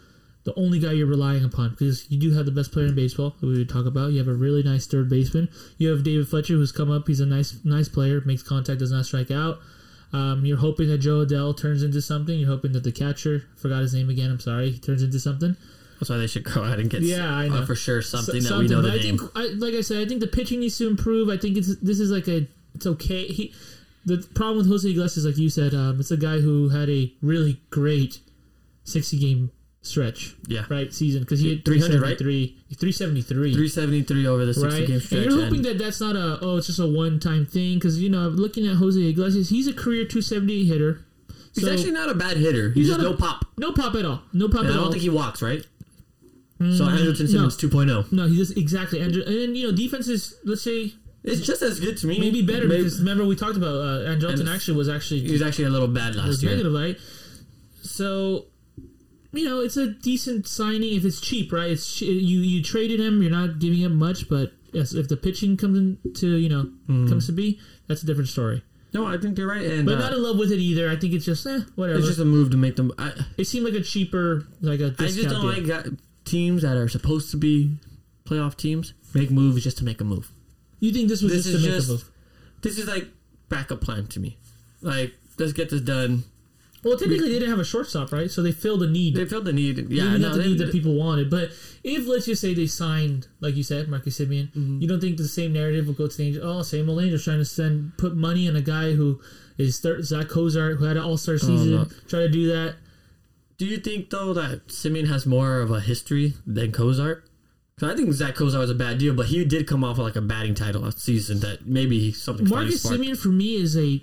the 0.45 0.53
only 0.55 0.79
guy 0.79 0.93
you're 0.93 1.05
relying 1.07 1.43
upon 1.43 1.71
because 1.71 2.09
you 2.09 2.17
do 2.19 2.31
have 2.33 2.45
the 2.45 2.51
best 2.51 2.71
player 2.71 2.87
in 2.87 2.95
baseball 2.95 3.35
we 3.41 3.49
would 3.57 3.69
talk 3.69 3.85
about. 3.85 4.11
You 4.11 4.19
have 4.19 4.27
a 4.27 4.33
really 4.33 4.63
nice 4.63 4.87
third 4.87 5.09
baseman. 5.09 5.49
You 5.77 5.89
have 5.89 6.03
David 6.03 6.27
Fletcher 6.27 6.53
who's 6.53 6.71
come 6.71 6.89
up. 6.89 7.07
He's 7.07 7.19
a 7.19 7.25
nice 7.25 7.57
nice 7.63 7.89
player, 7.89 8.21
makes 8.25 8.41
contact, 8.43 8.79
does 8.79 8.91
not 8.91 9.05
strike 9.05 9.31
out. 9.31 9.59
Um, 10.11 10.43
you're 10.45 10.57
hoping 10.57 10.87
that 10.89 10.99
Jo 10.99 11.23
Adell 11.25 11.55
turns 11.55 11.83
into 11.83 12.01
something. 12.01 12.39
You're 12.39 12.49
hoping 12.49 12.71
that 12.71 12.83
the 12.83 12.91
catcher, 12.91 13.43
forgot 13.57 13.81
his 13.81 13.93
name 13.93 14.09
again. 14.09 14.31
I'm 14.31 14.39
sorry, 14.39 14.71
he 14.71 14.79
turns 14.79 15.03
into 15.03 15.19
something. 15.19 15.55
That's 15.99 16.09
why 16.09 16.17
they 16.17 16.27
should 16.27 16.45
go 16.45 16.63
ahead 16.63 16.79
and 16.79 16.89
get 16.89 17.01
Yeah, 17.01 17.27
I 17.35 17.47
uh, 17.47 17.59
know. 17.59 17.65
for 17.65 17.75
sure 17.75 18.01
something 18.01 18.39
So- 18.41 18.55
that 18.55 18.59
we 18.59 18.67
know 18.69 18.81
the 18.81 18.91
I 18.93 18.95
name. 18.95 19.17
think, 19.17 19.31
I, 19.35 19.47
like 19.57 19.73
I 19.75 19.81
said, 19.81 19.99
I 20.03 20.07
think 20.07 20.21
the 20.21 20.27
pitching 20.27 20.61
needs 20.61 20.77
to 20.77 20.87
improve. 20.87 21.29
I 21.29 21.35
think 21.37 21.57
it's 21.57 21.75
this 21.75 21.99
is 21.99 22.09
like 22.09 22.27
a 22.29 22.47
it's 22.73 22.87
okay. 22.87 23.27
He 23.27 23.53
the 24.05 24.25
problem 24.33 24.59
with 24.59 24.67
Jose 24.69 24.89
Iglesias, 24.89 25.25
like 25.25 25.37
you 25.37 25.49
said, 25.49 25.73
um, 25.75 25.99
it's 25.99 26.09
a 26.09 26.17
guy 26.17 26.39
who 26.39 26.69
had 26.69 26.89
a 26.89 27.13
really 27.21 27.59
great 27.69 28.19
sixty 28.85 29.19
game 29.19 29.51
stretch, 29.89 30.35
Yeah. 30.47 30.65
right 30.69 30.93
season 30.93 31.21
because 31.21 31.39
he 31.39 31.49
had 31.49 31.65
300, 31.65 32.01
right? 32.01 32.17
373 32.17 32.55
373 32.77 33.53
373 33.53 34.27
over 34.27 34.45
the 34.45 34.53
60 34.53 34.69
right? 34.79 34.87
game 34.87 35.01
And 35.11 35.25
you're 35.25 35.41
hoping 35.43 35.55
and- 35.57 35.65
that 35.65 35.77
that's 35.79 35.99
not 35.99 36.15
a 36.15 36.37
oh, 36.41 36.57
it's 36.57 36.67
just 36.67 36.79
a 36.79 36.87
one 36.87 37.19
time 37.19 37.45
thing 37.45 37.75
because 37.75 37.99
you 38.01 38.09
know 38.09 38.27
looking 38.29 38.67
at 38.67 38.75
Jose 38.77 38.99
Iglesias, 39.01 39.49
he's 39.49 39.67
a 39.67 39.73
career 39.73 40.05
278 40.05 40.65
hitter. 40.65 41.01
he's 41.55 41.63
So- 41.65 41.71
actually 41.73 41.91
not 41.91 42.09
a 42.09 42.13
bad 42.13 42.37
hitter. 42.37 42.69
He's, 42.69 42.87
He's 42.87 42.95
just 42.95 42.99
a- 42.99 43.03
no 43.03 43.13
pop. 43.15 43.45
No 43.57 43.71
pop 43.73 43.95
at 43.95 44.05
all. 44.05 44.21
No 44.33 44.47
pop 44.47 44.61
And 44.61 44.69
at 44.69 44.71
all. 44.71 44.73
I 44.73 44.75
don't 44.77 44.85
all. 44.85 44.91
think 44.91 45.01
he 45.03 45.09
walks, 45.09 45.41
right? 45.41 45.65
so 46.59 46.85
Andrelton 46.85 47.21
no. 47.21 47.25
Simmons 47.25 47.63
oh. 47.63 47.67
2.0. 47.67 48.11
no, 48.11 48.27
he 48.27 48.37
does 48.37 48.51
exactly. 48.51 48.99
And, 49.01 49.15
and 49.15 49.55
you 49.57 49.65
know, 49.69 49.75
defenses. 49.75 50.35
Let's 50.43 50.61
say 50.61 50.93
It's 51.23 51.41
just 51.45 51.61
as 51.61 51.79
good 51.79 51.97
to 51.97 52.07
me. 52.07 52.19
maybe 52.19 52.41
better 52.41 52.67
Maybe- 52.67 52.83
because 52.83 52.99
remember 52.99 53.25
we 53.25 53.35
talked 53.35 53.55
about 53.57 53.75
uh, 53.75 54.09
Andrelton 54.09 54.41
And 54.41 54.49
actually 54.49 54.77
was 54.77 54.89
actually 54.89 55.21
he 55.21 55.31
was 55.31 55.41
actually 55.41 55.65
a 55.65 55.69
little 55.69 55.87
bad 55.87 56.15
last 56.15 56.27
was 56.27 56.43
year. 56.43 56.51
negative, 56.51 56.73
right? 56.73 56.97
So, 57.81 58.47
you 59.31 59.45
know, 59.45 59.59
it's 59.61 59.77
a 59.77 59.87
decent 59.87 60.47
signing 60.47 60.95
if 60.95 61.05
it's 61.05 61.21
cheap, 61.21 61.51
right? 61.51 61.71
It's 61.71 62.01
you 62.01 62.39
you 62.39 62.63
traded 62.63 62.99
him, 62.99 63.21
you're 63.21 63.31
not 63.31 63.59
giving 63.59 63.79
him 63.79 63.95
much, 63.97 64.27
but 64.29 64.53
yes, 64.73 64.93
if 64.93 65.07
the 65.07 65.17
pitching 65.17 65.57
comes 65.57 65.77
into 66.05 66.35
you 66.37 66.49
know 66.49 66.63
Hmm. 66.87 67.07
comes 67.07 67.25
to 67.27 67.31
be, 67.31 67.59
that's 67.87 68.03
a 68.03 68.05
different 68.05 68.29
story. 68.29 68.63
No, 68.91 69.05
I 69.05 69.17
think 69.19 69.37
you're 69.37 69.47
right. 69.47 69.63
And 69.63 69.85
But 69.85 69.95
uh, 69.95 69.99
not 69.99 70.13
in 70.13 70.23
love 70.23 70.37
with 70.39 70.51
it 70.51 70.57
either. 70.57 70.89
I 70.89 70.95
think 70.95 71.13
it's 71.13 71.25
just 71.25 71.45
eh, 71.45 71.59
whatever. 71.75 71.99
it's 71.99 72.07
just 72.07 72.19
a 72.19 72.25
move 72.25 72.49
to 72.51 72.57
make 72.57 72.75
them. 72.75 72.91
I, 72.97 73.13
it 73.37 73.45
seemed 73.45 73.65
like 73.65 73.75
a 73.75 73.81
cheaper, 73.83 74.47
like 74.61 74.79
a 74.79 74.95
I 74.97 75.05
just 75.09 75.29
don't 75.29 75.55
deal. 75.55 75.75
like 75.77 75.85
teams 76.25 76.63
that 76.63 76.75
are 76.75 76.87
supposed 76.89 77.29
to 77.31 77.37
be 77.37 77.77
playoff 78.25 78.55
teams 78.57 78.93
make 79.13 79.29
moves 79.31 79.63
just 79.63 79.77
to 79.79 79.83
make 79.83 80.01
a 80.01 80.03
move. 80.03 80.31
you 80.79 80.91
think 80.91 81.07
this 81.09 81.21
was 81.21 81.31
This 81.31 81.43
just 81.45 81.53
to 81.53 81.57
is 81.59 81.65
make 81.65 81.75
just- 81.75 81.89
a 81.89 81.91
move? 81.91 82.11
This 82.61 82.77
is 82.79 82.87
like 82.87 83.07
backup 83.47 83.81
plan 83.81 84.07
to 84.07 84.19
me. 84.19 84.37
Like, 84.81 85.13
let's 85.37 85.53
get 85.53 85.69
this 85.69 85.81
done. 85.81 86.23
Well, 86.83 86.97
technically, 86.97 87.27
they 87.27 87.39
didn't 87.39 87.49
have 87.49 87.59
a 87.59 87.65
shortstop, 87.65 88.11
right? 88.13 88.31
So 88.31 88.41
they 88.41 88.53
filled 88.53 88.81
a 88.83 88.89
need. 88.89 89.15
They 89.15 89.25
filled 89.25 89.43
the 89.45 89.51
need. 89.53 89.89
Yeah, 89.91 90.15
no, 90.15 90.29
the 90.33 90.37
they, 90.43 90.47
need 90.47 90.57
that 90.59 90.71
people 90.71 90.93
wanted. 90.95 91.29
But 91.29 91.49
if 91.83 92.07
let's 92.07 92.25
just 92.25 92.41
say 92.41 92.53
they 92.53 92.67
signed, 92.67 93.27
like 93.41 93.55
you 93.55 93.63
said, 93.63 93.89
Marcus 93.89 94.17
Semien, 94.17 94.51
Mm-hmm. 94.53 94.81
you 94.81 94.87
don't 94.87 95.01
think 95.01 95.17
the 95.17 95.27
same 95.27 95.51
narrative 95.51 95.87
will 95.87 95.93
go 95.93 96.07
to 96.07 96.15
the 96.17 96.23
Angels? 96.27 96.45
Oh, 96.45 96.61
same 96.61 96.89
old 96.89 97.01
Angels 97.01 97.23
trying 97.25 97.39
to 97.39 97.45
send 97.45 97.97
put 97.97 98.15
money 98.15 98.47
on 98.47 98.55
a 98.55 98.61
guy 98.61 98.93
who 98.93 99.19
is 99.57 99.79
thir- 99.79 100.01
Zach 100.03 100.29
Cozart, 100.29 100.77
who 100.77 100.85
had 100.85 100.95
an 100.95 101.03
All 101.03 101.17
Star 101.17 101.37
season, 101.37 101.73
Oh, 101.73 101.83
no. 101.83 101.87
try 102.07 102.19
to 102.19 102.29
do 102.29 102.47
that. 102.47 102.75
Do 103.57 103.65
you 103.65 103.77
think 103.77 104.09
though 104.09 104.33
that 104.33 104.67
Semien 104.67 105.07
has 105.09 105.25
more 105.25 105.59
of 105.59 105.71
a 105.71 105.81
history 105.81 106.35
than 106.47 106.71
Cozart? 106.71 107.25
I 107.81 107.93
think 107.95 108.11
Zach 108.13 108.35
Cozart 108.35 108.59
was 108.61 108.69
a 108.69 108.75
bad 108.75 108.97
deal, 108.99 109.13
but 109.13 109.27
he 109.27 109.43
did 109.45 109.67
come 109.67 109.83
off 109.83 109.97
with 109.97 110.05
like 110.07 110.15
a 110.15 110.21
batting 110.21 110.53
title 110.55 110.81
last 110.81 110.99
season. 111.01 111.39
That 111.41 111.65
maybe 111.67 112.11
something 112.13 112.47
Marcus. 112.47 112.85
Semien 112.85 113.17
for 113.17 113.29
me 113.29 113.55
is 113.55 113.75
a 113.77 114.01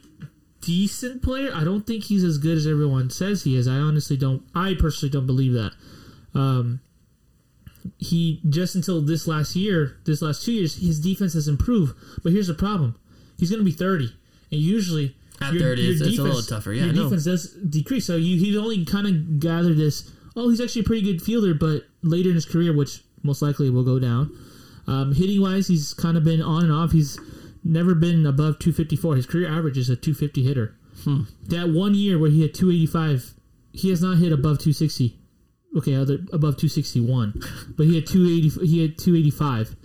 decent 0.61 1.23
player. 1.23 1.51
I 1.55 1.65
don't 1.65 1.87
think 1.87 2.05
he's 2.05 2.25
as 2.25 2.39
good 2.39 2.57
as 2.57 2.67
everyone 2.67 3.11
says 3.11 3.45
he 3.45 3.57
is. 3.57 3.67
I 3.69 3.77
honestly 3.77 4.17
don't. 4.17 4.43
I 4.55 4.75
personally 4.79 5.11
don't 5.11 5.27
believe 5.27 5.53
that. 5.53 5.73
Um, 6.35 6.81
he 7.99 8.41
just 8.49 8.75
until 8.75 9.01
this 9.01 9.27
last 9.27 9.55
year, 9.55 9.97
this 10.05 10.21
last 10.23 10.45
two 10.45 10.53
years, 10.53 10.77
his 10.77 11.01
defense 11.01 11.35
has 11.35 11.49
improved. 11.49 11.95
But 12.23 12.33
here's 12.33 12.49
the 12.49 12.55
problem: 12.55 12.97
he's 13.39 13.51
going 13.51 13.61
to 13.61 13.65
be 13.65 13.73
thirty, 13.73 14.13
and 14.51 14.61
usually 14.61 15.15
At 15.41 15.55
30, 15.55 15.63
it's- 15.95 16.01
it's 16.09 16.19
a 16.19 16.23
little 16.23 16.43
tougher. 16.43 16.73
Yeah, 16.73 16.87
your 16.87 16.95
know. 16.95 17.03
defense 17.05 17.25
does 17.25 17.53
decrease. 17.53 18.07
So 18.07 18.17
you, 18.17 18.39
he's 18.39 18.57
only 18.57 18.85
kind 18.85 19.07
of 19.07 19.39
gathered 19.41 19.77
this. 19.77 20.11
Oh, 20.35 20.49
he's 20.51 20.61
actually 20.61 20.83
a 20.83 20.85
pretty 20.85 21.03
good 21.03 21.23
fielder, 21.23 21.55
but 21.55 21.85
later 22.03 22.29
in 22.29 22.35
his 22.35 22.45
career, 22.45 22.73
which 22.77 23.03
most 23.23 23.41
likely 23.41 23.71
will 23.71 23.85
go 23.85 23.99
down. 23.99 24.37
Um, 24.89 25.15
hitting 25.15 25.41
wise, 25.41 25.67
he's 25.69 25.95
kind 25.95 26.17
of 26.17 26.25
been 26.25 26.43
on 26.43 26.65
and 26.65 26.73
off. 26.73 26.93
He's 26.93 27.19
never 27.67 27.95
been 27.95 28.25
above 28.27 28.59
254. 28.59 29.17
His 29.17 29.27
career 29.27 29.49
average 29.51 29.77
is 29.79 29.89
a 29.91 29.97
250 29.97 30.43
hitter. 30.45 30.75
Hmm. 31.05 31.23
That 31.49 31.69
one 31.71 31.95
year 31.95 32.19
where 32.19 32.31
he 32.31 32.43
had 32.43 32.55
285, 32.55 33.35
he 33.73 33.91
has 33.91 34.01
not 34.03 34.19
hit 34.19 34.33
above 34.33 34.59
260. 34.59 35.19
Okay, 35.77 35.95
other 35.95 36.15
above 36.33 36.57
261, 36.57 37.35
but 37.77 37.87
he 37.87 37.97
had 37.97 38.07
280. 38.07 38.67
He 38.67 38.81
had 38.83 38.97
285. 38.99 39.77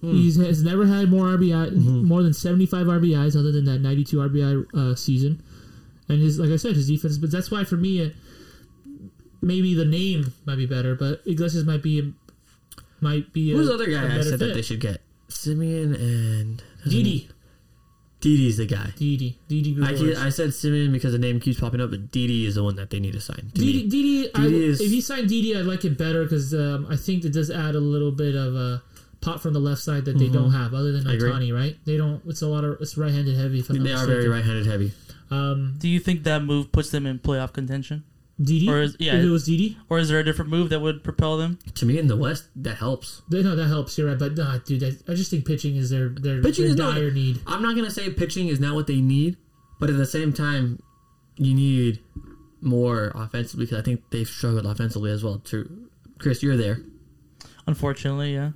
Hmm. 0.00 0.12
He 0.12 0.26
has 0.44 0.62
never 0.62 0.86
had 0.86 1.08
more 1.10 1.26
RBI, 1.26 1.70
Mm-hmm. 1.72 2.04
more 2.04 2.22
than 2.22 2.32
75 2.32 2.86
RBIs, 2.86 3.36
other 3.38 3.52
than 3.52 3.64
that 3.66 3.80
92 3.80 4.16
RBI 4.16 4.66
uh, 4.74 4.94
season. 4.94 5.42
And 6.08 6.20
his, 6.22 6.38
like 6.38 6.50
I 6.50 6.56
said, 6.56 6.74
his 6.74 6.88
defense. 6.88 7.18
But 7.18 7.30
that's 7.30 7.50
why 7.50 7.64
for 7.64 7.76
me, 7.76 8.04
uh, 8.04 8.10
maybe 9.42 9.74
the 9.74 9.84
name 9.84 10.32
might 10.46 10.56
be 10.56 10.66
better, 10.66 10.94
but 10.94 11.20
Iglesias 11.26 11.64
might 11.64 11.82
be 11.82 12.14
might 13.00 13.32
be. 13.32 13.52
Who's 13.52 13.68
a, 13.68 13.72
the 13.72 13.74
other 13.74 13.90
guy 13.90 14.18
I 14.18 14.22
said 14.22 14.38
that 14.40 14.54
they 14.54 14.62
should 14.62 14.80
get? 14.80 15.00
Semien 15.28 15.94
and 15.94 16.62
Didi, 16.86 17.28
Didi's 18.20 18.56
the 18.56 18.66
guy. 18.66 18.92
Didi, 18.96 19.38
Didi 19.48 19.76
I, 19.82 19.94
keep, 19.94 20.16
I 20.16 20.28
said 20.30 20.50
Semien 20.50 20.90
because 20.90 21.12
the 21.12 21.18
name 21.18 21.38
keeps 21.38 21.60
popping 21.60 21.80
up, 21.80 21.90
but 21.90 22.10
Didi 22.10 22.46
is 22.46 22.56
the 22.56 22.64
one 22.64 22.74
that 22.76 22.90
they 22.90 22.98
need 22.98 23.12
to 23.12 23.20
sign. 23.20 23.50
to 23.54 23.60
Didi, 23.60 23.84
me. 23.84 23.88
Didi, 23.88 24.34
I, 24.34 24.40
Didi 24.42 24.64
is- 24.64 24.80
if 24.80 24.90
he 24.90 25.00
signed 25.00 25.28
Didi, 25.28 25.56
I'd 25.56 25.66
like 25.66 25.84
it 25.84 25.96
better 25.96 26.24
because 26.24 26.52
um, 26.52 26.86
I 26.90 26.96
think 26.96 27.24
it 27.24 27.32
does 27.32 27.50
add 27.50 27.74
a 27.76 27.80
little 27.80 28.10
bit 28.10 28.34
of 28.34 28.56
a 28.56 28.82
pop 29.20 29.40
from 29.40 29.52
the 29.52 29.60
left 29.60 29.80
side 29.82 30.04
that 30.06 30.18
they 30.18 30.28
don't 30.28 30.50
have, 30.52 30.74
other 30.74 30.92
than 30.92 31.02
Mm-hmm. 31.02 31.10
I 31.10 31.14
agree. 31.14 31.30
Ohtani, 31.30 31.54
right? 31.54 31.76
They 31.84 31.96
don't. 31.96 32.20
It's 32.26 32.42
a 32.42 32.48
lot 32.48 32.64
of 32.64 32.80
it's 32.80 32.96
right-handed 32.96 33.36
heavy. 33.36 33.60
If 33.60 33.70
I'm 33.70 33.82
They 33.82 33.90
are 33.90 33.94
mistaken. 33.94 34.14
very 34.14 34.28
right-handed 34.28 34.66
heavy. 34.66 34.92
Um, 35.30 35.74
Do 35.78 35.88
you 35.88 36.00
think 36.00 36.24
that 36.24 36.42
move 36.42 36.72
puts 36.72 36.90
them 36.90 37.06
in 37.06 37.18
playoff 37.20 37.52
contention, 37.52 38.02
Didi, 38.40 38.68
Or 38.68 38.82
is- 38.82 38.96
yeah. 39.00 39.16
if 39.16 39.24
it 39.24 39.28
was 39.30 39.44
Didi, 39.46 39.76
or 39.88 39.98
is 39.98 40.08
there 40.08 40.20
a 40.20 40.24
different 40.24 40.50
move 40.50 40.68
that 40.70 40.80
would 40.80 41.02
propel 41.02 41.36
them? 41.38 41.58
To 41.74 41.84
me, 41.86 41.98
in 41.98 42.06
the 42.06 42.16
West, 42.16 42.44
that 42.56 42.76
helps. 42.76 43.22
They- 43.30 43.42
no, 43.42 43.56
that 43.56 43.66
helps. 43.66 43.98
You're 43.98 44.08
right, 44.08 44.18
but 44.18 44.36
nah, 44.36 44.58
dude, 44.58 44.84
I, 44.84 44.92
I 45.10 45.14
just 45.14 45.30
think 45.30 45.44
pitching 45.44 45.74
is 45.76 45.90
their 45.90 46.08
their, 46.10 46.40
Pitching 46.40 46.64
their 46.64 46.72
is 46.72 46.76
not- 46.78 46.94
dire 46.94 47.10
need. 47.10 47.40
I'm 47.46 47.62
not 47.62 47.74
gonna 47.74 47.90
say 47.90 48.10
pitching 48.10 48.46
is 48.48 48.60
not 48.60 48.74
what 48.76 48.86
they 48.86 49.00
need, 49.00 49.36
but 49.80 49.90
at 49.90 49.96
the 49.96 50.06
same 50.06 50.32
time, 50.32 50.80
you 51.36 51.52
need 51.54 51.98
more 52.60 53.12
offensively 53.14 53.64
because 53.66 53.78
I 53.78 53.82
think 53.82 54.02
they've 54.10 54.26
struggled 54.28 54.66
offensively 54.66 55.10
as 55.10 55.22
well. 55.24 55.38
Too, 55.38 55.88
Chris, 56.18 56.42
you're 56.42 56.56
there. 56.56 56.80
Unfortunately, 57.66 58.34
yeah. 58.34 58.50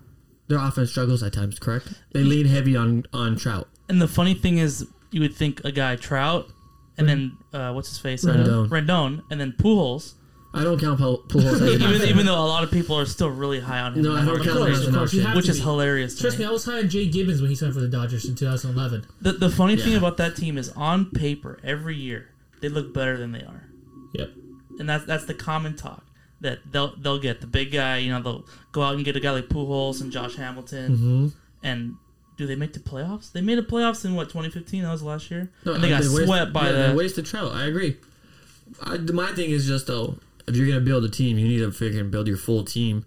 Their 0.49 0.59
offense 0.59 0.91
struggles 0.91 1.22
at 1.22 1.33
times, 1.33 1.59
correct? 1.59 1.89
They 2.12 2.22
lean 2.22 2.47
heavy 2.47 2.76
on 2.76 3.05
on 3.12 3.37
Trout. 3.37 3.68
And 3.89 4.01
the 4.03 4.09
funny 4.09 4.35
thing 4.35 4.59
is, 4.59 4.87
you 5.11 5.20
would 5.20 5.35
think 5.35 5.61
a 5.64 5.72
guy 5.72 5.97
Trout, 5.97 6.49
and 6.99 7.09
then 7.09 7.36
uh, 7.53 7.72
what's 7.72 7.88
his 7.88 7.99
face, 7.99 8.24
Rendon. 8.24 8.66
Uh, 8.66 8.68
Rendon, 8.68 9.22
and 9.30 9.40
then 9.40 9.53
Pujols. 9.53 10.14
I 10.55 10.62
don't 10.64 10.78
count 10.78 10.99
Pul- 10.99 11.22
Pujols. 11.28 11.66
even 11.80 12.09
even 12.09 12.26
though 12.26 12.34
a 12.38 12.45
lot 12.45 12.62
of 12.62 12.70
people 12.70 12.99
are 12.99 13.07
still 13.07 13.30
really 13.30 13.61
high 13.61 13.80
on 13.80 13.95
him, 13.95 14.03
No, 14.03 14.12
I 14.16 14.24
don't 14.24 14.36
count 14.36 14.49
him 14.49 14.57
course, 14.57 14.78
as 14.80 14.84
course, 14.95 14.95
you 15.14 15.20
option. 15.20 15.20
have 15.22 15.36
which 15.36 15.49
is 15.49 15.57
be. 15.59 15.62
hilarious. 15.64 16.18
Trust 16.20 16.38
me, 16.38 16.45
me. 16.45 16.49
I 16.51 16.53
was 16.53 16.64
high 16.66 16.78
on 16.80 16.88
Jay 16.90 17.07
Gibbons 17.09 17.40
when 17.40 17.49
he 17.49 17.57
signed 17.57 17.72
for 17.72 17.80
the 17.80 17.88
Dodgers 17.88 18.26
in 18.26 18.34
2011. 18.34 19.07
The 19.22 19.32
the 19.32 19.49
funny 19.51 19.76
thing 19.76 19.95
about 19.97 20.18
that 20.18 20.36
team 20.36 20.59
is, 20.59 20.68
on 20.70 21.07
paper, 21.11 21.59
every 21.64 21.97
year 21.97 22.28
they 22.61 22.68
look 22.68 22.93
better 22.93 23.16
than 23.16 23.32
they 23.32 23.43
are, 23.43 23.64
Yep. 24.14 24.30
and 24.78 24.88
that's 24.88 25.07
that's 25.07 25.24
the 25.24 25.34
common 25.34 25.74
talk 25.74 26.05
that 26.43 26.59
they'll 26.70 26.95
they'll 26.97 27.18
get 27.18 27.40
the 27.40 27.47
big 27.47 27.72
guy. 27.72 27.97
You 27.99 28.12
know, 28.12 28.20
they'll 28.20 28.45
go 28.72 28.82
out 28.82 28.95
and 28.97 29.05
get 29.07 29.16
a 29.16 29.20
guy 29.20 29.30
like 29.30 29.47
Pujols 29.49 30.03
and 30.03 30.12
Josh 30.12 30.36
Hamilton, 30.36 30.93
Mm-hmm. 30.93 31.66
and 31.66 31.97
do 32.43 32.47
they 32.47 32.57
make 32.57 32.72
the 32.74 32.80
playoffs? 32.80 33.32
They 33.32 33.40
made 33.40 33.57
the 33.59 33.62
playoffs 33.62 34.05
in 34.05 34.14
what 34.14 34.24
2015? 34.28 34.82
That 34.82 34.90
was 34.93 35.03
last 35.03 35.30
year, 35.30 35.51
No, 35.64 35.74
and 35.74 35.82
they 35.82 35.88
got 35.88 36.03
waste- 36.03 36.24
swept 36.26 36.53
by 36.53 36.66
yeah, 36.66 36.72
the. 36.72 36.88
They 36.88 36.95
wasted 36.95 37.26
Trout. 37.26 37.53
I 37.53 37.66
agree. 37.66 37.97
I, 38.82 38.97
my 38.99 39.32
thing 39.32 39.51
is 39.51 39.66
just 39.66 39.86
though, 39.86 40.18
if 40.47 40.57
you're 40.57 40.66
gonna 40.66 40.80
build 40.80 41.05
a 41.05 41.09
team, 41.09 41.38
you 41.38 41.47
need 41.49 41.59
to 41.59 41.70
figure 41.72 42.01
and 42.01 42.11
build 42.11 42.26
your 42.28 42.36
full 42.36 42.64
team. 42.64 43.05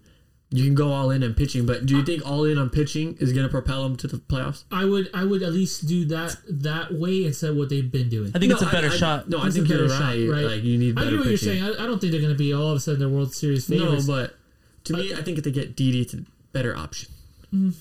You 0.50 0.64
can 0.64 0.76
go 0.76 0.92
all 0.92 1.10
in 1.10 1.24
on 1.24 1.34
pitching, 1.34 1.66
but 1.66 1.86
do 1.86 1.96
you 1.96 2.04
think 2.04 2.24
all 2.24 2.44
in 2.44 2.56
on 2.56 2.70
pitching 2.70 3.16
is 3.18 3.32
gonna 3.32 3.48
propel 3.48 3.82
them 3.82 3.96
to 3.96 4.06
the 4.06 4.18
playoffs? 4.18 4.62
I 4.70 4.84
would 4.84 5.10
I 5.12 5.24
would 5.24 5.42
at 5.42 5.52
least 5.52 5.86
do 5.86 6.04
that 6.06 6.36
that 6.48 6.94
way 6.94 7.24
instead 7.24 7.50
of 7.50 7.56
what 7.56 7.68
they've 7.68 7.90
been 7.90 8.08
doing. 8.08 8.30
I 8.34 8.38
think 8.38 8.52
it's 8.52 8.62
a 8.62 8.66
better 8.66 8.88
I- 8.88 8.92
I- 8.92 8.96
shot. 8.96 9.28
No, 9.28 9.38
I 9.42 9.50
think 9.50 9.68
you're 9.68 9.78
better 9.78 9.88
shot, 9.90 10.14
right. 10.14 10.28
right? 10.30 10.44
Like 10.46 10.62
you 10.62 10.78
need 10.78 10.96
I 10.96 11.02
better 11.02 11.10
get 11.16 11.18
what 11.20 11.28
you're 11.28 11.36
saying. 11.38 11.62
I, 11.64 11.70
I 11.82 11.86
don't 11.86 12.00
think 12.00 12.12
they're 12.12 12.20
going 12.20 12.32
to 12.32 12.38
be 12.38 12.54
all 12.54 12.70
of 12.70 12.76
a 12.76 12.80
sudden 12.80 13.00
their 13.00 13.08
World 13.08 13.34
Series 13.34 13.68
No, 13.68 13.98
but 14.06 14.36
to 14.84 14.92
me, 14.92 15.12
I 15.12 15.22
think 15.22 15.36
if 15.38 15.42
they 15.44 15.50
get 15.50 15.74
Didi, 15.74 16.02
it's 16.02 16.14
a 16.14 16.18
better 16.52 16.76
option. 16.76 17.10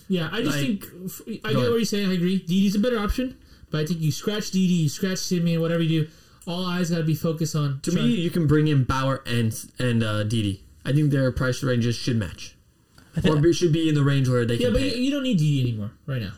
Yeah, 0.07 0.29
I 0.31 0.41
just 0.41 0.57
like- 0.57 0.83
think 0.83 1.41
I 1.43 1.49
get 1.49 1.57
what 1.57 1.71
you're 1.77 1.85
saying. 1.85 2.09
I 2.09 2.13
agree. 2.13 2.37
Didi's 2.39 2.75
a 2.75 2.79
better 2.79 2.99
option, 2.99 3.35
but 3.71 3.81
I 3.81 3.85
think 3.85 3.99
you 4.01 4.11
scratch 4.11 4.51
Didi, 4.51 4.73
you 4.73 4.89
scratch 4.89 5.17
Semien, 5.17 5.59
whatever 5.59 5.83
you 5.83 6.03
do. 6.05 6.09
All 6.47 6.65
eyes 6.65 6.91
got 6.91 6.97
to 6.97 7.03
be 7.03 7.15
focused 7.15 7.55
on. 7.55 7.79
To 7.81 7.91
trying- 7.91 8.05
me, 8.05 8.13
you 8.15 8.29
can 8.29 8.45
bring 8.47 8.67
in 8.67 8.83
Bauer 8.83 9.21
and 9.25 9.53
and 9.79 10.03
uh, 10.03 10.23
Didi. 10.23 10.61
I 10.85 10.93
think 10.93 11.11
their 11.11 11.31
price 11.31 11.63
ranges 11.63 11.95
should 11.95 12.17
match, 12.17 12.55
or 13.27 13.37
be, 13.37 13.51
should 13.51 13.73
be 13.73 13.89
in 13.89 13.95
the 13.95 14.03
range 14.03 14.29
where 14.29 14.45
they 14.45 14.55
yeah, 14.55 14.67
can 14.67 14.73
but 14.73 14.81
pay. 14.83 14.95
you, 14.95 15.03
you 15.05 15.11
don't 15.11 15.23
need 15.23 15.39
Didi 15.39 15.61
anymore 15.61 15.91
right 16.05 16.21
now. 16.21 16.33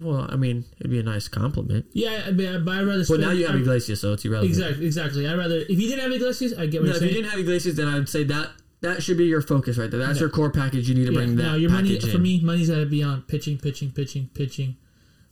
well, 0.00 0.28
I 0.30 0.36
mean, 0.36 0.64
it'd 0.78 0.90
be 0.90 1.00
a 1.00 1.02
nice 1.02 1.26
compliment. 1.26 1.86
Yeah, 1.92 2.22
I 2.26 2.30
mean, 2.30 2.64
but 2.64 2.70
I'd 2.78 2.86
rather. 2.86 3.00
But 3.00 3.06
spend- 3.06 3.22
now 3.22 3.30
you 3.32 3.46
have 3.48 3.56
I- 3.56 3.58
Iglesias, 3.58 4.00
so 4.00 4.12
it's 4.12 4.24
irrelevant. 4.24 4.50
Exactly, 4.56 4.86
exactly. 4.86 5.26
I'd 5.28 5.36
rather 5.36 5.56
if 5.58 5.70
you 5.70 5.88
didn't 5.88 6.00
have 6.04 6.12
Iglesias, 6.12 6.54
I 6.56 6.66
get 6.66 6.80
what 6.80 6.86
No, 6.90 6.94
you're 6.94 7.02
if 7.04 7.10
you 7.10 7.16
didn't 7.16 7.30
have 7.32 7.40
Iglesias, 7.40 7.74
then 7.74 7.88
I'd 7.88 8.08
say 8.08 8.22
that 8.24 8.50
that 8.82 9.02
should 9.02 9.16
be 9.16 9.24
your 9.24 9.40
focus 9.42 9.78
right 9.78 9.90
there. 9.90 9.98
That's 10.00 10.20
your 10.20 10.28
core 10.28 10.50
package. 10.50 10.88
You 10.88 10.94
need 10.94 11.06
to 11.06 11.12
Yeah, 11.12 11.18
bring 11.18 11.36
that 11.36 11.42
no, 11.42 11.54
your 11.54 11.70
money 11.70 11.96
package 11.96 12.12
for 12.12 12.18
me, 12.18 12.40
money's 12.40 12.68
got 12.70 12.78
to 12.78 12.86
be 12.86 13.02
on 13.02 13.22
pitching, 13.22 13.58
pitching, 13.58 13.90
pitching, 13.90 14.28
pitching. 14.34 14.76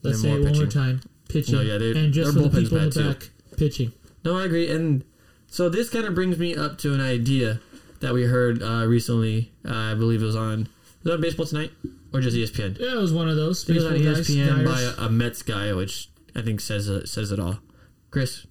Let's 0.03 0.19
Yeah, 0.19 0.23
say 0.23 0.29
more 0.29 0.39
it 0.39 0.45
one 0.51 0.59
more 0.59 0.67
time, 0.67 1.01
pitching, 1.29 1.55
No, 1.57 1.61
yeah, 1.61 1.79
they- 1.79 1.91
and 1.93 2.13
just 2.13 2.33
their 2.35 2.43
for 2.45 2.49
the 2.49 2.63
people 2.63 2.79
in 2.79 2.85
bad, 2.85 2.93
the 2.93 3.03
too. 3.03 3.09
back, 3.09 3.31
pitching. 3.57 3.93
No, 4.25 4.37
I 4.39 4.45
agree. 4.47 4.69
And 4.71 5.05
so 5.47 5.69
this 5.69 5.89
kind 5.91 6.05
of 6.07 6.15
brings 6.15 6.39
me 6.39 6.55
up 6.57 6.79
to 6.79 6.95
an 6.95 7.01
idea 7.01 7.61
that 8.01 8.15
we 8.15 8.23
heard 8.25 8.63
uh, 8.63 8.87
recently. 8.87 9.53
Uh, 9.69 9.75
I 9.75 9.95
believe 9.95 10.23
it 10.23 10.27
was 10.27 10.37
on 10.37 10.69
was 11.05 11.13
it 11.13 11.15
on 11.15 11.21
Baseball 11.21 11.47
Tonight 11.47 11.73
or 12.13 12.21
just 12.21 12.37
ESPN. 12.37 12.79
Yeah, 12.79 12.93
it 12.95 12.97
was 12.99 13.13
one 13.13 13.29
of 13.29 13.37
those 13.37 13.69
It 13.69 13.75
was 13.75 13.85
on 13.85 13.97
E 13.97 14.05
guys. 14.05 14.21
ESPN 14.29 14.65
by 14.65 14.81
a, 14.81 15.07
a 15.07 15.11
Mets 15.11 15.43
guy, 15.43 15.73
which 15.75 16.09
I 16.35 16.43
think 16.43 16.61
says 16.61 16.89
it, 16.89 17.09
says 17.09 17.31
it 17.33 17.39
all. 17.39 17.59
Chris, 18.11 18.47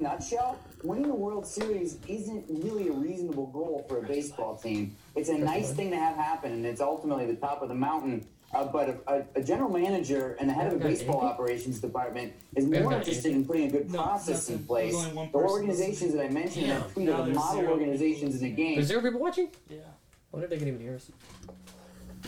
nutshell, 0.00 0.58
winning 0.84 1.08
the 1.08 1.14
World 1.14 1.46
Series 1.46 1.98
isn't 2.08 2.44
really 2.48 2.88
a 2.88 2.92
reasonable 2.92 3.46
goal 3.46 3.84
for 3.88 3.98
a 3.98 4.02
baseball 4.02 4.56
team. 4.56 4.94
It's 5.16 5.28
a 5.30 5.38
nice 5.38 5.72
thing 5.72 5.90
to 5.90 5.96
have 5.96 6.16
happen, 6.16 6.52
and 6.52 6.66
it's 6.66 6.80
ultimately 6.80 7.26
the 7.26 7.34
top 7.36 7.62
of 7.62 7.68
the 7.68 7.74
mountain. 7.74 8.26
Uh, 8.52 8.64
but 8.66 8.88
a, 9.08 9.12
a, 9.12 9.40
a 9.40 9.42
general 9.42 9.68
manager 9.68 10.36
and 10.38 10.48
the 10.48 10.54
head 10.54 10.68
of 10.68 10.74
a 10.74 10.84
baseball 10.84 11.16
anything? 11.16 11.28
operations 11.28 11.80
department 11.80 12.32
is 12.54 12.66
more 12.66 12.82
got 12.84 12.98
interested 13.00 13.32
in 13.32 13.44
putting 13.44 13.66
a 13.66 13.70
good 13.70 13.90
No, 13.90 14.00
process 14.02 14.48
in 14.48 14.60
place. 14.64 14.92
There's 14.92 15.06
only 15.06 15.16
one 15.16 15.26
The 15.32 15.38
person 15.38 15.50
organizations 15.50 16.12
that 16.14 16.24
I 16.24 16.28
mentioned 16.28 16.64
in 16.66 16.68
Yeah, 16.70 16.78
that 16.78 16.92
tweet 16.92 17.06
now 17.06 17.12
are 17.14 17.18
the 17.18 17.24
there's 17.24 17.36
model 17.36 17.60
zero. 17.62 17.72
organizations 17.72 18.36
in 18.36 18.42
the 18.42 18.50
game. 18.50 18.78
Is 18.78 18.88
there 18.88 19.02
people 19.02 19.18
watching? 19.18 19.48
Yeah. 19.68 19.78
I 19.78 19.82
wonder 20.30 20.44
if 20.44 20.50
they 20.50 20.58
can 20.58 20.68
even 20.68 20.80
hear 20.80 20.94
us. 20.94 21.10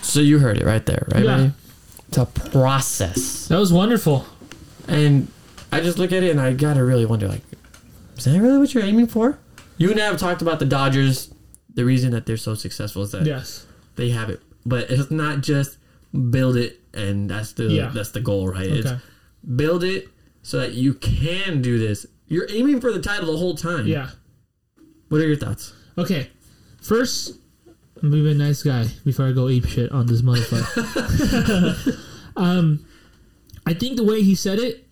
so 0.03 0.19
you 0.19 0.41
heard 0.41 0.57
it 0.59 0.65
right 0.65 0.85
there, 0.85 1.07
right, 1.15 1.23
Yeah. 1.25 1.37
Manny? 1.37 1.53
It's 2.09 2.19
a 2.19 2.27
process, 2.27 3.47
That 3.47 3.59
was 3.59 3.73
wonderful. 3.73 4.25
and 4.89 5.29
I 5.71 5.81
just 5.81 5.97
look 5.99 6.11
at 6.11 6.25
it 6.25 6.31
and 6.31 6.41
I 6.41 6.55
gotta 6.55 6.83
really 6.85 7.07
wonder, 7.07 7.29
like, 7.29 7.43
is 8.17 8.25
that 8.25 8.41
really 8.41 8.59
what 8.59 8.73
you're 8.75 8.85
aiming 8.85 9.07
for? 9.07 9.39
You 9.79 9.91
and 9.91 10.01
I 10.01 10.07
have 10.07 10.19
talked 10.19 10.43
about 10.43 10.59
the 10.59 10.65
Dodgers. 10.67 11.33
The 11.75 11.85
reason 11.85 12.11
that 12.13 12.25
they're 12.27 12.37
so 12.39 12.55
successful 12.55 13.03
is 13.03 13.11
that 13.13 13.27
Yes. 13.27 13.67
they 13.97 14.11
have 14.11 14.31
it, 14.31 14.41
but 14.65 14.91
it's 14.91 15.11
not 15.11 15.43
just 15.43 15.77
build 16.31 16.57
it 16.57 16.81
and 16.95 17.29
that's 17.29 17.53
the 17.53 17.65
Yeah. 17.65 17.91
that's 17.95 18.11
the 18.13 18.21
goal, 18.21 18.49
right? 18.49 18.67
It's 18.67 18.87
Okay. 18.87 18.99
build 19.57 19.85
it 19.85 20.09
so 20.43 20.59
that 20.61 20.73
you 20.75 20.95
can 20.95 21.61
do 21.61 21.79
this. 21.79 22.07
You're 22.29 22.47
aiming 22.51 22.81
for 22.81 22.91
the 22.93 23.01
title 23.01 23.33
the 23.33 23.37
whole 23.39 23.55
time. 23.55 23.87
Yeah. 23.87 24.11
What 25.09 25.21
are 25.21 25.27
your 25.27 25.37
thoughts? 25.37 25.73
Okay. 25.99 26.31
First, 26.81 27.35
I'm 28.03 28.11
gonna 28.11 28.23
be 28.23 28.31
a 28.31 28.35
nice 28.35 28.63
guy 28.63 28.89
before 29.05 29.27
I 29.27 29.33
go 29.33 29.49
ape 29.49 29.67
shit 29.67 29.93
on 29.93 30.07
this 30.07 30.23
motherfucker. 30.23 31.99
um, 32.37 32.85
I 33.67 33.75
think 33.75 33.97
the 33.97 34.05
way 34.05 34.23
he 34.23 34.35
said 34.35 34.59
it 34.59 34.86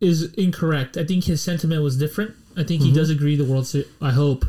is 0.00 0.32
incorrect. 0.34 0.96
I 0.96 1.04
think 1.04 1.24
his 1.24 1.42
sentiment 1.42 1.82
was 1.82 1.96
different. 1.96 2.34
I 2.56 2.62
think 2.64 2.82
he 2.82 2.92
does 2.92 3.10
agree 3.10 3.36
the 3.36 3.44
World 3.44 3.66
Series. 3.66 3.88
I 4.00 4.10
hope 4.10 4.44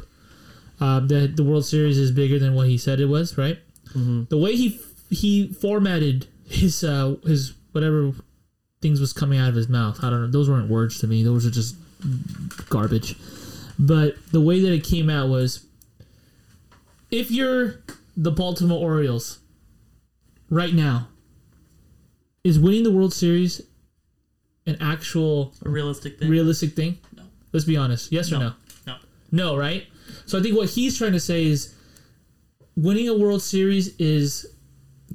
um, 0.80 1.08
that 1.08 1.36
the 1.36 1.44
World 1.44 1.66
Series 1.66 1.98
is 1.98 2.12
bigger 2.12 2.40
than 2.40 2.54
what 2.54 2.68
he 2.68 2.78
said 2.78 3.00
it 3.00 3.06
was. 3.06 3.38
Right. 3.38 3.60
The 4.30 4.38
way 4.38 4.56
he 4.56 4.80
he 5.10 5.48
formatted 5.54 6.28
his 6.48 6.84
uh, 6.84 7.16
his 7.26 7.54
whatever 7.72 8.14
things 8.82 9.00
was 9.00 9.14
coming 9.14 9.40
out 9.40 9.50
of 9.50 9.56
his 9.56 9.70
mouth. 9.70 10.04
I 10.04 10.10
don't 10.10 10.22
know. 10.22 10.28
Those 10.28 10.50
weren't 10.50 10.70
words 10.70 11.00
to 11.00 11.08
me. 11.08 11.24
Those 11.24 11.46
are 11.46 11.52
just 11.52 11.76
garbage. 12.70 13.16
But 13.80 14.16
the 14.32 14.42
way 14.42 14.60
that 14.60 14.72
it 14.72 14.84
came 14.84 15.10
out 15.10 15.30
was 15.30 15.66
if 17.12 17.32
you're 17.32 17.82
the 18.16 18.32
Baltimore 18.32 18.80
Orioles 18.80 19.40
right 20.50 20.74
now, 20.74 21.08
is 22.44 22.58
winning 22.58 22.84
the 22.84 22.92
World 22.92 23.14
Series 23.14 23.62
an 24.68 24.78
actual 24.82 25.54
A 25.66 25.70
realistic 25.70 26.20
thing. 26.20 26.30
realistic 26.30 26.74
thing? 26.74 27.00
No. 27.16 27.24
Let's 27.54 27.66
be 27.66 27.78
honest. 27.78 28.12
Yes 28.12 28.32
or 28.32 28.40
no? 28.40 28.54
No. 28.86 28.96
No, 29.32 29.58
right? 29.58 29.88
So 30.26 30.38
I 30.38 30.42
think 30.42 30.56
what 30.56 30.70
he's 30.70 30.98
trying 30.98 31.14
to 31.14 31.20
say 31.20 31.46
is 31.46 31.74
winning 32.76 33.10
a 33.10 33.18
World 33.18 33.42
Series 33.42 33.96
is 33.98 34.46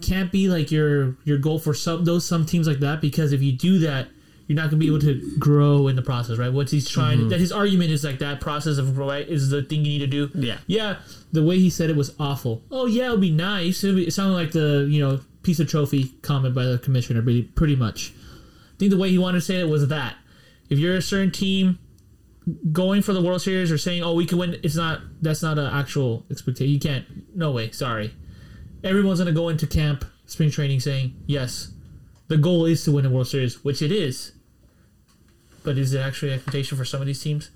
can't 0.00 0.32
be 0.32 0.48
like 0.48 0.72
your 0.72 1.16
your 1.24 1.38
goal 1.38 1.58
for 1.58 1.74
some 1.74 2.04
those 2.04 2.26
some 2.26 2.44
teams 2.44 2.66
like 2.66 2.80
that 2.80 3.00
because 3.00 3.32
if 3.32 3.42
you 3.42 3.52
do 3.52 3.78
that 3.78 4.08
you're 4.46 4.56
not 4.56 4.70
gonna 4.70 4.78
be 4.78 4.86
able 4.86 4.98
to 5.00 5.36
grow 5.38 5.88
in 5.88 5.96
the 5.96 6.02
process, 6.02 6.38
right? 6.38 6.52
What 6.52 6.68
he's 6.70 6.88
trying 6.88 7.20
mm-hmm. 7.20 7.28
that 7.28 7.40
his 7.40 7.52
argument 7.52 7.90
is 7.90 8.04
like 8.04 8.18
that 8.18 8.40
process 8.40 8.78
of 8.78 8.98
right 8.98 9.26
is 9.26 9.50
the 9.50 9.62
thing 9.62 9.84
you 9.84 9.98
need 9.98 9.98
to 10.00 10.06
do. 10.06 10.30
Yeah. 10.34 10.58
Yeah, 10.66 10.96
the 11.32 11.42
way 11.42 11.58
he 11.58 11.70
said 11.70 11.90
it 11.90 11.96
was 11.96 12.14
awful. 12.18 12.62
Oh 12.70 12.86
yeah, 12.86 13.08
it 13.08 13.10
would 13.12 13.20
be 13.20 13.30
nice. 13.30 13.82
It, 13.84 13.88
would 13.88 13.96
be, 13.96 14.06
it 14.08 14.12
sounded 14.12 14.34
like 14.34 14.52
the 14.52 14.86
you 14.90 15.00
know 15.00 15.20
piece 15.42 15.60
of 15.60 15.68
trophy 15.68 16.08
comment 16.22 16.54
by 16.54 16.64
the 16.64 16.78
commissioner, 16.78 17.22
pretty 17.22 17.42
pretty 17.42 17.76
much. 17.76 18.12
I 18.82 18.84
think 18.86 18.90
the 18.94 18.98
way 18.98 19.10
he 19.10 19.18
wanted 19.18 19.38
to 19.38 19.44
say 19.44 19.60
it 19.60 19.68
was 19.68 19.86
that 19.86 20.16
if 20.68 20.76
you're 20.80 20.96
a 20.96 21.02
certain 21.02 21.30
team 21.30 21.78
going 22.72 23.00
for 23.00 23.12
the 23.12 23.22
World 23.22 23.40
Series 23.40 23.70
or 23.70 23.78
saying, 23.78 24.02
"Oh, 24.02 24.12
we 24.14 24.26
can 24.26 24.38
win," 24.38 24.56
it's 24.64 24.74
not. 24.74 25.02
That's 25.20 25.40
not 25.40 25.56
an 25.56 25.66
actual 25.66 26.26
expectation. 26.32 26.72
You 26.74 26.80
can't. 26.80 27.04
No 27.36 27.52
way. 27.52 27.70
Sorry. 27.70 28.12
Everyone's 28.82 29.20
gonna 29.20 29.30
go 29.30 29.48
into 29.50 29.68
camp, 29.68 30.04
spring 30.26 30.50
training, 30.50 30.80
saying, 30.80 31.14
"Yes, 31.28 31.68
the 32.26 32.36
goal 32.36 32.64
is 32.66 32.82
to 32.82 32.90
win 32.90 33.06
a 33.06 33.10
World 33.10 33.28
Series," 33.28 33.62
which 33.62 33.82
it 33.82 33.92
is. 33.92 34.32
But 35.62 35.78
is 35.78 35.94
it 35.94 36.00
actually 36.00 36.30
an 36.30 36.34
expectation 36.34 36.76
for 36.76 36.84
some 36.84 37.00
of 37.00 37.06
these 37.06 37.22
teams? 37.22 37.50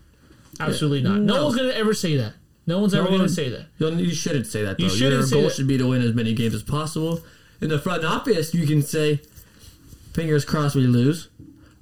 Absolutely 0.61 1.03
not. 1.03 1.23
No, 1.23 1.35
No. 1.35 1.45
one's 1.47 1.57
gonna 1.57 1.71
ever 1.71 1.93
say 1.93 2.17
that. 2.19 2.35
No 2.69 2.79
one's 2.79 2.95
ever 2.95 3.11
No 3.11 3.17
gonna 3.17 3.29
say 3.29 3.49
that. 3.49 3.67
You, 3.79 4.15
shouldn't 4.15 4.47
say 4.47 4.63
that 4.63 4.79
though. 4.79 4.85
You 4.85 4.91
shouldn't 4.91 5.23
Your 5.29 5.41
goal 5.41 5.43
that. 5.49 5.55
should 5.57 5.67
be 5.67 5.77
to 5.77 5.89
win 5.89 6.03
as 6.03 6.15
many 6.15 6.35
games 6.35 6.55
as 6.55 6.63
possible. 6.63 7.21
In 7.61 7.69
the 7.69 7.81
front 7.81 8.05
office, 8.05 8.55
you 8.55 8.65
can 8.65 8.81
say, 8.81 9.21
"Fingers 10.17 10.45
crossed 10.45 10.75
we 10.75 10.87
lose," 10.87 11.29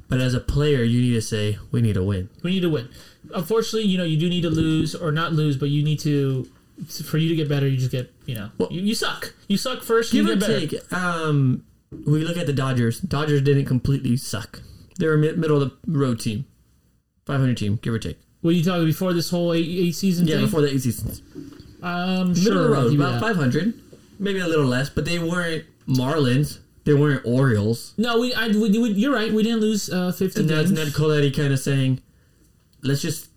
but 0.08 0.20
as 0.20 0.34
a 0.34 0.40
player, 0.40 0.82
you 0.82 1.00
need 1.00 1.14
to 1.14 1.22
say, 1.22 1.58
"We 1.70 1.80
need 1.80 1.94
to 1.94 2.02
win." 2.02 2.28
We 2.42 2.50
need 2.54 2.60
to 2.62 2.68
win. 2.70 2.88
Unfortunately, 3.34 3.88
you 3.88 3.96
know, 3.96 4.04
you 4.04 4.18
do 4.18 4.28
need 4.28 4.42
to 4.42 4.50
lose 4.50 4.94
or 4.94 5.10
not 5.12 5.32
lose, 5.32 5.56
but 5.56 5.70
you 5.70 5.82
need 5.82 6.00
to. 6.00 6.46
For 7.04 7.18
you 7.18 7.28
to 7.28 7.36
get 7.36 7.48
better, 7.48 7.68
you 7.68 7.76
just 7.78 7.92
get. 7.92 8.12
You 8.26 8.34
know, 8.34 8.50
Well- 8.58 8.68
you, 8.72 8.82
you 8.82 8.94
suck. 8.94 9.32
You 9.48 9.56
suck 9.56 9.82
first. 9.82 10.12
Give 10.12 10.26
you 10.26 10.32
or 10.32 10.36
get 10.36 10.40
better. 10.48 10.66
take, 10.66 10.92
um, 10.92 11.62
we 12.06 12.24
look 12.24 12.36
at 12.36 12.46
the 12.46 12.52
Dodgers. 12.52 12.98
Dodgers 13.00 13.40
didn't 13.42 13.66
completely 13.66 14.16
suck. 14.16 14.60
They 14.98 15.06
were 15.06 15.14
a 15.14 15.18
mid- 15.18 15.38
middle 15.38 15.62
of 15.62 15.70
the 15.86 15.98
road 15.98 16.18
team, 16.20 16.44
500 17.26 17.56
team, 17.56 17.78
give 17.82 17.94
or 17.94 17.98
take. 17.98 18.18
Were 18.42 18.50
you 18.52 18.62
talking 18.64 18.84
before 18.86 19.12
this 19.12 19.30
whole 19.30 19.52
eight, 19.52 19.66
eight 19.68 19.94
season 19.94 20.26
Yeah, 20.26 20.36
thing? 20.36 20.44
before 20.46 20.60
the 20.62 20.70
eight 20.74 20.82
seasons. 20.82 21.22
um, 21.82 22.28
Middle 22.30 22.42
sure. 22.42 22.56
of 22.58 22.62
the 22.64 22.68
road, 22.70 22.94
about 22.94 23.20
500, 23.20 23.74
maybe 24.18 24.38
a 24.40 24.46
little 24.48 24.66
less, 24.66 24.88
but 24.90 25.04
they 25.04 25.18
weren't 25.18 25.64
Marlins. 25.88 26.58
They 26.84 26.94
weren't 26.94 27.24
Orioles. 27.24 27.94
No, 27.96 28.20
we, 28.20 28.34
I, 28.34 28.48
we, 28.48 28.78
we- 28.78 28.90
you're 28.92 29.14
right. 29.14 29.32
We 29.32 29.42
didn't 29.42 29.60
lose 29.60 29.88
uh, 29.90 30.12
50 30.12 30.40
And 30.40 30.50
that's 30.50 30.70
games. 30.70 30.72
Ned 30.72 30.88
Colletti 30.88 31.34
kind 31.34 31.52
of 31.52 31.58
saying, 31.58 32.00
let's 32.82 33.00
just 33.00 33.28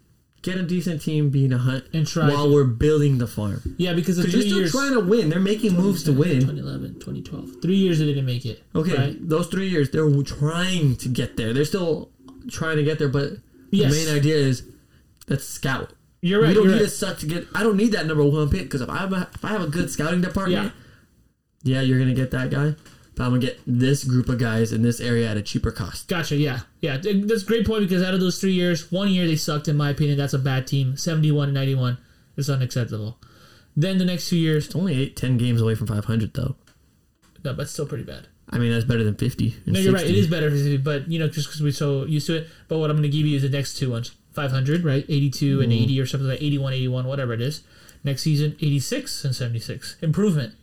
get 0.41 0.57
a 0.57 0.63
decent 0.63 1.01
team, 1.01 1.29
be 1.29 1.45
in 1.45 1.53
a 1.53 1.57
hunt, 1.57 1.85
And 1.93 2.05
try 2.05 2.29
while 2.29 2.45
to- 2.47 2.53
we're 2.53 2.63
building 2.65 3.17
the 3.19 3.27
farm. 3.27 3.75
yeah, 3.77 3.93
because 3.93 4.17
you're 4.17 4.27
still 4.41 4.57
years. 4.59 4.71
trying 4.71 4.93
to 4.93 4.99
win. 4.99 5.29
They're 5.29 5.39
making 5.39 5.73
moves 5.75 6.03
to 6.03 6.11
win. 6.13 6.41
2011, 6.41 6.95
2012. 6.95 7.61
Three 7.61 7.75
years 7.75 7.99
they 7.99 8.05
didn't 8.05 8.25
make 8.25 8.45
it. 8.45 8.61
Okay, 8.75 8.95
Right? 8.95 9.29
those 9.29 9.47
three 9.47 9.69
years, 9.69 9.89
they're 9.91 10.09
trying 10.23 10.95
to 10.97 11.07
get 11.09 11.37
there. 11.37 11.53
They're 11.53 11.65
still 11.65 12.09
trying 12.49 12.77
to 12.77 12.83
get 12.83 12.99
there, 12.99 13.09
but 13.09 13.33
Yes. 13.71 13.91
the 13.93 14.05
main 14.05 14.15
idea 14.17 14.35
is 14.35 14.63
let's 15.29 15.43
scout. 15.45 15.91
You're 16.21 16.41
right. 16.41 16.49
we 16.49 16.53
don't 16.53 16.67
need 16.67 16.73
right. 16.73 16.79
to 16.81 16.89
suck 16.89 17.19
to 17.19 17.25
get. 17.27 17.45
I 17.55 17.63
don't 17.63 17.77
need 17.77 17.91
that 17.93 18.05
number 18.07 18.23
one 18.23 18.49
pick 18.49 18.63
because 18.63 18.81
if 18.81 18.89
I 18.89 18.97
have 18.97 19.13
a, 19.13 19.29
if 19.35 19.43
I 19.45 19.49
have 19.49 19.61
a 19.61 19.67
good 19.67 19.89
scouting 19.91 20.19
department, 20.21 20.73
Yeah. 21.63 21.75
yeah, 21.75 21.81
you're 21.81 21.99
gonna 21.99 22.13
get 22.13 22.31
that 22.31 22.49
guy. 22.49 22.75
But 23.17 23.23
I'm 23.23 23.31
gonna 23.31 23.41
get 23.41 23.59
this 23.65 24.03
group 24.03 24.29
of 24.29 24.37
guys 24.37 24.71
in 24.71 24.83
this 24.83 24.99
area 25.01 25.27
at 25.27 25.37
a 25.37 25.41
cheaper 25.41 25.71
cost. 25.71 26.07
Gotcha. 26.07 26.35
Yeah, 26.35 26.61
yeah. 26.81 26.97
That's 26.97 27.41
a 27.41 27.45
great 27.45 27.65
point 27.65 27.81
because 27.81 28.03
out 28.03 28.13
of 28.13 28.19
those 28.19 28.39
three 28.39 28.53
years, 28.53 28.91
one 28.91 29.09
year 29.09 29.25
they 29.25 29.35
sucked. 29.35 29.67
In 29.67 29.75
my 29.75 29.89
opinion, 29.89 30.17
that's 30.17 30.33
a 30.33 30.39
bad 30.39 30.67
team. 30.67 30.95
Seventy-one 30.95 31.49
and 31.49 31.55
ninety-one 31.55 31.97
is 32.37 32.47
unacceptable. 32.49 33.17
Then 33.75 33.97
the 33.97 34.05
next 34.05 34.29
two 34.29 34.37
years, 34.37 34.67
It's 34.67 34.75
only 34.75 34.99
eight, 34.99 35.15
ten 35.15 35.37
games 35.37 35.61
away 35.61 35.75
from 35.75 35.87
500 35.87 36.33
though. 36.33 36.55
no, 37.43 37.53
but 37.53 37.69
still 37.69 37.85
pretty 37.85 38.03
bad. 38.03 38.27
I 38.49 38.57
mean, 38.59 38.71
that's 38.71 38.85
better 38.85 39.03
than 39.03 39.15
50. 39.15 39.55
and 39.65 39.73
No, 39.73 39.79
you're 39.79 39.93
right. 39.93 40.05
It 40.05 40.15
is 40.15 40.27
better, 40.27 40.49
for- 40.49 40.77
but 40.77 41.11
you 41.11 41.19
know, 41.19 41.27
just 41.27 41.47
because 41.47 41.61
we're 41.61 41.71
so 41.71 42.05
used 42.05 42.27
to 42.27 42.37
it. 42.37 42.47
But 42.67 42.77
what 42.79 42.89
I'm 42.89 42.97
going 42.97 43.09
to 43.11 43.15
give 43.15 43.25
you 43.25 43.35
is 43.35 43.43
the 43.43 43.49
next 43.49 43.77
two 43.77 43.91
ones: 43.91 44.11
500, 44.33 44.83
right? 44.83 45.05
82 45.09 45.61
and 45.61 45.71
mm. 45.71 45.81
80, 45.83 46.01
or 46.01 46.05
something 46.05 46.27
like 46.29 46.41
81, 46.41 46.73
81, 46.73 47.05
whatever 47.05 47.33
it 47.33 47.41
is. 47.41 47.63
Next 48.03 48.21
season, 48.21 48.55
86 48.61 49.25
and 49.25 49.35
76, 49.35 49.97
improvement. 50.01 50.53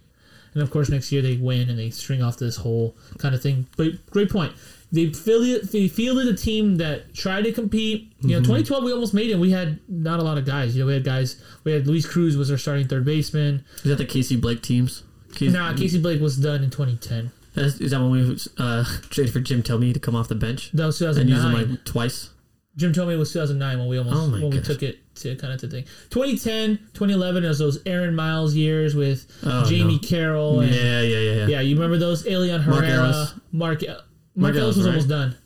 And 0.55 0.63
of 0.63 0.71
course, 0.71 0.89
next 0.89 1.11
year 1.13 1.21
they 1.21 1.37
win 1.37 1.69
and 1.69 1.79
they 1.79 1.91
string 1.91 2.23
off 2.23 2.39
this 2.39 2.57
whole 2.57 2.97
kind 3.19 3.35
of 3.35 3.43
thing. 3.43 3.67
But 3.77 4.07
great 4.11 4.31
point. 4.31 4.53
They 4.93 5.13
fielded, 5.13 5.69
they 5.73 5.89
fielded 5.89 6.29
a 6.29 6.37
team 6.37 6.77
that 6.77 7.13
tried 7.15 7.43
to 7.45 7.53
compete. 7.53 8.13
You 8.21 8.29
know, 8.37 8.39
2012 8.41 8.85
we 8.85 8.93
almost 8.93 9.13
made 9.13 9.31
it. 9.31 9.39
We 9.39 9.51
had 9.51 9.81
not 9.89 10.21
a 10.21 10.23
lot 10.23 10.39
of 10.39 10.45
guys. 10.47 10.77
You 10.77 10.83
know, 10.83 10.87
we 10.87 10.95
had 10.95 11.03
guys. 11.05 11.43
We 11.65 11.73
had 11.73 11.87
Luis 11.89 12.07
Cruz 12.07 12.37
was 12.37 12.51
our 12.51 12.57
starting 12.59 12.87
third 12.87 13.05
baseman. 13.05 13.65
Is 13.79 13.83
that 13.85 13.97
the 13.99 14.05
Casey 14.07 14.37
Blake 14.37 14.63
teams? 14.63 15.03
Casey, 15.35 15.53
Nah, 15.53 15.75
Casey 15.75 16.01
Blake 16.01 16.21
was 16.21 16.37
done 16.37 16.63
in 16.63 16.71
2010. 16.71 17.33
Is 17.57 17.91
that 17.91 18.01
when 18.01 18.11
we 18.13 18.39
uh, 18.59 18.85
traded 19.11 19.33
for 19.33 19.41
Jim 19.41 19.63
Thome 19.65 19.93
to 19.93 19.99
come 20.01 20.15
off 20.15 20.29
the 20.29 20.35
bench 20.37 20.71
That 20.73 20.87
was 20.87 21.01
and 21.01 21.29
use 21.29 21.39
him 21.43 21.51
2009. 21.51 21.71
like 21.71 21.85
twice? 21.85 22.31
Jim 22.77 22.93
Thome 22.93 23.13
it 23.13 23.17
was 23.17 23.33
2009 23.33 23.79
when 23.79 23.89
we 23.89 23.99
almost 23.99 24.17
Oh 24.17 24.31
when 24.33 24.51
we 24.51 24.59
gosh. 24.59 24.67
took 24.67 24.83
it 24.83 24.99
to 25.17 25.37
kind 25.37 25.53
of 25.53 25.61
to 25.61 25.69
thing. 25.69 25.85
2010, 26.11 26.79
2011 26.95 27.45
is 27.45 27.59
those 27.59 27.79
Aaron 27.87 28.15
Miles 28.17 28.55
years 28.55 28.95
with 28.97 29.27
Oh, 29.45 29.65
Jamie 29.65 29.95
no. 30.03 30.09
Carroll 30.09 30.61
and 30.61 30.75
yeah, 30.75 31.01
yeah, 31.01 31.19
yeah, 31.19 31.33
yeah. 31.33 31.47
yeah, 31.47 31.61
you 31.61 31.77
remember 31.77 31.99
those? 31.99 32.27
Alien 32.27 32.65
Mark 32.69 32.85
Herrera, 32.85 33.05
Ellis. 33.05 33.35
Mark 33.53 33.83
Mark, 33.83 34.01
Mark 34.35 34.57
Ellis 34.57 34.77
was 34.77 34.87
right? 34.87 34.93
almost 34.93 35.09
done. 35.09 35.37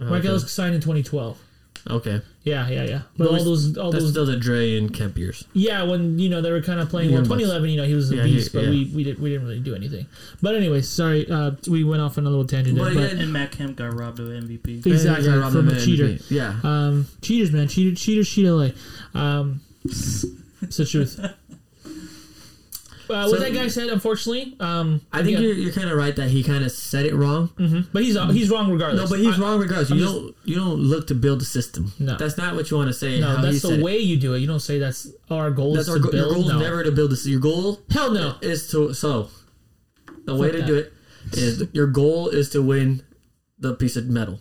Oh, 0.00 0.04
Mark 0.06 0.20
Okay. 0.20 0.28
Ellis 0.28 0.50
signed 0.52 0.74
in 0.74 0.80
2012. 0.80 1.38
Okay. 1.90 2.22
Yeah, 2.44 2.68
yeah, 2.68 2.84
yeah. 2.84 3.00
But 3.16 3.30
But 3.30 3.38
all 3.38 3.44
those 3.44 3.76
all 3.76 3.90
That's 3.90 4.04
those 4.04 4.12
still 4.12 4.26
the 4.26 4.36
Dre 4.36 4.76
and 4.76 4.92
Kemp 4.92 5.16
years. 5.18 5.44
yeah, 5.52 5.82
when 5.82 6.18
you 6.18 6.28
know 6.30 6.40
they 6.40 6.50
were 6.50 6.60
kind 6.62 6.80
of 6.80 6.88
playing. 6.88 7.10
Yeah, 7.10 7.16
Well, 7.16 7.22
but- 7.28 7.38
2011, 7.38 7.70
you 7.70 7.76
know, 7.76 7.84
he 7.86 7.94
was 7.94 8.10
a 8.10 8.16
Yeah, 8.16 8.24
he- 8.24 8.34
beast, 8.36 8.52
but 8.52 8.64
yeah. 8.64 8.70
we 8.70 8.90
we 8.94 9.04
didn't 9.04 9.20
we 9.22 9.30
didn't 9.30 9.46
really 9.46 9.60
do 9.60 9.74
anything. 9.74 10.06
But 10.42 10.54
anyway, 10.54 10.80
sorry, 10.82 11.28
uh, 11.30 11.52
we 11.68 11.84
went 11.84 12.00
off 12.02 12.16
on 12.18 12.26
a 12.26 12.30
little 12.30 12.46
tangent 12.46 12.76
there. 12.76 12.84
But 12.86 12.94
But, 12.94 13.12
yeah, 13.14 13.22
And 13.22 13.32
Matt 13.32 13.52
Kemp 13.52 13.76
got 13.76 13.92
robbed 13.98 14.18
of 14.20 14.28
MVP. 14.28 14.86
exactly 14.86 15.26
Yeah, 15.26 15.48
from 15.50 15.56
a 15.56 15.62
Robin 15.62 15.78
cheater. 15.84 16.04
MVP. 16.08 16.30
Yeah. 16.30 16.56
Um, 16.62 17.06
cheaters, 17.22 17.50
man, 17.52 17.68
cheater, 17.68 17.94
cheater, 17.96 18.24
cheater. 18.24 18.52
Like, 18.52 18.74
um, 19.14 19.60
it's 19.84 20.76
the 20.76 20.84
truth. 20.86 21.20
uh, 23.14 23.28
what 23.28 23.40
that 23.40 23.54
guy 23.54 23.68
said, 23.68 23.88
unfortunately, 23.88 24.56
um, 24.60 25.00
I 25.12 25.22
think 25.22 25.38
yeah, 25.38 25.44
you're, 25.46 25.54
you're 25.54 25.72
kind 25.72 25.88
of 25.88 25.96
right 25.96 26.14
that 26.16 26.28
he 26.30 26.42
kind 26.42 26.64
of 26.64 26.72
said 26.72 27.06
it 27.06 27.14
wrong. 27.14 27.50
but 27.92 28.02
he's 28.02 28.18
he's 28.32 28.50
wrong 28.50 28.70
regardless. 28.70 29.02
No, 29.10 29.16
but 29.16 29.20
he's 29.24 29.38
I- 29.38 29.42
wrong 29.42 29.58
regardless. 29.60 29.90
You 29.90 29.96
I'm 29.96 30.00
just- 30.02 30.14
don't 30.14 30.36
you 30.44 30.54
don't 30.56 30.76
look 30.80 31.06
to 31.08 31.14
build 31.14 31.40
a 31.42 31.44
system. 31.44 31.92
No. 31.98 32.16
that's 32.16 32.36
not 32.36 32.54
what 32.54 32.70
you 32.70 32.76
want 32.76 32.88
to 32.88 32.94
say. 32.94 33.20
No, 33.20 33.40
that's 33.40 33.62
the 33.62 33.78
it. 33.78 33.82
way 33.82 33.98
you 33.98 34.16
do 34.18 34.34
it. 34.34 34.40
You 34.40 34.46
don't 34.46 34.60
say 34.60 34.78
that's 34.78 35.08
our 35.30 35.50
goal 35.50 35.74
That's 35.74 35.88
is 35.88 35.94
our 35.94 35.98
goal. 36.00 36.12
Your 36.14 36.28
goal 36.34 36.42
is 36.42 36.48
no. 36.52 36.58
never 36.58 36.82
to 36.84 36.92
build 36.92 37.10
this. 37.12 37.26
Your 37.26 37.40
goal 37.40 37.80
Hell 37.90 38.10
no. 38.10 38.36
is 38.42 38.68
to 38.72 38.92
so. 38.94 39.28
The 40.26 40.34
way 40.34 40.50
to 40.50 40.58
that. 40.58 40.66
do 40.66 40.74
it 40.76 40.92
is 41.32 41.64
your 41.72 41.86
goal 41.86 42.28
is 42.28 42.50
to 42.50 42.62
win 42.62 43.02
the 43.58 43.74
piece 43.74 43.96
of 43.96 44.06
metal. 44.06 44.40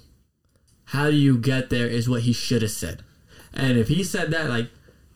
How 0.85 1.09
do 1.09 1.15
you 1.15 1.37
get 1.37 1.69
there 1.69 1.87
is 1.87 2.09
what 2.09 2.21
he 2.23 2.33
should 2.33 2.61
have 2.61 2.71
said. 2.71 3.03
And 3.53 3.77
if 3.77 3.87
he 3.87 4.03
said 4.03 4.31
that, 4.31 4.49
like 4.49 4.69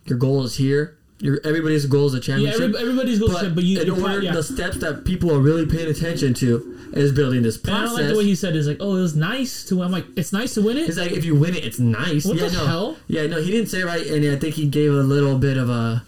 your 0.05 0.17
goal 0.17 0.43
is 0.43 0.57
here, 0.57 0.96
your 1.19 1.39
everybody's 1.43 1.85
goal 1.87 2.05
is 2.07 2.13
a 2.13 2.17
Yeah, 2.17 2.21
championship. 2.21 2.61
every, 2.61 2.79
everybody's 2.79 3.19
goes, 3.19 3.31
but, 3.33 3.55
but 3.55 3.63
you. 3.63 3.79
in 3.81 3.87
you're 3.87 4.01
order, 4.01 4.21
yeah. 4.21 4.33
the 4.33 4.43
steps 4.43 4.77
that 4.77 5.03
people 5.05 5.31
are 5.33 5.39
really 5.39 5.65
paying 5.65 5.89
attention 5.89 6.33
to 6.35 6.73
is 6.93 7.11
building 7.11 7.41
this 7.41 7.57
And 7.63 7.73
I 7.73 7.85
don't 7.85 7.93
like 7.95 8.07
the 8.07 8.17
way 8.17 8.23
he 8.23 8.35
said 8.35 8.55
is 8.55 8.67
like, 8.67 8.77
oh, 8.79 8.95
it 8.95 9.01
was 9.01 9.15
nice 9.15 9.65
to. 9.65 9.81
I'm 9.83 9.91
like, 9.91 10.05
it's 10.15 10.31
nice 10.31 10.53
to 10.55 10.61
win 10.61 10.77
it. 10.77 10.87
It's 10.87 10.97
like 10.97 11.11
if 11.11 11.25
you 11.25 11.35
win 11.35 11.55
it, 11.55 11.65
it's 11.65 11.79
nice. 11.79 12.25
What 12.25 12.37
yeah, 12.37 12.47
the 12.49 12.53
no. 12.57 12.65
hell? 12.65 12.97
Yeah, 13.07 13.27
no, 13.27 13.41
he 13.41 13.49
didn't 13.51 13.67
say 13.69 13.81
it 13.81 13.85
right, 13.85 14.05
and 14.05 14.25
I 14.25 14.37
think 14.37 14.55
he 14.55 14.67
gave 14.67 14.91
a 14.91 15.03
little 15.03 15.37
bit 15.37 15.57
of 15.57 15.69
a, 15.69 16.03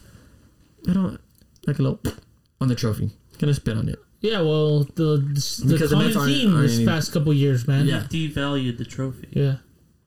I 0.88 0.94
don't 0.94 1.20
like 1.68 1.80
a 1.80 1.82
little 1.82 2.00
on 2.62 2.68
the 2.68 2.76
trophy. 2.76 3.12
Gonna 3.40 3.54
spit 3.54 3.78
on 3.78 3.90
it. 3.90 4.00
Yeah, 4.22 4.42
well, 4.42 4.84
the 4.84 5.18
the, 5.18 5.64
the 5.66 5.74
Because 5.74 5.90
the 5.92 5.96
common 5.96 6.18
aren't- 6.18 6.32
theme 6.34 6.54
aren't 6.56 6.68
this 6.68 6.86
past 6.86 7.12
couple 7.14 7.34
years, 7.34 7.68
man. 7.68 7.86
Yeah. 7.88 8.04
Devalued 8.10 8.78
the 8.78 8.86
trophy. 8.86 9.28
yeah. 9.32 9.56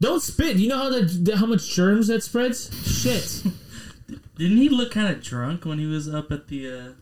Don't 0.01 0.21
spit. 0.23 0.57
You 0.57 0.69
know 0.69 0.79
how 0.79 0.91
that 0.91 1.35
how 1.37 1.47
much 1.47 1.69
germs 1.75 2.09
that 2.09 2.23
spreads? 2.23 2.71
Shit. 3.03 3.43
Didn't 4.37 4.57
he 4.59 4.69
look 4.69 4.93
kind 4.93 5.09
of 5.15 5.23
drunk 5.23 5.65
when 5.65 5.79
he 5.79 5.87
was 5.87 6.13
up 6.13 6.33
at 6.33 6.49
the 6.49 6.95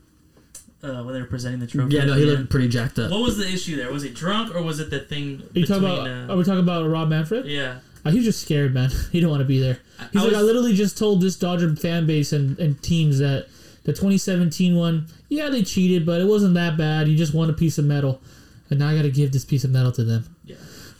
uh, 0.82 0.86
uh, 0.86 1.02
when 1.04 1.14
they 1.14 1.20
were 1.20 1.26
presenting 1.26 1.60
the 1.60 1.66
trophy? 1.66 1.94
Yeah, 1.94 2.04
no, 2.04 2.14
he 2.14 2.24
looked 2.24 2.50
pretty 2.50 2.68
jacked 2.68 2.98
up. 2.98 3.10
What 3.10 3.20
was 3.22 3.38
the 3.38 3.46
issue 3.46 3.76
there? 3.76 3.92
Was 3.92 4.02
he 4.02 4.10
drunk 4.10 4.54
or 4.54 4.62
was 4.62 4.80
it 4.80 4.90
the 4.90 5.00
thing? 5.00 5.42
Are 5.54 5.58
you 5.58 5.66
talking 5.66 5.82
between, 5.82 6.06
about? 6.06 6.30
uh, 6.30 6.32
are 6.32 6.36
we 6.36 6.44
talking 6.44 6.60
about 6.60 6.88
Rob 6.88 7.08
Manfred? 7.08 7.46
yeah. 7.46 7.78
Uh, 8.02 8.10
he 8.10 8.16
was 8.16 8.24
just 8.24 8.40
scared, 8.40 8.72
man. 8.72 8.88
He 9.12 9.20
don't 9.20 9.28
want 9.30 9.42
to 9.42 9.46
be 9.46 9.60
there. 9.60 9.78
He's 10.12 10.22
I 10.22 10.24
like, 10.24 10.32
was- 10.32 10.38
I 10.38 10.42
literally 10.42 10.74
just 10.74 10.96
told 10.96 11.20
this 11.20 11.36
Dodger 11.36 11.76
fan 11.76 12.06
base 12.06 12.32
and, 12.32 12.58
and 12.58 12.82
teams 12.82 13.18
that 13.18 13.46
the 13.84 13.92
2017 13.92 14.74
one, 14.74 15.06
yeah, 15.28 15.50
they 15.50 15.62
cheated, 15.62 16.06
but 16.06 16.20
it 16.20 16.24
wasn't 16.26 16.54
that 16.54 16.78
bad. 16.78 17.08
You 17.08 17.16
just 17.16 17.34
won 17.34 17.50
a 17.50 17.52
piece 17.52 17.76
of 17.76 17.84
metal, 17.84 18.22
and 18.70 18.78
now 18.78 18.88
I 18.88 18.96
got 18.96 19.02
to 19.02 19.10
give 19.10 19.32
this 19.32 19.44
piece 19.44 19.64
of 19.64 19.70
metal 19.70 19.92
to 19.92 20.04
them. 20.04 20.34
Yeah. 20.44 20.56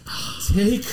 Take 0.54 0.84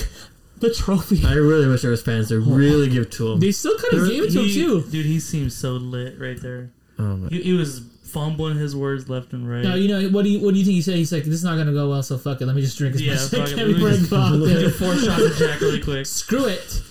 the 0.59 0.73
trophy. 0.73 1.25
I 1.25 1.33
really 1.33 1.67
wish 1.67 1.81
there 1.81 1.91
was 1.91 2.01
fans 2.01 2.29
to 2.29 2.39
really 2.39 2.89
give 2.89 3.09
to 3.11 3.33
him. 3.33 3.39
They 3.39 3.51
still 3.51 3.77
kind 3.77 4.01
of 4.03 4.09
gave 4.09 4.23
it 4.23 4.31
to 4.31 4.41
him 4.41 4.49
too. 4.49 4.81
Dude, 4.89 5.05
he 5.05 5.19
seems 5.19 5.55
so 5.55 5.71
lit 5.73 6.19
right 6.19 6.39
there. 6.41 6.71
Oh 6.99 7.17
my. 7.17 7.29
He, 7.29 7.41
he 7.41 7.53
was 7.53 7.81
fumbling 8.03 8.57
his 8.57 8.75
words 8.75 9.09
left 9.09 9.33
and 9.33 9.49
right. 9.49 9.63
No, 9.63 9.75
you 9.75 9.87
know 9.87 10.09
what 10.09 10.23
do 10.23 10.29
you 10.29 10.39
what 10.39 10.53
do 10.53 10.59
you 10.59 10.65
think 10.65 10.75
he 10.75 10.81
said? 10.81 10.95
He's 10.95 11.11
like, 11.11 11.23
this 11.25 11.33
is 11.35 11.43
not 11.43 11.57
gonna 11.57 11.73
go 11.73 11.89
well, 11.89 12.01
so 12.03 12.17
fuck 12.17 12.41
it. 12.41 12.45
Let 12.45 12.55
me 12.55 12.61
just 12.61 12.77
drink 12.77 12.95
as 12.95 13.01
yeah, 13.01 13.13
much 13.13 13.21
as 13.21 13.29
fuck 13.29 13.41
I 13.41 13.53
can 13.53 13.73
before 13.73 13.89
I 13.89 13.97
go 14.09 14.17
out 14.17 14.31
let 14.31 14.39
me 14.39 14.47
do 14.47 14.59
there. 14.61 14.69
four 14.71 14.95
shots 14.95 15.21
of 15.23 15.35
Jack 15.37 15.61
really 15.61 15.81
quick. 15.81 16.05
Screw 16.07 16.45
it, 16.45 16.81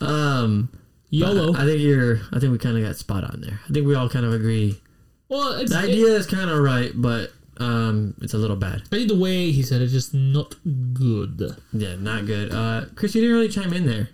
Um, 0.00 0.68
YOLO. 1.10 1.54
I 1.54 1.64
think 1.64 1.80
you're. 1.80 2.20
I 2.32 2.38
think 2.38 2.52
we 2.52 2.58
kind 2.58 2.76
of 2.76 2.82
got 2.84 2.96
spot 2.96 3.24
on 3.24 3.40
there. 3.40 3.60
I 3.68 3.72
think 3.72 3.86
we 3.86 3.94
all 3.94 4.08
kind 4.08 4.24
of 4.26 4.32
agree. 4.32 4.80
well, 5.28 5.52
it's, 5.54 5.70
The 5.72 5.78
idea 5.78 6.06
is 6.14 6.26
kind 6.26 6.50
of 6.50 6.58
right, 6.58 6.92
but 6.94 7.32
um, 7.58 8.14
it's 8.20 8.34
a 8.34 8.38
little 8.38 8.56
bad. 8.56 8.82
I 8.86 8.96
think 8.96 9.08
the 9.08 9.18
way 9.18 9.50
he 9.50 9.62
said 9.62 9.80
it's 9.80 9.92
just 9.92 10.12
not 10.12 10.54
good. 10.92 11.56
Yeah, 11.72 11.96
not 11.96 12.26
good. 12.26 12.52
Uh, 12.52 12.86
Chris, 12.94 13.14
you 13.14 13.22
didn't 13.22 13.36
really 13.36 13.48
chime 13.48 13.72
in 13.72 13.86
there. 13.86 14.10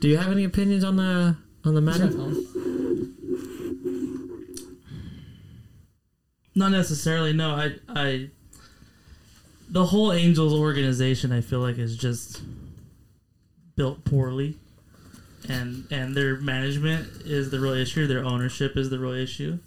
Do 0.00 0.08
you 0.08 0.18
have 0.18 0.30
any 0.30 0.44
opinions 0.44 0.84
on 0.84 0.96
the 0.96 1.36
on 1.64 1.74
the 1.74 1.80
matter? 1.80 2.10
Not 6.54 6.70
necessarily. 6.70 7.32
No, 7.32 7.50
I, 7.50 7.74
I. 7.88 8.30
The 9.68 9.86
whole 9.86 10.12
Angels 10.12 10.52
organization, 10.54 11.32
I 11.32 11.40
feel 11.40 11.60
like, 11.60 11.76
is 11.76 11.96
just 11.96 12.40
built 13.76 14.04
poorly, 14.04 14.56
and 15.48 15.86
and 15.90 16.16
their 16.16 16.36
management 16.36 17.08
is 17.24 17.50
the 17.50 17.60
real 17.60 17.74
issue. 17.74 18.06
Their 18.06 18.24
ownership 18.24 18.76
is 18.76 18.90
the 18.90 18.98
real 18.98 19.12
issue. 19.12 19.58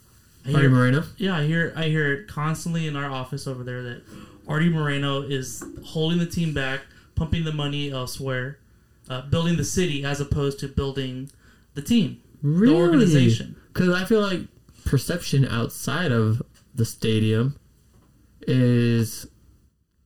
I 0.46 0.50
Arte 0.54 0.62
hear- 0.62 0.70
Moreno. 0.70 1.04
Yeah, 1.18 1.38
I 1.38 1.46
hear 1.46 1.74
I 1.76 1.86
hear 1.90 2.14
it 2.14 2.28
constantly 2.28 2.88
in 2.88 2.96
our 2.96 3.10
office 3.10 3.46
over 3.48 3.64
there 3.64 3.84
that 3.84 4.02
Arte 4.48 4.70
Moreno 4.70 5.22
is 5.22 5.64
holding 5.86 6.18
the 6.20 6.26
team 6.26 6.54
back, 6.54 6.82
pumping 7.16 7.44
the 7.44 7.52
money 7.54 7.92
elsewhere, 7.92 8.58
uh, 9.10 9.22
building 9.30 9.58
the 9.58 9.64
city 9.66 10.04
as 10.04 10.20
opposed 10.22 10.60
to 10.60 10.68
building 10.68 11.30
the 11.76 11.82
team, 11.82 12.18
Really? 12.42 12.74
the 12.74 12.80
organization. 12.80 13.56
Because 13.74 13.90
I 13.90 14.06
feel 14.06 14.22
like 14.22 14.42
perception 14.86 15.46
outside 15.46 16.12
of 16.12 16.42
the 16.74 16.86
stadium 16.86 17.56
is 18.48 19.28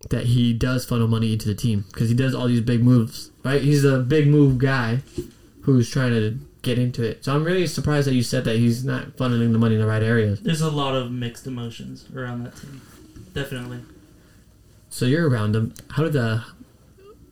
that 0.09 0.25
he 0.25 0.51
does 0.53 0.83
funnel 0.85 1.07
money 1.07 1.31
into 1.33 1.47
the 1.47 1.55
team 1.55 1.85
because 1.91 2.09
he 2.09 2.15
does 2.15 2.35
all 2.35 2.47
these 2.47 2.61
big 2.61 2.83
moves. 2.83 3.31
Right? 3.43 3.61
He's 3.61 3.85
a 3.85 3.99
big 3.99 4.27
move 4.27 4.57
guy 4.57 4.99
who's 5.61 5.89
trying 5.89 6.11
to 6.11 6.37
get 6.63 6.79
into 6.79 7.03
it. 7.03 7.23
So 7.23 7.35
I'm 7.35 7.43
really 7.43 7.67
surprised 7.67 8.07
that 8.07 8.15
you 8.15 8.23
said 8.23 8.43
that 8.45 8.55
he's 8.57 8.83
not 8.83 9.15
funneling 9.17 9.51
the 9.53 9.59
money 9.59 9.75
in 9.75 9.81
the 9.81 9.87
right 9.87 10.01
areas. 10.01 10.39
There's 10.41 10.61
a 10.61 10.71
lot 10.71 10.95
of 10.95 11.11
mixed 11.11 11.45
emotions 11.45 12.07
around 12.15 12.43
that 12.45 12.55
team. 12.57 12.81
Definitely. 13.33 13.79
So 14.89 15.05
you're 15.05 15.29
around 15.29 15.55
him. 15.55 15.73
How 15.91 16.03
do 16.03 16.09
the 16.09 16.43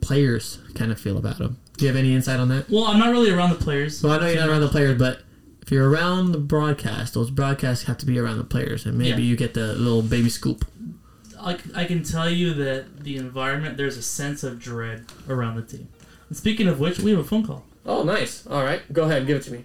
players 0.02 0.60
kind 0.76 0.92
of 0.92 1.00
feel 1.00 1.18
about 1.18 1.38
him? 1.40 1.58
Do 1.78 1.86
you 1.86 1.88
have 1.90 1.98
any 1.98 2.14
insight 2.14 2.40
on 2.40 2.50
that? 2.50 2.70
Well, 2.70 2.86
I'm 2.86 3.00
not 3.00 3.12
really 3.12 3.32
around 3.32 3.50
the 3.52 3.56
players. 3.64 4.04
Well, 4.04 4.14
I 4.14 4.20
know 4.20 4.28
you're 4.28 4.40
not 4.42 4.50
around 4.50 4.62
the 4.62 4.68
players, 4.68 4.98
but 4.98 5.22
if 5.62 5.72
you're 5.72 5.90
around 5.90 6.32
the 6.32 6.38
broadcast, 6.40 7.14
those 7.14 7.30
broadcasts 7.32 7.86
have 7.86 7.98
to 8.00 8.06
be 8.06 8.20
around 8.20 8.38
the 8.38 8.44
players, 8.44 8.86
and 8.86 8.98
maybe 8.98 9.22
Yeah. 9.24 9.30
you 9.30 9.36
get 9.36 9.54
the 9.54 9.74
little 9.76 10.02
baby 10.02 10.30
scoop. 10.30 10.66
I, 11.40 11.58
I 11.74 11.86
can 11.86 12.04
tell 12.04 12.30
you 12.30 12.54
that 12.56 13.04
the 13.04 13.18
environment, 13.18 13.78
there's 13.78 13.98
a 13.98 14.04
sense 14.04 14.44
of 14.44 14.60
dread 14.60 15.06
around 15.28 15.56
the 15.56 15.64
team. 15.64 15.88
And 16.30 16.38
speaking 16.38 16.68
of 16.68 16.80
which, 16.80 17.00
we 17.00 17.12
have 17.12 17.20
a 17.20 17.24
phone 17.24 17.46
call. 17.46 17.66
Oh, 17.86 18.04
nice. 18.04 18.46
All 18.48 18.64
right, 18.64 18.82
go 18.94 19.04
ahead, 19.04 19.26
give 19.28 19.38
it 19.38 19.44
to 19.44 19.52
me. 19.54 19.64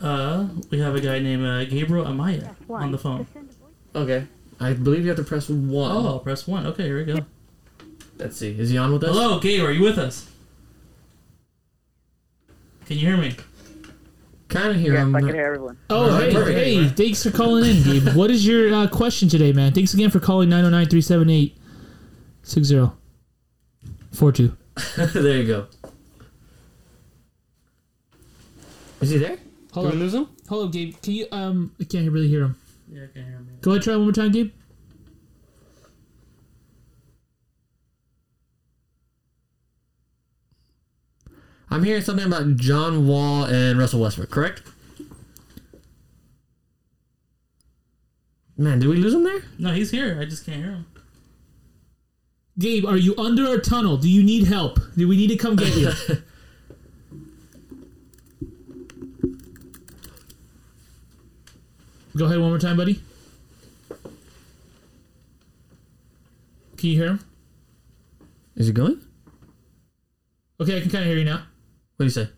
Uh, 0.00 0.48
we 0.70 0.78
have 0.80 0.94
a 0.94 1.00
guy 1.00 1.18
named 1.20 1.44
uh, 1.44 1.64
Gabriel 1.64 2.04
Amaya 2.06 2.54
on 2.68 2.90
the 2.92 2.98
phone. 2.98 3.26
Okay. 3.94 4.26
I 4.60 4.72
believe 4.74 5.02
you 5.02 5.08
have 5.08 5.16
to 5.18 5.24
press 5.24 5.48
one. 5.48 5.90
Oh, 5.92 6.18
press 6.18 6.46
one. 6.46 6.66
Okay, 6.66 6.84
here 6.84 6.98
we 6.98 7.04
go. 7.04 7.18
Let's 8.18 8.36
see. 8.36 8.56
Is 8.58 8.70
he 8.70 8.78
on 8.78 8.92
with 8.92 9.02
us? 9.04 9.10
Hello, 9.10 9.38
Gabe. 9.40 9.62
Are 9.64 9.72
you 9.72 9.82
with 9.82 9.98
us? 9.98 10.28
Can 12.86 12.98
you 12.98 13.06
hear 13.06 13.16
me? 13.16 13.34
Kind 14.48 14.70
of 14.70 14.76
hear 14.76 14.92
Yes, 14.94 15.02
him. 15.02 15.16
I 15.16 15.20
can 15.20 15.34
hear 15.34 15.46
everyone. 15.46 15.78
Oh, 15.88 16.02
All 16.02 16.08
right, 16.10 16.24
hey, 16.28 16.32
perfect. 16.32 16.58
hey, 16.58 16.88
thanks 16.88 17.22
for 17.22 17.30
calling 17.30 17.64
in, 17.64 17.82
Gabe. 17.82 18.08
what 18.14 18.30
is 18.30 18.46
your 18.46 18.72
uh, 18.74 18.86
question 18.86 19.28
today, 19.28 19.52
man? 19.52 19.72
Thanks 19.72 19.94
again 19.94 20.10
for 20.10 20.20
calling 20.20 20.48
909 20.50 20.88
378 20.90 21.56
6042. 22.42 24.56
there 25.22 25.36
you 25.38 25.46
go. 25.46 25.66
Is 29.02 29.10
he 29.10 29.18
there? 29.18 29.36
Hold 29.72 29.86
Did 29.86 29.92
on. 29.92 29.98
we 29.98 30.04
lose 30.04 30.14
him? 30.14 30.24
Hold 30.24 30.36
Hello, 30.48 30.68
Gabe. 30.68 30.94
Can 31.02 31.12
you, 31.12 31.26
um, 31.32 31.74
I 31.80 31.84
can't 31.84 32.10
really 32.10 32.28
hear 32.28 32.42
him. 32.42 32.56
Yeah, 32.88 33.04
I 33.04 33.06
can't 33.06 33.26
hear 33.26 33.38
me. 33.40 33.52
Go 33.60 33.72
ahead, 33.72 33.82
try 33.82 33.96
one 33.96 34.04
more 34.04 34.12
time, 34.12 34.30
Gabe. 34.30 34.52
I'm 41.70 41.82
hearing 41.82 42.02
something 42.02 42.26
about 42.26 42.56
John 42.56 43.08
Wall 43.08 43.44
and 43.44 43.78
Russell 43.78 44.00
Westbrook, 44.00 44.30
correct? 44.30 44.62
Man, 48.58 48.78
did 48.78 48.88
we 48.88 48.96
lose 48.96 49.14
him 49.14 49.24
there? 49.24 49.42
No, 49.58 49.72
he's 49.72 49.90
here. 49.90 50.18
I 50.20 50.26
just 50.26 50.44
can't 50.44 50.58
hear 50.58 50.72
him. 50.72 50.86
Gabe, 52.58 52.84
are 52.84 52.98
you 52.98 53.16
under 53.16 53.54
a 53.54 53.58
tunnel? 53.58 53.96
Do 53.96 54.08
you 54.08 54.22
need 54.22 54.44
help? 54.46 54.78
Do 54.96 55.08
we 55.08 55.16
need 55.16 55.28
to 55.28 55.36
come 55.36 55.56
get 55.56 55.74
you? 55.74 55.90
Go 62.16 62.26
ahead 62.26 62.38
one 62.38 62.50
more 62.50 62.58
time, 62.58 62.76
buddy. 62.76 63.02
Can 66.76 66.90
you 66.90 66.96
hear 66.96 67.08
him? 67.10 67.20
Is 68.56 68.66
he 68.66 68.72
going? 68.72 69.00
Okay, 70.60 70.76
I 70.76 70.80
can 70.80 70.90
kind 70.90 71.04
of 71.04 71.08
hear 71.08 71.18
you 71.18 71.24
now. 71.24 71.44
What 71.96 71.98
do 71.98 72.04
you 72.04 72.10
say? 72.10 72.28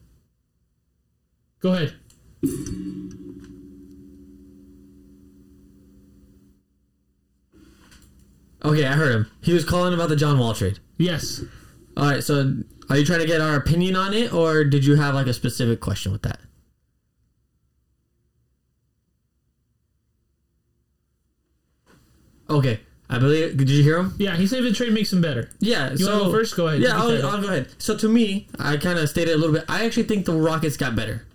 Go 1.60 1.72
ahead. 1.72 1.94
Okay, 8.64 8.86
I 8.86 8.92
heard 8.92 9.12
him. 9.12 9.30
He 9.42 9.52
was 9.52 9.64
calling 9.64 9.92
about 9.92 10.09
the 10.09 10.16
John 10.16 10.38
Wall 10.38 10.55
trade. 10.55 10.78
Yes. 10.98 11.42
All 11.96 12.05
right, 12.05 12.22
so 12.22 12.55
are 12.88 12.96
you 12.96 13.05
trying 13.05 13.20
to 13.20 13.26
get 13.26 13.40
our 13.40 13.56
opinion 13.56 13.96
on 13.96 14.14
it, 14.14 14.32
or 14.32 14.64
did 14.64 14.84
you 14.84 14.96
have 14.96 15.14
like 15.14 15.26
a 15.26 15.34
specific 15.34 15.80
question 15.80 16.12
with 16.12 16.22
that? 16.22 16.38
Okay, 22.48 22.80
I 23.08 23.18
believe. 23.18 23.56
Did 23.56 23.70
you 23.70 23.82
hear 23.82 23.98
him? 23.98 24.14
Yeah, 24.18 24.36
he 24.36 24.46
said 24.46 24.62
the 24.62 24.72
trade 24.72 24.92
makes 24.92 25.12
him 25.12 25.20
better. 25.20 25.50
Yeah. 25.60 25.90
You 25.92 25.98
so, 25.98 26.24
go 26.24 26.30
first? 26.30 26.56
Go 26.56 26.68
ahead. 26.68 26.80
Yeah, 26.80 26.96
I'll. 26.96 27.26
I'll 27.26 27.40
go 27.40 27.48
ahead. 27.48 27.68
So 27.78 27.96
to 27.96 28.08
me, 28.08 28.48
I 28.58 28.76
kind 28.76 28.98
of 28.98 29.08
stated 29.08 29.34
a 29.34 29.38
little 29.38 29.54
bit. 29.54 29.64
I 29.68 29.84
actually 29.84 30.04
think 30.04 30.26
the 30.26 30.34
Rockets 30.34 30.76
got 30.76 30.94
better, 30.94 31.26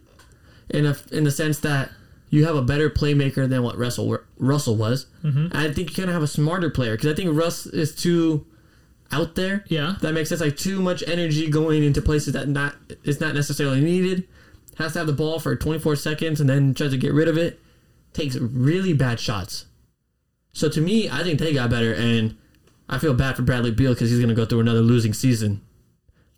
in 0.69 0.86
a 0.86 0.95
in 1.11 1.23
the 1.23 1.31
sense 1.31 1.60
that 1.60 1.91
you 2.30 2.45
have 2.45 2.56
a 2.56 2.61
better 2.61 2.90
playmaker 2.90 3.49
than 3.49 3.64
what 3.64 3.77
Russell 3.77 4.19
Russell 4.38 4.76
was. 4.76 5.07
Mm-hmm. 5.23 5.56
I 5.57 5.72
think 5.73 5.90
you 5.90 5.95
kind 5.95 6.10
of 6.10 6.14
have 6.14 6.23
a 6.23 6.27
smarter 6.27 6.69
player 6.69 6.95
because 6.95 7.11
I 7.11 7.15
think 7.15 7.36
Russ 7.36 7.65
is 7.65 7.95
too 7.95 8.45
out 9.11 9.36
there. 9.36 9.65
Yeah. 9.68 9.95
that 10.02 10.14
makes 10.14 10.30
sense. 10.30 10.41
Like 10.41 10.57
too 10.57 10.81
much 10.81 11.03
energy 11.07 11.49
going 11.49 11.84
into 11.84 12.02
places 12.02 12.34
that 12.34 12.48
not 12.48 12.76
is 13.03 13.19
not 13.19 13.34
necessarily 13.34 13.81
needed. 13.81 14.27
Has 14.77 14.94
to 14.94 14.99
have 14.99 15.07
the 15.07 15.14
ball 15.14 15.40
for 15.40 15.56
24 15.56 15.95
seconds 15.98 16.40
and 16.40 16.49
then 16.49 16.73
tries 16.73 16.91
to 16.91 16.98
get 16.98 17.14
rid 17.14 17.27
of 17.27 17.38
it. 17.38 17.60
Takes 18.14 18.36
really 18.38 18.94
bad 18.94 19.19
shots. 19.19 19.65
So 20.54 20.70
to 20.70 20.82
me, 20.82 21.10
I 21.10 21.24
think 21.24 21.40
they 21.40 21.54
got 21.54 21.70
better, 21.70 21.94
and 21.94 22.36
I 22.90 22.98
feel 22.98 23.14
bad 23.14 23.36
for 23.36 23.44
Bradley 23.44 23.72
Beal 23.72 23.94
because 23.94 24.10
he's 24.10 24.20
going 24.20 24.30
to 24.30 24.36
go 24.36 24.46
through 24.46 24.60
another 24.62 24.82
losing 24.82 25.14
season. 25.14 25.62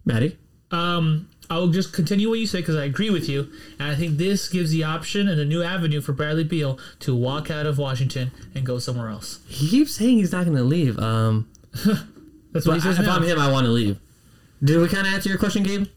Maddie, 0.06 0.38
Um, 0.72 1.30
I 1.50 1.58
will 1.58 1.68
just 1.70 1.94
continue 1.94 2.30
what 2.30 2.40
you 2.40 2.48
say 2.48 2.60
because 2.60 2.76
I 2.76 2.86
agree 2.86 3.10
with 3.10 3.28
you, 3.30 3.50
and 3.80 3.90
I 3.92 3.96
think 3.96 4.18
this 4.18 4.48
gives 4.50 4.72
the 4.72 4.84
option 4.84 5.28
and 5.28 5.40
a 5.40 5.46
new 5.46 5.62
avenue 5.62 6.02
for 6.02 6.14
Bradley 6.14 6.44
Beal 6.44 6.80
to 7.02 7.16
walk 7.16 7.52
out 7.52 7.66
of 7.66 7.78
Washington 7.78 8.32
and 8.56 8.66
go 8.66 8.80
somewhere 8.80 9.10
else. 9.10 9.40
he 9.48 9.68
keeps 9.70 9.96
saying 9.96 10.18
he's 10.18 10.32
not 10.32 10.46
going 10.46 10.58
to 10.58 10.64
leave. 10.64 10.98
Um, 11.00 11.50
That's 12.54 12.66
what 12.68 12.76
he 12.76 12.80
says 12.82 13.00
if 13.00 13.06
now. 13.06 13.16
I'm 13.16 13.24
him, 13.24 13.40
I 13.40 13.52
want 13.52 13.66
to 13.66 13.72
leave. 13.72 13.98
Did 14.64 14.80
we 14.80 14.88
kind 14.88 15.08
of 15.08 15.14
answer 15.14 15.30
your 15.30 15.38
question, 15.38 15.64
Gabe? 15.64 15.88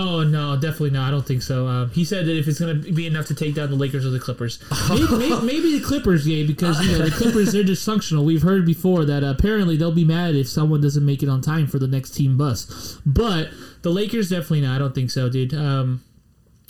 Oh 0.00 0.22
no, 0.22 0.54
definitely 0.54 0.90
not. 0.90 1.08
I 1.08 1.10
don't 1.10 1.26
think 1.26 1.42
so. 1.42 1.66
Um, 1.66 1.90
he 1.90 2.04
said 2.04 2.26
that 2.26 2.36
if 2.38 2.46
it's 2.46 2.60
going 2.60 2.82
to 2.82 2.92
be 2.92 3.06
enough 3.06 3.26
to 3.26 3.34
take 3.34 3.54
down 3.54 3.68
the 3.68 3.76
Lakers 3.76 4.06
or 4.06 4.10
the 4.10 4.20
Clippers, 4.20 4.62
maybe, 4.88 5.06
maybe, 5.16 5.46
maybe 5.46 5.78
the 5.78 5.84
Clippers, 5.84 6.26
yeah, 6.26 6.46
because 6.46 6.80
you 6.86 6.96
know 6.96 7.04
the 7.04 7.10
Clippers 7.10 7.52
they're 7.52 7.64
dysfunctional. 7.64 8.24
We've 8.24 8.42
heard 8.42 8.64
before 8.64 9.04
that 9.06 9.24
apparently 9.24 9.76
they'll 9.76 9.90
be 9.90 10.04
mad 10.04 10.36
if 10.36 10.48
someone 10.48 10.80
doesn't 10.80 11.04
make 11.04 11.22
it 11.22 11.28
on 11.28 11.40
time 11.40 11.66
for 11.66 11.80
the 11.80 11.88
next 11.88 12.10
team 12.10 12.38
bus. 12.38 13.00
But 13.04 13.48
the 13.82 13.90
Lakers 13.90 14.30
definitely 14.30 14.60
not. 14.60 14.76
I 14.76 14.78
don't 14.78 14.94
think 14.94 15.10
so, 15.10 15.28
dude. 15.28 15.52
Um, 15.52 16.04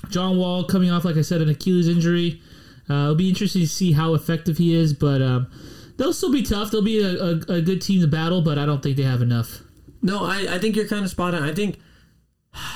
John 0.09 0.39
Wall 0.39 0.65
coming 0.65 0.91
off, 0.91 1.05
like 1.05 1.17
I 1.17 1.23
said, 1.23 1.43
an 1.43 1.51
Achilles 1.51 1.89
injury. 1.89 2.41
Uh, 2.89 2.95
it'll 2.95 3.15
be 3.15 3.29
interesting 3.29 3.63
to 3.63 3.69
see 3.69 3.93
how 3.93 4.15
effective 4.15 4.57
he 4.57 4.75
is, 4.75 4.95
but 4.95 5.21
um, 5.21 5.51
they'll 5.99 6.15
still 6.15 6.33
be 6.33 6.43
tough. 6.43 6.71
They'll 6.71 6.81
be 6.81 7.03
a, 7.03 7.11
a, 7.11 7.59
a 7.59 7.61
good 7.61 7.83
team 7.83 8.01
to 8.01 8.07
battle, 8.07 8.41
but 8.41 8.57
I 8.57 8.65
don't 8.65 8.83
think 8.83 8.97
they 8.97 9.03
have 9.03 9.21
enough. 9.21 9.61
No, 10.01 10.25
I, 10.25 10.55
I 10.55 10.59
think 10.59 10.77
you're 10.77 10.89
kind 10.89 11.05
of 11.05 11.11
spot 11.11 11.35
on. 11.35 11.43
I 11.43 11.53
think 11.53 11.79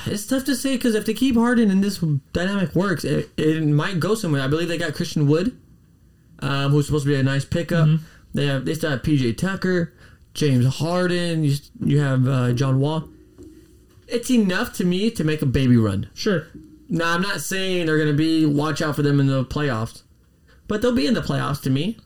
it's 0.05 0.25
tough 0.25 0.45
to 0.45 0.55
say 0.55 0.75
because 0.75 0.95
if 0.95 1.05
they 1.05 1.13
keep 1.13 1.35
Harden 1.35 1.69
and 1.71 1.83
this 1.83 1.97
dynamic 2.33 2.75
works, 2.75 3.03
it, 3.03 3.29
it 3.37 3.63
might 3.63 3.99
go 3.99 4.15
somewhere. 4.15 4.41
I 4.41 4.47
believe 4.47 4.67
they 4.67 4.77
got 4.77 4.93
Christian 4.93 5.27
Wood, 5.27 5.57
um, 6.39 6.71
who's 6.71 6.85
supposed 6.87 7.05
to 7.05 7.09
be 7.11 7.15
a 7.15 7.23
nice 7.23 7.45
pickup. 7.45 7.87
They 8.33 8.47
have 8.47 8.65
they 8.65 8.73
still 8.73 8.91
have 8.91 9.01
PJ 9.01 9.37
Tucker, 9.37 9.93
James 10.33 10.65
Harden. 10.65 11.43
You, 11.43 11.55
you 11.83 11.99
have 11.99 12.27
uh, 12.27 12.53
John 12.53 12.79
Wall. 12.79 13.09
It's 14.07 14.29
enough 14.29 14.73
to 14.73 14.85
me 14.85 15.09
to 15.11 15.23
make 15.23 15.41
a 15.41 15.45
baby 15.45 15.77
run. 15.77 16.09
Sure. 16.13 16.47
Now 16.89 17.13
I'm 17.13 17.21
not 17.21 17.41
saying 17.41 17.85
they're 17.85 17.97
gonna 17.97 18.13
be 18.13 18.45
watch 18.45 18.81
out 18.81 18.95
for 18.95 19.01
them 19.01 19.19
in 19.19 19.27
the 19.27 19.43
playoffs, 19.45 20.03
but 20.67 20.81
they'll 20.81 20.91
be 20.95 21.07
in 21.07 21.13
the 21.13 21.21
playoffs 21.21 21.61
to 21.63 21.69
me. 21.69 21.97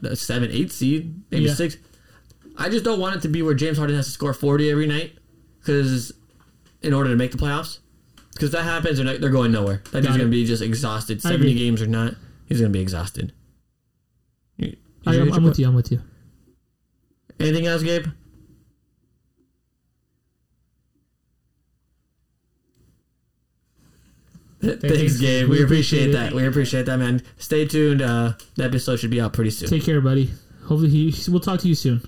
The 0.00 0.14
seven, 0.16 0.50
eight 0.52 0.72
seed, 0.72 1.22
maybe 1.30 1.44
Yeah. 1.46 1.54
six. 1.54 1.76
I 2.58 2.68
just 2.68 2.84
don't 2.84 2.98
want 3.00 3.16
it 3.16 3.22
to 3.22 3.28
be 3.28 3.42
where 3.42 3.54
James 3.54 3.78
Harden 3.78 3.96
has 3.96 4.06
to 4.06 4.12
score 4.12 4.32
40 4.34 4.70
every 4.70 4.86
night, 4.86 5.12
because 5.60 6.12
in 6.86 6.94
order 6.94 7.10
to 7.10 7.16
make 7.16 7.32
the 7.32 7.38
playoffs, 7.38 7.78
because 8.32 8.48
if 8.48 8.52
that 8.52 8.64
happens, 8.64 8.96
they're, 8.98 9.06
not, 9.06 9.20
they're 9.20 9.30
going 9.30 9.52
nowhere. 9.52 9.82
That 9.92 10.02
dude's 10.02 10.16
it. 10.16 10.18
gonna 10.18 10.30
be 10.30 10.44
just 10.44 10.62
exhausted. 10.62 11.20
70 11.22 11.54
games 11.54 11.82
or 11.82 11.86
not, 11.86 12.14
he's 12.46 12.60
gonna 12.60 12.72
be 12.72 12.80
exhausted. 12.80 13.32
You- 14.56 14.76
I, 15.06 15.16
I'm 15.20 15.44
with 15.44 15.58
you. 15.58 15.66
I'm 15.66 15.74
with 15.74 15.92
you. 15.92 16.02
Anything 17.38 17.66
else, 17.66 17.82
Gabe? 17.82 18.06
Thanks, 24.62 24.80
Thanks. 24.82 25.20
Gabe. 25.20 25.48
We 25.48 25.58
We 25.58 25.64
appreciate 25.64 26.08
appreciate 26.08 26.12
that. 26.12 26.32
We 26.32 26.46
appreciate 26.46 26.86
that, 26.86 26.96
man. 26.96 27.22
Stay 27.36 27.66
tuned. 27.66 28.02
Uh, 28.02 28.32
the 28.56 28.64
episode 28.64 28.96
should 28.98 29.10
be 29.10 29.20
out 29.20 29.32
pretty 29.32 29.50
soon. 29.50 29.68
Take 29.68 29.84
care, 29.84 30.00
buddy. 30.00 30.30
Hopefully, 30.62 30.88
he, 30.88 31.14
we'll 31.30 31.40
talk 31.40 31.60
to 31.60 31.68
you 31.68 31.74
soon. 31.74 32.00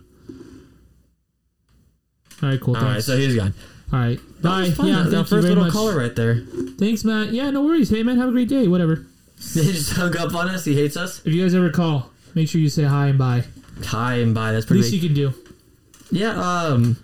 All 2.43 2.49
right, 2.49 2.61
cool. 2.61 2.77
All 2.77 2.83
right, 2.83 3.03
so 3.03 3.17
he's 3.17 3.35
gone. 3.37 3.55
All 3.93 3.99
right, 3.99 4.19
bye. 4.43 4.71
fun. 4.71 4.87
Yeah, 4.89 5.03
That 5.03 5.05
was 5.05 5.15
our 5.15 5.25
thank 5.25 5.31
you 5.31 5.37
first 5.37 5.49
little 5.49 5.65
much. 5.65 5.73
caller 5.73 5.97
right 5.97 6.15
there. 6.15 6.43
Thanks, 6.79 7.05
Matt. 7.05 7.33
Yeah, 7.33 7.51
no 7.51 7.63
worries. 7.63 7.89
Hey, 7.91 8.03
man, 8.03 8.19
have 8.19 8.29
a 8.29 8.33
great 8.33 8.49
day. 8.49 8.69
Whatever. 8.69 9.07
He 9.55 9.63
just 9.73 9.93
hung 9.93 10.17
up 10.17 10.35
on 10.35 10.49
us. 10.49 10.65
He 10.65 10.75
hates 10.75 10.97
us. 10.97 11.21
If 11.25 11.33
you 11.33 11.43
guys 11.45 11.55
ever 11.55 11.71
call, 11.71 12.11
make 12.35 12.49
sure 12.49 12.61
you 12.61 12.69
say 12.69 12.83
hi 12.83 13.07
and 13.07 13.17
bye. 13.19 13.45
Hi 13.85 14.15
and 14.17 14.35
bye. 14.35 14.51
That's 14.51 14.67
pretty. 14.67 14.83
Least 14.83 14.93
pretty. 15.01 15.15
you 15.15 15.31
can 15.31 15.33
do. 15.33 16.19
yeah. 16.19 16.33
Um, 16.33 16.97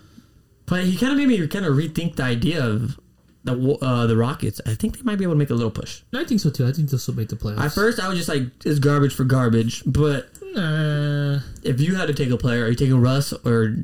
but 0.65 0.83
he 0.83 0.97
kind 0.97 1.13
of 1.13 1.17
made 1.17 1.27
me 1.29 1.47
kind 1.47 1.65
of 1.65 1.75
rethink 1.77 2.17
the 2.17 2.23
idea 2.23 2.61
of 2.61 2.99
the 3.45 3.77
uh, 3.81 4.05
the 4.05 4.17
Rockets. 4.17 4.59
I 4.65 4.73
think 4.73 4.97
they 4.97 5.03
might 5.03 5.15
be 5.17 5.23
able 5.23 5.33
to 5.35 5.37
make 5.39 5.49
a 5.49 5.53
little 5.53 5.71
push. 5.71 6.01
I 6.13 6.25
think 6.25 6.41
so 6.41 6.49
too. 6.49 6.67
I 6.67 6.73
think 6.73 6.89
they'll 6.89 6.99
still 6.99 7.13
make 7.15 7.29
the 7.29 7.37
playoffs. 7.37 7.59
At 7.61 7.71
first, 7.71 8.01
I 8.01 8.09
was 8.09 8.17
just 8.17 8.27
like, 8.27 8.43
it's 8.65 8.79
garbage 8.79 9.13
for 9.15 9.23
garbage. 9.23 9.81
But 9.85 10.25
uh, 10.57 11.39
if 11.63 11.79
you 11.79 11.95
had 11.95 12.07
to 12.07 12.13
take 12.13 12.31
a 12.31 12.37
player, 12.37 12.65
are 12.65 12.69
you 12.69 12.75
taking 12.75 12.99
Russ 12.99 13.31
or 13.45 13.77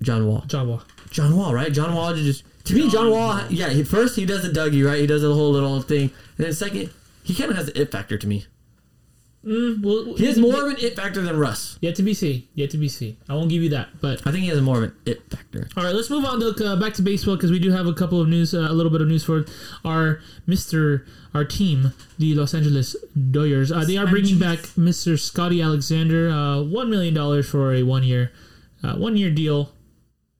John 0.00 0.26
Wall? 0.26 0.44
John 0.46 0.68
Wall. 0.68 0.82
John 1.10 1.36
Wall, 1.36 1.54
right? 1.54 1.72
John 1.72 1.94
Wall 1.94 2.14
just 2.14 2.44
to 2.64 2.74
me, 2.74 2.90
John 2.90 3.10
Wall. 3.10 3.40
Yeah, 3.50 3.70
he, 3.70 3.82
first 3.82 4.16
he 4.16 4.26
does 4.26 4.42
the 4.42 4.48
Dougie, 4.48 4.84
right? 4.84 5.00
He 5.00 5.06
does 5.06 5.22
the 5.22 5.34
whole 5.34 5.50
little 5.50 5.80
thing, 5.82 6.10
and 6.36 6.46
then 6.46 6.52
second, 6.52 6.90
he 7.22 7.34
kind 7.34 7.50
of 7.50 7.56
has 7.56 7.66
the 7.66 7.80
it 7.80 7.90
factor 7.90 8.18
to 8.18 8.26
me. 8.26 8.46
Mm, 9.44 9.84
well, 9.84 10.16
He 10.16 10.26
has 10.26 10.36
more 10.36 10.66
of 10.66 10.68
an 10.68 10.76
it 10.80 10.96
factor 10.96 11.22
than 11.22 11.38
Russ. 11.38 11.78
Yet 11.80 11.94
to 11.94 12.02
be 12.02 12.12
seen. 12.12 12.48
Yet 12.54 12.70
to 12.70 12.76
be 12.76 12.88
seen. 12.88 13.16
I 13.28 13.34
won't 13.34 13.48
give 13.48 13.62
you 13.62 13.68
that, 13.70 14.00
but 14.00 14.26
I 14.26 14.32
think 14.32 14.42
he 14.42 14.48
has 14.48 14.60
more 14.60 14.78
of 14.78 14.82
an 14.82 14.96
it 15.06 15.22
factor. 15.30 15.68
All 15.76 15.84
right, 15.84 15.94
let's 15.94 16.10
move 16.10 16.24
on 16.24 16.40
to 16.40 16.66
uh, 16.66 16.76
back 16.76 16.94
to 16.94 17.02
baseball 17.02 17.36
because 17.36 17.52
we 17.52 17.60
do 17.60 17.70
have 17.70 17.86
a 17.86 17.94
couple 17.94 18.20
of 18.20 18.28
news, 18.28 18.52
uh, 18.52 18.66
a 18.68 18.74
little 18.74 18.90
bit 18.90 19.00
of 19.00 19.06
news 19.06 19.24
for 19.24 19.46
our 19.84 20.20
Mister, 20.46 21.06
our 21.34 21.44
team, 21.44 21.92
the 22.18 22.34
Los 22.34 22.52
Angeles 22.52 22.96
Dodgers. 23.30 23.70
Uh, 23.70 23.84
they 23.84 23.96
are 23.96 24.08
bringing 24.08 24.38
back 24.40 24.76
Mister 24.76 25.16
Scotty 25.16 25.62
Alexander, 25.62 26.30
uh, 26.30 26.60
one 26.60 26.90
million 26.90 27.14
dollars 27.14 27.48
for 27.48 27.72
a 27.72 27.84
one 27.84 28.02
year, 28.02 28.32
uh, 28.82 28.96
one 28.96 29.16
year 29.16 29.30
deal. 29.30 29.72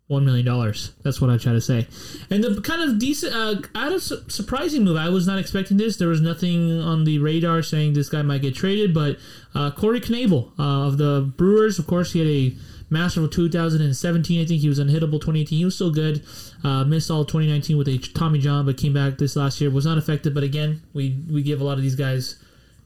One 0.08 0.24
million 0.24 0.44
dollars. 0.46 0.92
That's 1.02 1.20
what 1.20 1.28
I 1.28 1.36
try 1.36 1.52
to 1.52 1.60
say. 1.60 1.86
And 2.30 2.42
the 2.42 2.60
kind 2.62 2.82
of 2.82 2.98
decent, 2.98 3.34
uh, 3.34 3.56
out 3.74 3.92
of 3.92 4.02
su- 4.02 4.24
surprising 4.28 4.82
move. 4.82 4.96
I 4.96 5.10
was 5.10 5.26
not 5.26 5.38
expecting 5.38 5.76
this. 5.76 5.98
There 5.98 6.08
was 6.08 6.22
nothing 6.22 6.80
on 6.80 7.04
the 7.04 7.18
radar 7.18 7.62
saying 7.62 7.92
this 7.92 8.08
guy 8.08 8.22
might 8.22 8.40
get 8.40 8.54
traded. 8.54 8.94
But 8.94 9.18
uh, 9.54 9.70
Corey 9.70 10.00
Knebel 10.00 10.58
uh, 10.58 10.86
of 10.86 10.96
the 10.96 11.30
Brewers, 11.36 11.78
of 11.78 11.86
course, 11.86 12.12
he 12.14 12.20
had 12.20 12.28
a 12.28 12.56
masterful 12.90 13.28
2017. 13.28 14.40
I 14.40 14.46
think 14.46 14.60
he 14.60 14.68
was 14.68 14.78
unhittable 14.78 15.20
2018. 15.20 15.58
He 15.58 15.64
was 15.64 15.74
still 15.74 15.90
good. 15.90 16.24
Uh, 16.64 16.84
missed 16.84 17.10
all 17.10 17.24
2019 17.24 17.76
with 17.76 17.88
a 17.88 17.98
Tommy 17.98 18.38
John, 18.38 18.64
but 18.64 18.76
came 18.76 18.94
back 18.94 19.18
this 19.18 19.36
last 19.36 19.60
year. 19.60 19.70
Was 19.70 19.86
not 19.86 19.98
affected. 19.98 20.34
But 20.34 20.42
again, 20.42 20.82
we 20.94 21.22
we 21.30 21.42
give 21.42 21.60
a 21.60 21.64
lot 21.64 21.76
of 21.76 21.82
these 21.82 21.96
guys, 21.96 22.36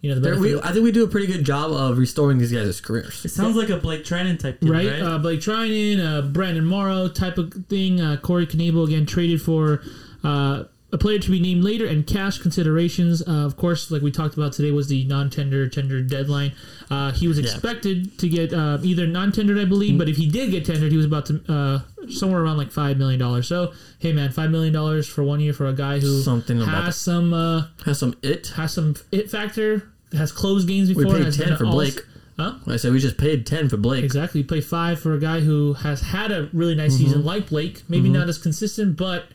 you 0.03 0.11
know, 0.11 0.17
the 0.17 0.21
There- 0.21 0.35
benefit. 0.35 0.57
we, 0.57 0.63
I 0.69 0.73
think 0.73 0.85
we 0.85 0.93
do 0.93 1.05
a 1.05 1.09
pretty 1.09 1.27
good 1.27 1.45
job 1.45 1.71
of 1.73 1.97
restoring 1.97 2.37
these 2.39 2.53
guys' 2.53 2.81
careers. 2.81 3.25
It 3.25 3.31
sounds 3.31 3.57
like 3.57 3.71
a 3.71 3.77
Blake 3.79 4.05
Treinen 4.05 4.39
type 4.39 4.61
deal, 4.61 4.73
right? 4.73 4.87
right? 4.91 5.01
Uh, 5.03 5.19
Blake 5.19 5.41
Treinen, 5.41 5.99
uh, 6.05 6.23
Brandon 6.23 6.67
Morrow 6.67 7.09
type 7.09 7.39
of 7.39 7.53
thing. 7.71 8.01
Uh, 8.01 8.17
Corey 8.19 8.47
Knebel 8.47 8.87
again 8.87 9.07
traded 9.07 9.41
for 9.41 9.81
uh, 10.25 10.65
a 10.95 10.99
player 10.99 11.19
to 11.19 11.31
be 11.31 11.41
named 11.41 11.65
later 11.65 11.87
and 11.87 12.07
cash 12.07 12.37
considerations. 12.39 13.27
Uh, 13.27 13.47
of 13.47 13.57
course, 13.57 13.91
like 13.91 14.03
we 14.03 14.11
talked 14.11 14.35
about 14.37 14.53
today, 14.53 14.71
was 14.73 14.89
the 14.89 15.05
non-tender 15.05 15.67
tender 15.69 16.03
deadline. 16.03 16.53
Uh, 16.91 17.13
he 17.13 17.27
was 17.27 17.39
expected 17.39 18.19
to 18.19 18.29
get 18.29 18.53
uh, 18.53 18.77
either 18.83 19.07
non-tendered, 19.07 19.59
I 19.59 19.65
believe, 19.65 19.97
but 19.97 20.09
if 20.09 20.19
he 20.19 20.29
did 20.29 20.51
get 20.51 20.67
tendered, 20.67 20.91
he 20.91 20.99
was 20.99 21.07
about 21.07 21.25
to 21.27 21.41
uh, 21.49 22.09
somewhere 22.11 22.43
around 22.43 22.59
like 22.59 22.71
five 22.71 22.99
million 22.99 23.19
dollars. 23.19 23.49
So 23.49 23.73
hey, 24.01 24.13
man, 24.13 24.33
five 24.33 24.51
million 24.51 24.75
dollars 24.75 25.09
for 25.09 25.23
one 25.23 25.41
year 25.41 25.55
for 25.55 25.67
a 25.67 25.73
guy 25.73 25.99
who 26.01 26.21
Something 26.21 26.61
about 26.61 26.85
has 26.85 26.97
some 26.97 27.33
uh, 27.33 27.69
Has 27.87 27.99
some 28.01 28.15
it. 28.23 28.49
has 28.57 28.75
some 28.75 28.97
it 29.11 29.31
factor, 29.31 29.89
has 30.13 30.33
closed 30.33 30.69
games 30.69 30.89
before. 30.89 31.05
We 31.15 31.25
paid 31.25 31.33
ten 31.35 31.57
for 31.57 31.65
Blake. 31.67 32.01
Huh? 32.39 32.55
I 32.67 32.77
said 32.77 32.93
we 32.93 32.99
just 32.99 33.19
paid 33.19 33.47
ten 33.47 33.69
for 33.69 33.77
Blake. 33.77 34.05
Exactly. 34.05 34.41
You 34.41 34.47
play 34.47 34.61
five 34.61 34.99
for 35.01 35.13
a 35.15 35.19
guy 35.21 35.41
who 35.41 35.75
has 35.75 36.01
had 36.01 36.31
a 36.33 36.49
really 36.53 36.75
nice 36.75 36.95
Mm-hmm. 36.95 37.05
season 37.05 37.25
like 37.25 37.49
Blake. 37.49 37.83
Maybe 37.89 38.09
not 38.09 38.29
as 38.29 38.39
consistent, 38.39 38.97
but 38.97 39.27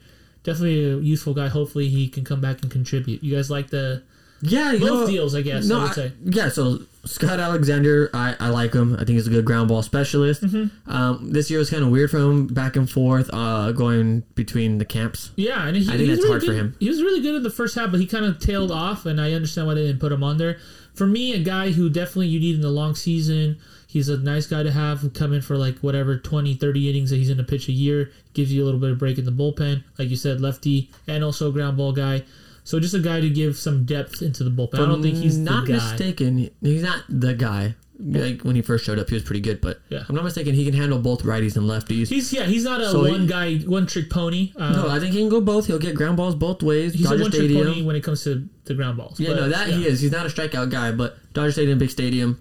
definitely 0.44 0.84
a 0.84 0.98
useful 0.98 1.34
guy. 1.34 1.48
Hopefully 1.48 1.90
he 1.90 2.08
can 2.08 2.24
come 2.24 2.42
back 2.42 2.62
and 2.64 2.72
contribute. 2.72 3.24
You 3.24 3.36
guys 3.36 3.52
like 3.52 3.70
the 3.70 4.02
Yeah, 4.42 4.72
you 4.74 4.80
both 4.80 4.90
know, 4.90 5.08
deals, 5.08 5.34
I 5.36 5.42
guess, 5.42 5.66
No, 5.66 5.80
I 5.80 5.82
would 5.84 5.92
I- 5.92 5.94
say. 5.96 6.12
yeah. 6.26 6.50
So 6.50 6.80
Scott 7.06 7.40
Alexander, 7.40 8.10
I, 8.14 8.36
I 8.40 8.50
like 8.50 8.74
him. 8.74 8.94
I 8.96 8.98
think 9.00 9.10
he's 9.12 9.28
a 9.28 9.32
good 9.32 9.46
ground 9.46 9.70
ball 9.70 9.82
specialist. 9.82 10.44
Mm-hmm. 10.44 10.92
Um, 10.92 11.32
this 11.32 11.50
year 11.50 11.58
was 11.60 11.70
kind 11.70 11.84
of 11.84 11.90
weird 11.90 12.12
for 12.12 12.18
him, 12.18 12.48
back 12.48 12.76
and 12.76 12.90
forth, 12.90 13.30
uh, 13.34 13.72
going 13.72 14.22
between 14.36 14.78
the 14.78 14.86
camps. 14.86 15.32
Yeah, 15.36 15.66
and 15.68 15.76
he, 15.78 15.84
I 15.92 15.98
think 15.98 16.10
that's 16.10 16.20
really 16.22 16.30
hard 16.30 16.42
for 16.42 16.48
good- 16.48 16.56
him. 16.58 16.76
He 16.80 16.90
was 16.90 17.02
really 17.02 17.22
good 17.22 17.36
in 17.36 17.44
the 17.44 17.50
first 17.50 17.76
half, 17.76 17.92
but 17.92 18.00
he 18.00 18.06
kind 18.06 18.26
of 18.26 18.40
tailed 18.40 18.72
off, 18.72 19.06
and 19.06 19.20
I 19.22 19.32
understand 19.34 19.68
why 19.68 19.74
they 19.74 19.88
didn't 19.88 20.00
put 20.02 20.12
him 20.12 20.24
on 20.24 20.38
there. 20.38 20.58
For 20.94 21.08
me, 21.08 21.34
a 21.34 21.40
guy 21.40 21.72
who 21.72 21.90
definitely 21.90 22.28
you 22.28 22.40
need 22.40 22.56
in 22.56 22.62
the 22.62 22.70
long 22.72 22.96
season, 22.96 23.58
he's 23.88 24.10
a 24.10 24.18
nice 24.18 24.48
guy 24.48 24.64
to 24.64 24.72
have 24.72 25.00
who 25.00 25.10
come 25.10 25.32
in 25.32 25.42
for 25.42 25.56
like 25.58 25.78
whatever 25.80 26.18
20, 26.18 26.56
30 26.56 26.90
innings 26.90 27.10
that 27.12 27.18
he's 27.18 27.28
going 27.30 27.38
to 27.38 27.44
pitch 27.44 27.68
a 27.70 27.72
year, 27.72 28.12
gives 28.34 28.52
you 28.52 28.64
a 28.64 28.66
little 28.66 28.80
bit 28.80 28.92
of 28.92 28.98
break 29.00 29.18
in 29.18 29.26
the 29.26 29.32
bullpen. 29.32 29.84
Like 29.98 30.10
you 30.10 30.16
said, 30.16 30.42
lefty, 30.42 30.90
and 31.08 31.24
also 31.24 31.50
a 31.50 31.52
ground 31.54 31.78
ball 31.78 31.94
guy. 31.94 32.24
So 32.68 32.80
just 32.82 32.94
a 32.94 33.00
guy 33.00 33.22
to 33.22 33.30
give 33.30 33.56
some 33.58 33.86
depth 33.86 34.22
into 34.22 34.44
the 34.44 34.50
bullpen. 34.52 34.76
I 34.76 34.86
don't 34.86 35.02
think 35.02 35.16
he's 35.16 35.38
not 35.38 35.66
the 35.66 35.74
guy. 35.74 35.90
mistaken. 35.92 36.50
He's 36.62 36.84
not 36.84 37.04
the 37.08 37.34
guy. 37.34 37.76
like 38.00 38.42
when 38.42 38.56
he 38.56 38.62
first 38.62 38.84
showed 38.86 39.00
up, 39.00 39.08
he 39.10 39.16
was 39.16 39.24
pretty 39.24 39.40
good. 39.40 39.60
But 39.62 39.80
Yeah. 39.90 40.04
I'm 40.08 40.14
not 40.16 40.24
mistaken, 40.26 40.54
he 40.54 40.66
can 40.66 40.74
handle 40.74 41.00
both 41.00 41.24
righties 41.24 41.56
and 41.56 41.66
lefties. 41.68 42.10
He's 42.10 42.32
yeah, 42.34 42.44
he's 42.46 42.64
not 42.66 42.80
a 42.82 42.92
So 42.92 43.06
he- 43.06 43.12
one 43.12 43.26
guy, 43.26 43.56
one 43.60 43.88
trick 43.88 44.10
pony. 44.10 44.52
Uh, 44.56 44.72
no, 44.74 44.90
I 44.90 45.00
think 45.00 45.14
he 45.14 45.20
can 45.20 45.30
go 45.30 45.40
both. 45.42 45.66
He'll 45.68 45.80
get 45.80 45.96
ground 45.96 46.18
balls 46.18 46.36
both 46.36 46.62
ways. 46.62 46.94
he's 46.94 47.06
a 47.06 47.10
Dodger 47.12 47.22
one 47.24 47.32
trick 47.32 47.42
Stadium. 47.46 47.66
pony 47.68 47.84
when 47.84 47.96
it 47.96 48.04
comes 48.04 48.24
to 48.26 48.48
the 48.66 48.74
ground 48.76 48.98
balls. 48.98 49.18
Yeah, 49.20 49.30
But, 49.30 49.36
no, 49.38 49.50
that 49.50 49.70
yeah. 49.70 49.76
he 49.78 49.88
is. 49.88 50.02
He's 50.02 50.12
not 50.12 50.26
a 50.26 50.30
strikeout 50.30 50.70
guy, 50.70 50.92
but 50.92 51.18
Dodger 51.34 51.54
Stadium, 51.54 51.80
big 51.80 51.90
stadium, 51.90 52.40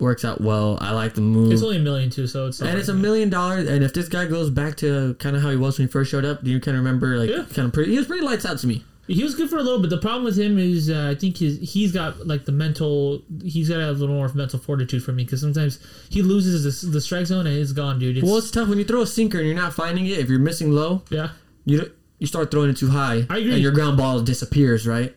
works 0.00 0.24
out 0.24 0.40
well. 0.40 0.76
I 0.82 0.90
like 0.90 1.14
the 1.14 1.20
move. 1.22 1.52
It's 1.52 1.62
only 1.62 1.76
a 1.76 1.80
million 1.80 2.10
too, 2.10 2.26
so 2.26 2.48
it's 2.48 2.60
and 2.60 2.76
it's 2.78 2.88
a 2.88 2.94
million 2.94 3.30
dollars. 3.30 3.68
And 3.68 3.82
if 3.84 3.94
this 3.94 4.08
guy 4.08 4.26
goes 4.26 4.50
back 4.50 4.76
to 4.78 5.14
kind 5.20 5.36
of 5.36 5.42
how 5.42 5.50
he 5.50 5.56
was 5.56 5.78
when 5.78 5.86
he 5.88 5.92
first 5.92 6.10
showed 6.10 6.24
up, 6.24 6.42
do 6.44 6.50
you 6.50 6.58
kind 6.60 6.76
of 6.76 6.84
remember 6.84 7.16
like 7.16 7.30
Yeah. 7.30 7.44
kind 7.54 7.66
of 7.68 7.72
pretty? 7.72 7.92
He 7.92 7.96
was 7.98 8.06
pretty 8.08 8.24
lights 8.24 8.44
out 8.44 8.58
to 8.58 8.66
me. 8.66 8.84
He 9.06 9.22
was 9.22 9.34
good 9.34 9.50
for 9.50 9.58
a 9.58 9.62
little 9.62 9.80
bit. 9.80 9.90
The 9.90 9.98
problem 9.98 10.24
with 10.24 10.38
him 10.38 10.58
is, 10.58 10.88
uh, 10.88 11.10
I 11.10 11.14
think 11.14 11.36
his, 11.36 11.58
he's 11.60 11.92
got 11.92 12.26
like 12.26 12.46
the 12.46 12.52
mental. 12.52 13.22
He's 13.42 13.68
got 13.68 13.76
to 13.76 13.82
have 13.82 13.96
a 13.96 13.98
little 13.98 14.14
more 14.14 14.28
mental 14.32 14.58
fortitude 14.58 15.04
for 15.04 15.12
me 15.12 15.24
because 15.24 15.40
sometimes 15.42 15.78
he 16.08 16.22
loses 16.22 16.82
the, 16.82 16.88
the 16.88 17.00
strike 17.00 17.26
zone 17.26 17.46
and 17.46 17.56
it's 17.56 17.72
gone, 17.72 17.98
dude. 17.98 18.16
It's, 18.16 18.26
Well, 18.26 18.38
it's 18.38 18.50
tough 18.50 18.68
when 18.68 18.78
you 18.78 18.84
throw 18.84 19.02
a 19.02 19.06
sinker 19.06 19.38
and 19.38 19.46
you're 19.46 19.56
not 19.56 19.74
finding 19.74 20.06
it. 20.06 20.18
If 20.18 20.30
you're 20.30 20.38
missing 20.38 20.72
low, 20.72 21.02
yeah, 21.10 21.30
you 21.66 21.92
you 22.18 22.26
start 22.26 22.50
throwing 22.50 22.70
it 22.70 22.76
too 22.76 22.88
high, 22.90 23.26
I 23.28 23.38
agree. 23.38 23.52
and 23.52 23.60
your 23.62 23.72
ground 23.72 23.96
ball 23.98 24.20
disappears, 24.20 24.86
right? 24.86 25.14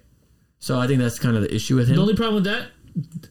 So 0.59 0.79
I 0.79 0.87
think 0.87 0.99
that's 0.99 1.19
kind 1.19 1.35
of 1.37 1.43
the 1.43 1.53
issue 1.53 1.75
with 1.75 1.87
him. 1.87 1.95
the 1.95 2.01
only 2.01 2.15
problem 2.15 2.35
with 2.35 2.45
that, 2.45 2.69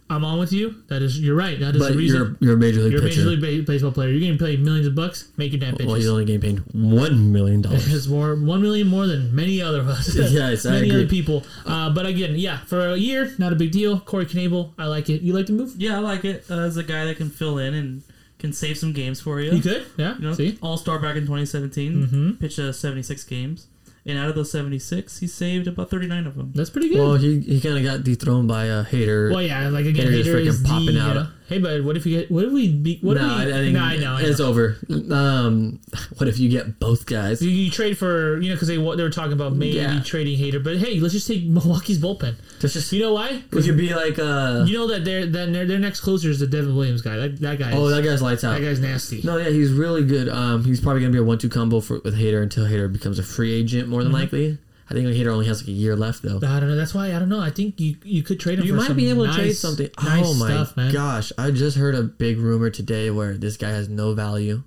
I'm 0.08 0.24
on 0.24 0.38
with 0.38 0.52
you. 0.52 0.76
That 0.88 1.02
is, 1.02 1.18
you're 1.20 1.34
right. 1.34 1.58
That 1.58 1.74
is 1.74 1.82
but 1.82 1.92
the 1.92 1.98
reason. 1.98 2.16
you're 2.18 2.36
you're 2.40 2.54
a 2.54 2.56
major 2.56 2.80
league 2.82 2.92
You're 2.92 3.00
a 3.02 3.04
pitcher. 3.08 3.24
major 3.24 3.40
league 3.46 3.66
baseball 3.66 3.90
player. 3.92 4.10
You're 4.10 4.20
getting 4.20 4.38
paid 4.38 4.60
millions 4.60 4.86
of 4.86 4.94
bucks. 4.94 5.28
Make 5.36 5.52
your 5.52 5.60
damn 5.60 5.72
pitches. 5.74 5.86
well, 5.86 5.96
he's 5.96 6.08
only 6.08 6.24
getting 6.24 6.40
paid 6.40 6.58
one 6.72 7.32
million 7.32 7.62
dollars. 7.62 7.92
It's 7.94 8.06
more 8.06 8.34
one 8.36 8.62
million 8.62 8.86
more 8.86 9.06
than 9.06 9.34
many 9.34 9.60
other 9.60 9.80
of 9.80 9.88
us. 9.88 10.14
Yes, 10.16 10.64
I 10.66 10.70
many 10.72 10.88
agree. 10.90 11.00
other 11.02 11.10
people. 11.10 11.44
Uh, 11.64 11.90
but 11.90 12.06
again, 12.06 12.34
yeah, 12.36 12.58
for 12.66 12.88
a 12.90 12.96
year, 12.96 13.32
not 13.38 13.52
a 13.52 13.56
big 13.56 13.72
deal. 13.72 13.98
Corey 14.00 14.26
Knebel, 14.26 14.72
I 14.78 14.86
like 14.86 15.10
it. 15.10 15.22
You 15.22 15.32
like 15.32 15.46
the 15.46 15.52
move? 15.54 15.74
Yeah, 15.76 15.96
I 15.96 16.00
like 16.00 16.24
it. 16.24 16.44
Uh, 16.50 16.60
as 16.60 16.76
a 16.76 16.82
guy 16.84 17.04
that 17.06 17.16
can 17.16 17.30
fill 17.30 17.58
in 17.58 17.74
and 17.74 18.02
can 18.38 18.52
save 18.52 18.76
some 18.78 18.92
games 18.92 19.20
for 19.20 19.40
you. 19.40 19.50
You 19.52 19.62
could, 19.62 19.86
yeah. 19.96 20.14
You 20.16 20.22
know, 20.28 20.34
See, 20.34 20.58
All 20.62 20.76
Star 20.76 20.98
back 20.98 21.16
in 21.16 21.22
2017, 21.22 22.06
Mhm. 22.06 22.38
pitched 22.40 22.58
uh, 22.58 22.70
76 22.70 23.24
games, 23.24 23.66
and 24.06 24.18
out 24.18 24.28
of 24.28 24.34
those 24.34 24.50
76, 24.52 25.18
he 25.18 25.26
saved 25.26 25.66
about 25.66 25.90
39 25.90 26.26
of 26.26 26.36
them. 26.36 26.52
that's 26.54 26.70
pretty 26.70 26.88
good. 26.88 26.98
Well, 26.98 27.14
he 27.16 27.40
he 27.40 27.60
kind 27.60 27.76
of 27.76 27.84
got 27.84 28.04
dethroned 28.04 28.48
by 28.48 28.66
a 28.66 28.84
Hader. 28.84 29.30
Well, 29.30 29.42
yeah, 29.42 29.68
like 29.68 29.86
again, 29.86 30.06
Hader 30.06 30.16
just 30.18 30.30
Hader 30.30 30.34
freaking 30.34 30.46
is 30.46 30.62
the, 30.62 30.68
popping 30.68 30.96
out. 30.98 31.16
Uh, 31.16 31.26
hey, 31.48 31.58
bud, 31.58 31.82
what 31.84 31.96
if 31.96 32.06
you 32.06 32.18
get? 32.18 32.30
What 32.30 32.44
if 32.44 32.52
we? 32.52 32.72
Be, 32.72 32.98
what 33.02 33.14
no, 33.16 33.24
if 33.24 33.30
I, 33.32 33.44
we? 33.46 33.52
I 33.52 33.56
think 33.56 33.74
no, 33.74 33.80
I 33.82 33.96
know. 33.96 34.12
I 34.14 34.22
know. 34.22 34.28
it's 34.28 34.40
over. 34.40 34.76
Um, 35.10 35.80
what 36.18 36.28
if 36.28 36.38
you 36.38 36.48
get 36.48 36.78
both 36.78 37.06
guys? 37.06 37.40
You, 37.42 37.50
you 37.50 37.70
trade 37.70 37.96
for 37.98 38.38
you 38.40 38.48
know 38.48 38.54
because 38.54 38.68
they 38.68 38.76
they 38.76 38.80
were 39.02 39.10
talking 39.10 39.32
about 39.32 39.54
maybe 39.54 39.76
Yeah. 39.76 40.00
trading 40.02 40.38
Hader, 40.38 40.62
but 40.62 40.76
hey, 40.78 40.98
let's 41.00 41.14
just 41.14 41.26
take 41.26 41.44
Milwaukee's 41.44 41.98
bullpen. 41.98 42.36
That's 42.60 42.74
just 42.74 42.92
You 42.92 43.02
know 43.02 43.12
why? 43.14 43.42
we 43.52 43.62
could 43.62 43.76
be 43.76 43.94
like 43.94 44.18
uh 44.18 44.64
you 44.66 44.74
know 44.78 44.86
that 44.88 45.04
their 45.04 45.26
then 45.26 45.52
their, 45.52 45.66
their 45.66 45.78
next 45.78 46.00
closer 46.00 46.28
is 46.30 46.40
the 46.40 46.46
Devin 46.46 46.74
Williams 46.76 47.02
guy. 47.02 47.16
That 47.16 47.40
that 47.40 47.58
guy. 47.58 47.72
oh 47.72 47.86
is, 47.88 47.94
that 47.96 48.02
guy's 48.02 48.22
lights 48.22 48.44
out. 48.44 48.58
that 48.58 48.64
guy's 48.64 48.80
nasty. 48.80 49.20
No, 49.24 49.36
yeah, 49.38 49.50
he's 49.50 49.72
really 49.72 50.04
good. 50.04 50.28
Um, 50.28 50.64
he's 50.64 50.80
probably 50.80 51.00
gonna 51.02 51.12
be 51.12 51.18
a 51.18 51.24
one-two 51.24 51.48
combo 51.48 51.80
for 51.80 52.00
with 52.04 52.18
Hader 52.18 52.42
until 52.42 52.64
Hader 52.66 52.92
becomes 52.92 53.18
a 53.18 53.22
free 53.22 53.52
agent, 53.52 53.88
more 53.88 54.02
than 54.02 54.12
Mm-hmm. 54.12 54.20
likely. 54.20 54.58
I 54.88 54.94
think 54.94 55.06
a 55.08 55.10
Hader 55.10 55.32
only 55.32 55.46
has 55.46 55.62
like 55.62 55.68
a 55.68 55.72
year 55.72 55.96
left 55.96 56.22
though. 56.22 56.36
I 56.36 56.60
don't 56.60 56.68
know. 56.68 56.76
That's 56.76 56.94
why 56.94 57.06
I 57.14 57.18
don't 57.18 57.28
know. 57.28 57.40
I 57.40 57.50
think 57.50 57.80
you 57.80 57.96
you 58.04 58.22
could 58.22 58.38
trade 58.38 58.58
him. 58.60 58.66
You 58.66 58.74
might 58.74 58.94
be 58.94 59.10
able 59.10 59.26
to 59.26 59.32
trade 59.32 59.52
something. 59.54 59.88
Nice 60.02 60.24
oh 60.26 60.34
my 60.34 60.48
stuff, 60.48 60.76
man. 60.76 60.92
gosh! 60.92 61.32
I 61.36 61.50
just 61.50 61.76
heard 61.76 61.94
a 61.96 62.02
big 62.04 62.38
rumor 62.38 62.70
today 62.70 63.10
where 63.10 63.36
this 63.36 63.56
guy 63.56 63.70
has 63.70 63.88
no 63.88 64.14
value, 64.14 64.62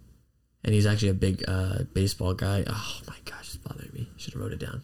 and 0.63 0.73
he's 0.73 0.85
actually 0.85 1.09
a 1.09 1.13
big 1.13 1.43
uh, 1.47 1.83
baseball 1.93 2.33
guy. 2.33 2.65
Oh 2.67 2.99
my 3.07 3.15
gosh, 3.23 3.47
it's 3.47 3.57
bothering 3.57 3.91
me. 3.93 4.09
Should 4.17 4.33
have 4.33 4.41
wrote 4.41 4.51
it 4.51 4.59
down. 4.59 4.83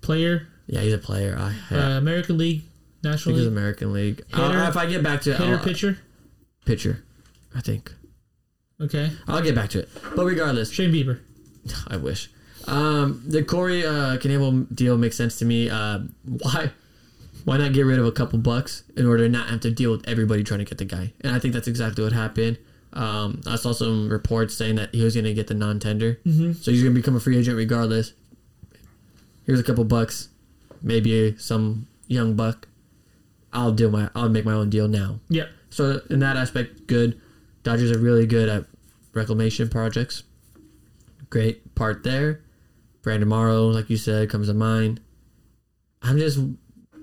Player, 0.00 0.46
Yeah, 0.68 0.80
he's 0.82 0.92
a 0.92 0.98
player. 0.98 1.36
I, 1.36 1.54
I 1.74 1.78
uh, 1.78 1.98
American 1.98 2.38
League, 2.38 2.62
National 3.02 3.34
League, 3.34 3.48
American 3.48 3.92
League. 3.92 4.18
Hitter- 4.28 4.42
I'll- 4.42 4.68
if 4.68 4.76
I 4.76 4.86
get 4.86 5.02
back 5.02 5.22
to 5.22 5.32
it, 5.32 5.38
hitter, 5.38 5.56
I'll- 5.56 5.64
pitcher. 5.64 5.98
pitcher, 6.64 7.02
I 7.52 7.60
think 7.60 7.92
Okay, 8.80 9.10
I'll 9.26 9.42
get 9.42 9.54
back 9.56 9.70
to 9.70 9.80
it. 9.80 9.88
But 10.14 10.24
regardless, 10.24 10.70
Shane 10.70 10.92
Bieber. 10.92 11.18
I 11.88 11.96
wish. 11.96 12.30
Um, 12.66 13.22
the 13.26 13.42
Corey 13.42 13.84
uh, 13.84 14.18
Knebel 14.18 14.74
deal 14.74 14.96
makes 14.96 15.16
sense 15.16 15.38
to 15.38 15.44
me. 15.44 15.68
Uh, 15.70 16.00
why? 16.24 16.70
Why 17.44 17.56
not 17.56 17.72
get 17.72 17.86
rid 17.86 17.98
of 17.98 18.06
a 18.06 18.12
couple 18.12 18.38
bucks 18.38 18.84
in 18.96 19.06
order 19.06 19.24
to 19.24 19.28
not 19.28 19.48
have 19.48 19.60
to 19.60 19.70
deal 19.70 19.90
with 19.90 20.08
everybody 20.08 20.44
trying 20.44 20.60
to 20.60 20.64
get 20.64 20.78
the 20.78 20.84
guy? 20.84 21.12
And 21.22 21.34
I 21.34 21.40
think 21.40 21.54
that's 21.54 21.66
exactly 21.66 22.04
what 22.04 22.12
happened. 22.12 22.58
Um, 22.92 23.40
I 23.46 23.56
saw 23.56 23.72
some 23.72 24.08
reports 24.08 24.54
saying 24.54 24.76
that 24.76 24.94
he 24.94 25.02
was 25.02 25.14
going 25.14 25.24
to 25.24 25.34
get 25.34 25.46
the 25.48 25.54
non-tender, 25.54 26.20
mm-hmm. 26.26 26.52
so 26.52 26.70
he's 26.70 26.82
going 26.82 26.94
to 26.94 27.00
become 27.00 27.16
a 27.16 27.20
free 27.20 27.38
agent 27.38 27.56
regardless. 27.56 28.12
Here's 29.44 29.58
a 29.58 29.64
couple 29.64 29.82
bucks, 29.84 30.28
maybe 30.82 31.36
some 31.38 31.88
young 32.06 32.34
buck. 32.34 32.68
I'll 33.52 33.72
deal 33.72 33.90
my. 33.90 34.08
I'll 34.14 34.28
make 34.28 34.44
my 34.44 34.52
own 34.52 34.70
deal 34.70 34.88
now. 34.88 35.20
Yeah, 35.28 35.46
So 35.70 36.00
in 36.10 36.20
that 36.20 36.36
aspect, 36.36 36.86
good. 36.86 37.20
Dodgers 37.62 37.90
are 37.90 37.98
really 37.98 38.26
good 38.26 38.48
at 38.48 38.64
reclamation 39.14 39.68
projects. 39.68 40.22
Great 41.30 41.74
part 41.74 42.04
there. 42.04 42.41
Brandon 43.02 43.28
Morrow, 43.28 43.66
like 43.66 43.90
you 43.90 43.96
said, 43.96 44.30
comes 44.30 44.48
to 44.48 44.54
mind. 44.54 45.00
I'm 46.02 46.18
just, 46.18 46.38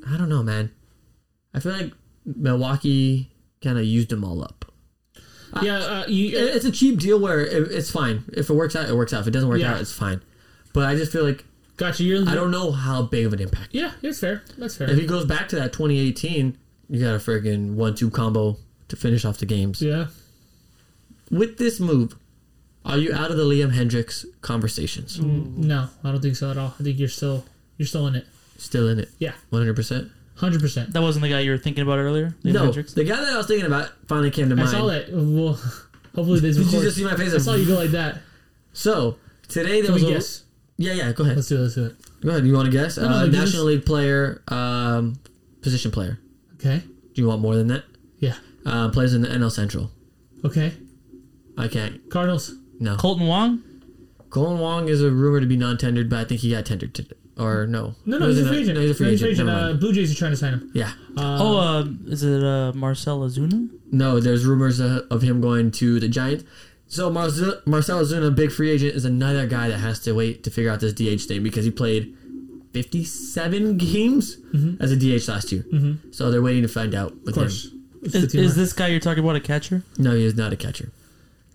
I 0.08 0.18
don't 0.18 0.30
know, 0.30 0.44
man. 0.44 0.72
I 1.54 1.60
feel 1.60 1.72
like 1.74 1.94
Milwaukee 2.26 3.32
kind 3.62 3.78
of 3.78 3.84
used 3.86 4.10
them 4.10 4.24
all 4.24 4.42
up. 4.44 4.66
yeah. 5.62 5.78
Uh, 5.78 6.06
you, 6.08 6.38
It- 6.38 6.56
It's 6.56 6.66
a 6.66 6.72
cheap 6.72 7.00
deal 7.00 7.20
where 7.20 7.42
it, 7.42 7.72
it's 7.72 7.90
fine. 7.92 8.24
If 8.34 8.50
it 8.50 8.54
works 8.54 8.76
out, 8.76 8.88
it 8.90 8.96
works 8.96 9.14
out. 9.14 9.22
If 9.22 9.28
it 9.28 9.32
doesn't 9.32 9.50
work 9.50 9.60
Yeah. 9.60 9.74
out, 9.74 9.82
it's 9.82 9.92
fine. 9.94 10.22
But 10.74 10.86
I 10.88 10.96
just 10.96 11.12
feel 11.12 11.26
like 11.26 11.44
gotcha. 11.78 12.04
You're. 12.04 12.28
I 12.30 12.36
don't 12.36 12.52
know 12.52 12.72
how 12.72 13.02
big 13.04 13.26
of 13.26 13.34
an 13.34 13.40
impact. 13.42 13.70
Yeah, 13.72 13.92
it's 14.02 14.20
fair. 14.20 14.44
That's 14.58 14.78
fair. 14.78 14.90
If 14.90 14.98
he 15.00 15.06
goes 15.08 15.26
back 15.26 15.48
to 15.50 15.56
that 15.56 15.74
2018, 15.74 16.58
you 16.90 17.00
got 17.00 17.16
a 17.16 17.18
friggin' 17.20 17.74
one-two 17.74 18.10
combo 18.12 18.58
to 18.90 18.96
finish 18.96 19.26
off 19.26 19.38
the 19.40 19.46
games. 19.46 19.82
yeah. 19.82 20.08
with 21.32 21.58
this 21.58 21.80
move, 21.80 22.16
are 22.86 22.98
you 22.98 23.14
out 23.14 23.32
of 23.32 23.38
the 23.38 23.44
Liam 23.44 23.74
Hendriks 23.74 24.26
conversations? 24.42 25.20
No, 25.20 25.90
I 26.04 26.12
don't 26.12 26.22
think 26.22 26.36
so 26.36 26.50
at 26.52 26.58
all. 26.58 26.74
I 26.80 26.84
think 26.84 26.98
you're 27.00 27.08
still 27.10 27.46
you're 27.78 27.88
still 27.88 28.08
in 28.08 28.16
it. 28.16 28.26
Still 28.58 28.88
in 28.90 29.00
it? 29.00 29.10
Yeah, 29.20 29.34
100%? 29.52 30.12
hundred 30.36 30.62
percent. 30.62 30.94
That 30.94 31.02
wasn't 31.02 31.24
the 31.24 31.30
guy 31.30 31.42
you 31.42 31.52
were 31.52 31.58
thinking 31.58 31.84
about 31.84 32.00
earlier? 32.00 32.34
Liam 32.44 32.54
No. 32.54 32.72
Hendriks? 32.72 32.94
The 32.94 33.04
guy 33.04 33.18
that 33.18 33.34
I 33.34 33.38
was 33.38 33.48
thinking 33.48 33.66
about 33.66 33.90
finally 34.08 34.32
came 34.32 34.50
to 34.50 34.56
mind. 34.56 34.70
I 34.70 34.80
mind. 34.80 34.82
saw 34.82 34.88
that. 34.88 35.12
Well, 35.14 35.54
hopefully 36.16 36.40
this 36.40 36.56
Did 36.58 36.72
you 36.72 36.82
just 36.82 36.96
see 36.98 37.04
my 37.04 37.16
face? 37.16 37.34
I 37.34 37.38
saw 37.40 37.56
you 37.56 37.66
go 37.68 37.76
like 37.76 37.92
that. 37.92 38.20
So, 38.74 39.18
today 39.50 39.82
there 39.82 39.86
Can 39.86 39.94
was 39.96 40.04
we 40.04 40.12
a. 40.12 40.14
guess? 40.14 40.44
Yeah, 40.78 40.94
yeah, 40.94 41.12
go 41.12 41.26
ahead. 41.26 41.36
Let's 41.36 41.50
do 41.50 41.58
it. 41.58 41.62
Let's 41.62 41.76
do 41.76 41.86
it. 41.88 41.96
Go 42.22 42.30
ahead. 42.30 42.46
You 42.46 42.54
want 42.54 42.68
to 42.68 42.72
guess? 42.72 42.98
no, 42.98 43.08
uh, 43.10 43.26
give 43.26 43.34
us- 43.36 43.40
National 43.48 43.66
League 43.66 43.86
player, 43.86 44.42
um, 44.48 45.20
position 45.62 45.92
player. 45.92 46.20
Okay. 46.56 46.80
Do 47.14 47.22
you 47.22 47.28
want 47.28 47.42
more 47.42 47.56
than 47.56 47.68
that? 47.68 47.84
Yeah. 48.20 48.36
Uh, 48.66 48.90
plays 48.90 49.14
in 49.14 49.22
the 49.22 49.28
NL 49.28 49.52
Central. 49.52 49.92
Okay. 50.46 50.72
I 51.58 51.68
can't. 51.68 52.10
Cardinals. 52.10 52.54
No. 52.80 52.96
Kolten 52.96 53.28
Wong? 53.28 53.62
Kolten 54.30 54.60
Wong 54.60 54.88
is 54.88 55.02
a 55.02 55.12
rumor 55.12 55.40
to 55.40 55.46
be 55.46 55.58
non-tendered, 55.58 56.10
but 56.10 56.20
I 56.20 56.24
think 56.26 56.42
he 56.42 56.52
got 56.52 56.66
tendered 56.66 56.94
today. 56.94 57.16
Or 57.38 57.66
no. 57.66 57.96
No, 58.06 58.18
no, 58.18 58.28
he's 58.28 58.40
a 58.42 58.48
free 58.48 58.60
agent. 58.60 58.76
No, 58.76 58.82
he's 58.82 58.92
a 58.92 58.96
free 58.96 59.10
agent. 59.14 59.38
Never 59.38 59.52
Uh. 59.52 59.74
Blue 59.74 59.94
Jays 59.94 60.12
are 60.12 60.16
trying 60.16 60.32
to 60.32 60.38
sign 60.38 60.54
him. 60.54 60.72
Yeah. 60.74 60.92
oh, 61.18 61.58
uh, 61.58 61.86
is 62.08 62.22
it 62.24 62.44
uh, 62.44 62.74
Marcell 62.74 63.22
Ozuna? 63.22 63.70
No, 63.92 64.20
there's 64.20 64.46
rumors 64.46 64.82
uh, 64.82 65.04
of 65.10 65.22
him 65.22 65.40
going 65.42 65.72
to 65.72 66.00
the 66.02 66.10
Giants. 66.10 66.44
So 66.88 67.10
Marcell, 67.10 67.62
Marcell 67.66 68.02
Ozuna, 68.04 68.36
big 68.36 68.52
free 68.52 68.70
agent, 68.72 68.94
is 68.96 69.06
another 69.06 69.48
guy 69.48 69.70
that 69.70 69.78
has 69.78 70.00
to 70.02 70.12
wait 70.14 70.44
to 70.44 70.52
figure 70.52 70.70
out 70.72 70.80
this 70.82 70.92
DH 70.94 71.28
thing 71.28 71.42
because 71.44 71.64
he 71.64 71.72
played 71.72 72.14
57 72.74 73.78
games 73.78 74.38
as 74.80 74.92
a 74.92 74.96
DH 74.98 75.28
last 75.28 75.52
year. 75.52 75.64
Mm-hmm. 75.72 76.12
So 76.12 76.30
they're 76.32 76.42
waiting 76.42 76.62
to 76.64 76.68
find 76.68 76.94
out 76.94 77.14
with 77.22 77.30
Of 77.30 77.34
course. 77.36 77.66
him. 77.72 77.86
Is, 78.02 78.34
is 78.36 78.56
this 78.56 78.74
guy 78.74 78.88
you're 78.88 79.00
talking 79.00 79.24
about 79.24 79.36
a 79.36 79.42
catcher? 79.42 79.84
No, 79.98 80.16
he 80.16 80.24
is 80.26 80.36
not 80.36 80.54
a 80.54 80.56
catcher. 80.58 80.92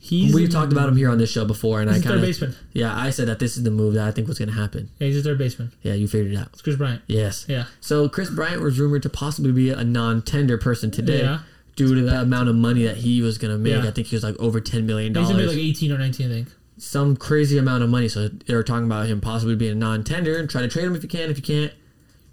He's 0.04 0.34
We've 0.34 0.50
talked 0.50 0.70
about 0.70 0.86
him 0.90 0.96
here 0.98 1.08
on 1.08 1.16
this 1.16 1.30
show 1.32 1.46
before, 1.46 1.80
and 1.80 1.88
I 1.88 1.98
kind 1.98 2.16
of 2.16 2.20
baseman. 2.20 2.54
yeah, 2.74 2.94
I 2.94 3.08
said 3.08 3.26
that 3.28 3.38
this 3.38 3.56
is 3.56 3.62
the 3.62 3.70
move 3.70 3.94
that 3.94 4.06
I 4.06 4.10
think 4.10 4.28
was 4.28 4.38
going 4.38 4.50
to 4.50 4.54
happen. 4.54 4.90
Yeah, 4.98 5.06
he's 5.06 5.18
a 5.18 5.22
third 5.22 5.38
baseman. 5.38 5.72
Yeah, 5.80 5.94
you 5.94 6.06
figured 6.08 6.34
it 6.34 6.36
out. 6.36 6.48
It's 6.52 6.60
Kris 6.60 6.76
Bryant. 6.76 7.00
Yes. 7.06 7.46
Yeah. 7.48 7.64
So 7.80 8.06
Kris 8.10 8.28
Bryant 8.28 8.60
was 8.60 8.78
rumored 8.78 9.02
to 9.04 9.08
possibly 9.08 9.50
be 9.50 9.70
a 9.70 9.82
non-tender 9.82 10.58
person 10.58 10.90
today. 10.90 11.22
Yeah. 11.22 11.38
Due 11.76 11.94
to 11.94 12.02
the 12.02 12.20
amount 12.20 12.50
of 12.50 12.54
money 12.54 12.84
that 12.84 12.98
he 12.98 13.22
was 13.22 13.38
gonna 13.38 13.56
make, 13.56 13.72
Yeah. 13.82 13.88
I 13.88 13.92
think 13.92 14.08
he 14.08 14.16
was 14.16 14.22
like 14.22 14.38
over 14.38 14.60
ten 14.60 14.84
million 14.84 15.14
He's 15.14 15.24
gonna 15.26 15.38
be 15.38 15.44
dollars. 15.44 15.56
like 15.56 15.64
18 15.64 15.92
or 15.92 15.98
19, 15.98 16.26
I 16.30 16.34
think. 16.34 16.48
some 16.76 17.16
crazy 17.16 17.56
amount 17.56 17.82
of 17.82 17.88
money. 17.88 18.08
So 18.08 18.28
they 18.28 18.54
were 18.54 18.62
talking 18.62 18.84
about 18.84 19.06
him 19.06 19.22
possibly 19.22 19.56
being 19.56 19.72
a 19.72 19.74
non-tender 19.74 20.36
and 20.36 20.50
try 20.50 20.60
to 20.60 20.68
trade 20.68 20.84
him 20.84 20.94
if 20.94 21.02
you 21.02 21.08
can. 21.08 21.30
If 21.30 21.38
you 21.38 21.42
can't, 21.42 21.72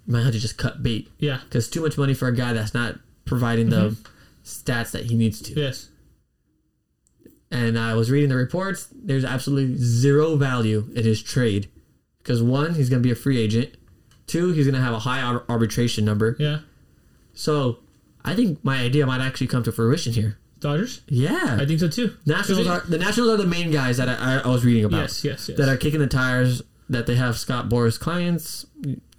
you 0.06 0.12
might 0.12 0.24
have 0.24 0.32
to 0.34 0.38
just 0.38 0.58
cut 0.58 0.82
bait 0.82 1.10
Yeah. 1.18 1.40
because 1.44 1.70
too 1.70 1.80
much 1.80 1.96
money 1.96 2.12
for 2.12 2.28
a 2.28 2.36
guy 2.36 2.52
that's 2.52 2.74
not 2.74 2.96
providing 3.24 3.70
the 3.70 3.90
mm-hmm. 3.90 4.02
stats 4.44 4.90
that 4.90 5.06
he 5.06 5.14
needs 5.14 5.40
to. 5.40 5.58
Yes. 5.58 5.88
And 7.52 7.78
I 7.78 7.94
was 7.94 8.10
reading 8.10 8.30
the 8.30 8.36
reports. 8.36 8.88
There's 8.92 9.24
absolutely 9.24 9.76
zero 9.76 10.36
value 10.36 10.88
in 10.94 11.04
his 11.04 11.22
trade 11.22 11.68
because 12.22 12.42
one, 12.42 12.74
he's 12.74 12.88
going 12.88 13.02
to 13.02 13.06
be 13.06 13.12
a 13.12 13.14
free 13.14 13.38
agent. 13.38 13.76
Two, 14.26 14.52
he's 14.52 14.64
going 14.64 14.74
to 14.74 14.80
have 14.80 14.94
a 14.94 15.00
high 15.00 15.20
ar- 15.20 15.44
arbitration 15.50 16.04
number. 16.06 16.34
Yeah. 16.38 16.60
So 17.34 17.80
I 18.24 18.34
think 18.34 18.64
my 18.64 18.78
idea 18.78 19.04
might 19.04 19.20
actually 19.20 19.48
come 19.48 19.62
to 19.64 19.72
fruition 19.72 20.14
here. 20.14 20.38
Dodgers. 20.60 21.02
Yeah, 21.08 21.58
I 21.60 21.66
think 21.66 21.80
so 21.80 21.88
too. 21.88 22.16
Nationals 22.24 22.68
are 22.68 22.80
the 22.88 22.96
Nationals 22.96 23.32
are 23.32 23.36
the 23.36 23.46
main 23.46 23.70
guys 23.70 23.96
that 23.96 24.08
I, 24.08 24.14
I, 24.14 24.38
I 24.38 24.48
was 24.48 24.64
reading 24.64 24.84
about. 24.84 25.00
Yes. 25.00 25.24
Yes. 25.24 25.48
Yes. 25.48 25.58
that 25.58 25.68
are 25.68 25.76
kicking 25.76 26.00
the 26.00 26.06
tires. 26.06 26.62
That 26.88 27.06
they 27.06 27.16
have 27.16 27.36
Scott 27.38 27.68
Boras 27.68 27.98
clients. 27.98 28.66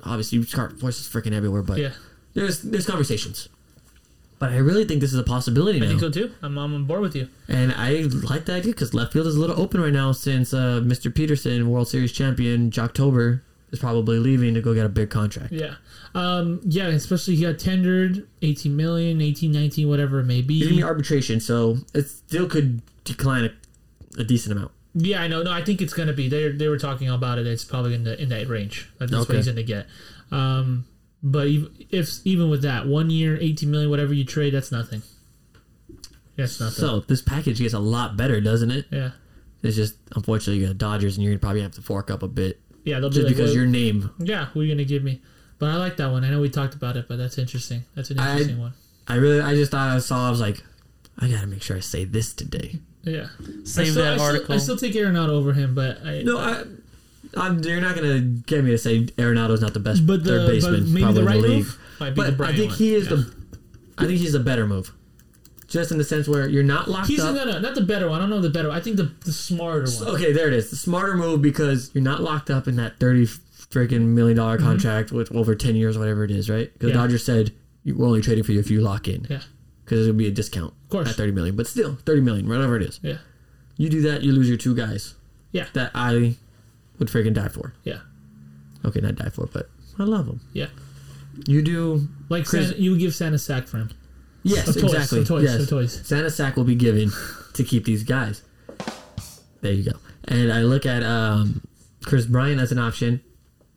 Obviously, 0.03 0.41
Scott 0.43 0.71
Boras 0.71 1.01
is 1.01 1.07
freaking 1.07 1.33
everywhere, 1.33 1.61
but 1.63 1.79
yeah. 1.79 1.91
there's 2.33 2.61
there's 2.61 2.85
conversations. 2.85 3.49
But 4.43 4.51
I 4.51 4.57
really 4.57 4.83
think 4.83 4.99
this 4.99 5.13
is 5.13 5.19
a 5.19 5.23
possibility 5.23 5.77
I 5.77 5.83
now. 5.83 5.87
think 5.87 6.01
so 6.01 6.09
too. 6.09 6.33
I'm, 6.41 6.57
I'm 6.57 6.73
on 6.75 6.83
board 6.83 6.99
with 6.99 7.15
you. 7.15 7.29
And 7.47 7.71
I 7.71 8.01
like 8.27 8.43
the 8.43 8.51
idea 8.55 8.73
because 8.73 8.93
left 8.93 9.13
field 9.13 9.25
is 9.25 9.37
a 9.37 9.39
little 9.39 9.57
open 9.57 9.79
right 9.79 9.93
now 9.93 10.11
since 10.11 10.53
uh, 10.53 10.81
Mr. 10.83 11.09
Pederson, 11.09 11.63
World 11.67 11.87
Series 11.87 12.11
champion, 12.11 12.69
Joctober, 12.69 13.39
is 13.71 13.79
probably 13.79 14.19
leaving 14.19 14.53
to 14.55 14.61
go 14.61 14.73
get 14.73 14.85
a 14.85 14.89
big 14.89 15.09
contract. 15.09 15.53
Yeah. 15.53 15.75
Um, 16.13 16.59
yeah, 16.65 16.87
especially 16.87 17.35
he 17.37 17.43
got 17.43 17.57
tendered 17.57 18.27
18 18.41 18.75
million, 18.75 19.21
18, 19.21 19.49
19, 19.49 19.87
whatever 19.87 20.19
it 20.19 20.25
may 20.25 20.41
be. 20.41 20.55
He's 20.55 20.63
gonna 20.65 20.75
be 20.75 20.81
be. 20.81 20.83
arbitration, 20.83 21.39
so 21.39 21.77
it 21.93 22.09
still 22.09 22.49
could 22.49 22.81
decline 23.05 23.45
a, 23.45 24.19
a 24.19 24.25
decent 24.25 24.57
amount. 24.57 24.71
Yeah, 24.93 25.21
I 25.21 25.29
know. 25.29 25.41
No, 25.43 25.53
I 25.53 25.63
think 25.63 25.81
it's 25.81 25.93
going 25.93 26.07
to 26.09 26.13
be. 26.13 26.27
They 26.27 26.49
they 26.49 26.67
were 26.67 26.77
talking 26.77 27.09
about 27.09 27.39
it. 27.39 27.47
It's 27.47 27.63
probably 27.63 27.95
in 27.95 28.03
the 28.03 28.21
in 28.21 28.27
that 28.29 28.47
range. 28.49 28.91
That's 28.99 29.13
Okay. 29.13 29.19
what 29.19 29.37
he's 29.37 29.45
going 29.45 29.55
to 29.55 29.63
get. 29.63 29.87
Um, 30.31 30.85
but 31.23 31.47
if 31.89 32.19
even 32.25 32.49
with 32.49 32.61
that 32.63 32.85
one 32.87 33.09
year, 33.09 33.37
18 33.39 33.71
million, 33.71 33.89
whatever 33.89 34.13
you 34.13 34.25
trade, 34.25 34.53
that's 34.53 34.71
nothing. 34.71 35.01
That's 36.35 36.59
nothing. 36.59 36.73
So 36.75 36.99
this 37.01 37.21
package 37.21 37.59
gets 37.59 37.73
a 37.73 37.79
lot 37.79 38.17
better, 38.17 38.41
doesn't 38.41 38.71
it? 38.71 38.85
yeah, 38.91 39.11
It's 39.61 39.75
just 39.75 39.95
unfortunately 40.15 40.61
you 40.61 40.67
got 40.67 40.77
Dodgers, 40.77 41.15
and 41.17 41.23
you're 41.23 41.33
gonna 41.33 41.39
probably 41.39 41.61
have 41.61 41.71
to 41.73 41.81
fork 41.81 42.09
up 42.11 42.23
a 42.23 42.27
bit 42.27 42.59
yeah, 42.85 42.99
they'll 42.99 43.09
be 43.09 43.15
just 43.15 43.27
like, 43.27 43.35
because 43.35 43.51
well, 43.51 43.57
your 43.59 43.65
name. 43.65 44.11
Yeah, 44.19 44.45
who 44.47 44.59
are 44.59 44.63
you 44.63 44.69
going 44.69 44.77
to 44.79 44.83
give 44.85 45.03
me? 45.05 45.21
But 45.57 45.69
I 45.69 45.77
like 45.77 45.95
that 45.97 46.11
one. 46.11 46.25
I 46.25 46.29
know 46.29 46.41
we 46.41 46.49
talked 46.49 46.73
about 46.75 46.97
it, 46.97 47.07
but 47.07 47.17
that's 47.17 47.37
interesting. 47.37 47.83
That's 47.95 48.09
an 48.11 48.19
I- 48.19 48.31
interesting 48.31 48.59
one. 48.59 48.73
I 49.07 49.15
really, 49.15 49.39
I 49.39 49.55
just 49.55 49.71
thought 49.71 49.87
I 49.89 49.99
saw. 49.99 50.27
I 50.27 50.29
was 50.29 50.41
like, 50.41 50.61
I 51.19 51.29
gotta 51.29 51.47
make 51.47 51.61
sure 51.61 51.77
I 51.77 51.79
say 51.81 52.03
this 52.05 52.33
today. 52.33 52.79
Yeah. 53.03 53.27
Save 53.63 53.87
I 53.87 53.89
still, 53.89 54.03
that 54.03 54.13
I 54.13 54.15
still- 54.17 54.21
article. 54.25 54.55
I 54.55 54.57
still 54.57 54.77
take 54.77 54.93
Arenado 54.93 55.29
over 55.29 55.53
him, 55.53 55.75
but 55.75 56.03
I, 56.05 56.23
No, 56.23 56.37
I, 56.37 56.63
I'm, 57.35 57.59
you're 57.63 57.81
not 57.81 57.95
gonna 57.95 58.19
get 58.19 58.63
me 58.63 58.71
to 58.71 58.77
say 58.77 59.07
Arenado's 59.17 59.61
not 59.61 59.73
the 59.73 59.79
best 59.79 60.05
but 60.05 60.23
the 60.23 60.29
third 60.31 60.45
but 60.45 60.51
baseman 60.53 60.93
maybe 60.93 61.03
probably 61.03 61.21
the 61.21 61.27
right 61.27 61.35
in 61.37 61.41
the 61.41 61.47
league. 61.47 61.57
move 61.65 61.79
be 61.99 62.21
the 62.23 62.31
But 62.33 62.47
I 62.49 62.55
think 62.55 62.69
one. 62.71 62.77
he 62.77 62.95
is 62.95 63.03
Yeah. 63.05 63.09
the. 63.17 63.33
I 63.97 64.05
think 64.07 64.19
he's 64.19 64.33
a 64.33 64.39
better 64.39 64.65
move, 64.67 64.91
just 65.67 65.91
in 65.91 65.97
the 65.99 66.03
sense 66.03 66.27
where 66.27 66.47
you're 66.47 66.63
not 66.63 66.89
locked 66.89 67.07
He's 67.07 67.19
up. 67.21 67.35
no, 67.35 67.45
no, 67.45 67.59
not 67.59 67.75
the 67.75 67.81
better 67.81 68.09
one. 68.09 68.17
I 68.19 68.21
don't 68.23 68.29
know 68.31 68.41
the 68.41 68.49
better. 68.49 68.69
one. 68.69 68.77
I 68.77 68.81
think 68.81 68.97
the 68.97 69.11
the 69.23 69.31
smarter 69.31 69.85
one. 69.99 70.15
Okay, 70.15 70.33
there 70.33 70.47
it 70.47 70.53
is. 70.53 70.69
The 70.71 70.75
smarter 70.75 71.15
move 71.15 71.41
because 71.41 71.91
you're 71.93 72.03
not 72.03 72.21
locked 72.21 72.49
up 72.49 72.67
in 72.67 72.75
that 72.77 72.99
thirty 72.99 73.25
freaking 73.25 74.07
million 74.07 74.37
dollar 74.37 74.57
contract 74.57 75.11
with 75.11 75.31
over 75.35 75.55
ten 75.55 75.75
years, 75.75 75.97
whatever 75.97 76.23
it 76.23 76.31
is, 76.31 76.49
right? 76.49 76.71
Because 76.73 76.89
Mm-hmm. 76.89 76.97
Yeah. 76.97 77.03
Dodgers 77.03 77.23
said 77.25 77.51
we're 77.85 78.05
only 78.07 78.21
trading 78.21 78.43
for 78.43 78.51
you 78.51 78.59
if 78.59 78.69
you 78.71 78.81
lock 78.81 79.07
in, 79.07 79.25
Yeah, 79.29 79.41
because 79.85 80.01
it'll 80.07 80.17
be 80.17 80.27
a 80.27 80.31
discount 80.31 80.73
of 80.85 80.89
course. 80.89 81.09
at 81.09 81.15
thirty 81.15 81.31
million, 81.31 81.55
but 81.55 81.67
still 81.67 81.97
thirty 82.05 82.21
million, 82.21 82.47
whatever 82.49 82.75
it 82.75 82.81
is. 82.83 82.99
Yeah, 83.03 83.17
You 83.77 83.89
do 83.89 84.01
that, 84.03 84.23
you 84.23 84.31
lose 84.31 84.47
your 84.49 84.57
two 84.57 84.75
guys. 84.75 85.13
Yeah. 85.51 85.65
that 85.73 85.91
I 85.93 86.35
would 87.03 87.25
freaking 87.25 87.33
die 87.33 87.47
for. 87.49 87.73
yeah, 87.83 87.99
Okay, 88.85 88.99
not 89.01 89.15
die 89.15 89.29
for, 89.29 89.47
but 89.47 89.69
I 89.99 90.03
love 90.03 90.25
them. 90.25 90.41
yeah. 90.53 90.67
You 91.47 91.61
do 91.63 92.07
Like 92.29 92.45
Chris- 92.45 92.67
Santa, 92.69 92.81
you 92.81 92.91
would 92.91 92.99
give 92.99 93.13
Santa 93.15 93.37
sack 93.39 93.67
for 93.67 93.77
him. 93.77 93.89
yes, 94.43 94.67
Of 94.75 94.75
toys, 94.81 94.93
exactly. 94.93 95.19
of 95.21 95.27
toys, 95.27 95.43
yes. 95.43 95.69
toys. 95.69 96.01
Santa 96.07 96.29
sack 96.29 96.55
will 96.55 96.63
be 96.63 96.75
given 96.75 97.11
to 97.53 97.63
keep 97.63 97.85
these 97.85 98.03
guys. 98.03 98.43
There 99.61 99.71
you 99.73 99.83
go. 99.83 99.97
And 100.25 100.51
I 100.51 100.61
look 100.61 100.85
at 100.85 101.03
um, 101.03 101.61
Kris 102.05 102.25
Bryant 102.25 102.59
as 102.61 102.71
an 102.71 102.77
option. 102.79 103.21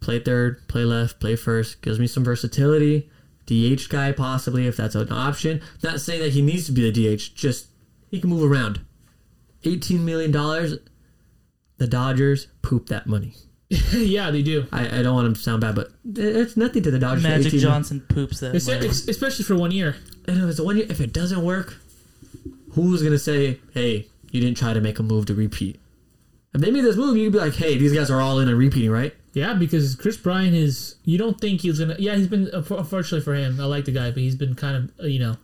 Play 0.00 0.18
third, 0.20 0.66
play 0.68 0.84
left, 0.84 1.18
play 1.20 1.34
first. 1.36 1.80
Gives 1.82 1.98
me 1.98 2.06
some 2.06 2.24
versatility. 2.24 3.08
DH 3.46 3.88
guy 3.88 4.12
possibly 4.12 4.66
if 4.66 4.76
that's 4.76 4.94
an 4.94 5.10
option. 5.12 5.62
Not 5.82 6.00
saying 6.00 6.20
that 6.20 6.32
he 6.32 6.42
needs 6.42 6.66
to 6.66 6.72
be 6.72 6.90
the 6.90 7.16
DH. 7.16 7.34
Just 7.34 7.68
he 8.10 8.20
can 8.20 8.28
move 8.30 8.50
around. 8.50 8.80
Eighteen 9.64 10.04
million 10.04 10.30
dollars. 10.30 10.74
The 11.78 11.86
Dodgers 11.86 12.48
poop 12.62 12.86
that 12.88 13.06
money. 13.06 13.34
yeah, 13.68 14.30
they 14.30 14.42
do. 14.42 14.66
I, 14.72 15.00
I 15.00 15.02
don't 15.02 15.14
want 15.14 15.26
them 15.26 15.34
to 15.34 15.40
sound 15.40 15.60
bad, 15.60 15.74
but 15.74 15.90
it's 16.14 16.56
nothing 16.56 16.82
to 16.84 16.90
the 16.90 16.98
Dodgers. 16.98 17.22
Magic 17.24 17.46
18 17.48 17.60
Johnson 17.60 18.00
poops 18.08 18.40
that. 18.40 18.54
It's, 18.54 18.66
money. 18.66 18.78
it's- 18.78 19.08
especially 19.08 19.44
for 19.44 19.56
one 19.56 19.72
year. 19.72 19.96
And 20.28 20.38
if 20.38 20.50
it's 20.50 20.60
one 20.60 20.76
year, 20.76 20.86
if 20.88 21.00
it 21.00 21.12
doesn't 21.12 21.42
work, 21.42 21.76
who's 22.72 23.02
gonna 23.02 23.18
say, 23.18 23.58
"Hey, 23.72 24.06
you 24.30 24.40
didn't 24.40 24.56
try 24.56 24.72
to 24.72 24.80
make 24.80 24.98
a 24.98 25.02
move 25.02 25.26
to 25.26 25.34
repeat"? 25.34 25.80
If 26.54 26.60
they 26.60 26.70
made 26.70 26.84
this 26.84 26.96
move, 26.96 27.16
you'd 27.16 27.32
be 27.32 27.38
like, 27.38 27.54
"Hey, 27.54 27.76
these 27.76 27.92
guys 27.92 28.10
are 28.10 28.20
all 28.20 28.38
in 28.38 28.48
and 28.48 28.58
repeating, 28.58 28.90
right?" 28.90 29.14
Yeah, 29.34 29.54
because 29.54 29.94
Kris 29.96 30.16
Bryant 30.16 30.54
is. 30.54 30.96
You 31.04 31.18
don't 31.18 31.38
think 31.40 31.60
he's 31.60 31.78
gonna? 31.78 31.96
Yeah, 31.98 32.14
he's 32.16 32.28
been. 32.28 32.48
Unfortunately 32.52 33.20
for 33.20 33.34
him, 33.34 33.60
I 33.60 33.64
like 33.64 33.84
the 33.84 33.92
guy, 33.92 34.10
but 34.10 34.18
he's 34.18 34.36
been 34.36 34.54
kind 34.54 34.76
of 34.76 35.04
uh, 35.04 35.06
you 35.06 35.18
know 35.18 35.36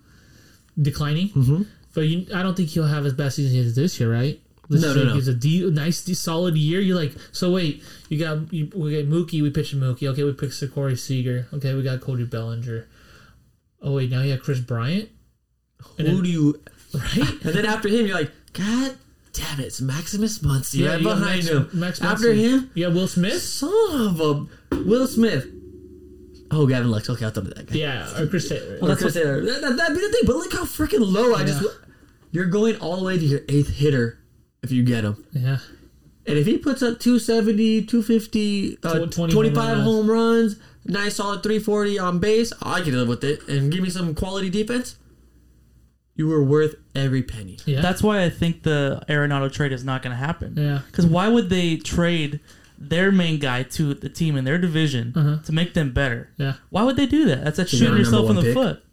declining. 0.80 1.28
Mm-hmm. 1.30 1.62
But 1.94 2.02
you, 2.02 2.26
I 2.34 2.42
don't 2.42 2.56
think 2.56 2.70
he'll 2.70 2.86
have 2.86 3.04
his 3.04 3.12
best 3.14 3.36
season 3.36 3.58
as 3.60 3.74
this 3.74 4.00
year, 4.00 4.10
right? 4.12 4.40
Let's 4.72 4.84
No, 4.84 4.94
no, 4.94 5.04
no. 5.10 5.14
He's 5.14 5.28
a 5.28 5.34
de- 5.34 5.70
nice, 5.70 6.02
de- 6.02 6.14
solid 6.14 6.56
year. 6.56 6.80
You're 6.80 6.96
like, 6.96 7.12
so 7.32 7.52
wait, 7.52 7.82
you 8.08 8.18
got 8.18 8.52
you, 8.52 8.70
we 8.74 8.96
got 9.02 9.10
Mookie, 9.12 9.42
we 9.42 9.50
pitched 9.50 9.76
Mookie. 9.78 10.08
Okay, 10.08 10.24
we 10.24 10.32
picked 10.32 10.60
Corey 10.74 10.96
Seager. 10.96 11.46
Okay, 11.52 11.74
we 11.74 11.82
got 11.82 12.00
Cody 12.00 12.24
Bellinger. 12.24 12.88
Oh 13.82 13.92
wait, 13.94 14.10
now 14.10 14.22
you 14.22 14.30
have 14.32 14.42
Kris 14.42 14.60
Bryant, 14.60 15.08
Who 15.98 16.02
then- 16.04 16.22
do 16.22 16.28
you? 16.28 16.60
right? 16.94 17.30
And 17.44 17.54
then 17.54 17.66
after 17.66 17.88
him, 17.88 18.06
you're 18.06 18.16
like, 18.16 18.30
"God 18.52 18.96
damn 19.32 19.60
it, 19.60 19.64
it's 19.66 19.80
Maximus 19.80 20.38
Muncy 20.40 20.88
right 20.88 21.02
behind 21.02 21.44
Max- 21.44 21.48
him." 21.48 21.70
Max 21.72 22.02
after 22.02 22.32
him, 22.32 22.70
got 22.76 22.92
Will 22.92 23.08
Smith. 23.08 23.40
son 23.42 23.70
of 24.08 24.20
a 24.20 24.46
Will 24.84 25.06
Smith. 25.06 25.46
Oh, 26.54 26.66
Gavin 26.66 26.90
Lux. 26.90 27.08
Okay, 27.08 27.24
I'll 27.24 27.30
throw 27.30 27.44
that 27.44 27.66
guy. 27.66 27.74
Yeah, 27.76 28.20
or 28.20 28.26
Chris 28.26 28.48
Taylor. 28.48 28.76
Well, 28.80 28.88
that's 28.90 29.02
what 29.02 29.14
that, 29.14 29.58
that, 29.62 29.76
that'd 29.76 29.96
be 29.96 30.02
the 30.06 30.12
thing. 30.12 30.20
But 30.26 30.36
look 30.36 30.52
how 30.52 30.64
freaking 30.64 31.00
low 31.00 31.34
I 31.34 31.44
just. 31.44 31.64
You're 32.30 32.46
going 32.46 32.76
all 32.76 32.96
the 32.98 33.04
way 33.04 33.18
to 33.18 33.24
your 33.24 33.40
eighth 33.48 33.70
hitter 33.74 34.18
if 34.62 34.70
you 34.72 34.82
get 34.82 35.04
him. 35.04 35.24
yeah, 35.32 35.58
And 36.26 36.38
if 36.38 36.46
he 36.46 36.58
puts 36.58 36.82
up 36.82 36.98
270, 37.00 37.82
250, 37.86 38.78
uh, 38.82 39.06
20 39.06 39.32
25 39.32 39.54
home 39.54 39.76
runs. 39.76 39.84
home 39.84 40.10
runs, 40.10 40.56
nice 40.84 41.16
solid 41.16 41.42
340 41.42 41.98
on 41.98 42.18
base, 42.18 42.52
I 42.62 42.80
can 42.80 42.92
live 42.94 43.08
with 43.08 43.24
it. 43.24 43.46
And 43.48 43.70
give 43.72 43.82
me 43.82 43.90
some 43.90 44.14
quality 44.14 44.50
defense, 44.50 44.96
you 46.14 46.28
were 46.28 46.42
worth 46.44 46.76
every 46.94 47.22
penny. 47.22 47.58
yeah. 47.64 47.80
That's 47.80 48.02
why 48.02 48.22
I 48.22 48.30
think 48.30 48.62
the 48.62 49.02
Arenado 49.08 49.50
trade 49.50 49.72
is 49.72 49.82
not 49.84 50.02
going 50.02 50.10
to 50.12 50.16
happen. 50.16 50.54
Yeah. 50.56 50.80
Because 50.86 51.06
why 51.06 51.28
would 51.28 51.48
they 51.48 51.76
trade 51.78 52.40
their 52.78 53.10
main 53.12 53.38
guy 53.38 53.62
to 53.62 53.94
the 53.94 54.08
team 54.08 54.36
in 54.36 54.44
their 54.44 54.58
division 54.58 55.12
Uh-huh. 55.16 55.38
to 55.44 55.52
make 55.52 55.74
them 55.74 55.92
better? 55.92 56.30
yeah. 56.36 56.54
Why 56.70 56.82
would 56.82 56.96
they 56.96 57.06
do 57.06 57.24
that? 57.26 57.44
That's 57.44 57.58
like 57.58 57.68
shooting 57.68 57.96
yourself 57.96 58.28
in 58.30 58.36
the 58.36 58.42
one 58.42 58.52
foot. 58.54 58.84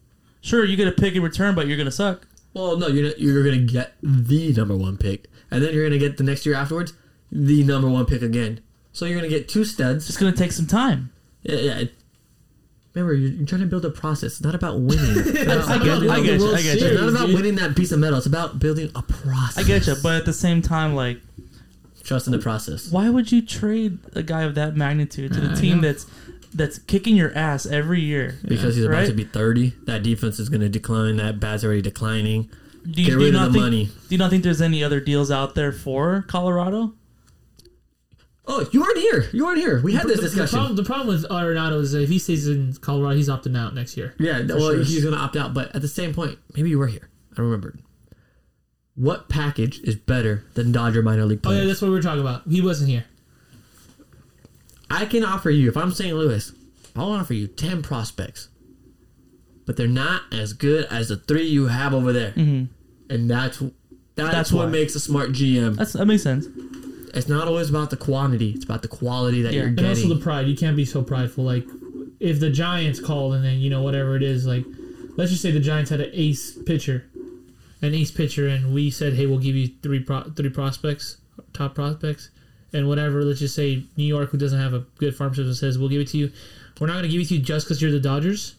Sure, 0.41 0.63
you 0.63 0.77
get 0.77 0.87
a 0.87 0.91
pick 0.93 1.15
in 1.15 1.21
return, 1.21 1.53
but 1.55 1.67
you're 1.67 1.75
going 1.77 1.85
to 1.85 1.91
suck. 1.91 2.25
Well, 2.53 2.77
no, 2.77 2.87
you're, 2.87 3.11
you're 3.17 3.43
going 3.43 3.67
to 3.67 3.71
get 3.71 3.93
the 4.01 4.53
number 4.53 4.75
one 4.77 4.95
pick. 4.97 5.27
And 5.51 5.63
then 5.63 5.73
you're 5.73 5.87
going 5.87 5.99
to 5.99 6.05
get 6.05 6.17
the 6.17 6.23
next 6.23 6.45
year 6.45 6.55
afterwards, 6.55 6.93
the 7.31 7.63
number 7.63 7.89
one 7.89 8.05
pick 8.05 8.21
again. 8.21 8.61
So 8.91 9.05
you're 9.05 9.17
going 9.19 9.29
to 9.29 9.35
get 9.35 9.47
two 9.47 9.65
studs. 9.65 10.07
It's 10.09 10.17
going 10.17 10.31
to 10.33 10.37
take 10.37 10.51
some 10.51 10.67
time. 10.67 11.11
Yeah, 11.43 11.55
yeah. 11.55 11.83
Remember, 12.93 13.13
you're, 13.13 13.31
you're 13.31 13.45
trying 13.47 13.61
to 13.61 13.67
build 13.67 13.85
a 13.85 13.89
process. 13.91 14.33
It's 14.33 14.41
not 14.41 14.55
about 14.55 14.79
winning. 14.79 15.15
It's 15.27 15.67
I 15.67 15.77
not 15.77 15.83
get, 15.85 16.03
about 16.03 16.09
I 16.09 16.21
get 16.23 16.39
you. 16.39 16.53
I 16.53 16.61
get 16.61 16.73
It's 16.75 16.81
you. 16.83 16.93
Not 16.99 17.09
about 17.09 17.27
dude. 17.27 17.35
winning 17.35 17.55
that 17.55 17.75
piece 17.75 17.91
of 17.91 17.99
metal. 17.99 18.17
It's 18.17 18.25
about 18.27 18.59
building 18.59 18.89
a 18.95 19.01
process. 19.03 19.63
I 19.63 19.67
get 19.67 19.85
you. 19.87 19.95
But 20.01 20.15
at 20.17 20.25
the 20.25 20.33
same 20.33 20.61
time, 20.61 20.95
like, 20.95 21.19
Trust 22.03 22.25
in 22.25 22.31
the 22.31 22.39
process. 22.39 22.91
why 22.91 23.09
would 23.09 23.31
you 23.31 23.41
trade 23.45 23.99
a 24.13 24.23
guy 24.23 24.41
of 24.41 24.55
that 24.55 24.75
magnitude 24.75 25.31
to 25.33 25.39
the 25.41 25.51
I 25.51 25.53
team 25.53 25.81
that's 25.81 26.07
that's 26.55 26.79
kicking 26.79 27.15
your 27.15 27.31
ass 27.37 27.67
every 27.67 28.01
year? 28.01 28.39
Because 28.47 28.75
he's 28.75 28.85
about 28.85 28.95
Right? 28.97 29.07
to 29.07 29.13
be 29.13 29.25
30. 29.25 29.75
That 29.85 30.01
defense 30.01 30.39
is 30.39 30.49
going 30.49 30.61
to 30.61 30.69
decline. 30.69 31.17
That 31.17 31.39
bat's 31.39 31.63
already 31.63 31.83
declining. 31.83 32.49
Do 32.91 33.01
you, 33.01 33.07
Get 33.09 33.17
do 33.17 33.21
you 33.21 33.27
of 33.27 33.33
not 33.33 33.45
the 33.47 33.53
think, 33.53 33.63
money. 33.63 33.85
Do 33.85 33.91
you 34.09 34.17
not 34.17 34.29
think 34.29 34.43
there's 34.43 34.61
any 34.61 34.83
other 34.83 34.99
deals 34.99 35.29
out 35.31 35.55
there 35.55 35.71
for 35.71 36.23
Colorado? 36.27 36.93
Oh, 38.51 38.67
you 38.71 38.81
weren't 38.81 38.97
here. 38.97 39.29
You 39.31 39.45
weren't 39.45 39.59
here. 39.59 39.79
We 39.81 39.93
had 39.93 40.07
this 40.07 40.17
The- 40.17 40.23
discussion. 40.23 40.55
The 40.55 40.57
problem, 40.57 40.75
the 40.75 40.83
problem 40.83 41.07
with 41.07 41.25
Arenado 41.29 41.81
is 41.81 41.91
that 41.91 42.01
if 42.01 42.09
he 42.09 42.17
stays 42.17 42.47
in 42.47 42.73
Colorado, 42.81 43.15
he's 43.15 43.29
opting 43.29 43.55
out 43.57 43.75
next 43.75 43.95
year. 43.95 44.15
yeah, 44.19 44.41
well, 44.47 44.71
sure. 44.71 44.83
he's 44.83 45.03
going 45.03 45.13
to 45.13 45.19
opt 45.21 45.35
out. 45.35 45.53
But 45.53 45.75
at 45.75 45.81
the 45.81 45.87
same 45.87 46.13
point, 46.15 46.39
maybe 46.55 46.69
you 46.69 46.79
were 46.79 46.87
here. 46.87 47.09
I 47.31 47.35
don't 47.35 47.45
remember. 47.45 47.75
What 48.95 49.29
package 49.29 49.79
is 49.81 49.95
better 49.95 50.45
than 50.55 50.71
Dodger 50.71 51.03
minor 51.03 51.25
league 51.25 51.41
Oh 51.45 51.51
yeah, 51.51 51.57
players? 51.57 51.67
that's 51.67 51.81
what 51.83 51.89
we 51.89 51.93
were 51.95 52.01
talking 52.01 52.21
about. 52.21 52.41
He 52.49 52.59
wasn't 52.61 52.89
here. 52.89 53.05
I 54.89 55.05
can 55.05 55.23
offer 55.23 55.49
you, 55.51 55.69
if 55.69 55.77
I'm 55.77 55.91
St. 55.91 56.15
Louis, 56.17 56.51
I'll 56.95 57.11
offer 57.11 57.33
you 57.35 57.47
10 57.47 57.83
prospects. 57.83 58.49
But 59.67 59.77
they're 59.77 59.85
not 59.87 60.23
as 60.33 60.53
good 60.53 60.85
as 60.85 61.09
the 61.09 61.17
three 61.17 61.45
you 61.45 61.67
have 61.67 61.93
over 61.93 62.11
there. 62.11 62.31
Mm-hmm. 62.31 62.73
And 63.09 63.29
that's 63.29 63.59
that's, 64.15 64.33
That's 64.33 64.51
what 64.51 64.65
why. 64.65 64.71
makes 64.71 64.95
a 64.95 64.99
smart 64.99 65.31
GM. 65.31 65.75
That's 65.75 65.93
that 65.93 66.05
makes 66.05 66.23
sense. 66.23 66.45
It's 67.13 67.27
not 67.29 67.47
always 67.47 67.69
about 67.69 67.89
the 67.89 67.97
quantity, 67.97 68.51
it's 68.51 68.65
about 68.65 68.81
the 68.81 68.87
quality 68.87 69.41
that 69.41 69.53
Yeah. 69.53 69.59
you're 69.61 69.67
And 69.69 69.79
And 69.79 69.87
getting. 69.87 70.03
also 70.03 70.15
the 70.15 70.21
pride. 70.21 70.47
You 70.47 70.55
can't 70.55 70.75
be 70.77 70.85
so 70.85 71.01
prideful. 71.01 71.43
Like 71.43 71.65
if 72.19 72.39
the 72.39 72.49
Giants 72.49 72.99
called 72.99 73.33
and 73.33 73.43
then 73.43 73.59
you 73.59 73.69
know 73.69 73.81
whatever 73.81 74.15
it 74.15 74.23
is, 74.23 74.45
like 74.45 74.65
let's 75.15 75.31
just 75.31 75.41
say 75.41 75.51
the 75.51 75.59
Giants 75.59 75.89
had 75.89 76.01
an 76.01 76.11
ace 76.13 76.57
pitcher, 76.65 77.05
an 77.81 77.93
ace 77.95 78.11
pitcher, 78.11 78.47
and 78.47 78.73
we 78.73 78.91
said, 78.91 79.13
hey, 79.13 79.25
we'll 79.25 79.39
give 79.39 79.55
you 79.55 79.69
three 79.81 80.01
pro- 80.01 80.23
three 80.35 80.49
prospects, 80.49 81.17
top 81.53 81.73
prospects, 81.75 82.29
and 82.73 82.87
whatever. 82.87 83.23
Let's 83.23 83.39
just 83.39 83.55
say 83.55 83.83
New 83.97 84.03
York, 84.05 84.29
who 84.31 84.37
doesn't 84.37 84.59
have 84.59 84.73
a 84.73 84.85
good 84.97 85.15
farm 85.15 85.33
system, 85.33 85.53
says 85.55 85.77
we'll 85.79 85.89
give 85.89 86.01
it 86.01 86.09
to 86.09 86.17
you. 86.17 86.31
We're 86.79 86.87
not 86.87 86.93
going 86.93 87.03
to 87.03 87.09
give 87.09 87.21
it 87.21 87.27
to 87.29 87.35
you 87.35 87.41
just 87.41 87.65
because 87.65 87.81
you're 87.81 87.91
the 87.91 87.99
Dodgers. 87.99 88.55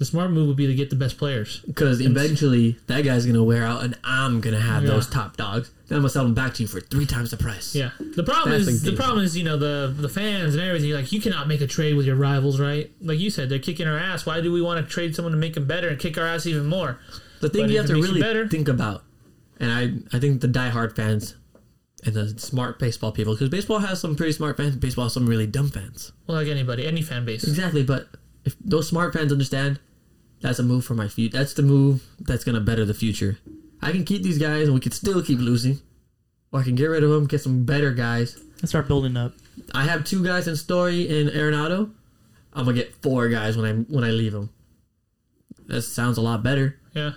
The 0.00 0.06
smart 0.06 0.30
move 0.30 0.48
would 0.48 0.56
be 0.56 0.66
to 0.66 0.74
get 0.74 0.88
the 0.88 0.96
best 0.96 1.18
players. 1.18 1.60
Because 1.66 2.00
eventually 2.00 2.78
that 2.86 3.02
guy's 3.04 3.26
gonna 3.26 3.44
wear 3.44 3.64
out, 3.64 3.84
and 3.84 3.94
I'm 4.02 4.40
gonna 4.40 4.58
have 4.58 4.82
Yeah. 4.82 4.88
those 4.92 5.06
top 5.06 5.36
dogs. 5.36 5.70
Then 5.88 5.96
I'm 5.96 6.02
gonna 6.02 6.08
sell 6.08 6.24
them 6.24 6.32
back 6.32 6.54
to 6.54 6.62
you 6.62 6.68
for 6.68 6.80
three 6.80 7.04
times 7.04 7.30
the 7.32 7.36
price. 7.36 7.74
Yeah. 7.74 7.90
The 8.16 8.22
problem 8.22 8.52
That's 8.52 8.66
is 8.66 8.82
the 8.82 8.92
the 8.92 8.96
problem 8.96 9.22
is 9.22 9.36
you 9.36 9.44
know 9.44 9.58
the 9.58 9.94
the 9.94 10.08
fans 10.08 10.54
and 10.54 10.62
everything. 10.62 10.90
Like 10.92 11.12
you 11.12 11.20
cannot 11.20 11.48
make 11.48 11.60
a 11.60 11.66
trade 11.66 11.96
with 11.96 12.06
your 12.06 12.16
rivals, 12.16 12.58
right? 12.58 12.90
Like 13.02 13.18
you 13.18 13.28
said, 13.28 13.50
they're 13.50 13.58
kicking 13.58 13.86
our 13.86 13.98
ass. 13.98 14.24
Why 14.24 14.40
do 14.40 14.50
we 14.50 14.62
want 14.62 14.82
to 14.82 14.90
trade 14.90 15.14
someone 15.14 15.32
to 15.32 15.38
make 15.38 15.52
them 15.52 15.66
better 15.66 15.88
and 15.88 15.98
kick 15.98 16.16
our 16.16 16.26
ass 16.26 16.46
even 16.46 16.64
more? 16.64 16.98
The 17.40 17.50
thing 17.50 17.64
But 17.64 17.70
you 17.70 17.76
have 17.76 17.86
to 17.88 17.94
really 17.94 18.22
better- 18.22 18.48
think 18.48 18.68
about, 18.68 19.04
and 19.58 19.70
I 19.70 20.16
I 20.16 20.18
think 20.18 20.40
the 20.40 20.48
diehard 20.48 20.96
fans 20.96 21.34
and 22.04 22.14
the 22.14 22.38
smart 22.38 22.78
baseball 22.78 23.12
people, 23.12 23.34
because 23.34 23.50
baseball 23.50 23.80
has 23.80 24.00
some 24.00 24.16
pretty 24.16 24.32
smart 24.32 24.56
fans, 24.56 24.76
baseball 24.76 25.04
has 25.04 25.12
some 25.12 25.26
really 25.26 25.46
dumb 25.46 25.68
fans. 25.68 26.12
Well, 26.26 26.38
like 26.38 26.48
anybody, 26.48 26.86
any 26.86 27.02
fan 27.02 27.26
base. 27.26 27.44
Exactly, 27.44 27.82
but 27.82 28.08
if 28.46 28.56
those 28.64 28.88
smart 28.88 29.12
fans 29.12 29.30
understand, 29.30 29.78
that's 30.40 30.58
a 30.58 30.62
move 30.62 30.84
for 30.84 30.94
my 30.94 31.08
future. 31.08 31.36
That's 31.38 31.54
the 31.54 31.62
move 31.62 32.04
that's 32.20 32.44
gonna 32.44 32.60
better 32.60 32.84
the 32.84 32.94
future. 32.94 33.38
I 33.82 33.92
can 33.92 34.04
keep 34.04 34.22
these 34.22 34.38
guys, 34.38 34.64
and 34.66 34.74
we 34.74 34.80
can 34.80 34.92
still 34.92 35.22
keep 35.22 35.38
losing, 35.38 35.80
or 36.52 36.60
I 36.60 36.62
can 36.64 36.74
get 36.74 36.86
rid 36.86 37.02
of 37.02 37.10
them, 37.10 37.26
get 37.26 37.40
some 37.40 37.64
better 37.64 37.92
guys. 37.92 38.38
Let's 38.56 38.70
start 38.70 38.88
building 38.88 39.16
up. 39.16 39.32
I 39.74 39.84
have 39.84 40.04
two 40.04 40.22
guys 40.24 40.46
in 40.48 40.56
Story 40.56 41.08
and 41.20 41.30
Arenado. 41.30 41.90
I'm 42.52 42.64
gonna 42.64 42.76
get 42.76 42.94
four 43.02 43.28
guys 43.28 43.56
when 43.56 43.64
I 43.66 43.72
when 43.92 44.04
I 44.04 44.10
leave 44.10 44.32
them. 44.32 44.50
That 45.66 45.82
sounds 45.82 46.18
a 46.18 46.20
lot 46.22 46.42
better 46.42 46.78
Yeah. 46.94 47.12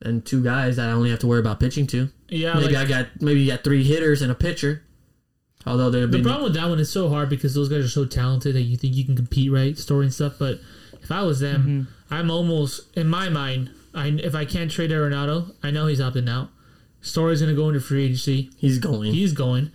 than 0.00 0.22
two 0.22 0.42
guys 0.42 0.76
that 0.76 0.88
I 0.88 0.92
only 0.92 1.10
have 1.10 1.20
to 1.20 1.26
worry 1.26 1.40
about 1.40 1.60
pitching 1.60 1.86
to. 1.88 2.08
Yeah. 2.28 2.54
maybe 2.54 2.74
like, 2.74 2.86
I 2.86 2.88
got 2.88 3.06
maybe 3.22 3.40
you 3.40 3.50
got 3.50 3.62
three 3.64 3.84
hitters 3.84 4.22
and 4.22 4.30
a 4.32 4.34
pitcher. 4.34 4.82
Although 5.64 5.90
they've 5.90 6.02
the 6.10 6.18
been 6.18 6.24
problem 6.24 6.44
with 6.44 6.54
that 6.54 6.68
one 6.68 6.80
is 6.80 6.90
so 6.90 7.08
hard 7.08 7.28
because 7.28 7.54
those 7.54 7.68
guys 7.68 7.84
are 7.84 7.88
so 7.88 8.04
talented 8.04 8.56
that 8.56 8.62
you 8.62 8.76
think 8.76 8.96
you 8.96 9.04
can 9.04 9.14
compete, 9.14 9.52
right? 9.52 9.78
Story 9.78 10.06
and 10.06 10.12
stuff. 10.14 10.34
But 10.38 10.58
if 11.02 11.10
I 11.12 11.22
was 11.22 11.40
them, 11.40 11.88
I'm 12.10 12.30
almost 12.30 12.96
in 12.96 13.08
my 13.08 13.28
mind. 13.28 13.70
I 13.94 14.06
if 14.08 14.34
I 14.34 14.44
can't 14.44 14.70
trade 14.70 14.90
Arenado, 14.90 15.54
I 15.62 15.70
know 15.70 15.86
he's 15.86 16.00
opting 16.00 16.28
out. 16.28 16.48
Story's 17.00 17.40
gonna 17.40 17.54
go 17.54 17.68
into 17.68 17.80
free 17.80 18.04
agency. 18.04 18.50
he's 18.56 18.78
going 18.78 19.12
He's 19.12 19.32
going. 19.32 19.70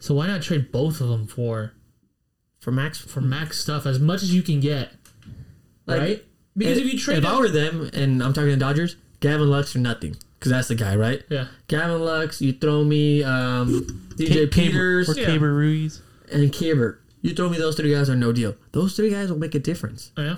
So 0.00 0.14
why 0.14 0.26
not 0.26 0.42
trade 0.42 0.72
both 0.72 1.00
of 1.00 1.08
them 1.08 1.26
for 1.26 1.72
for 2.60 2.70
max 2.72 2.98
for 2.98 3.20
max 3.20 3.58
stuff 3.60 3.86
as 3.86 3.98
much 4.00 4.22
as 4.22 4.34
you 4.34 4.42
can 4.42 4.60
get, 4.60 4.92
Like, 5.86 6.00
right? 6.00 6.24
Because 6.56 6.78
if 6.78 6.92
you 6.92 6.98
trade, 6.98 7.18
if 7.18 7.24
it- 7.24 7.26
I 7.30 7.38
were 7.38 7.48
them 7.48 7.88
and 7.94 8.22
I'm 8.22 8.32
talking 8.32 8.50
to 8.50 8.56
Dodgers, 8.56 8.96
Gavin 9.20 9.48
Lux 9.48 9.74
or 9.74 9.78
nothing, 9.78 10.16
because 10.38 10.50
that's 10.52 10.68
the 10.68 10.74
guy, 10.74 10.94
right? 10.96 11.22
yeah, 11.30 11.46
Gavin 11.68 12.00
Lux, 12.04 12.40
you 12.42 12.52
throw 12.52 12.84
me 12.84 13.22
um, 13.22 13.86
DJ 14.16 14.26
Ca- 14.28 14.34
Caber- 14.34 14.50
Peters 14.50 15.08
or 15.08 15.14
Yeah. 15.20 15.26
Keibert 15.28 15.56
Ruiz. 15.56 16.02
and 16.30 16.52
Keibert. 16.52 16.98
You 17.22 17.32
throw 17.34 17.48
me 17.48 17.56
those 17.58 17.76
three 17.76 17.90
guys 17.92 18.10
are 18.10 18.16
no 18.16 18.32
deal. 18.32 18.54
Those 18.72 18.94
three 18.96 19.10
guys 19.10 19.30
will 19.30 19.38
make 19.38 19.54
a 19.54 19.60
difference. 19.60 20.10
yeah. 20.18 20.36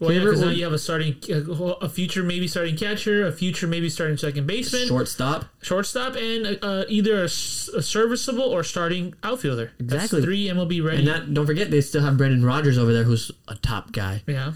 Well, 0.00 0.12
yeah, 0.12 0.20
because 0.20 0.40
now 0.40 0.50
you 0.50 0.62
have 0.64 0.72
a 0.72 0.78
starting, 0.78 1.16
a 1.28 1.88
future 1.88 2.22
maybe 2.22 2.46
starting 2.46 2.76
catcher, 2.76 3.26
a 3.26 3.32
future 3.32 3.66
maybe 3.66 3.88
starting 3.88 4.16
second 4.16 4.46
baseman, 4.46 4.86
Shortstop, 4.86 5.46
shortstop, 5.60 6.14
and 6.14 6.58
uh, 6.62 6.84
either 6.88 7.24
a 7.24 7.28
serviceable 7.28 8.44
or 8.44 8.62
starting 8.62 9.14
outfielder. 9.24 9.72
Exactly. 9.80 10.20
That's 10.20 10.24
three 10.24 10.46
MLB 10.48 10.84
ready. 10.84 10.98
and 10.98 11.08
that 11.08 11.34
don't 11.34 11.46
forget 11.46 11.70
they 11.70 11.80
still 11.80 12.02
have 12.02 12.16
Brendan 12.16 12.44
Rodgers 12.44 12.78
over 12.78 12.92
there, 12.92 13.04
who's 13.04 13.30
a 13.48 13.56
top 13.56 13.90
guy. 13.92 14.22
yeah, 14.26 14.52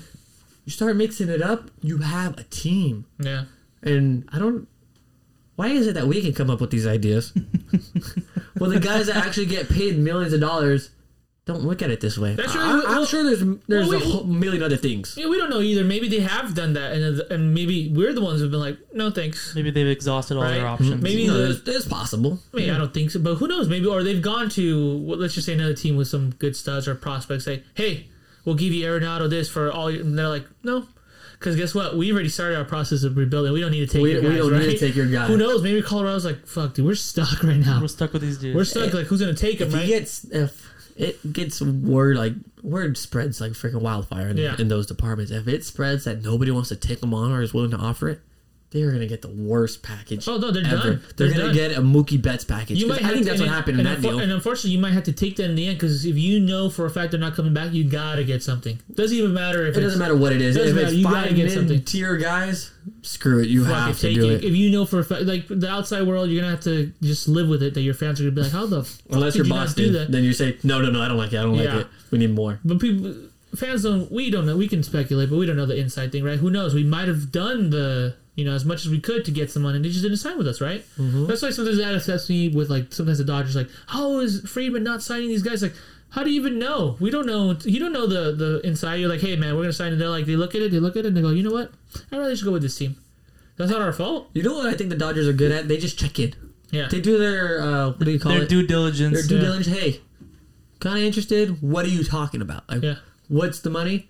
You 0.65 0.71
start 0.73 0.97
mixing 0.97 1.29
it 1.29 1.43
up, 1.43 1.71
you 1.81 1.99
have 1.99 2.39
a 2.39 2.45
team. 2.45 3.07
yeah. 3.19 3.45
And 3.83 4.29
I 4.33 4.39
don't. 4.39 4.69
Why 5.57 5.69
is 5.69 5.87
it 5.89 5.95
that 5.95 6.07
we 6.07 6.23
can 6.23 6.33
come 6.33 6.51
up 6.51 6.61
with 6.61 6.71
these 6.71 6.87
ideas? 6.87 7.33
well, 8.59 8.71
the 8.71 8.79
guys 8.81 9.07
that 9.09 9.17
actually 9.17 9.47
get 9.47 9.69
paid 9.69 9.99
millions 9.99 10.33
of 10.33 10.41
dollars 10.41 10.91
don't 11.45 11.63
look 11.65 11.83
at 11.83 11.91
it 11.91 12.01
this 12.01 12.17
way. 12.17 12.35
That's 12.37 12.55
I, 12.55 12.73
really- 12.73 12.87
I'm 12.87 12.93
well- 12.93 13.05
sure 13.05 13.25
there's 13.25 13.41
there's 13.67 13.89
well, 13.89 14.01
a 14.01 14.05
whole 14.05 14.25
million 14.25 14.63
other 14.63 14.77
things. 14.77 15.15
Yeah, 15.19 15.27
we 15.29 15.39
don't 15.39 15.51
know 15.51 15.61
either. 15.61 15.83
Maybe 15.83 16.09
they 16.09 16.21
have 16.21 16.55
done 16.55 16.75
that, 16.75 16.93
and 16.93 17.21
and 17.33 17.53
maybe 17.53 17.91
we're 17.93 18.13
the 18.13 18.21
ones 18.21 18.41
who've 18.41 18.51
been 18.51 18.61
like, 18.61 18.79
no 18.95 19.11
thanks. 19.11 19.53
Maybe 19.55 19.71
they've 19.73 19.89
exhausted 19.89 20.37
all 20.37 20.45
Right. 20.45 20.55
their 20.55 20.67
options. 20.69 20.91
Mm-hmm. 20.91 21.03
Maybe 21.03 21.27
No, 21.27 21.35
the- 21.39 21.51
it's, 21.51 21.69
it's 21.69 21.89
possible. 21.89 22.39
I 22.55 22.57
mean, 22.57 22.71
I 22.71 22.79
don't 22.79 22.95
think 22.95 23.11
so, 23.11 23.19
but 23.19 23.35
who 23.37 23.49
knows? 23.49 23.69
Maybe, 23.69 23.87
or 23.87 24.05
they've 24.05 24.23
gone 24.23 24.51
to 24.51 24.99
well, 24.99 25.19
let's 25.19 25.35
just 25.35 25.47
say 25.47 25.55
another 25.55 25.75
team 25.75 25.97
with 25.97 26.07
some 26.09 26.31
good 26.39 26.55
studs 26.55 26.87
or 26.87 26.95
prospects. 26.95 27.45
Say, 27.45 27.65
hey, 27.75 28.07
we'll 28.45 28.55
give 28.55 28.73
you 28.73 28.87
Arenado 28.87 29.29
this 29.29 29.49
for 29.51 29.73
all. 29.73 29.91
Your, 29.91 30.03
and 30.03 30.17
they're 30.17 30.29
like, 30.29 30.47
no, 30.63 30.87
because 31.41 31.57
guess 31.57 31.75
what? 31.75 31.97
We 31.97 32.13
already 32.13 32.29
started 32.29 32.57
our 32.57 32.65
process 32.65 33.03
of 33.03 33.17
rebuilding. 33.17 33.53
We 33.53 33.61
don't 33.61 33.73
need 33.73 33.81
to 33.89 33.93
take 33.93 34.01
We- 34.03 34.13
your 34.13 34.23
we 34.23 34.29
guys, 34.29 34.39
don't 34.39 34.59
need 34.61 34.79
to 34.79 34.79
take 34.79 34.95
your 34.95 35.07
guy. 35.09 35.27
Who 35.27 35.37
knows? 35.37 35.61
Maybe 35.61 35.83
Colorado's 35.83 36.25
like, 36.25 36.47
fuck, 36.47 36.75
dude, 36.75 36.87
we're 36.87 36.95
stuck 36.95 37.43
right 37.43 37.57
now. 37.57 37.81
We're 37.81 37.89
stuck 37.89 38.13
with 38.13 38.23
these 38.23 38.39
dudes. 38.39 38.55
We're 38.55 38.65
stuck. 38.65 38.95
Like, 38.95 39.07
who's 39.07 39.19
gonna 39.21 39.35
take 39.35 39.61
him? 39.61 39.67
If 39.69 39.75
Right? 39.75 39.83
he 39.83 39.89
gets 39.89 40.25
if 40.27 40.69
it 40.97 41.33
gets 41.33 41.61
word 41.61 42.17
like 42.17 42.35
word 42.63 42.97
spreads 42.99 43.41
like 43.41 43.53
freaking 43.53 43.81
wildfire 43.81 44.29
in, 44.29 44.37
Yeah. 44.37 44.57
in 44.59 44.69
those 44.69 44.87
departments. 44.87 45.33
If 45.33 45.49
it 45.49 45.65
spreads 45.65 46.05
that 46.05 46.23
nobody 46.23 46.51
wants 46.51 46.69
to 46.71 46.77
take 46.77 47.01
them 47.01 47.13
on 47.15 47.33
or 47.33 47.43
is 47.43 47.53
willing 47.55 47.71
to 47.73 47.77
offer 47.77 48.09
it, 48.09 48.21
they 48.73 48.83
are 48.83 48.91
gonna 48.91 49.07
get 49.07 49.23
the 49.23 49.29
worst 49.29 49.83
package. 49.83 50.27
Oh, 50.27 50.39
no, 50.39 50.51
they're 50.51 50.65
ever. 50.67 50.77
done. 50.77 51.03
They're, 51.17 51.29
They're 51.29 51.37
gonna 51.39 51.45
done. 51.49 51.55
get 51.55 51.73
a 51.79 51.81
Mookie 51.83 52.21
Betts 52.21 52.45
package. 52.45 52.79
you 52.81 52.87
might 52.89 53.03
I 53.05 53.09
think 53.11 53.21
to- 53.25 53.25
that's 53.31 53.41
what 53.41 53.49
happened 53.51 53.79
in 53.79 53.85
that 53.85 54.01
deal. 54.01 54.19
And 54.19 54.33
unfortunately, 54.33 54.71
you 54.73 54.79
might 54.79 54.93
have 54.95 55.05
to 55.05 55.13
take 55.13 55.37
that 55.37 55.45
in 55.51 55.55
the 55.55 55.67
end 55.69 55.77
because 55.79 56.05
if 56.05 56.17
you 56.17 56.41
know 56.41 56.71
for 56.71 56.87
a 56.87 56.91
fact 56.91 57.11
they're 57.13 57.21
not 57.21 57.35
coming 57.35 57.55
back, 57.55 57.73
you 57.73 57.85
gotta 57.85 58.25
get 58.25 58.43
something. 58.43 58.79
Doesn't 58.95 59.17
even 59.17 59.33
matter 59.33 59.63
if 59.67 59.77
It 59.77 59.79
it's 59.79 59.87
doesn't 59.87 59.99
matter 59.99 60.17
what 60.17 60.33
it 60.33 60.41
is. 60.41 60.57
doesn't 60.57 60.71
If 60.71 60.75
matter, 60.75 60.87
it's 60.89 60.97
you 60.97 61.05
gotta 61.05 61.29
five 61.29 61.37
get 61.37 61.51
something. 61.53 61.83
tier 61.85 62.17
guys, 62.17 62.71
screw 63.03 63.41
it. 63.41 63.49
You 63.49 63.65
Fuck 63.65 63.75
have 63.75 63.91
it, 63.97 63.99
to 64.01 64.15
do 64.15 64.31
it. 64.31 64.43
it. 64.43 64.45
If 64.45 64.55
you 64.55 64.71
know 64.71 64.85
for 64.87 65.01
a 65.01 65.05
fact, 65.05 65.23
like 65.23 65.47
the 65.49 65.69
outside 65.69 66.03
world, 66.03 66.31
you're 66.31 66.41
gonna 66.43 66.55
have 66.55 66.65
to 66.65 66.93
just 67.03 67.29
live 67.29 67.49
with 67.49 67.63
it. 67.63 67.75
That 67.75 67.83
your 67.83 67.95
fans 67.95 68.21
are 68.21 68.25
gonna 68.25 68.33
be 68.35 68.43
like, 68.43 68.53
"How 68.53 68.67
the 68.67 68.83
fuck 68.85 69.01
Unless 69.11 69.37
you're 69.37 69.45
you 69.45 69.53
do 69.53 69.57
Boston, 69.59 69.93
that?" 69.93 70.11
then 70.13 70.25
you 70.25 70.33
say, 70.33 70.57
no, 70.63 70.81
no, 70.81 70.91
no, 70.91 71.01
I 71.03 71.09
don't 71.09 71.19
like 71.19 71.33
it. 71.33 71.39
I 71.39 71.43
don't 71.43 71.55
Yeah. 71.57 71.75
like 71.77 71.81
it. 71.83 71.87
We 72.11 72.19
need 72.19 72.31
more. 72.35 72.59
But 72.65 72.79
people, 72.81 73.15
fans 73.55 73.83
don't. 73.83 74.11
We 74.11 74.31
don't 74.31 74.47
know. 74.47 74.57
We 74.57 74.69
can 74.69 74.83
speculate, 74.83 75.31
but 75.31 75.37
we 75.37 75.47
don't 75.47 75.57
know 75.57 75.67
the 75.67 75.77
inside 75.77 76.13
thing, 76.13 76.25
right? 76.25 76.39
Who 76.39 76.51
knows? 76.51 76.75
We 76.75 76.85
might 76.85 77.09
have 77.09 77.31
done 77.33 77.71
the 77.71 78.15
you 78.35 78.45
know 78.45 78.53
as 78.55 78.65
much 78.65 78.85
as 78.85 78.89
we 78.91 79.01
could 79.01 79.25
to 79.27 79.31
get 79.31 79.51
someone, 79.51 79.75
and 79.75 79.85
they 79.85 79.89
just 79.91 80.03
didn't 80.03 80.17
sign 80.19 80.39
with 80.39 80.49
us, 80.49 80.61
right? 80.61 80.85
Mm-hmm. 80.99 81.27
That's 81.27 81.43
why 81.43 81.51
sometimes 81.51 81.79
that 81.79 81.95
upsets 81.95 82.29
me 82.29 82.49
with 82.49 82.71
like 82.71 82.93
sometimes 82.93 83.19
the 83.19 83.25
Dodgers 83.25 83.57
like, 83.57 83.69
how 83.89 84.19
is 84.21 84.41
Friedman 84.49 84.83
not 84.85 85.03
signing 85.03 85.29
these 85.29 85.43
guys? 85.43 85.63
Like, 85.63 85.75
how 86.11 86.23
do 86.25 86.31
you 86.31 86.41
even 86.41 86.59
know? 86.59 86.97
We 87.01 87.11
don't 87.11 87.27
know. 87.27 87.57
You 87.65 87.79
don't 87.81 87.93
know 87.93 88.07
the 88.07 88.33
the 88.33 88.61
inside. 88.67 88.97
You're 88.97 89.09
like, 89.09 89.21
hey 89.21 89.37
man, 89.37 89.55
we're 89.55 89.63
gonna 89.63 89.73
sign, 89.73 89.93
and 89.93 90.01
they're 90.01 90.09
like, 90.09 90.27
they 90.27 90.37
look 90.37 90.55
at 90.55 90.63
it, 90.63 90.71
they 90.73 90.79
look 90.81 90.97
at 90.97 91.05
it, 91.05 91.09
and 91.09 91.17
they 91.17 91.23
go, 91.23 91.31
you 91.31 91.43
know 91.43 91.53
what? 91.53 91.73
I'd 92.11 92.19
rather 92.19 92.31
just 92.31 92.45
go 92.45 92.53
with 92.53 92.63
this 92.63 92.77
team. 92.77 92.97
That's 93.57 93.71
not 93.71 93.83
our 93.83 93.93
fault. 93.93 94.31
You 94.33 94.43
know 94.43 94.55
what 94.55 94.67
I 94.67 94.75
think 94.75 94.89
the 94.91 94.97
Dodgers 94.97 95.29
are 95.29 95.33
good 95.35 95.53
at? 95.53 95.69
They 95.69 95.77
just 95.77 95.99
check 95.99 96.19
in. 96.19 96.35
Yeah. 96.71 96.89
They 96.91 97.03
do 97.03 97.19
their 97.19 97.61
uh, 97.61 97.89
what 97.91 98.01
do 98.05 98.11
you 98.11 98.19
call 98.19 98.33
Their 98.33 98.45
it? 98.45 98.49
due 98.49 98.67
diligence. 98.67 99.13
their 99.13 99.29
due 99.29 99.37
yeah. 99.37 99.43
diligence. 99.43 99.77
Hey, 99.79 100.01
kind 100.81 100.97
of 100.99 101.05
interested? 101.05 101.61
What 101.61 101.85
are 101.85 101.91
you 101.91 102.03
talking 102.03 102.41
about? 102.41 102.67
Like, 102.71 102.83
Yeah. 102.83 102.95
what's 103.29 103.61
the 103.61 103.69
money? 103.69 104.09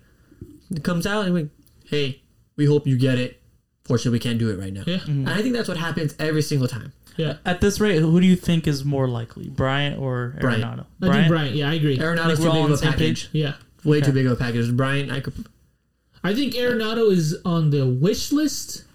It 0.71 0.81
comes 0.81 1.05
out 1.05 1.25
and 1.25 1.33
we, 1.33 1.49
hey, 1.87 2.21
we 2.55 2.65
hope 2.65 2.87
you 2.87 2.97
get 2.97 3.19
it. 3.19 3.41
Fortunately, 3.85 4.11
we 4.15 4.19
can't 4.19 4.39
do 4.39 4.49
it 4.49 4.57
right 4.59 4.71
now. 4.73 4.83
Yeah. 4.87 4.99
And 5.05 5.29
I 5.29 5.41
think 5.41 5.53
that's 5.55 5.67
what 5.67 5.77
happens 5.77 6.15
every 6.19 6.41
single 6.41 6.67
time. 6.67 6.93
Yeah. 7.17 7.37
At 7.45 7.59
this 7.61 7.79
rate, 7.79 7.99
who 7.99 8.19
do 8.21 8.25
you 8.25 8.35
think 8.35 8.65
is 8.67 8.83
more 8.85 9.07
likely, 9.07 9.49
Bryant 9.49 9.99
or 9.99 10.35
Bryant. 10.39 10.63
Arenado? 10.63 10.85
I 11.01 11.13
think 11.13 11.27
Bryant. 11.27 11.55
Yeah, 11.55 11.69
I 11.69 11.73
agree. 11.73 11.97
Arenado's 11.97 12.39
Like 12.39 12.51
too 12.51 12.53
big 12.55 12.65
of 12.65 12.71
a 12.71 12.77
same 12.77 12.91
package. 12.91 13.23
page? 13.25 13.29
Yeah. 13.33 13.53
Way 13.83 13.97
Okay. 13.97 14.05
too 14.07 14.13
big 14.13 14.25
of 14.25 14.31
a 14.31 14.35
package. 14.35 14.71
Brian, 14.75 15.11
I 15.11 15.19
could. 15.19 15.33
I 16.23 16.33
think 16.33 16.53
Arenado 16.53 17.11
is 17.11 17.35
on 17.43 17.69
the 17.71 17.85
wish 17.85 18.31
list, 18.31 18.85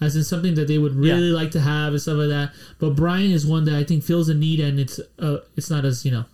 as 0.00 0.14
in 0.14 0.22
something 0.22 0.54
that 0.54 0.68
they 0.68 0.78
would 0.78 0.94
really 0.94 1.30
like 1.32 1.50
to 1.50 1.60
have 1.60 1.92
and 1.92 2.00
stuff 2.00 2.16
like 2.16 2.28
that. 2.28 2.52
But 2.78 2.90
Brian 2.94 3.32
is 3.32 3.44
one 3.44 3.64
that 3.64 3.74
I 3.74 3.82
think 3.82 4.04
feels 4.04 4.28
a 4.28 4.34
need, 4.34 4.60
and 4.60 4.78
it's 4.78 5.00
uh, 5.18 5.38
it's 5.56 5.68
not 5.68 5.84
as 5.84 6.04
you 6.04 6.12
know, 6.12 6.24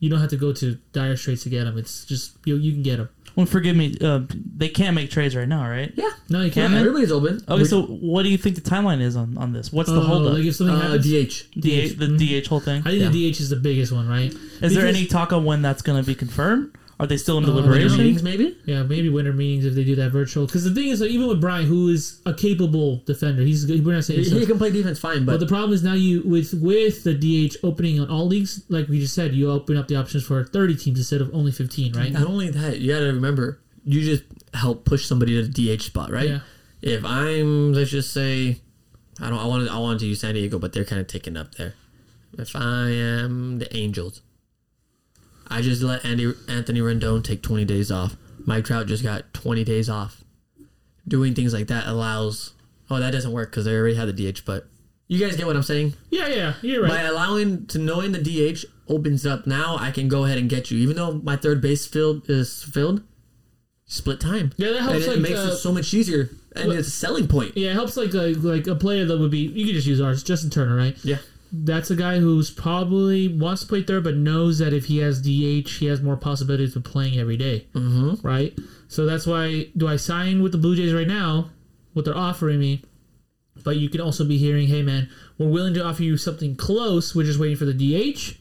you 0.00 0.10
don't 0.10 0.18
have 0.20 0.30
to 0.30 0.36
go 0.36 0.52
to 0.54 0.76
dire 0.92 1.16
straits 1.16 1.44
to 1.44 1.48
get 1.48 1.66
him. 1.68 1.78
It's 1.78 2.04
just 2.04 2.32
you 2.44 2.56
you 2.56 2.72
can 2.72 2.82
get 2.82 2.98
him. 2.98 3.08
Well, 3.36 3.46
forgive 3.46 3.76
me. 3.76 3.94
Uh, 4.00 4.20
they 4.56 4.68
can't 4.68 4.94
make 4.94 5.10
trades 5.10 5.34
right 5.36 5.48
now, 5.48 5.68
right? 5.68 5.92
Yeah. 5.94 6.10
No, 6.28 6.40
you 6.42 6.50
Can 6.50 6.62
can't. 6.62 6.72
they? 6.74 6.80
Everybody's 6.80 7.12
open. 7.12 7.40
Okay, 7.48 7.64
so 7.64 7.82
what 7.82 8.22
do 8.24 8.28
you 8.28 8.36
think 8.38 8.56
the 8.56 8.60
timeline 8.62 9.00
is 9.00 9.16
on, 9.16 9.38
on 9.38 9.52
this? 9.52 9.72
What's 9.72 9.88
the 9.88 9.96
Oh, 9.96 10.02
holdup? 10.02 10.34
like 10.34 10.44
if 10.44 10.56
something 10.56 10.76
uh, 10.76 10.80
happens, 10.80 11.06
DH. 11.06 11.50
DH, 11.54 11.98
the 11.98 12.40
DH 12.42 12.46
whole 12.48 12.60
thing. 12.60 12.82
I 12.84 12.90
think 12.90 13.02
Yeah. 13.02 13.08
the 13.08 13.30
DH 13.32 13.40
is 13.40 13.50
the 13.50 13.56
biggest 13.56 13.92
one, 13.92 14.08
right? 14.08 14.32
Is 14.32 14.38
there 14.60 14.68
because- 14.82 14.84
any 14.96 15.06
talk 15.06 15.32
on 15.32 15.44
when 15.44 15.62
that's 15.62 15.82
going 15.82 16.00
to 16.02 16.06
be 16.06 16.14
confirmed? 16.14 16.72
Are 17.00 17.06
they 17.06 17.16
still 17.16 17.38
in 17.38 17.44
Uh, 17.44 17.48
Winter 17.48 17.62
deliberation? 17.62 17.98
meetings, 17.98 18.22
maybe. 18.22 18.56
Yeah, 18.66 18.82
maybe 18.82 19.08
winter 19.08 19.32
meetings 19.32 19.64
if 19.64 19.74
they 19.74 19.84
do 19.84 19.94
that 19.96 20.10
virtual. 20.12 20.44
Because 20.44 20.64
the 20.64 20.74
thing 20.74 20.88
is, 20.88 21.00
like, 21.00 21.10
even 21.10 21.28
with 21.28 21.40
Brian, 21.40 21.64
who 21.66 21.88
is 21.88 22.20
a 22.26 22.34
capable 22.34 23.02
defender, 23.06 23.42
he's 23.42 23.64
good. 23.64 23.84
We're 23.84 23.94
not 23.94 24.04
saying 24.04 24.22
He, 24.24 24.38
he 24.38 24.44
can 24.46 24.58
play 24.58 24.70
defense 24.70 24.98
fine, 24.98 25.24
But 25.24 25.32
but 25.32 25.40
the 25.40 25.46
problem 25.46 25.72
is 25.72 25.82
now 25.82 25.94
you 25.94 26.22
with 26.26 26.52
with 26.54 27.02
the 27.04 27.14
DH 27.14 27.56
opening 27.64 27.98
on 28.00 28.10
all 28.10 28.26
leagues, 28.26 28.62
like 28.68 28.86
we 28.88 29.00
just 29.00 29.14
said, 29.14 29.34
you 29.34 29.50
open 29.50 29.76
up 29.78 29.88
the 29.88 29.96
options 29.96 30.24
for 30.26 30.44
thirty 30.44 30.76
teams 30.76 30.98
instead 30.98 31.22
of 31.22 31.34
only 31.34 31.52
fifteen, 31.52 31.92
right? 31.94 32.12
not 32.12 32.26
only 32.26 32.50
that, 32.50 32.78
you 32.80 32.92
got 32.92 33.00
to 33.00 33.06
remember, 33.06 33.60
you 33.84 34.02
just 34.02 34.24
help 34.52 34.84
push 34.84 35.06
somebody 35.06 35.32
to 35.40 35.48
the 35.48 35.76
DH 35.76 35.82
spot, 35.82 36.10
right? 36.12 36.28
Yeah. 36.28 36.40
If 36.82 37.04
I'm, 37.04 37.72
let's 37.72 37.90
just 37.90 38.12
say, 38.12 38.60
I 39.20 39.30
don't, 39.30 39.38
I 39.38 39.46
wanted, 39.46 39.68
I 39.68 39.78
wanted 39.78 40.00
to 40.00 40.06
use 40.06 40.20
San 40.20 40.34
Diego, 40.34 40.58
but 40.58 40.74
they're 40.74 40.84
kind 40.84 41.00
of 41.00 41.06
taken 41.06 41.36
up 41.36 41.54
there. 41.54 41.72
If 42.38 42.54
I 42.54 42.90
am 42.90 43.58
the 43.58 43.74
Angels, 43.76 44.20
I 45.50 45.62
just 45.62 45.82
let 45.82 46.04
Andy 46.04 46.32
Anthony 46.48 46.80
Rendon 46.80 47.24
take 47.24 47.42
20 47.42 47.64
days 47.64 47.90
off. 47.90 48.16
Mike 48.46 48.64
Trout 48.64 48.86
just 48.86 49.02
got 49.02 49.32
20 49.34 49.64
days 49.64 49.90
off. 49.90 50.22
Doing 51.08 51.34
things 51.34 51.52
like 51.52 51.66
that 51.68 51.86
allows. 51.86 52.52
Oh, 52.90 52.98
that 53.00 53.10
doesn't 53.10 53.32
work 53.32 53.50
because 53.50 53.64
they 53.64 53.74
already 53.74 53.94
had 53.96 54.14
the 54.14 54.32
DH. 54.32 54.44
But 54.44 54.66
you 55.08 55.18
guys 55.18 55.36
get 55.36 55.46
what 55.46 55.56
I'm 55.56 55.62
saying. 55.62 55.94
Yeah, 56.10 56.28
yeah, 56.28 56.54
you're 56.62 56.82
right. 56.82 56.90
By 56.90 57.00
allowing 57.02 57.66
to 57.68 57.78
knowing 57.78 58.12
the 58.12 58.18
DH 58.22 58.64
opens 58.88 59.26
up 59.26 59.46
now, 59.46 59.76
I 59.78 59.90
can 59.90 60.08
go 60.08 60.24
ahead 60.24 60.38
and 60.38 60.48
get 60.48 60.70
you. 60.70 60.78
Even 60.78 60.96
though 60.96 61.14
my 61.14 61.36
third 61.36 61.60
base 61.60 61.86
field 61.86 62.28
is 62.30 62.62
filled, 62.62 63.02
split 63.86 64.20
time. 64.20 64.52
Yeah, 64.56 64.68
that 64.70 64.76
And 64.82 64.88
helps. 64.90 65.06
it 65.06 65.10
like, 65.10 65.20
makes 65.20 65.38
uh, 65.38 65.50
it 65.52 65.56
so 65.56 65.72
much 65.72 65.92
easier, 65.94 66.30
and 66.54 66.68
Well- 66.68 66.78
it's 66.78 66.88
a 66.88 66.92
selling 66.92 67.26
point. 67.28 67.56
yeah, 67.56 67.70
it 67.70 67.74
helps 67.74 67.96
like 67.96 68.14
a, 68.14 68.34
like 68.34 68.66
a 68.68 68.74
player 68.76 69.04
that 69.04 69.18
would 69.18 69.30
be. 69.30 69.38
You 69.40 69.66
could 69.66 69.74
just 69.74 69.86
use 69.86 70.00
ours, 70.00 70.22
Justin 70.22 70.50
Turner, 70.50 70.76
right? 70.76 70.96
Yeah. 71.04 71.18
That's 71.52 71.90
a 71.90 71.96
guy 71.96 72.18
who's 72.20 72.50
probably 72.50 73.26
wants 73.26 73.62
to 73.62 73.68
play 73.68 73.82
third, 73.82 74.04
but 74.04 74.14
knows 74.16 74.58
that 74.58 74.72
if 74.72 74.84
he 74.84 74.98
has 74.98 75.20
DH, 75.20 75.68
he 75.78 75.86
has 75.86 76.00
more 76.00 76.16
possibilities 76.16 76.76
of 76.76 76.84
playing 76.84 77.18
every 77.18 77.36
day, 77.36 77.66
Mm-hmm. 77.74 78.26
right? 78.26 78.56
So 78.88 79.04
that's 79.06 79.26
why 79.26 79.68
do 79.76 79.88
I 79.88 79.96
sign 79.96 80.42
with 80.42 80.52
the 80.52 80.58
Blue 80.58 80.76
Jays 80.76 80.92
right 80.94 81.08
now? 81.08 81.50
What 81.92 82.04
they're 82.04 82.16
offering 82.16 82.60
me, 82.60 82.82
but 83.64 83.76
you 83.76 83.88
can 83.88 84.00
also 84.00 84.24
be 84.24 84.38
hearing, 84.38 84.68
"Hey, 84.68 84.82
man, 84.82 85.08
we're 85.38 85.48
willing 85.48 85.74
to 85.74 85.84
offer 85.84 86.02
you 86.04 86.16
something 86.16 86.54
close. 86.54 87.14
We're 87.16 87.24
just 87.26 87.40
waiting 87.40 87.56
for 87.56 87.64
the 87.66 87.74
DH." 87.74 88.36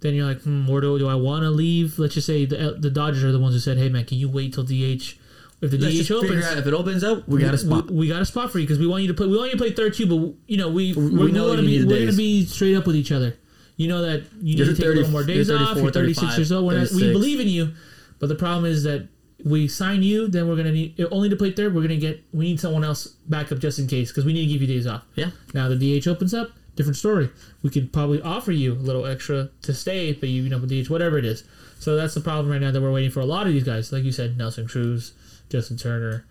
Then 0.00 0.14
you're 0.14 0.26
like, 0.26 0.40
hmm, 0.42 0.66
where 0.66 0.80
do, 0.80 0.98
do 0.98 1.06
I 1.08 1.14
want 1.14 1.42
to 1.42 1.50
leave? 1.50 1.98
Let's 1.98 2.14
just 2.14 2.26
say 2.26 2.44
the 2.46 2.76
the 2.78 2.90
Dodgers 2.90 3.22
are 3.24 3.32
the 3.32 3.38
ones 3.38 3.54
who 3.54 3.60
said, 3.60 3.78
"Hey, 3.78 3.88
man, 3.88 4.04
can 4.04 4.18
you 4.18 4.28
wait 4.28 4.52
till 4.54 4.64
DH?" 4.64 5.16
If 5.60 5.70
the 5.72 5.78
Let's 5.78 6.08
DH 6.08 6.12
opens, 6.12 6.44
out 6.46 6.56
if 6.56 6.66
it 6.66 6.72
opens 6.72 7.04
up, 7.04 7.28
we 7.28 7.40
got 7.40 7.52
a 7.52 7.58
spot. 7.58 7.90
we, 7.90 7.98
we 7.98 8.08
got 8.08 8.22
a 8.22 8.24
spot 8.24 8.50
for 8.50 8.58
you 8.58 8.66
because 8.66 8.78
we 8.78 8.86
want 8.86 9.02
you 9.02 9.08
to 9.08 9.14
play. 9.14 9.26
We 9.26 9.36
want 9.36 9.52
you 9.52 9.58
to 9.58 9.62
play 9.62 9.72
third 9.72 9.94
too, 9.94 10.06
but 10.06 10.34
you 10.46 10.56
know 10.56 10.70
we 10.70 10.94
we, 10.94 11.10
We 11.10 11.32
know 11.32 11.48
want 11.48 11.60
to 11.60 11.66
you 11.66 11.80
be 11.80 11.86
we're 11.86 11.98
going 11.98 12.10
to 12.10 12.16
be 12.16 12.46
straight 12.46 12.76
up 12.76 12.86
with 12.86 12.96
each 12.96 13.12
other. 13.12 13.36
You 13.76 13.88
know 13.88 14.02
that 14.02 14.24
you 14.40 14.56
You're 14.56 14.66
need 14.68 14.76
to 14.76 14.82
take 14.82 14.84
30 14.86 14.86
a 14.86 15.02
little 15.02 15.12
more 15.12 15.24
days 15.24 15.50
off. 15.50 15.76
You're 15.76 15.90
36 15.90 16.36
years 16.38 16.52
old. 16.52 16.66
We're 16.66 16.78
not, 16.78 16.90
we 16.92 17.12
believe 17.12 17.40
in 17.40 17.48
you, 17.48 17.74
but 18.18 18.28
the 18.28 18.34
problem 18.34 18.64
is 18.64 18.84
that 18.84 19.08
we 19.44 19.68
sign 19.68 20.02
you, 20.02 20.28
then 20.28 20.48
we're 20.48 20.54
going 20.54 20.66
to 20.66 20.72
need 20.72 21.06
only 21.10 21.28
to 21.28 21.36
play 21.36 21.50
third. 21.50 21.74
We're 21.74 21.86
going 21.86 21.88
to 21.90 21.96
get 21.96 22.22
we 22.32 22.46
need 22.46 22.60
someone 22.60 22.84
else 22.84 23.06
back 23.06 23.52
up 23.52 23.58
just 23.58 23.78
in 23.78 23.86
case 23.86 24.10
because 24.10 24.24
we 24.24 24.32
need 24.32 24.46
to 24.46 24.52
give 24.52 24.62
you 24.62 24.66
days 24.66 24.86
off. 24.86 25.04
Yeah. 25.14 25.30
Now 25.54 25.68
the 25.68 26.00
DH 26.00 26.06
opens 26.08 26.32
up, 26.34 26.50
different 26.74 26.96
story. 26.96 27.30
We 27.62 27.70
could 27.70 27.92
probably 27.92 28.22
offer 28.22 28.52
you 28.52 28.72
a 28.72 28.76
little 28.76 29.06
extra 29.06 29.50
to 29.62 29.74
stay, 29.74 30.12
but 30.12 30.28
you, 30.28 30.42
you 30.42 30.48
know, 30.48 30.58
with 30.58 30.70
DH, 30.70 30.90
whatever 30.90 31.18
it 31.18 31.24
is. 31.24 31.44
So 31.78 31.96
that's 31.96 32.14
the 32.14 32.20
problem 32.20 32.50
right 32.50 32.60
now 32.60 32.70
that 32.70 32.80
we're 32.80 32.92
waiting 32.92 33.10
for 33.10 33.20
a 33.20 33.24
lot 33.24 33.46
of 33.46 33.52
these 33.52 33.64
guys, 33.64 33.92
like 33.92 34.04
you 34.04 34.12
said, 34.12 34.36
Nelson 34.36 34.68
Cruz, 34.68 35.12
Justin 35.50 35.76
Turner, 35.76 36.24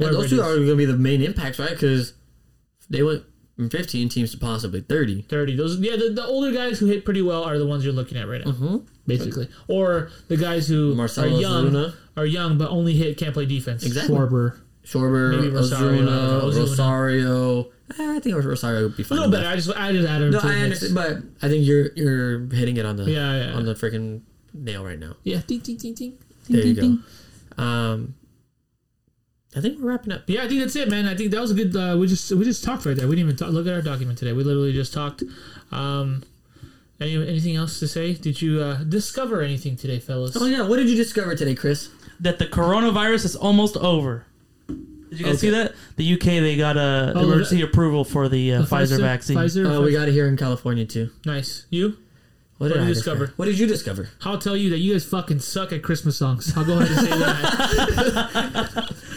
And 0.00 0.14
those 0.14 0.30
two 0.30 0.36
is. 0.36 0.40
are 0.42 0.54
going 0.56 0.66
to 0.66 0.76
be 0.76 0.84
the 0.84 0.96
main 0.96 1.22
impacts, 1.22 1.58
right? 1.58 1.70
Because 1.70 2.14
they 2.90 3.02
went 3.02 3.22
from 3.56 3.68
15 3.70 4.08
teams 4.08 4.32
to 4.32 4.38
possibly 4.38 4.80
30. 4.80 5.22
30. 5.22 5.56
Those 5.56 5.78
yeah, 5.78 5.96
the, 5.96 6.10
the 6.10 6.24
older 6.24 6.50
guys 6.52 6.78
who 6.78 6.86
hit 6.86 7.04
pretty 7.04 7.22
well 7.22 7.44
are 7.44 7.58
the 7.58 7.66
ones 7.66 7.84
you're 7.84 7.92
looking 7.94 8.18
at 8.18 8.26
right 8.26 8.44
now, 8.44 8.52
Mm-hmm. 8.52 8.76
basically. 9.06 9.48
Or 9.68 10.10
the 10.28 10.36
guys 10.36 10.66
who 10.68 10.94
Marcelo 10.94 11.28
are 11.36 11.40
young, 11.40 11.70
Ozuna. 11.70 11.94
are 12.16 12.26
young 12.26 12.58
but 12.58 12.70
only 12.70 12.94
hit 12.94 13.16
can't 13.18 13.34
play 13.34 13.46
defense. 13.46 13.84
Exactly. 13.84 14.14
Schwarber. 14.16 14.58
Schwarber, 14.84 15.52
Rosario, 15.54 15.92
I 15.92 15.96
don't 15.96 16.04
know. 16.06 16.40
Ozuna, 16.42 16.52
Ozuna. 16.52 16.60
Rosario. 16.60 17.60
Eh, 17.98 18.16
I 18.16 18.20
think 18.20 18.42
Rosario 18.44 18.82
would 18.84 18.96
be 18.96 19.02
A 19.02 19.06
fine. 19.06 19.18
little 19.18 19.30
with 19.30 19.40
better. 19.40 19.48
I 19.52 19.56
just 19.56 19.70
I 19.76 19.92
just 19.92 20.08
added 20.08 20.24
him 20.26 20.30
No, 20.32 20.40
to 20.40 20.46
the 20.46 20.52
I 20.52 20.56
mix. 20.68 20.82
understand, 20.82 20.94
but 21.40 21.46
I 21.46 21.50
think 21.50 21.66
you're 21.66 21.90
you're 21.94 22.46
hitting 22.52 22.78
it 22.78 22.86
on 22.86 22.96
the 22.96 23.04
Yeah, 23.04 23.46
yeah. 23.50 23.52
on 23.54 23.64
the 23.64 23.74
freaking 23.74 24.22
nail 24.54 24.82
right 24.84 24.98
now. 24.98 25.14
Yeah, 25.22 25.40
ding 25.46 25.60
ding 25.60 25.76
ding 25.76 25.94
ding. 25.94 26.18
There 26.48 26.66
you 26.66 26.74
ding, 26.74 26.82
ding. 26.82 27.02
go. 27.56 27.62
Um, 27.62 28.14
I 29.54 29.60
think 29.60 29.78
we're 29.80 29.90
wrapping 29.90 30.12
up. 30.12 30.22
Yeah, 30.26 30.44
I 30.44 30.48
think 30.48 30.60
that's 30.60 30.76
it, 30.76 30.88
man. 30.88 31.06
I 31.06 31.14
think 31.14 31.30
that 31.30 31.40
was 31.40 31.50
a 31.50 31.54
good. 31.54 31.76
Uh, 31.76 31.96
we 31.98 32.06
just 32.06 32.30
we 32.32 32.44
just 32.44 32.64
talked 32.64 32.86
right 32.86 32.96
there. 32.96 33.06
We 33.06 33.16
didn't 33.16 33.28
even 33.28 33.36
talk, 33.36 33.50
look 33.50 33.66
at 33.66 33.74
our 33.74 33.82
document 33.82 34.18
today. 34.18 34.32
We 34.32 34.44
literally 34.44 34.72
just 34.72 34.92
talked. 34.94 35.22
Um, 35.70 36.22
any, 37.00 37.16
anything 37.16 37.56
else 37.56 37.78
to 37.80 37.88
say? 37.88 38.14
Did 38.14 38.40
you 38.40 38.62
uh, 38.62 38.84
discover 38.84 39.42
anything 39.42 39.76
today, 39.76 39.98
fellas? 39.98 40.36
Oh 40.40 40.46
yeah, 40.46 40.62
what 40.66 40.76
did 40.76 40.88
you 40.88 40.96
discover 40.96 41.34
today, 41.34 41.54
Chris? 41.54 41.90
that 42.20 42.38
the 42.38 42.46
coronavirus 42.46 43.24
is 43.24 43.34
almost 43.36 43.76
over. 43.78 44.24
Did 44.68 45.18
you 45.20 45.24
guys 45.26 45.40
see 45.40 45.50
that? 45.50 45.74
The 45.96 46.14
UK 46.14 46.20
they 46.24 46.56
got 46.56 46.76
a 46.76 47.12
Oh, 47.16 47.24
emergency 47.24 47.56
the- 47.56 47.62
approval 47.62 48.04
for 48.04 48.28
the, 48.28 48.52
uh, 48.54 48.62
The 48.62 48.68
Pfizer, 48.68 49.00
vaccine. 49.00 49.36
Pfizer. 49.36 49.78
Uh, 49.78 49.82
we 49.82 49.90
got 49.92 50.08
it 50.08 50.12
here 50.12 50.28
in 50.28 50.36
California 50.36 50.86
too. 50.86 51.10
nice. 51.26 51.66
You? 51.68 51.96
What 52.58 52.68
What 52.70 52.74
did 52.74 52.74
did 52.80 52.88
you 52.88 52.94
discover? 52.94 53.18
discover? 53.26 53.36
What 53.36 53.44
did 53.46 53.58
you 53.58 53.66
discover? 53.66 54.08
I'll 54.22 54.38
tell 54.38 54.56
you 54.56 54.70
that 54.70 54.78
you 54.78 54.92
guys 54.92 55.04
fucking 55.04 55.40
suck 55.40 55.72
at 55.72 55.82
Christmas 55.82 56.16
songs. 56.16 56.56
I'll 56.56 56.64
go 56.64 56.78
ahead 56.78 56.96
and 56.96 57.00
say 57.00 57.18
that. 57.18 58.94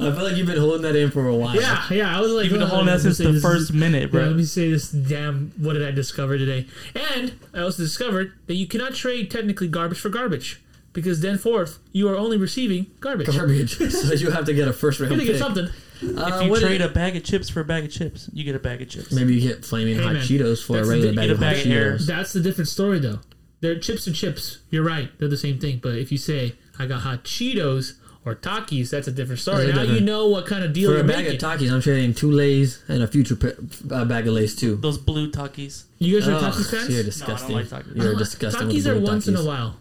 I 0.00 0.12
feel 0.12 0.22
like 0.24 0.36
you've 0.36 0.46
been 0.46 0.58
holding 0.58 0.82
that 0.82 0.94
in 0.96 1.10
for 1.10 1.26
a 1.26 1.34
while. 1.34 1.54
yeah, 1.56 1.84
yeah. 1.90 2.16
I 2.16 2.20
was 2.20 2.32
like, 2.32 2.44
You've 2.44 2.52
been 2.54 2.62
oh, 2.62 2.66
holding 2.66 2.86
that 2.86 2.92
let 2.98 3.04
me 3.04 3.12
since 3.12 3.18
say 3.18 3.32
the 3.32 3.40
first 3.40 3.70
is- 3.70 3.72
minute, 3.72 4.02
Yeah, 4.02 4.06
bro. 4.08 4.22
let 4.24 4.36
me 4.36 4.44
say 4.44 4.70
this 4.70 4.90
damn. 4.90 5.52
What 5.58 5.74
did 5.74 5.86
I 5.86 5.90
discover 5.90 6.38
today? 6.38 6.66
And 6.94 7.38
I 7.54 7.60
also 7.60 7.82
discovered 7.82 8.32
that 8.46 8.54
you 8.54 8.66
cannot 8.66 8.94
trade 8.94 9.30
technically 9.30 9.68
garbage 9.68 9.98
for 10.00 10.08
garbage 10.08 10.60
because 10.92 11.20
then 11.20 11.38
forth 11.38 11.78
you 11.92 12.08
are 12.08 12.16
only 12.16 12.36
receiving 12.36 12.86
garbage. 13.00 13.26
Garbage. 13.28 13.76
so 13.90 14.14
you 14.14 14.30
have 14.30 14.44
to 14.46 14.54
get 14.54 14.68
a 14.68 14.72
first 14.72 15.00
round 15.00 15.10
You're 15.12 15.18
gonna 15.20 15.30
get 15.32 15.38
something. 15.38 15.66
Uh, 15.66 16.38
if 16.40 16.46
you 16.46 16.60
trade 16.60 16.78
did- 16.78 16.90
a 16.90 16.94
bag 16.94 17.16
of 17.16 17.24
chips 17.24 17.48
for 17.48 17.60
a 17.60 17.64
bag 17.64 17.84
of 17.84 17.90
chips, 17.90 18.30
you 18.32 18.44
get 18.44 18.54
a 18.54 18.60
bag 18.60 18.80
of 18.80 18.88
chips. 18.88 19.10
maybe 19.12 19.34
you 19.34 19.48
get 19.48 19.64
flaming 19.64 19.96
Hey, 19.96 20.02
hot 20.04 20.12
man, 20.14 20.22
Cheetos 20.22 20.64
for 20.64 20.74
a 20.74 20.76
that's 20.76 20.88
the 20.88 20.94
regular 20.94 21.08
thing, 21.10 21.16
bag 21.16 21.28
a 21.28 21.32
of 21.32 21.38
hot 21.38 21.54
bag 21.54 21.66
of 21.66 21.72
air. 21.72 21.94
Cheetos. 21.96 22.06
That's 22.06 22.32
the 22.32 22.40
different 22.40 22.68
story 22.68 22.98
though. 23.00 23.18
They're 23.60 23.78
chips 23.80 24.06
and 24.06 24.14
chips. 24.14 24.58
You're 24.70 24.84
right. 24.84 25.10
They're 25.18 25.26
the 25.28 25.36
same 25.36 25.58
thing. 25.58 25.80
But 25.82 25.96
if 25.96 26.12
you 26.12 26.18
say 26.18 26.54
I 26.78 26.86
got 26.86 27.00
hot 27.00 27.24
Cheetos 27.24 27.94
or 28.28 28.34
Takis, 28.34 28.90
that's 28.90 29.08
a 29.08 29.12
different 29.12 29.40
story. 29.40 29.66
That's 29.66 29.78
a 29.78 29.86
now 29.86 29.92
you 29.94 30.00
know 30.00 30.28
what 30.28 30.46
kind 30.46 30.62
of 30.64 30.72
deal 30.72 30.90
For 30.90 30.96
you're 30.96 31.04
a 31.04 31.08
bag 31.08 31.24
making. 31.26 31.42
of 31.42 31.60
Takis, 31.60 31.72
I'm 31.72 31.80
trading 31.80 32.14
two 32.14 32.30
Lays 32.30 32.82
and 32.88 33.02
a 33.02 33.06
future 33.08 33.36
p- 33.36 33.52
uh, 33.90 34.04
bag 34.04 34.26
of 34.28 34.34
Lays 34.34 34.54
too. 34.54 34.76
Those 34.76 34.98
blue 34.98 35.30
Takis. 35.30 35.84
you 35.98 36.18
guys 36.18 36.28
are 36.28 36.32
Ugh, 36.34 36.42
Takis 36.52 36.70
fans? 36.70 36.88
You're 36.90 37.02
disgusting. 37.04 37.54
like 37.56 37.66
Takis. 37.66 37.96
You're 37.96 38.14
disgusting. 38.16 38.66
with 38.68 38.76
Takis 38.76 38.86
are 38.86 38.94
blue 38.94 39.04
once 39.10 39.28
in 39.28 39.36
a 39.36 39.44
while. 39.44 39.76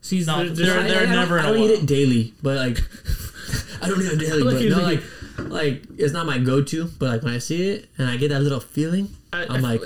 See, 0.00 0.24
No, 0.24 0.44
they're, 0.48 0.66
they're- 0.66 0.78
I- 0.80 0.84
I- 0.84 0.88
they're 0.88 0.96
I 0.96 1.00
don't- 1.06 1.10
never 1.14 1.38
in 1.38 1.44
I 1.44 1.48
a 1.48 1.52
don't 1.52 1.62
eat 1.62 1.70
it 1.70 1.86
daily, 1.86 2.34
but 2.42 2.56
like 2.56 2.78
I 3.82 3.88
don't 3.88 4.00
eat 4.02 4.12
it 4.12 4.18
daily, 4.18 4.42
but 4.70 4.76
no, 4.78 4.82
like 4.82 5.02
like 5.50 5.82
it's 5.96 6.12
not 6.12 6.26
my 6.26 6.38
go-to. 6.38 6.86
But 6.98 7.08
like 7.10 7.22
when 7.22 7.34
I 7.34 7.38
see 7.38 7.70
it 7.70 7.88
and 7.98 8.08
I 8.08 8.16
get 8.16 8.28
that 8.30 8.40
little 8.40 8.60
feeling, 8.60 9.10
I- 9.32 9.44
I'm 9.48 9.64
I- 9.64 9.72
like 9.74 9.82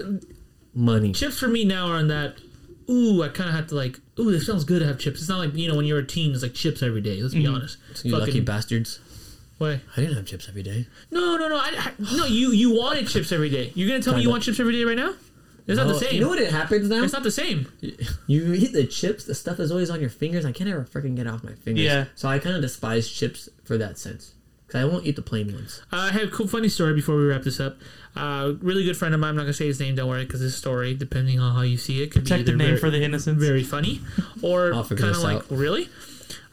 money. 0.74 1.12
chips 1.12 1.38
for 1.38 1.48
me 1.48 1.64
now 1.64 1.88
are 1.88 1.96
on 1.96 2.08
that. 2.08 2.36
Ooh, 2.88 3.22
I 3.22 3.28
kind 3.28 3.48
of 3.48 3.56
have 3.56 3.66
to 3.68 3.74
like. 3.74 3.98
Ooh, 4.18 4.30
this 4.30 4.46
sounds 4.46 4.64
good 4.64 4.80
to 4.80 4.86
have 4.86 4.98
chips. 4.98 5.20
It's 5.20 5.28
not 5.28 5.38
like 5.38 5.54
you 5.54 5.68
know 5.68 5.76
when 5.76 5.86
you're 5.86 5.98
a 5.98 6.06
teen, 6.06 6.32
it's 6.32 6.42
like 6.42 6.54
chips 6.54 6.82
every 6.82 7.00
day. 7.00 7.20
Let's 7.20 7.34
be 7.34 7.46
honest. 7.46 7.78
You 8.02 8.16
lucky 8.16 8.40
bastards. 8.40 9.00
Why? 9.58 9.80
I 9.96 10.00
didn't 10.00 10.16
have 10.16 10.26
chips 10.26 10.48
every 10.48 10.62
day. 10.62 10.86
No, 11.10 11.36
no, 11.36 11.48
no. 11.48 11.56
I, 11.56 11.72
I, 11.76 11.92
no, 12.16 12.26
you 12.26 12.50
you 12.50 12.74
wanted 12.76 13.08
chips 13.08 13.32
every 13.32 13.48
day. 13.48 13.72
You're 13.74 13.88
gonna 13.88 14.02
tell 14.02 14.14
me 14.14 14.22
you 14.22 14.30
want 14.30 14.42
chips 14.42 14.60
every 14.60 14.72
day 14.72 14.84
right 14.84 14.96
now? 14.96 15.14
It's 15.66 15.78
not 15.78 15.88
the 15.88 15.94
same. 15.98 16.14
You 16.14 16.20
know 16.20 16.28
what 16.28 16.38
it 16.38 16.52
happens 16.52 16.88
now? 16.88 17.02
It's 17.02 17.12
not 17.12 17.22
the 17.22 17.30
same. 17.30 17.72
You 18.28 18.52
eat 18.54 18.72
the 18.72 18.84
chips, 18.86 19.24
the 19.24 19.34
stuff 19.34 19.60
is 19.60 19.70
always 19.70 19.88
on 19.88 20.00
your 20.00 20.10
fingers. 20.10 20.44
I 20.44 20.50
can't 20.52 20.68
ever 20.68 20.84
freaking 20.84 21.14
get 21.14 21.26
it 21.26 21.30
off 21.30 21.44
my 21.44 21.52
fingers. 21.52 21.84
Yeah. 21.84 22.06
So 22.16 22.28
I 22.28 22.38
kind 22.40 22.56
of 22.56 22.62
despise 22.62 23.08
chips 23.08 23.48
for 23.64 23.78
that 23.78 23.98
sense. 23.98 24.34
Because 24.66 24.80
I 24.80 24.84
won't 24.84 25.06
eat 25.06 25.14
the 25.14 25.22
plain 25.22 25.52
ones. 25.52 25.80
Uh, 25.92 25.96
I 25.96 26.10
have 26.10 26.22
a 26.24 26.30
cool, 26.30 26.48
funny 26.48 26.68
story 26.68 26.92
before 26.92 27.16
we 27.16 27.24
wrap 27.24 27.42
this 27.42 27.60
up. 27.60 27.78
Uh, 28.16 28.54
really 28.60 28.84
good 28.84 28.96
friend 28.96 29.12
of 29.14 29.20
mine. 29.20 29.30
I'm 29.30 29.36
not 29.36 29.42
gonna 29.42 29.52
say 29.52 29.66
his 29.66 29.78
name. 29.78 29.94
Don't 29.94 30.08
worry, 30.08 30.24
because 30.24 30.40
his 30.40 30.56
story, 30.56 30.94
depending 30.94 31.38
on 31.38 31.54
how 31.54 31.62
you 31.62 31.76
see 31.76 32.02
it, 32.02 32.10
could 32.10 32.26
Check 32.26 32.38
be 32.38 32.42
the 32.44 32.50
either 32.52 32.56
name 32.58 32.66
very, 32.68 32.78
for 32.78 32.90
the 32.90 33.02
innocents. 33.02 33.42
very 33.42 33.62
funny 33.62 34.00
or 34.42 34.70
kind 34.72 35.00
of 35.04 35.18
like 35.22 35.36
out. 35.36 35.50
really. 35.50 35.88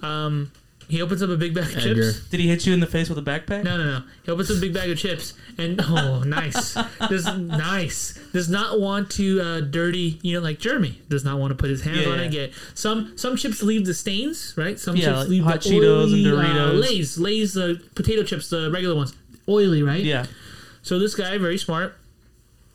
Um, 0.02 0.52
he 0.90 1.02
opens 1.02 1.24
up 1.24 1.30
a 1.30 1.38
big 1.38 1.54
bag 1.56 1.72
of 1.72 1.78
Edgar. 1.78 2.12
chips. 2.12 2.28
Did 2.28 2.42
he 2.42 2.50
hit 2.50 2.66
you 2.68 2.74
in 2.74 2.82
the 2.82 2.86
face 2.86 3.08
with 3.10 3.18
a 3.18 3.22
backpack? 3.22 3.64
No, 3.64 3.78
no, 3.78 3.86
no. 3.86 4.04
He 4.26 4.32
opens 4.32 4.52
up 4.52 4.58
a 4.58 4.60
big 4.60 4.74
bag 4.74 4.90
of 4.90 4.98
chips 4.98 5.34
and 5.58 5.80
oh, 5.82 6.24
nice. 6.26 6.74
Does 7.10 7.26
nice. 7.38 8.20
Does 8.34 8.50
not 8.50 8.80
want 8.82 9.10
to 9.12 9.40
uh, 9.42 9.62
dirty. 9.62 10.20
You 10.22 10.34
know, 10.36 10.42
like 10.42 10.60
Jeremy 10.60 11.02
does 11.08 11.24
not 11.24 11.40
want 11.40 11.52
to 11.52 11.56
put 11.56 11.70
his 11.70 11.82
hands 11.84 12.00
Yeah, 12.06 12.10
on 12.10 12.20
yeah. 12.20 12.26
it. 12.26 12.32
Get 12.32 12.54
some 12.74 13.18
some 13.18 13.38
chips 13.38 13.64
leave 13.64 13.86
the 13.86 13.94
stains, 13.94 14.54
right? 14.58 14.78
Some 14.78 14.98
Yeah, 14.98 15.06
chips 15.06 15.20
like 15.20 15.28
leave 15.30 15.44
hot 15.46 15.62
the 15.64 15.70
Cheetos 15.70 16.04
and 16.14 16.14
oily, 16.14 16.26
uh, 16.28 16.34
Doritos. 16.74 16.82
Lay's, 16.82 17.18
Lay's, 17.18 17.54
the 17.54 17.82
potato 17.96 18.24
chips, 18.24 18.50
the 18.50 18.70
regular 18.70 18.96
ones, 18.96 19.14
oily, 19.48 19.84
right? 19.84 20.04
Yeah. 20.04 20.26
So 20.84 21.00
this 21.00 21.16
guy, 21.16 21.38
very 21.38 21.58
smart, 21.58 21.96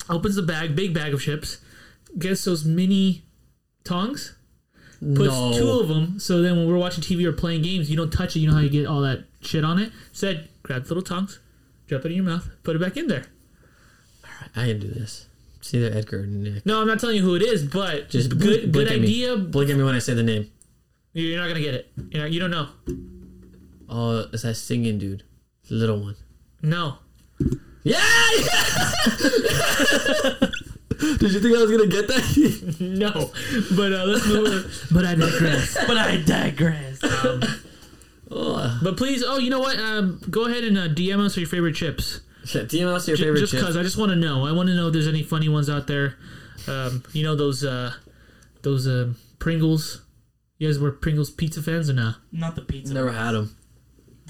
opens 0.08 0.34
the 0.34 0.42
bag, 0.42 0.74
big 0.74 0.92
bag 0.94 1.14
of 1.14 1.20
chips, 1.20 1.58
gets 2.18 2.44
those 2.44 2.64
mini 2.64 3.22
tongs, 3.84 4.34
puts 5.00 5.30
no. 5.30 5.52
two 5.52 5.70
of 5.70 5.88
them. 5.88 6.18
So 6.18 6.42
then 6.42 6.56
when 6.56 6.66
we're 6.68 6.78
watching 6.78 7.04
TV 7.04 7.24
or 7.24 7.32
playing 7.32 7.62
games, 7.62 7.90
you 7.90 7.96
don't 7.96 8.12
touch 8.12 8.34
it. 8.34 8.40
You 8.40 8.48
know 8.48 8.54
how 8.54 8.60
you 8.60 8.70
get 8.70 8.86
all 8.86 9.02
that 9.02 9.24
shit 9.42 9.64
on 9.64 9.78
it. 9.78 9.92
Said, 10.12 10.48
grab 10.62 10.82
the 10.84 10.88
little 10.88 11.02
tongs, 11.02 11.38
drop 11.86 12.04
it 12.04 12.08
in 12.08 12.16
your 12.16 12.24
mouth, 12.24 12.48
put 12.64 12.74
it 12.74 12.80
back 12.80 12.96
in 12.96 13.08
there. 13.08 13.26
All 14.24 14.30
right, 14.40 14.50
I 14.56 14.66
can 14.72 14.80
do 14.80 14.88
this. 14.88 15.26
It's 15.58 15.74
either 15.74 15.94
Edgar 15.94 16.20
or 16.20 16.26
Nick. 16.26 16.64
No, 16.64 16.80
I'm 16.80 16.86
not 16.86 17.00
telling 17.00 17.16
you 17.16 17.22
who 17.22 17.34
it 17.34 17.42
is, 17.42 17.62
but 17.62 18.08
Just 18.08 18.30
good, 18.30 18.72
good 18.72 18.88
at 18.88 19.00
me. 19.00 19.04
idea. 19.04 19.36
Blink 19.36 19.70
at 19.70 19.76
me 19.76 19.84
when 19.84 19.94
I 19.94 19.98
say 19.98 20.14
the 20.14 20.22
name. 20.22 20.50
You're 21.12 21.38
not 21.40 21.48
gonna 21.48 21.60
get 21.60 21.74
it. 21.74 21.92
You're 22.10 22.22
not, 22.22 22.30
you 22.30 22.40
don't 22.40 22.50
know. 22.50 22.68
Oh, 23.88 24.26
it's 24.32 24.42
that 24.42 24.54
singing 24.54 24.98
dude. 24.98 25.24
The 25.68 25.74
little 25.74 26.00
one. 26.00 26.16
No. 26.62 26.98
Yeah! 27.88 28.30
Did 31.18 31.32
you 31.32 31.40
think 31.40 31.56
I 31.56 31.62
was 31.62 31.70
going 31.70 31.88
to 31.88 31.96
get 31.96 32.08
that? 32.08 32.76
No. 32.80 33.30
But 33.76 33.92
uh, 33.92 34.04
let's 34.04 34.26
move. 34.26 34.86
but 34.92 35.04
I 35.04 35.14
digress. 35.14 35.76
But 35.86 35.96
I 35.96 36.16
digress. 36.18 36.98
oh, 38.30 38.80
But 38.82 38.96
please, 38.96 39.22
oh, 39.26 39.38
you 39.38 39.50
know 39.50 39.60
what? 39.60 39.78
Um, 39.78 40.20
go 40.30 40.46
ahead 40.46 40.64
and 40.64 40.76
uh, 40.78 40.88
DM 40.88 41.20
us 41.24 41.36
your 41.36 41.46
favorite 41.46 41.74
chips. 41.74 42.20
shit. 42.44 42.68
DM 42.68 42.86
us 42.92 43.06
your 43.08 43.16
J- 43.16 43.24
favorite 43.24 43.40
just 43.40 43.52
chip. 43.52 43.60
because 43.60 43.76
I 43.76 43.82
just 43.82 43.96
want 43.96 44.10
to 44.10 44.16
know. 44.16 44.44
I 44.46 44.52
want 44.52 44.68
to 44.68 44.74
know 44.74 44.88
if 44.88 44.92
there's 44.92 45.06
any 45.08 45.22
funny 45.22 45.48
ones 45.48 45.70
out 45.70 45.86
there. 45.86 46.16
Um, 46.66 47.02
you 47.12 47.22
know 47.24 47.34
those 47.36 47.64
uh, 47.64 47.92
those 48.62 48.86
um, 48.86 49.16
Pringles. 49.38 50.02
You 50.58 50.68
guys 50.68 50.78
were 50.78 50.90
Pringles 50.92 51.30
pizza 51.30 51.62
fans 51.62 51.88
or 51.88 51.94
not? 51.94 52.16
Not 52.32 52.54
the 52.56 52.62
pizza. 52.62 52.92
Never 52.92 53.12
had 53.12 53.32
them. 53.32 53.56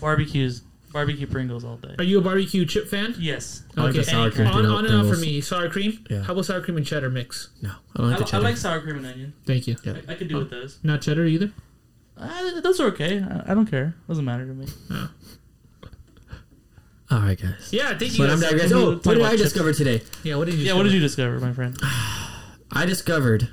Barbecues. 0.01 0.63
Barbecue 0.93 1.27
Pringles 1.27 1.65
all 1.65 1.77
day. 1.77 1.95
Are 1.99 2.05
you 2.05 2.19
a 2.19 2.23
barbecue 2.23 2.65
chip 2.65 2.89
fan? 2.89 3.15
Yes. 3.19 3.65
I 3.77 3.83
like 3.83 3.95
the 3.95 4.05
sour 4.05 4.31
cream. 4.31 4.47
On, 4.49 4.65
on 4.65 4.87
and 4.87 4.95
off 4.95 5.03
for 5.03 5.11
Pringles. 5.11 5.21
me. 5.21 5.41
Sour 5.41 5.69
cream. 5.69 6.05
Yeah. 6.09 6.23
How 6.23 6.33
about 6.33 6.47
sour 6.47 6.61
cream 6.63 6.77
and 6.79 6.87
cheddar 6.87 7.11
mix? 7.11 7.51
No, 7.63 7.71
I 7.71 7.99
don't 7.99 8.07
like 8.11 8.17
I, 8.17 8.19
the 8.21 8.25
I 8.25 8.29
cheddar. 8.29 8.45
like 8.45 8.57
sour 8.57 8.81
cream 8.81 8.97
and 8.97 9.07
onion. 9.07 9.33
Thank 9.47 9.67
you. 9.67 9.77
Yeah. 9.85 9.95
I, 10.09 10.13
I 10.13 10.15
could 10.15 10.29
do 10.29 10.37
with 10.39 10.51
those. 10.51 10.79
Not 10.83 11.03
cheddar 11.03 11.25
either. 11.27 11.53
Uh, 12.17 12.61
those 12.63 12.81
are 12.81 12.87
okay. 12.89 13.23
I, 13.23 13.53
I 13.53 13.55
don't 13.55 13.67
care. 13.67 13.95
Doesn't 14.09 14.25
matter 14.25 14.47
to 14.47 14.53
me. 14.55 14.67
All 17.11 17.21
right, 17.21 17.41
guys. 17.41 17.69
Yeah, 17.73 17.97
thank 17.97 18.13
you. 18.19 18.25
But 18.25 18.31
I'm 18.31 18.41
guys. 18.41 18.51
digressing. 18.51 18.77
Oh, 18.77 18.91
what 18.93 19.03
did 19.05 19.17
about 19.19 19.27
I 19.27 19.31
chips. 19.37 19.43
discover 19.45 19.73
today? 19.73 20.03
Yeah, 20.25 20.37
what 20.37 20.45
did 20.47 20.55
you? 20.57 20.65
Yeah, 20.67 20.75
what 20.75 20.83
did 20.83 20.93
you 20.93 21.01
discover, 21.01 21.39
my 21.41 21.53
friend? 21.55 21.77
I 22.71 22.85
discovered 22.85 23.49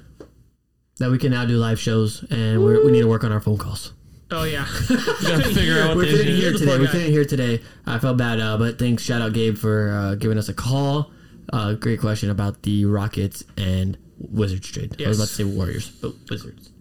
that 0.97 1.09
we 1.09 1.17
can 1.17 1.31
now 1.31 1.45
do 1.45 1.55
live 1.57 1.79
shows, 1.79 2.25
and 2.29 2.61
we're, 2.63 2.83
we 2.85 2.91
need 2.91 3.01
to 3.01 3.07
work 3.07 3.23
on 3.23 3.31
our 3.31 3.39
phone 3.39 3.57
calls. 3.57 3.93
Oh 4.31 4.43
yeah. 4.43 4.65
You 4.89 4.97
gotta 4.97 5.43
figure 5.53 5.80
out 5.81 5.89
what 5.89 5.97
we 5.97 6.06
they 6.11 6.18
couldn't 6.18 6.35
hear 6.35 6.52
today. 6.53 6.77
We 6.80 6.85
guy. 6.85 6.91
couldn't 6.91 7.11
hear 7.11 7.26
today. 7.26 7.61
I 7.85 7.99
felt 7.99 8.18
bad, 8.18 8.39
uh, 8.39 8.57
but 8.57 8.80
thanks. 8.80 9.03
Shout 9.03 9.22
out 9.22 9.34
Gabe 9.34 9.56
for 9.57 9.91
uh, 9.91 10.15
giving 10.15 10.38
us 10.38 10.49
a 10.49 10.53
call. 10.53 11.11
Uh, 11.53 11.73
great 11.73 11.99
question 11.99 12.30
about 12.31 12.64
the 12.64 12.85
Rockets 12.85 13.43
and 13.56 13.97
Wizards 14.18 14.72
trade. 14.72 14.99
I 15.03 15.07
was 15.10 15.19
about 15.19 15.27
to 15.27 15.34
say 15.35 15.43
Warriors, 15.43 15.89
but 15.89 16.14
Wizards. 16.30 16.72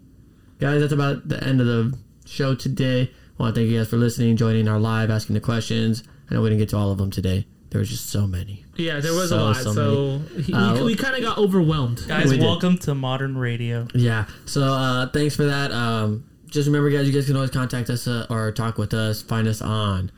Guys, 0.58 0.80
that's 0.80 0.92
about 0.92 1.28
the 1.28 1.42
end 1.44 1.60
of 1.60 1.66
the 1.66 1.98
show 2.24 2.54
today. 2.54 3.10
I 3.38 3.42
want 3.42 3.54
to 3.54 3.60
thank 3.60 3.70
you 3.70 3.78
guys 3.78 3.90
for 3.90 3.96
listening, 3.96 4.36
joining 4.36 4.66
our 4.68 4.78
live, 4.78 5.10
asking 5.10 5.34
the 5.34 5.40
questions. 5.40 6.02
I 6.30 6.34
know 6.34 6.40
we 6.42 6.48
didn't 6.48 6.60
get 6.60 6.68
to 6.70 6.76
all 6.78 6.92
of 6.92 6.98
them 6.98 7.10
today. 7.10 7.46
There 7.70 7.78
was 7.80 7.90
just 7.90 8.08
so 8.08 8.26
many. 8.26 8.64
Yeah, 8.76 9.00
there 9.00 9.12
was 9.12 9.28
So, 9.30 9.38
a 9.38 9.40
lot. 9.40 9.56
so 9.56 9.72
So, 9.74 10.18
he, 10.40 10.54
Uh, 10.54 10.74
we, 10.76 10.82
we 10.84 10.94
kind 10.96 11.16
of 11.16 11.22
got 11.22 11.36
overwhelmed. 11.38 12.04
Guys, 12.06 12.30
We 12.30 12.36
did. 12.38 12.44
welcome 12.44 12.78
to 12.78 12.94
modern 12.94 13.36
radio. 13.36 13.86
Yeah. 13.94 14.26
So 14.46 14.62
uh, 14.62 15.08
thanks 15.08 15.34
for 15.36 15.44
that. 15.44 15.72
Um, 15.72 16.24
just 16.54 16.68
remember, 16.68 16.88
guys, 16.88 17.04
you 17.06 17.12
guys 17.12 17.26
can 17.26 17.34
always 17.34 17.50
contact 17.50 17.90
us 17.90 18.06
uh, 18.06 18.26
or 18.30 18.52
talk 18.52 18.78
with 18.78 18.94
us. 18.94 19.20
Find 19.20 19.48
us 19.48 19.60
on 19.60 20.12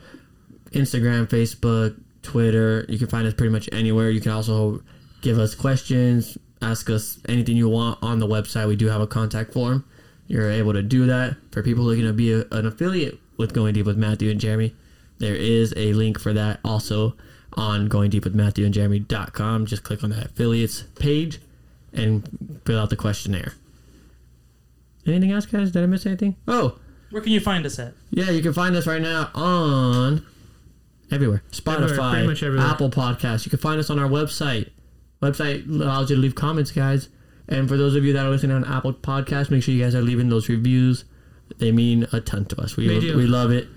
Instagram, 0.71 1.25
Facebook, 1.25 1.99
Twitter. 2.21 2.85
You 2.87 2.99
can 2.99 3.07
find 3.07 3.25
us 3.25 3.33
pretty 3.33 3.51
much 3.51 3.67
anywhere. 3.71 4.11
You 4.11 4.21
can 4.21 4.31
also 4.31 4.83
give 5.21 5.39
us 5.39 5.55
questions, 5.55 6.37
ask 6.61 6.91
us 6.91 7.19
anything 7.27 7.57
you 7.57 7.67
want 7.67 7.97
on 8.03 8.19
the 8.19 8.27
website. 8.27 8.67
We 8.67 8.75
do 8.75 8.85
have 8.87 9.01
a 9.01 9.07
contact 9.07 9.51
form. 9.51 9.83
You're 10.27 10.51
able 10.51 10.73
to 10.73 10.83
do 10.83 11.07
that 11.07 11.37
for 11.51 11.63
people 11.63 11.83
looking 11.83 12.05
to 12.05 12.13
be 12.13 12.31
a, 12.31 12.45
an 12.51 12.67
affiliate 12.67 13.17
with 13.37 13.53
Going 13.53 13.73
Deep 13.73 13.87
with 13.87 13.97
Matthew 13.97 14.29
and 14.29 14.39
Jeremy. 14.39 14.75
There 15.17 15.35
is 15.35 15.73
a 15.75 15.93
link 15.93 16.19
for 16.19 16.33
that 16.33 16.59
also 16.63 17.15
on 17.53 17.87
Going 17.87 18.11
Deep 18.11 18.25
with 18.25 18.35
Matthew 18.35 18.63
and 18.63 18.73
Jeremy.com. 18.75 19.65
Just 19.65 19.81
click 19.81 20.03
on 20.03 20.11
that 20.11 20.25
affiliates 20.25 20.83
page 20.99 21.39
and 21.91 22.61
fill 22.63 22.79
out 22.79 22.91
the 22.91 22.95
questionnaire. 22.95 23.53
Anything 25.07 25.31
else, 25.31 25.45
guys? 25.45 25.71
Did 25.71 25.83
I 25.83 25.85
miss 25.85 26.05
anything? 26.05 26.35
Oh, 26.47 26.77
Where 27.11 27.21
can 27.21 27.31
you 27.31 27.39
find 27.39 27.65
us 27.65 27.79
at? 27.79 27.93
yeah, 28.11 28.29
you 28.31 28.41
can 28.41 28.53
find 28.53 28.75
us 28.75 28.85
right 28.87 29.01
now 29.01 29.29
on 29.33 30.25
everywhere. 31.11 31.43
Spotify, 31.51 31.83
Everywhere, 31.83 32.11
pretty 32.11 32.27
much 32.27 32.43
everywhere. 32.43 32.67
Apple 32.67 32.89
Podcasts. 32.89 33.45
You 33.45 33.49
can 33.49 33.59
find 33.59 33.79
us 33.79 33.89
on 33.89 33.99
our 33.99 34.09
website. 34.09 34.69
Website 35.21 35.67
allows 35.69 36.09
you 36.09 36.15
to 36.17 36.21
leave 36.21 36.35
comments, 36.35 36.71
guys. 36.71 37.09
And 37.47 37.67
for 37.69 37.77
those 37.77 37.95
of 37.95 38.03
you 38.03 38.11
that 38.13 38.25
are 38.25 38.29
listening 38.29 38.55
on 38.55 38.65
Apple 38.65 38.93
Podcasts, 38.93 39.49
make 39.49 39.63
sure 39.63 39.73
you 39.73 39.81
guys 39.83 39.95
are 39.95 40.01
leaving 40.01 40.29
those 40.29 40.49
reviews. 40.49 41.05
They 41.59 41.71
mean 41.71 42.05
a 42.11 42.19
ton 42.19 42.45
to 42.45 42.61
us. 42.61 42.75
We 42.75 42.87
do. 42.99 43.15
we 43.15 43.25
love 43.25 43.51
it. 43.51 43.67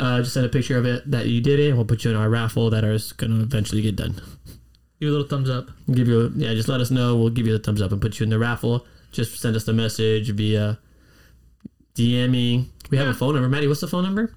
Uh, 0.00 0.20
just 0.20 0.34
send 0.34 0.46
a 0.46 0.48
picture 0.48 0.78
of 0.78 0.86
it 0.86 1.10
that 1.10 1.26
you 1.26 1.40
did 1.40 1.58
it, 1.60 1.68
and 1.68 1.76
we'll 1.76 1.84
put 1.86 2.04
you 2.04 2.10
in 2.12 2.16
our 2.16 2.28
raffle 2.30 2.70
that 2.70 2.84
is 2.84 3.12
going 3.12 3.36
to 3.36 3.42
eventually 3.42 3.82
get 3.82 3.96
done. 3.96 4.14
Give 5.00 5.08
a 5.08 5.12
little 5.12 5.26
thumbs 5.26 5.50
up. 5.50 5.68
Give 5.92 6.06
you 6.08 6.20
a, 6.26 6.28
yeah, 6.30 6.54
just 6.54 6.68
let 6.68 6.80
us 6.80 6.90
know. 6.90 7.16
We'll 7.16 7.30
give 7.30 7.46
you 7.46 7.52
the 7.52 7.58
thumbs 7.58 7.82
up 7.82 7.90
and 7.92 8.00
put 8.00 8.18
you 8.20 8.24
in 8.24 8.30
the 8.30 8.38
raffle. 8.38 8.86
Just 9.12 9.38
send 9.40 9.56
us 9.56 9.66
a 9.68 9.72
message 9.72 10.30
via 10.30 10.78
DMing. 11.94 12.66
We 12.90 12.98
have 12.98 13.08
a 13.08 13.14
phone 13.14 13.34
number. 13.34 13.48
Maddie, 13.48 13.66
what's 13.68 13.80
the 13.80 13.88
phone 13.88 14.04
number? 14.04 14.34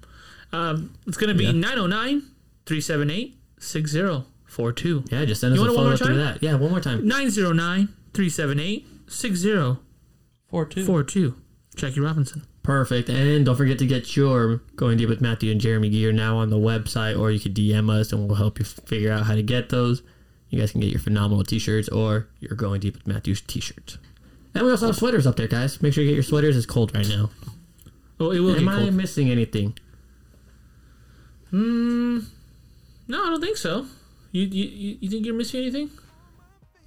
Um, 0.52 0.94
it's 1.06 1.16
going 1.16 1.28
to 1.28 1.34
be 1.38 1.44
Yeah. 1.44 1.52
909 1.52 2.22
378 2.66 3.36
6042. 3.58 5.04
Yeah, 5.10 5.24
just 5.24 5.40
send 5.40 5.52
us 5.54 5.60
You 5.60 5.70
a 5.70 5.74
phone 5.74 5.92
up 5.92 5.98
through 5.98 6.16
that. 6.16 6.42
Yeah, 6.42 6.54
one 6.54 6.70
more 6.70 6.80
time. 6.80 7.06
909 7.06 7.88
378 8.14 8.86
6042. 9.08 10.84
Four. 10.86 11.04
Jackie 11.76 12.00
Robinson. 12.00 12.42
Perfect. 12.62 13.08
And 13.08 13.46
don't 13.46 13.56
forget 13.56 13.78
to 13.78 13.86
get 13.86 14.16
your 14.16 14.56
Going 14.76 14.98
Deep 14.98 15.08
with 15.08 15.20
Matthew 15.20 15.50
and 15.52 15.60
Jeremy 15.60 15.88
gear 15.88 16.12
now 16.12 16.36
on 16.38 16.50
the 16.50 16.58
website, 16.58 17.18
or 17.18 17.30
you 17.30 17.40
could 17.40 17.54
DM 17.54 17.88
us 17.90 18.12
and 18.12 18.26
we'll 18.26 18.36
help 18.36 18.58
you 18.58 18.64
figure 18.64 19.12
out 19.12 19.24
how 19.26 19.34
to 19.34 19.42
get 19.42 19.68
those. 19.70 20.02
You 20.50 20.58
guys 20.58 20.72
can 20.72 20.80
get 20.80 20.90
your 20.90 21.00
phenomenal 21.00 21.44
t 21.44 21.58
shirts 21.58 21.88
or 21.88 22.28
your 22.40 22.54
Going 22.56 22.80
Deep 22.80 22.94
with 22.94 23.06
Matthew's 23.06 23.40
t 23.40 23.60
shirt. 23.60 23.98
And 24.54 24.64
we 24.64 24.70
also 24.70 24.86
have 24.86 24.96
sweaters 24.96 25.26
up 25.26 25.36
there, 25.36 25.46
guys. 25.48 25.80
Make 25.80 25.94
sure 25.94 26.02
you 26.02 26.10
get 26.10 26.14
your 26.14 26.22
sweaters. 26.22 26.56
It's 26.56 26.66
cold 26.66 26.94
right 26.94 27.08
now. 27.08 27.30
Oh, 28.18 28.30
it 28.32 28.40
will 28.40 28.56
Am 28.56 28.68
I 28.68 28.90
missing 28.90 29.30
anything? 29.30 29.78
Hmm. 31.50 32.18
no, 33.08 33.24
I 33.24 33.30
don't 33.30 33.40
think 33.40 33.56
so. 33.56 33.86
You, 34.30 34.44
you 34.44 34.98
you 35.00 35.10
think 35.10 35.26
you're 35.26 35.34
missing 35.34 35.62
anything? 35.62 35.90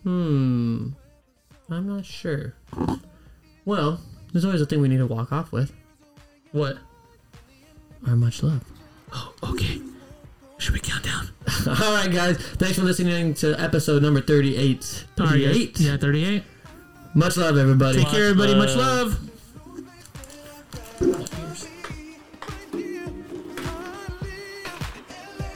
Hmm. 0.04 0.90
I'm 1.70 1.88
not 1.88 2.06
sure. 2.06 2.54
Well, 3.66 4.00
there's 4.32 4.46
always 4.46 4.62
a 4.62 4.66
thing 4.66 4.82
we 4.82 4.88
need 4.88 4.98
to 4.98 5.08
walk 5.08 5.32
off 5.32 5.52
with. 5.52 5.74
What? 6.52 6.78
Our 8.08 8.16
much 8.16 8.44
love. 8.44 8.64
Oh, 9.12 9.34
okay. 9.52 9.82
Should 10.58 10.74
we 10.74 10.80
count 10.80 11.04
down? 11.04 11.30
All 11.68 11.94
right, 11.94 12.12
guys. 12.12 12.38
Thanks 12.38 12.78
for 12.78 12.84
listening 12.84 13.34
to 13.36 13.60
episode 13.60 14.02
number 14.02 14.22
38. 14.22 15.06
All 15.20 15.26
right, 15.26 15.32
guys. 15.34 15.42
38. 15.42 15.80
Yeah, 15.80 15.98
38. 15.98 16.44
Much 17.16 17.38
love, 17.38 17.58
everybody. 17.60 18.00
Take 18.00 18.08
care, 18.08 18.30
everybody. 18.30 18.56
Much 18.56 18.76
love. 18.76 19.12
love. 19.12 19.30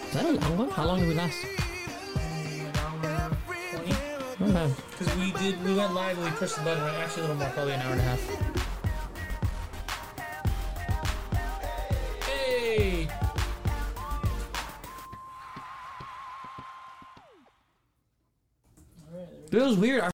Is 0.05 0.13
that 0.13 0.25
a 0.25 0.31
long 0.33 0.57
one? 0.57 0.69
How 0.69 0.85
long 0.85 0.99
did 0.99 1.07
we 1.09 1.15
last? 1.15 1.35
Because 4.37 5.15
we 5.17 5.31
did, 5.31 5.63
we 5.63 5.73
went 5.73 5.95
live 5.95 6.15
and 6.17 6.25
we 6.25 6.31
pushed 6.37 6.57
the 6.57 6.61
button. 6.61 6.83
Right? 6.83 6.93
Actually, 6.95 7.23
a 7.23 7.27
little 7.27 7.41
more, 7.41 7.49
probably 7.49 7.73
an 7.73 7.81
hour 7.81 7.91
and 7.93 8.01
a 8.01 8.03
half. 8.03 8.21
Hey. 12.23 13.09
It 19.51 19.61
was 19.61 19.75
weird. 19.75 20.01